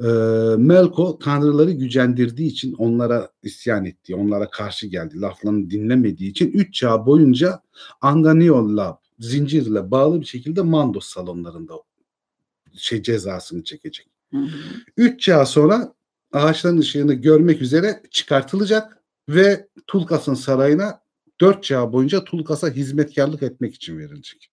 e, 0.00 0.06
Melko 0.58 1.18
tanrıları 1.18 1.70
gücendirdiği 1.70 2.50
için 2.50 2.72
onlara 2.72 3.30
isyan 3.42 3.84
etti, 3.84 4.14
onlara 4.14 4.50
karşı 4.50 4.86
geldi, 4.86 5.20
laflarını 5.20 5.70
dinlemediği 5.70 6.30
için 6.30 6.50
üç 6.50 6.74
çağ 6.74 7.06
boyunca 7.06 7.62
Anganion'la 8.00 8.98
zincirle 9.18 9.90
bağlı 9.90 10.20
bir 10.20 10.26
şekilde 10.26 10.62
Mandos 10.62 11.06
salonlarında 11.06 11.74
şey 12.76 13.02
cezasını 13.02 13.64
çekecek. 13.64 14.08
Hı 14.30 14.38
hı. 14.38 14.48
Üç 14.96 15.20
çağ 15.20 15.46
sonra 15.46 15.94
ağaçların 16.32 16.78
ışığını 16.78 17.14
görmek 17.14 17.62
üzere 17.62 18.02
çıkartılacak 18.10 19.02
ve 19.28 19.68
Tulkas'ın 19.86 20.34
sarayına 20.34 21.00
dört 21.40 21.64
çağ 21.64 21.92
boyunca 21.92 22.24
Tulkas'a 22.24 22.70
hizmetkarlık 22.70 23.42
etmek 23.42 23.74
için 23.74 23.98
verilecek. 23.98 24.50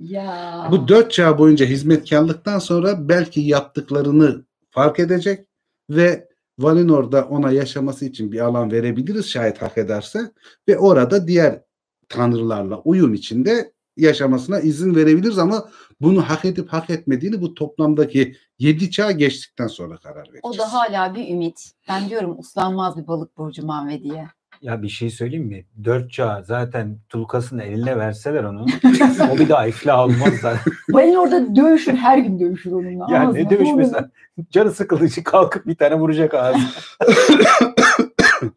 Ya. 0.00 0.68
Bu 0.70 0.88
dört 0.88 1.12
çağ 1.12 1.38
boyunca 1.38 1.66
hizmetkarlıktan 1.66 2.58
sonra 2.58 3.08
belki 3.08 3.40
yaptıklarını 3.40 4.44
fark 4.70 5.00
edecek 5.00 5.46
ve 5.90 6.28
Valinor'da 6.58 7.24
ona 7.24 7.50
yaşaması 7.50 8.04
için 8.04 8.32
bir 8.32 8.40
alan 8.40 8.70
verebiliriz 8.70 9.26
şayet 9.26 9.62
hak 9.62 9.78
ederse 9.78 10.32
ve 10.68 10.78
orada 10.78 11.28
diğer 11.28 11.62
tanrılarla 12.08 12.78
uyum 12.78 13.14
içinde 13.14 13.72
yaşamasına 13.96 14.60
izin 14.60 14.94
verebiliriz 14.94 15.38
ama 15.38 15.68
bunu 16.00 16.22
hak 16.22 16.44
edip 16.44 16.72
hak 16.72 16.90
etmediğini 16.90 17.40
bu 17.40 17.54
toplamdaki 17.54 18.36
7 18.58 18.90
çağ 18.90 19.12
geçtikten 19.12 19.66
sonra 19.66 19.96
karar 19.96 20.16
vereceğiz. 20.16 20.40
O 20.42 20.58
da 20.58 20.72
hala 20.72 21.14
bir 21.14 21.28
ümit. 21.28 21.70
Ben 21.88 22.08
diyorum 22.08 22.38
uslanmaz 22.38 22.96
bir 22.96 23.06
balık 23.06 23.36
burcu 23.36 23.66
Manve 23.66 24.02
diye. 24.02 24.28
Ya 24.62 24.82
bir 24.82 24.88
şey 24.88 25.10
söyleyeyim 25.10 25.46
mi? 25.46 25.64
Dört 25.84 26.10
çağ 26.10 26.42
zaten 26.46 26.98
Tulkas'ın 27.08 27.58
eline 27.58 27.98
verseler 27.98 28.44
onu 28.44 28.62
o 29.32 29.38
bir 29.38 29.48
daha 29.48 29.66
iflah 29.66 29.98
olmaz 30.04 30.34
zaten. 30.42 30.72
Balin 30.92 31.14
orada 31.14 31.56
dövüşür. 31.56 31.94
Her 31.94 32.18
gün 32.18 32.40
dövüşür 32.40 32.72
onunla. 32.72 33.06
Ya 33.10 33.28
Ağzına, 33.28 33.42
ne 33.42 33.50
dövüşmesi? 33.50 33.94
Canı 34.50 34.72
sıkıldı 34.72 35.24
kalkıp 35.24 35.66
bir 35.66 35.74
tane 35.74 35.94
vuracak 35.94 36.34
ağzına. 36.34 36.70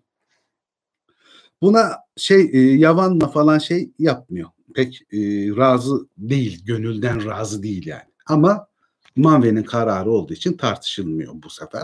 Buna 1.62 1.92
şey 2.18 2.50
e, 2.54 2.60
Yavan'la 2.60 3.28
falan 3.28 3.58
şey 3.58 3.92
yapmıyor. 4.00 4.50
Pek 4.76 5.02
e, 5.12 5.18
razı 5.58 6.08
değil, 6.18 6.66
gönülden 6.66 7.26
razı 7.26 7.64
değil 7.64 7.88
yani. 7.88 8.10
Ama 8.28 8.68
Manve'nin 9.16 9.64
kararı 9.64 10.12
olduğu 10.12 10.34
için 10.34 10.54
tartışılmıyor 10.54 11.34
bu 11.44 11.50
sefer. 11.50 11.84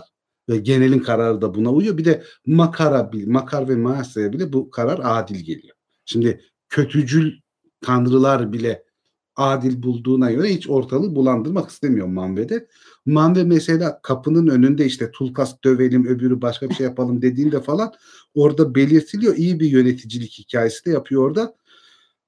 Ve 0.49 0.57
genelin 0.57 0.99
kararı 0.99 1.41
da 1.41 1.53
buna 1.55 1.71
uyuyor. 1.71 1.97
Bir 1.97 2.05
de 2.05 2.23
Makara, 2.45 3.11
Makar 3.25 3.69
ve 3.69 3.75
Maasa'ya 3.75 4.33
bile 4.33 4.53
bu 4.53 4.69
karar 4.69 4.99
adil 5.03 5.39
geliyor. 5.39 5.75
Şimdi 6.05 6.41
kötücül 6.69 7.33
tanrılar 7.81 8.53
bile 8.53 8.83
adil 9.35 9.83
bulduğuna 9.83 10.31
göre 10.31 10.53
hiç 10.53 10.69
ortalığı 10.69 11.15
bulandırmak 11.15 11.69
istemiyor 11.69 12.07
Manve'de. 12.07 12.67
Manve 13.05 13.43
mesela 13.43 13.99
kapının 14.03 14.47
önünde 14.47 14.85
işte 14.85 15.11
Tulkas 15.11 15.55
dövelim 15.63 16.05
öbürü 16.05 16.41
başka 16.41 16.69
bir 16.69 16.75
şey 16.75 16.85
yapalım 16.85 17.21
dediğinde 17.21 17.61
falan 17.61 17.93
orada 18.33 18.75
belirtiliyor. 18.75 19.35
İyi 19.35 19.59
bir 19.59 19.67
yöneticilik 19.67 20.31
hikayesi 20.39 20.85
de 20.85 20.89
yapıyor 20.89 21.23
orada. 21.23 21.55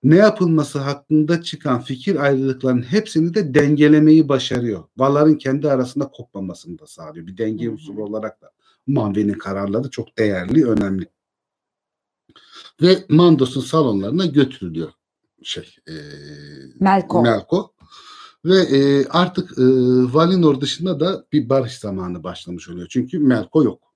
Ne 0.03 0.15
yapılması 0.15 0.80
hakkında 0.80 1.41
çıkan 1.41 1.82
fikir 1.82 2.15
ayrılıklarının 2.15 2.82
hepsini 2.82 3.34
de 3.34 3.53
dengelemeyi 3.53 4.30
başarıyor. 4.30 4.84
Vaların 4.98 5.38
kendi 5.38 5.72
arasında 5.72 6.07
kopmamasını 6.07 6.80
da 6.80 6.88
sağlıyor. 6.88 7.28
Bir 7.28 7.38
denge 7.38 7.69
unsuru 7.69 8.03
olarak 8.03 8.41
da 8.41 8.52
Manve'nin 8.88 9.34
kararları 9.34 9.90
çok 9.90 10.18
değerli, 10.18 10.68
önemli. 10.68 11.06
Ve 12.82 13.06
Mandos'un 13.10 13.61
salonlarına 13.61 14.26
götürülüyor 14.26 14.91
şey 15.44 15.76
e, 15.88 15.94
Melko. 16.80 17.22
Melko. 17.22 17.74
Ve 18.45 18.57
e, 18.57 19.06
artık 19.06 19.52
e, 19.52 19.64
Valinor 20.14 20.61
dışında 20.61 20.99
da 20.99 21.26
bir 21.34 21.49
barış 21.49 21.78
zamanı 21.80 22.24
başlamış 22.24 22.69
oluyor. 22.69 22.88
Çünkü 22.90 23.19
Melko 23.19 23.64
yok. 23.64 23.86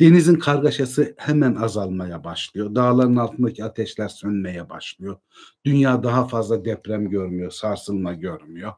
Denizin 0.00 0.34
kargaşası 0.34 1.14
hemen 1.16 1.54
azalmaya 1.54 2.24
başlıyor. 2.24 2.74
Dağların 2.74 3.16
altındaki 3.16 3.64
ateşler 3.64 4.08
sönmeye 4.08 4.70
başlıyor. 4.70 5.16
Dünya 5.64 6.02
daha 6.02 6.28
fazla 6.28 6.64
deprem 6.64 7.10
görmüyor, 7.10 7.50
sarsılma 7.50 8.12
görmüyor. 8.12 8.72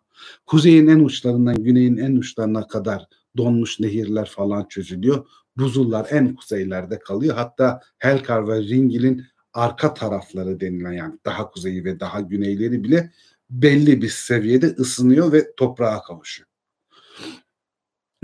Kuzeyin 0.47 0.87
en 0.87 1.01
uçlarından 1.01 1.55
güneyin 1.55 1.97
en 1.97 2.17
uçlarına 2.17 2.67
kadar 2.67 3.07
donmuş 3.37 3.81
nehirler 3.81 4.29
falan 4.29 4.65
çözülüyor. 4.65 5.27
Buzullar 5.57 6.07
en 6.11 6.35
kuzeylerde 6.35 6.99
kalıyor. 6.99 7.37
Hatta 7.37 7.81
Helkar 7.99 8.49
ve 8.49 8.63
Ringil'in 8.63 9.27
arka 9.53 9.95
tarafları 9.95 10.61
denilen 10.61 10.93
yani 10.93 11.19
daha 11.25 11.51
kuzeyi 11.51 11.85
ve 11.85 12.01
daha 12.01 12.21
güneyleri 12.21 12.85
bile 12.85 13.13
belli 13.51 14.03
bir 14.03 14.09
seviyede 14.09 14.67
ısınıyor 14.67 15.33
ve 15.33 15.55
toprağa 15.57 16.03
kavuşuyor. 16.03 16.49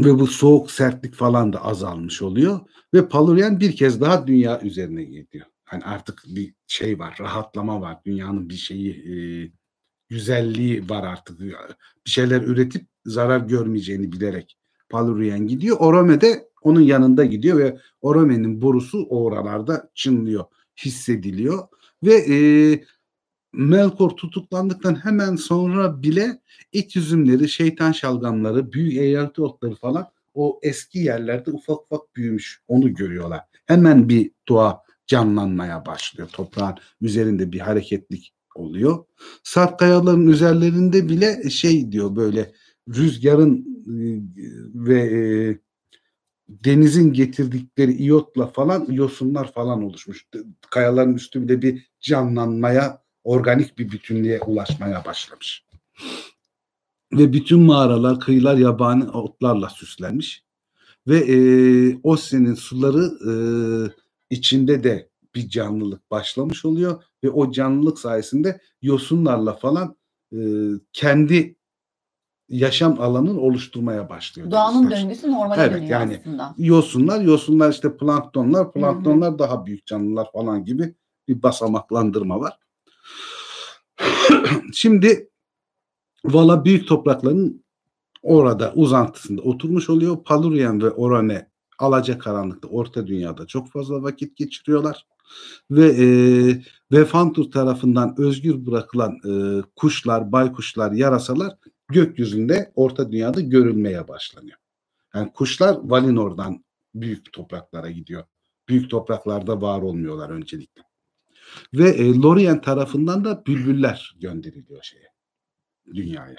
Ve 0.01 0.19
bu 0.19 0.27
soğuk 0.27 0.71
sertlik 0.71 1.15
falan 1.15 1.53
da 1.53 1.65
azalmış 1.65 2.23
oluyor. 2.23 2.61
Ve 2.95 3.09
Palurian 3.09 3.61
bir 3.61 3.77
kez 3.77 4.01
daha 4.01 4.27
dünya 4.27 4.61
üzerine 4.61 5.05
gidiyor. 5.05 5.47
Hani 5.65 5.85
artık 5.85 6.23
bir 6.27 6.55
şey 6.67 6.99
var, 6.99 7.17
rahatlama 7.21 7.81
var. 7.81 7.99
Dünyanın 8.07 8.49
bir 8.49 8.55
şeyi, 8.55 8.91
e, 8.91 9.15
güzelliği 10.09 10.89
var 10.89 11.05
artık. 11.05 11.41
Bir 11.41 12.11
şeyler 12.11 12.43
üretip 12.43 12.87
zarar 13.07 13.41
görmeyeceğini 13.41 14.13
bilerek 14.13 14.59
Palurian 14.89 15.47
gidiyor. 15.47 15.77
Orome 15.81 16.21
de 16.21 16.49
onun 16.63 16.81
yanında 16.81 17.25
gidiyor 17.25 17.59
ve 17.59 17.79
Orome'nin 18.01 18.63
borusu 18.63 19.07
oralarda 19.09 19.91
çınlıyor, 19.95 20.45
hissediliyor. 20.85 21.69
Ve 22.03 22.15
e, 22.15 22.37
Melkor 23.53 24.11
tutuklandıktan 24.11 24.95
hemen 25.05 25.37
sonra 25.37 26.03
bile 26.03 26.43
it 26.73 26.97
üzümleri, 26.97 27.49
şeytan 27.49 27.93
şalgamları, 27.93 28.73
büyük 28.73 28.97
eğrelti 28.97 29.43
otları 29.43 29.75
falan 29.75 30.09
o 30.39 30.61
eski 30.63 30.99
yerlerde 30.99 31.51
ufak 31.51 31.79
ufak 31.83 32.17
büyümüş. 32.17 32.63
Onu 32.69 32.95
görüyorlar. 32.95 33.41
Hemen 33.67 34.09
bir 34.09 34.31
doğa 34.49 34.83
canlanmaya 35.07 35.87
başlıyor. 35.87 36.29
Toprağın 36.33 36.75
üzerinde 37.01 37.53
bir 37.53 37.61
hareketlik 37.61 38.35
oluyor. 38.55 39.05
Sarp 39.43 39.79
kayaların 39.79 40.27
üzerlerinde 40.27 41.09
bile 41.09 41.51
şey 41.51 41.93
diyor 41.93 42.17
böyle 42.17 42.53
rüzgarın 42.89 43.67
e, 43.87 43.99
ve 44.75 45.01
e, 45.01 45.21
denizin 46.49 47.13
getirdikleri 47.13 47.93
iyotla 47.93 48.47
falan 48.47 48.87
yosunlar 48.91 49.53
falan 49.53 49.83
oluşmuş. 49.83 50.27
Kayaların 50.71 51.15
üstü 51.15 51.43
bile 51.43 51.63
bir 51.63 51.91
canlanmaya, 52.01 53.03
organik 53.25 53.79
bir 53.79 53.91
bütünlüğe 53.91 54.41
ulaşmaya 54.41 55.05
başlamış. 55.05 55.65
Ve 57.13 57.33
bütün 57.33 57.61
mağaralar, 57.61 58.21
kıyılar 58.21 58.57
yabani 58.57 59.05
otlarla 59.05 59.69
süslenmiş. 59.69 60.45
Ve 61.07 61.19
e, 61.19 61.39
Osse'nin 62.03 62.55
suları 62.55 63.05
e, 63.29 63.33
içinde 64.31 64.85
de 64.85 65.09
bir 65.35 65.49
canlılık 65.49 66.11
başlamış 66.11 66.65
oluyor. 66.65 67.03
Ve 67.25 67.31
o 67.31 67.51
canlılık 67.53 67.99
sayesinde 67.99 68.61
yosunlarla 68.83 69.53
falan 69.53 69.97
e, 70.33 70.39
kendi 70.93 71.57
yaşam 72.49 73.01
alanını 73.01 73.41
oluşturmaya 73.41 74.09
başlıyor. 74.09 74.51
Doğanın 74.51 74.83
denizler. 74.83 75.03
döngüsü 75.03 75.31
normale 75.33 75.61
Evet, 75.63 75.73
dönüyor 75.73 75.91
yani 76.01 76.19
aslında. 76.21 76.55
yosunlar, 76.59 77.21
yosunlar 77.21 77.73
işte 77.73 77.97
planktonlar, 77.97 78.73
planktonlar 78.73 79.39
daha 79.39 79.67
büyük 79.67 79.87
canlılar 79.87 80.33
falan 80.33 80.65
gibi 80.65 80.95
bir 81.29 81.43
basamaklandırma 81.43 82.41
var. 82.41 82.59
Şimdi 84.73 85.31
Vala 86.25 86.65
büyük 86.65 86.89
toprakların 86.89 87.65
orada 88.23 88.73
uzantısında 88.75 89.43
oturmuş 89.43 89.91
oluyor. 89.91 90.25
Palurian 90.25 90.83
ve 90.83 90.91
Orane 90.91 91.49
alacakaranlıkta 91.79 92.69
orta 92.69 93.07
dünyada 93.07 93.47
çok 93.47 93.71
fazla 93.71 94.03
vakit 94.03 94.37
geçiriyorlar. 94.37 95.07
Ve 95.71 95.87
e, 95.87 96.07
Vefantur 96.93 97.51
tarafından 97.51 98.15
özgür 98.19 98.67
bırakılan 98.67 99.19
e, 99.29 99.63
kuşlar, 99.77 100.33
baykuşlar, 100.33 100.93
yarasalar 100.93 101.55
gökyüzünde 101.89 102.73
orta 102.75 103.13
dünyada 103.13 103.41
görülmeye 103.41 104.09
başlanıyor. 104.09 104.59
Yani 105.15 105.33
kuşlar 105.33 105.79
Valinor'dan 105.83 106.65
büyük 106.95 107.33
topraklara 107.33 107.91
gidiyor. 107.91 108.25
Büyük 108.69 108.91
topraklarda 108.91 109.61
var 109.63 109.83
olmuyorlar 109.83 110.31
öncelikle. 110.31 110.83
Ve 111.75 111.89
e, 111.89 112.15
Lorien 112.15 112.61
tarafından 112.61 113.25
da 113.25 113.47
bülbüller 113.47 114.17
gönderiliyor 114.21 114.83
şeye 114.83 115.18
dünyaya. 115.95 116.37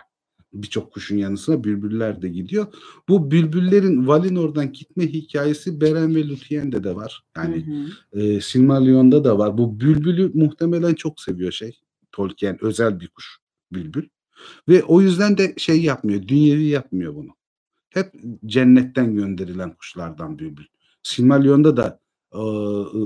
Birçok 0.53 0.93
kuşun 0.93 1.17
yanı 1.17 1.38
sıra 1.38 1.63
bülbüller 1.63 2.21
de 2.21 2.30
gidiyor. 2.30 2.67
Bu 3.09 3.31
bülbüllerin 3.31 4.07
Valinor'dan 4.07 4.71
gitme 4.73 5.07
hikayesi 5.07 5.81
Beren 5.81 6.15
ve 6.15 6.27
Luthien'de 6.27 6.84
de 6.84 6.95
var. 6.95 7.23
Yani 7.38 7.65
Hı 8.13 8.19
hı. 8.19 8.21
e, 8.21 8.41
Silmarillion'da 8.41 9.23
da 9.23 9.38
var. 9.38 9.57
Bu 9.57 9.80
bülbülü 9.80 10.31
muhtemelen 10.34 10.93
çok 10.93 11.21
seviyor 11.21 11.51
şey. 11.51 11.80
Tolkien 12.11 12.57
özel 12.61 12.99
bir 12.99 13.07
kuş 13.07 13.38
bülbül. 13.71 14.03
Ve 14.69 14.84
o 14.84 15.01
yüzden 15.01 15.38
de 15.38 15.53
şey 15.57 15.81
yapmıyor. 15.81 16.27
Dünyevi 16.27 16.65
yapmıyor 16.65 17.15
bunu. 17.15 17.30
Hep 17.89 18.13
cennetten 18.45 19.15
gönderilen 19.15 19.73
kuşlardan 19.73 20.39
bülbül. 20.39 20.65
Silmarillion'da 21.03 21.77
da 21.77 21.99
e, 22.34 22.38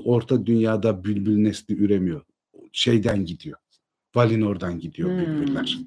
orta 0.03 0.45
dünyada 0.45 1.03
bülbül 1.03 1.37
nesli 1.37 1.75
üremiyor. 1.75 2.21
Şeyden 2.71 3.25
gidiyor. 3.25 3.57
Valinor'dan 4.15 4.79
gidiyor 4.79 5.09
Hmm. 5.09 5.17
bülbüller. 5.41 5.79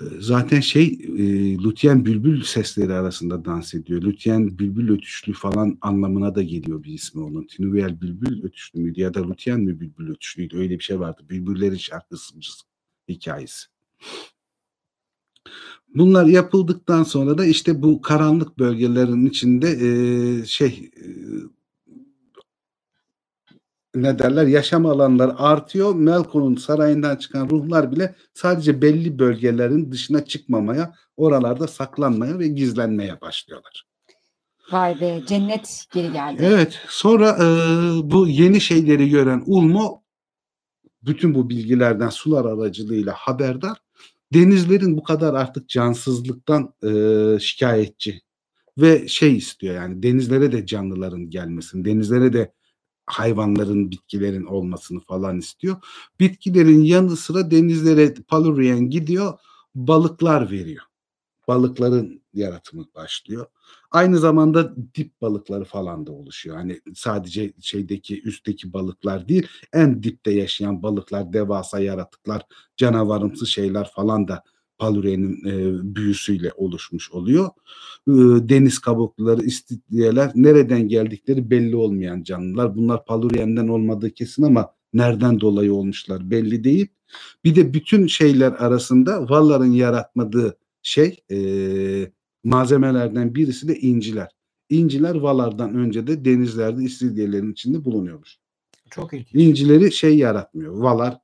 E, 0.00 0.04
Zaten 0.20 0.60
şey 0.60 0.84
e, 1.02 1.58
Lütyen 1.58 2.04
bülbül 2.04 2.42
sesleri 2.42 2.92
arasında 2.92 3.44
dans 3.44 3.74
ediyor. 3.74 4.02
Lütyen 4.02 4.58
bülbül 4.58 4.90
ötüşlü 4.92 5.32
falan 5.32 5.78
anlamına 5.80 6.34
da 6.34 6.42
geliyor 6.42 6.82
bir 6.82 6.92
ismi 6.92 7.22
onun. 7.22 7.46
Tinuviel 7.46 8.00
bülbül 8.00 8.44
ötüşlü 8.44 8.80
müydü 8.80 9.00
ya 9.00 9.14
da 9.14 9.28
Lütyen 9.28 9.60
mi 9.60 9.80
bülbül 9.80 10.10
ötüşlüydü 10.10 10.56
öyle 10.58 10.78
bir 10.78 10.84
şey 10.84 11.00
vardı. 11.00 11.22
Bülbüllerin 11.30 11.76
şarkısı 11.76 12.34
hikayesi. 13.08 13.66
Bunlar 15.94 16.26
yapıldıktan 16.26 17.02
sonra 17.02 17.38
da 17.38 17.44
işte 17.44 17.82
bu 17.82 18.02
karanlık 18.02 18.58
bölgelerin 18.58 19.26
içinde 19.26 19.70
e, 19.70 20.46
şey 20.46 20.90
e, 20.96 21.06
ne 23.94 24.18
derler 24.18 24.46
yaşam 24.46 24.86
alanları 24.86 25.38
artıyor. 25.38 25.94
Melkon'un 25.94 26.56
sarayından 26.56 27.16
çıkan 27.16 27.48
ruhlar 27.50 27.92
bile 27.92 28.14
sadece 28.34 28.82
belli 28.82 29.18
bölgelerin 29.18 29.92
dışına 29.92 30.24
çıkmamaya, 30.24 30.94
oralarda 31.16 31.68
saklanmaya 31.68 32.38
ve 32.38 32.48
gizlenmeye 32.48 33.20
başlıyorlar. 33.20 33.86
Vay 34.72 35.00
be 35.00 35.22
cennet 35.26 35.84
geri 35.92 36.12
geldi. 36.12 36.42
Evet. 36.44 36.80
Sonra 36.88 37.30
e, 37.30 37.46
bu 38.10 38.28
yeni 38.28 38.60
şeyleri 38.60 39.08
gören 39.08 39.42
Ulmo 39.46 40.02
bütün 41.02 41.34
bu 41.34 41.48
bilgilerden 41.48 42.08
sular 42.08 42.44
aracılığıyla 42.44 43.12
haberdar. 43.12 43.78
Denizlerin 44.32 44.96
bu 44.96 45.02
kadar 45.02 45.34
artık 45.34 45.68
cansızlıktan 45.68 46.74
e, 46.84 47.38
şikayetçi 47.40 48.20
ve 48.78 49.08
şey 49.08 49.36
istiyor 49.36 49.74
yani 49.74 50.02
denizlere 50.02 50.52
de 50.52 50.66
canlıların 50.66 51.30
gelmesini, 51.30 51.84
denizlere 51.84 52.32
de 52.32 52.52
hayvanların, 53.06 53.90
bitkilerin 53.90 54.44
olmasını 54.44 55.00
falan 55.00 55.38
istiyor. 55.38 55.76
Bitkilerin 56.20 56.82
yanı 56.82 57.16
sıra 57.16 57.50
denizlere 57.50 58.14
Palurian 58.28 58.90
gidiyor, 58.90 59.38
balıklar 59.74 60.50
veriyor. 60.50 60.84
Balıkların 61.48 62.22
yaratımı 62.34 62.86
başlıyor. 62.94 63.46
Aynı 63.90 64.18
zamanda 64.18 64.74
dip 64.94 65.20
balıkları 65.20 65.64
falan 65.64 66.06
da 66.06 66.12
oluşuyor. 66.12 66.56
Hani 66.56 66.80
sadece 66.94 67.52
şeydeki 67.60 68.22
üstteki 68.22 68.72
balıklar 68.72 69.28
değil, 69.28 69.46
en 69.72 70.02
dipte 70.02 70.30
yaşayan 70.30 70.82
balıklar, 70.82 71.32
devasa 71.32 71.80
yaratıklar, 71.80 72.42
canavarımsı 72.76 73.46
şeyler 73.46 73.90
falan 73.94 74.28
da 74.28 74.42
Paluria'nın 74.78 75.36
e, 75.46 75.94
büyüsüyle 75.96 76.52
oluşmuş 76.56 77.10
oluyor. 77.10 77.46
E, 78.08 78.12
deniz 78.48 78.78
kabukluları, 78.78 79.42
istiridyeler 79.44 80.32
nereden 80.34 80.88
geldikleri 80.88 81.50
belli 81.50 81.76
olmayan 81.76 82.22
canlılar. 82.22 82.76
Bunlar 82.76 83.04
Paluria'nın 83.04 83.68
olmadığı 83.68 84.10
kesin 84.10 84.42
ama 84.42 84.74
nereden 84.94 85.40
dolayı 85.40 85.74
olmuşlar 85.74 86.30
belli 86.30 86.64
değil. 86.64 86.86
Bir 87.44 87.56
de 87.56 87.74
bütün 87.74 88.06
şeyler 88.06 88.52
arasında 88.52 89.28
Vallar'ın 89.28 89.72
yaratmadığı 89.72 90.58
şey 90.82 91.20
e, 91.30 91.38
malzemelerden 92.44 93.34
birisi 93.34 93.68
de 93.68 93.78
inciler. 93.78 94.28
İnciler 94.70 95.14
Valar'dan 95.14 95.74
önce 95.74 96.06
de 96.06 96.24
denizlerde 96.24 96.82
istiridyelerin 96.82 97.52
içinde 97.52 97.84
bulunuyormuş. 97.84 98.38
Çok 98.90 99.12
ilginç. 99.12 99.34
İncileri 99.34 99.92
şey 99.92 100.18
yaratmıyor. 100.18 100.74
Valar 100.74 101.18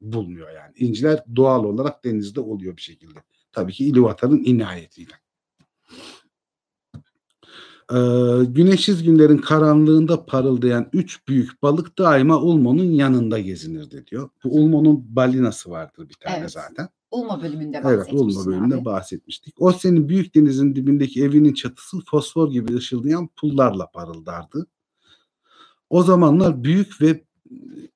bulmuyor 0.00 0.50
yani. 0.50 0.72
İnciler 0.76 1.24
doğal 1.36 1.64
olarak 1.64 2.04
denizde 2.04 2.40
oluyor 2.40 2.76
bir 2.76 2.82
şekilde. 2.82 3.18
Tabii 3.52 3.72
ki 3.72 3.86
İluvatar'ın 3.86 4.42
inayetiyle. 4.44 5.12
Ee, 7.92 7.96
güneşsiz 8.46 9.02
günlerin 9.02 9.38
karanlığında 9.38 10.26
parıldayan 10.26 10.88
üç 10.92 11.28
büyük 11.28 11.62
balık 11.62 11.98
daima 11.98 12.40
Ulmo'nun 12.40 12.84
yanında 12.90 13.38
gezinirdi 13.38 14.04
diyor. 14.06 14.30
Bu 14.44 14.48
Ulmo'nun 14.48 15.16
balinası 15.16 15.70
vardır 15.70 16.08
bir 16.08 16.14
tane 16.14 16.36
Evet. 16.38 16.50
zaten. 16.50 16.88
Ulma 17.10 17.42
bölümünde 17.42 17.76
Evet 17.84 17.98
bahsetmiştin 17.98 18.40
Ulmo 18.40 18.46
bölümünde 18.46 18.74
abi. 18.74 18.84
bahsetmiştik. 18.84 19.54
O 19.58 19.72
senin 19.72 20.08
büyük 20.08 20.34
denizin 20.34 20.74
dibindeki 20.76 21.24
evinin 21.24 21.54
çatısı 21.54 21.96
fosfor 22.06 22.50
gibi 22.50 22.74
ışıldayan 22.76 23.28
pullarla 23.36 23.90
parıldardı. 23.90 24.66
O 25.90 26.02
zamanlar 26.02 26.64
büyük 26.64 27.00
ve 27.02 27.24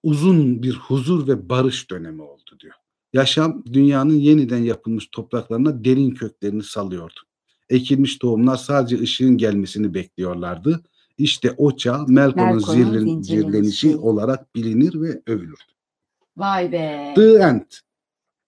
uzun 0.03 0.63
bir 0.63 0.75
huzur 0.75 1.29
ve 1.29 1.49
barış 1.49 1.91
dönemi 1.91 2.23
oldu 2.23 2.57
diyor. 2.61 2.75
Yaşam 3.13 3.65
dünyanın 3.73 4.15
yeniden 4.15 4.59
yapılmış 4.63 5.09
topraklarına 5.13 5.85
derin 5.85 6.11
köklerini 6.11 6.63
salıyordu. 6.63 7.21
Ekilmiş 7.71 8.19
tohumlar 8.19 8.57
sadece 8.57 9.01
ışığın 9.01 9.37
gelmesini 9.37 9.95
bekliyorlardı. 9.95 10.83
İşte 11.19 11.55
o 11.57 11.77
çağ 11.77 12.05
Melkor'un 12.09 12.59
zirlen- 12.59 12.99
zincirlenişi. 13.01 13.25
zirlenişi 13.27 13.97
olarak 13.97 14.55
bilinir 14.55 15.01
ve 15.01 15.23
övülür. 15.27 15.59
Vay 16.37 16.73
be. 16.73 17.13
The 17.17 17.35
End 17.35 17.63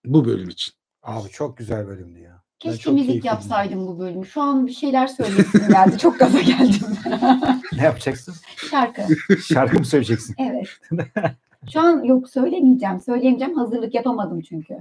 bu 0.04 0.24
bölüm 0.24 0.48
için. 0.48 0.74
Abi 1.02 1.28
çok 1.28 1.56
güzel 1.58 1.86
bölümdü 1.86 2.18
ya. 2.18 2.41
Keşke 2.62 2.78
çok 2.82 2.98
aldım. 2.98 3.20
yapsaydım 3.24 3.86
bu 3.86 3.98
bölümü. 3.98 4.26
Şu 4.26 4.42
an 4.42 4.66
bir 4.66 4.72
şeyler 4.72 5.06
söylesim 5.06 5.60
geldi. 5.68 5.98
Çok 5.98 6.18
gaza 6.18 6.40
geldim. 6.40 6.80
Ne 7.76 7.82
yapacaksın? 7.82 8.34
Şarkı. 8.70 9.02
Şarkı 9.46 9.78
mı 9.78 9.84
söyleyeceksin? 9.84 10.34
Evet. 10.38 10.66
Şu 11.72 11.80
an 11.80 12.02
yok 12.04 12.30
söylemeyeceğim. 12.30 13.00
Söyleyemeyeceğim. 13.00 13.54
Hazırlık 13.56 13.94
yapamadım 13.94 14.40
çünkü. 14.40 14.74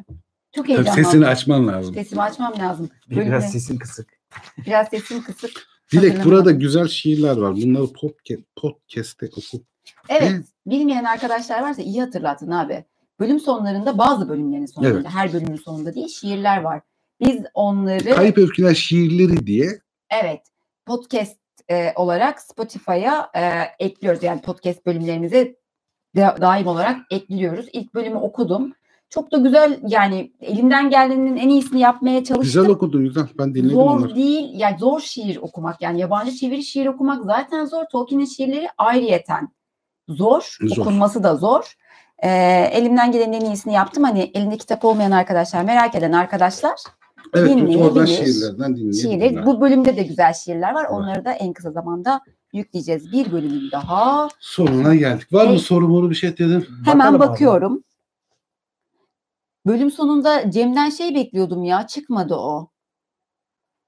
Çok 0.55 0.65
Tabii 0.65 0.67
heyecanlandım. 0.67 1.03
sesini 1.03 1.27
açman 1.27 1.67
lazım. 1.67 1.93
Sesimi 1.93 2.21
açmam 2.21 2.53
lazım. 2.59 2.89
Bölümü- 3.09 3.25
Biraz 3.25 3.51
sesin 3.51 3.77
kısık. 3.77 4.07
Biraz 4.65 4.87
sesim 4.87 5.23
kısık. 5.23 5.51
Dilek 5.91 6.25
burada 6.25 6.51
güzel 6.51 6.87
şiirler 6.87 7.37
var. 7.37 7.55
Bunları 7.55 7.83
podca- 7.83 8.43
podcast'te 8.55 9.25
oku. 9.25 9.63
Evet. 10.09 10.23
Evet. 10.31 10.45
Bilmeyen 10.65 11.03
arkadaşlar 11.03 11.61
varsa 11.61 11.81
iyi 11.81 12.01
hatırlattın 12.01 12.51
abi. 12.51 12.85
Bölüm 13.19 13.39
sonlarında 13.39 13.97
bazı 13.97 14.29
bölümlerin 14.29 14.65
sonunda, 14.65 14.93
Evet. 14.93 15.05
her 15.09 15.33
bölümün 15.33 15.55
sonunda 15.55 15.95
değil 15.95 16.07
şiirler 16.07 16.61
var. 16.61 16.81
Biz 17.21 17.37
onları 17.53 18.15
Kayıp 18.15 18.37
Öyküler 18.37 18.73
şiirleri 18.73 19.47
diye 19.47 19.69
evet 20.09 20.41
podcast 20.85 21.37
e, 21.69 21.93
olarak 21.95 22.41
Spotify'a 22.41 23.29
e, 23.35 23.61
ekliyoruz. 23.85 24.23
Yani 24.23 24.41
podcast 24.41 24.85
bölümlerimize 24.85 25.55
da- 26.15 26.37
daim 26.41 26.67
olarak 26.67 26.97
ekliyoruz. 27.11 27.65
İlk 27.73 27.93
bölümü 27.93 28.15
okudum. 28.17 28.73
Çok 29.09 29.31
da 29.31 29.37
güzel 29.37 29.79
yani 29.87 30.31
elimden 30.41 30.89
geldiğinin 30.89 31.37
en 31.37 31.49
iyisini 31.49 31.79
yapmaya 31.79 32.23
çalıştım. 32.23 32.43
güzel 32.61 32.69
okudun 32.75 33.03
güzel. 33.03 33.23
Ben 33.37 33.55
dinledim 33.55 33.75
Zor 33.75 33.97
onları. 33.97 34.15
değil 34.15 34.49
yani 34.53 34.77
zor 34.79 34.99
şiir 34.99 35.37
okumak 35.37 35.81
yani 35.81 35.99
yabancı 35.99 36.31
çeviri 36.31 36.63
şiir 36.63 36.85
okumak 36.85 37.25
zaten 37.25 37.65
zor. 37.65 37.85
Tolkien'in 37.91 38.25
şiirleri 38.25 38.69
ayrıyeten 38.77 39.49
zor. 40.09 40.57
Zor. 40.61 40.81
Okunması 40.81 41.23
da 41.23 41.35
zor. 41.35 41.75
Ee, 42.23 42.29
elimden 42.73 43.11
gelenin 43.11 43.33
en 43.33 43.45
iyisini 43.45 43.73
yaptım. 43.73 44.03
Hani 44.03 44.31
elinde 44.33 44.57
kitap 44.57 44.85
olmayan 44.85 45.11
arkadaşlar, 45.11 45.63
merak 45.63 45.95
eden 45.95 46.11
arkadaşlar 46.11 46.75
Evet 47.33 47.49
oradan 47.49 47.67
dinleyebilir. 47.67 48.07
şiirlerden 48.07 48.75
şiirleri. 48.75 49.03
dinleyebilirler. 49.03 49.45
Bu 49.45 49.61
bölümde 49.61 49.97
de 49.97 50.03
güzel 50.03 50.33
şiirler 50.33 50.73
var. 50.73 50.81
Evet. 50.83 50.91
Onları 50.93 51.25
da 51.25 51.31
en 51.31 51.53
kısa 51.53 51.71
zamanda 51.71 52.21
yükleyeceğiz. 52.53 53.11
Bir 53.11 53.31
bölümün 53.31 53.71
daha. 53.71 54.27
Sonuna 54.39 54.95
geldik. 54.95 55.33
Var 55.33 55.45
mı 55.45 55.49
Hey. 55.51 55.59
soru 55.59 55.87
moru 55.87 56.09
bir 56.09 56.15
şey 56.15 56.37
dedim. 56.37 56.65
Hemen 56.85 56.99
Bakalım 57.13 57.21
abi. 57.21 57.29
bakıyorum. 57.29 57.83
Bölüm 59.65 59.91
sonunda 59.91 60.51
Cem'den 60.51 60.89
şey 60.89 61.15
bekliyordum 61.15 61.63
ya. 61.63 61.87
Çıkmadı 61.87 62.35
o. 62.35 62.69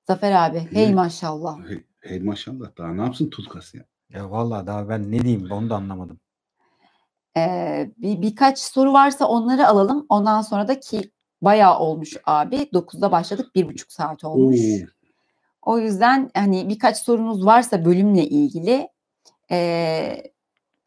Zafer 0.07 0.31
abi. 0.49 0.59
Hey 0.71 0.87
Ne? 0.91 0.95
maşallah. 0.95 1.57
Hey, 1.69 1.83
hey 2.01 2.19
maşallah 2.19 2.77
daha 2.77 2.93
ne 2.93 3.01
yapsın 3.01 3.29
Tulkas 3.29 3.73
ya. 3.73 3.85
Ya 4.09 4.31
vallahi 4.31 4.67
daha 4.67 4.89
ben 4.89 5.11
ne 5.11 5.19
diyeyim 5.21 5.51
onu 5.51 5.69
da 5.69 5.75
anlamadım. 5.75 6.19
Ee, 7.37 7.91
bir, 7.97 8.21
birkaç 8.21 8.59
soru 8.59 8.93
varsa 8.93 9.25
onları 9.25 9.67
alalım. 9.67 10.05
Ondan 10.09 10.41
sonra 10.41 10.67
da 10.67 10.79
ki 10.79 11.11
bayağı 11.43 11.79
olmuş 11.79 12.17
abi. 12.25 12.55
9'da 12.55 13.11
başladık. 13.11 13.55
Bir 13.55 13.67
buçuk 13.67 13.91
saat 13.91 14.23
olmuş. 14.23 14.59
Oo. 14.59 14.87
O 15.61 15.79
yüzden 15.79 16.31
hani 16.33 16.69
birkaç 16.69 16.97
sorunuz 16.97 17.45
varsa 17.45 17.85
bölümle 17.85 18.27
ilgili 18.27 18.89
ee, 19.51 20.23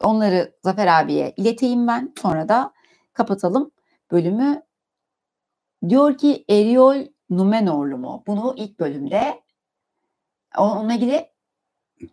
onları 0.00 0.52
Zafer 0.62 0.86
abiye 1.02 1.34
ileteyim 1.36 1.86
ben. 1.86 2.12
Sonra 2.22 2.48
da 2.48 2.72
kapatalım 3.12 3.70
bölümü. 4.12 4.62
Diyor 5.88 6.18
ki 6.18 6.44
Eriol 6.48 7.06
Numenorlu 7.30 7.98
mu? 7.98 8.24
Bunu 8.26 8.54
ilk 8.56 8.80
bölümde 8.80 9.40
onunla 10.58 10.94
ilgili 10.94 11.26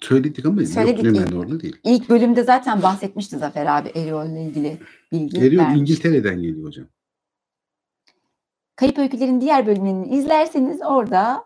Söyledik 0.02 0.46
ama 0.46 0.66
Söyledik 0.66 1.04
yok 1.06 1.16
Lümenor'da 1.16 1.60
değil. 1.60 1.76
ilk 1.84 2.10
bölümde 2.10 2.44
zaten 2.44 2.84
bahsetmişti 2.84 3.38
Zafer 3.38 3.66
abi 3.66 3.90
Eriol 3.90 4.30
ile 4.30 4.44
ilgili 4.44 4.78
bilgi 5.12 5.40
Geliyor 5.40 5.64
vermişti. 5.64 5.80
İngiltere'den 5.80 6.42
geliyor 6.42 6.68
hocam. 6.68 6.86
Kayıp 8.76 8.98
Öykülerin 8.98 9.42
diğer 9.42 9.66
bölümlerini 9.68 10.08
izlerseniz 10.08 10.82
orada 10.82 11.46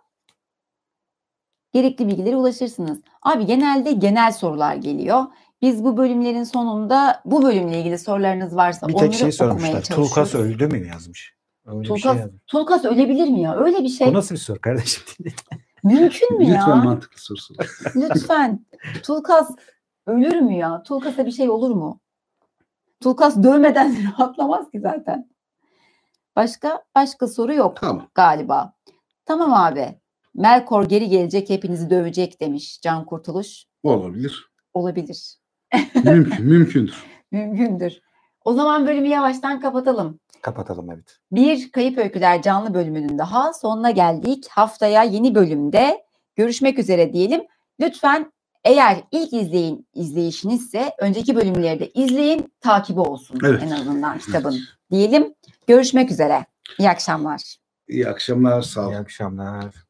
gerekli 1.74 2.08
bilgilere 2.08 2.36
ulaşırsınız. 2.36 3.02
Abi 3.22 3.46
genelde 3.46 3.92
genel 3.92 4.32
sorular 4.32 4.76
geliyor. 4.76 5.24
Biz 5.62 5.84
bu 5.84 5.98
bölümlerin 5.98 6.44
sonunda 6.44 7.22
bu 7.26 7.44
bölümle 7.44 7.80
ilgili 7.80 8.00
sorularınız 8.00 8.56
varsa 8.56 8.88
Bir 8.88 8.94
onları 8.94 9.14
şey 9.14 9.28
okumaya 9.28 9.32
sormuşlar. 9.32 9.72
çalışıyoruz. 9.84 10.10
Tulkas 10.10 10.36
öldü 10.36 10.68
mü 10.68 10.88
yazmış. 10.88 11.38
Öyle 11.66 11.80
bir 11.80 11.86
şey 11.86 11.96
Tulkas, 11.96 12.18
yazmış. 12.18 12.42
Tulkas 12.48 12.86
ölebilir 12.86 13.28
mi 13.30 13.42
ya? 13.42 13.56
Öyle 13.56 13.78
bir 13.84 13.90
şey 13.90 14.08
Bu 14.08 14.14
nasıl 14.14 14.36
bir 14.36 14.40
soru 14.40 14.62
kardeşim? 14.62 15.04
mümkün 15.84 16.38
mü 16.38 16.44
Lütfen 16.46 16.68
ya? 16.70 16.76
mantıklı 16.76 17.20
sorusu. 17.22 17.54
Lütfen. 17.96 18.66
Tulkas 19.04 19.50
ölür 20.08 20.40
mü 20.40 20.54
ya? 20.56 20.84
Tulkas'a 20.84 21.26
bir 21.26 21.32
şey 21.32 21.50
olur 21.50 21.72
mu? 21.72 22.00
Tulkas 23.04 23.44
dövmeden 23.44 23.98
rahatlamaz 24.14 24.72
ki 24.72 24.80
zaten. 24.80 25.30
Başka 26.42 26.84
başka 26.96 27.28
soru 27.28 27.54
yok 27.54 27.78
Tamam. 27.82 28.08
galiba. 28.16 28.74
Tamam 29.26 29.54
abi. 29.54 30.00
Melkor 30.36 30.90
geri 30.90 31.10
gelecek 31.10 31.50
hepinizi 31.50 31.90
dövecek 31.90 32.42
demiş 32.42 32.80
Can 32.82 33.06
Kurtuluş. 33.06 33.64
Olabilir. 33.84 34.46
Olabilir. 34.74 35.38
Mümkün, 36.04 36.46
mümkündür. 36.46 37.04
Mümkündür. 37.32 38.02
O 38.46 38.54
zaman 38.54 38.88
bölümü 38.88 39.08
yavaştan 39.08 39.60
kapatalım. 39.60 40.20
Kapatalım 40.42 40.92
evet. 40.92 41.18
Bir 41.32 41.72
Kayıp 41.72 41.98
Öyküler 41.98 42.42
canlı 42.42 42.74
bölümünün 42.74 43.18
daha 43.18 43.54
sonuna 43.54 43.92
geldik. 43.92 44.48
Haftaya 44.50 45.04
yeni 45.04 45.36
bölümde 45.36 46.06
görüşmek 46.36 46.80
üzere 46.80 47.14
diyelim. 47.14 47.42
Lütfen 47.80 48.32
eğer 48.64 48.98
ilk 49.12 49.34
izleyin 49.34 49.88
izleyişinizse 49.94 50.92
önceki 51.00 51.36
bölümleri 51.36 51.80
de 51.80 51.90
izleyin 51.90 52.54
takibi 52.62 53.00
olsun 53.00 53.40
Evet. 53.46 53.64
en 53.64 53.70
azından 53.72 54.18
kitabın 54.18 54.52
Evet. 54.52 54.62
diyelim. 54.92 55.34
Görüşmek 55.68 56.12
üzere. 56.12 56.46
İyi 56.80 56.90
akşamlar. 56.90 57.56
İyi 57.88 58.08
akşamlar. 58.08 58.62
Sağ 58.62 58.82
olun. 58.82 58.92
İyi 58.94 58.98
akşamlar. 58.98 59.87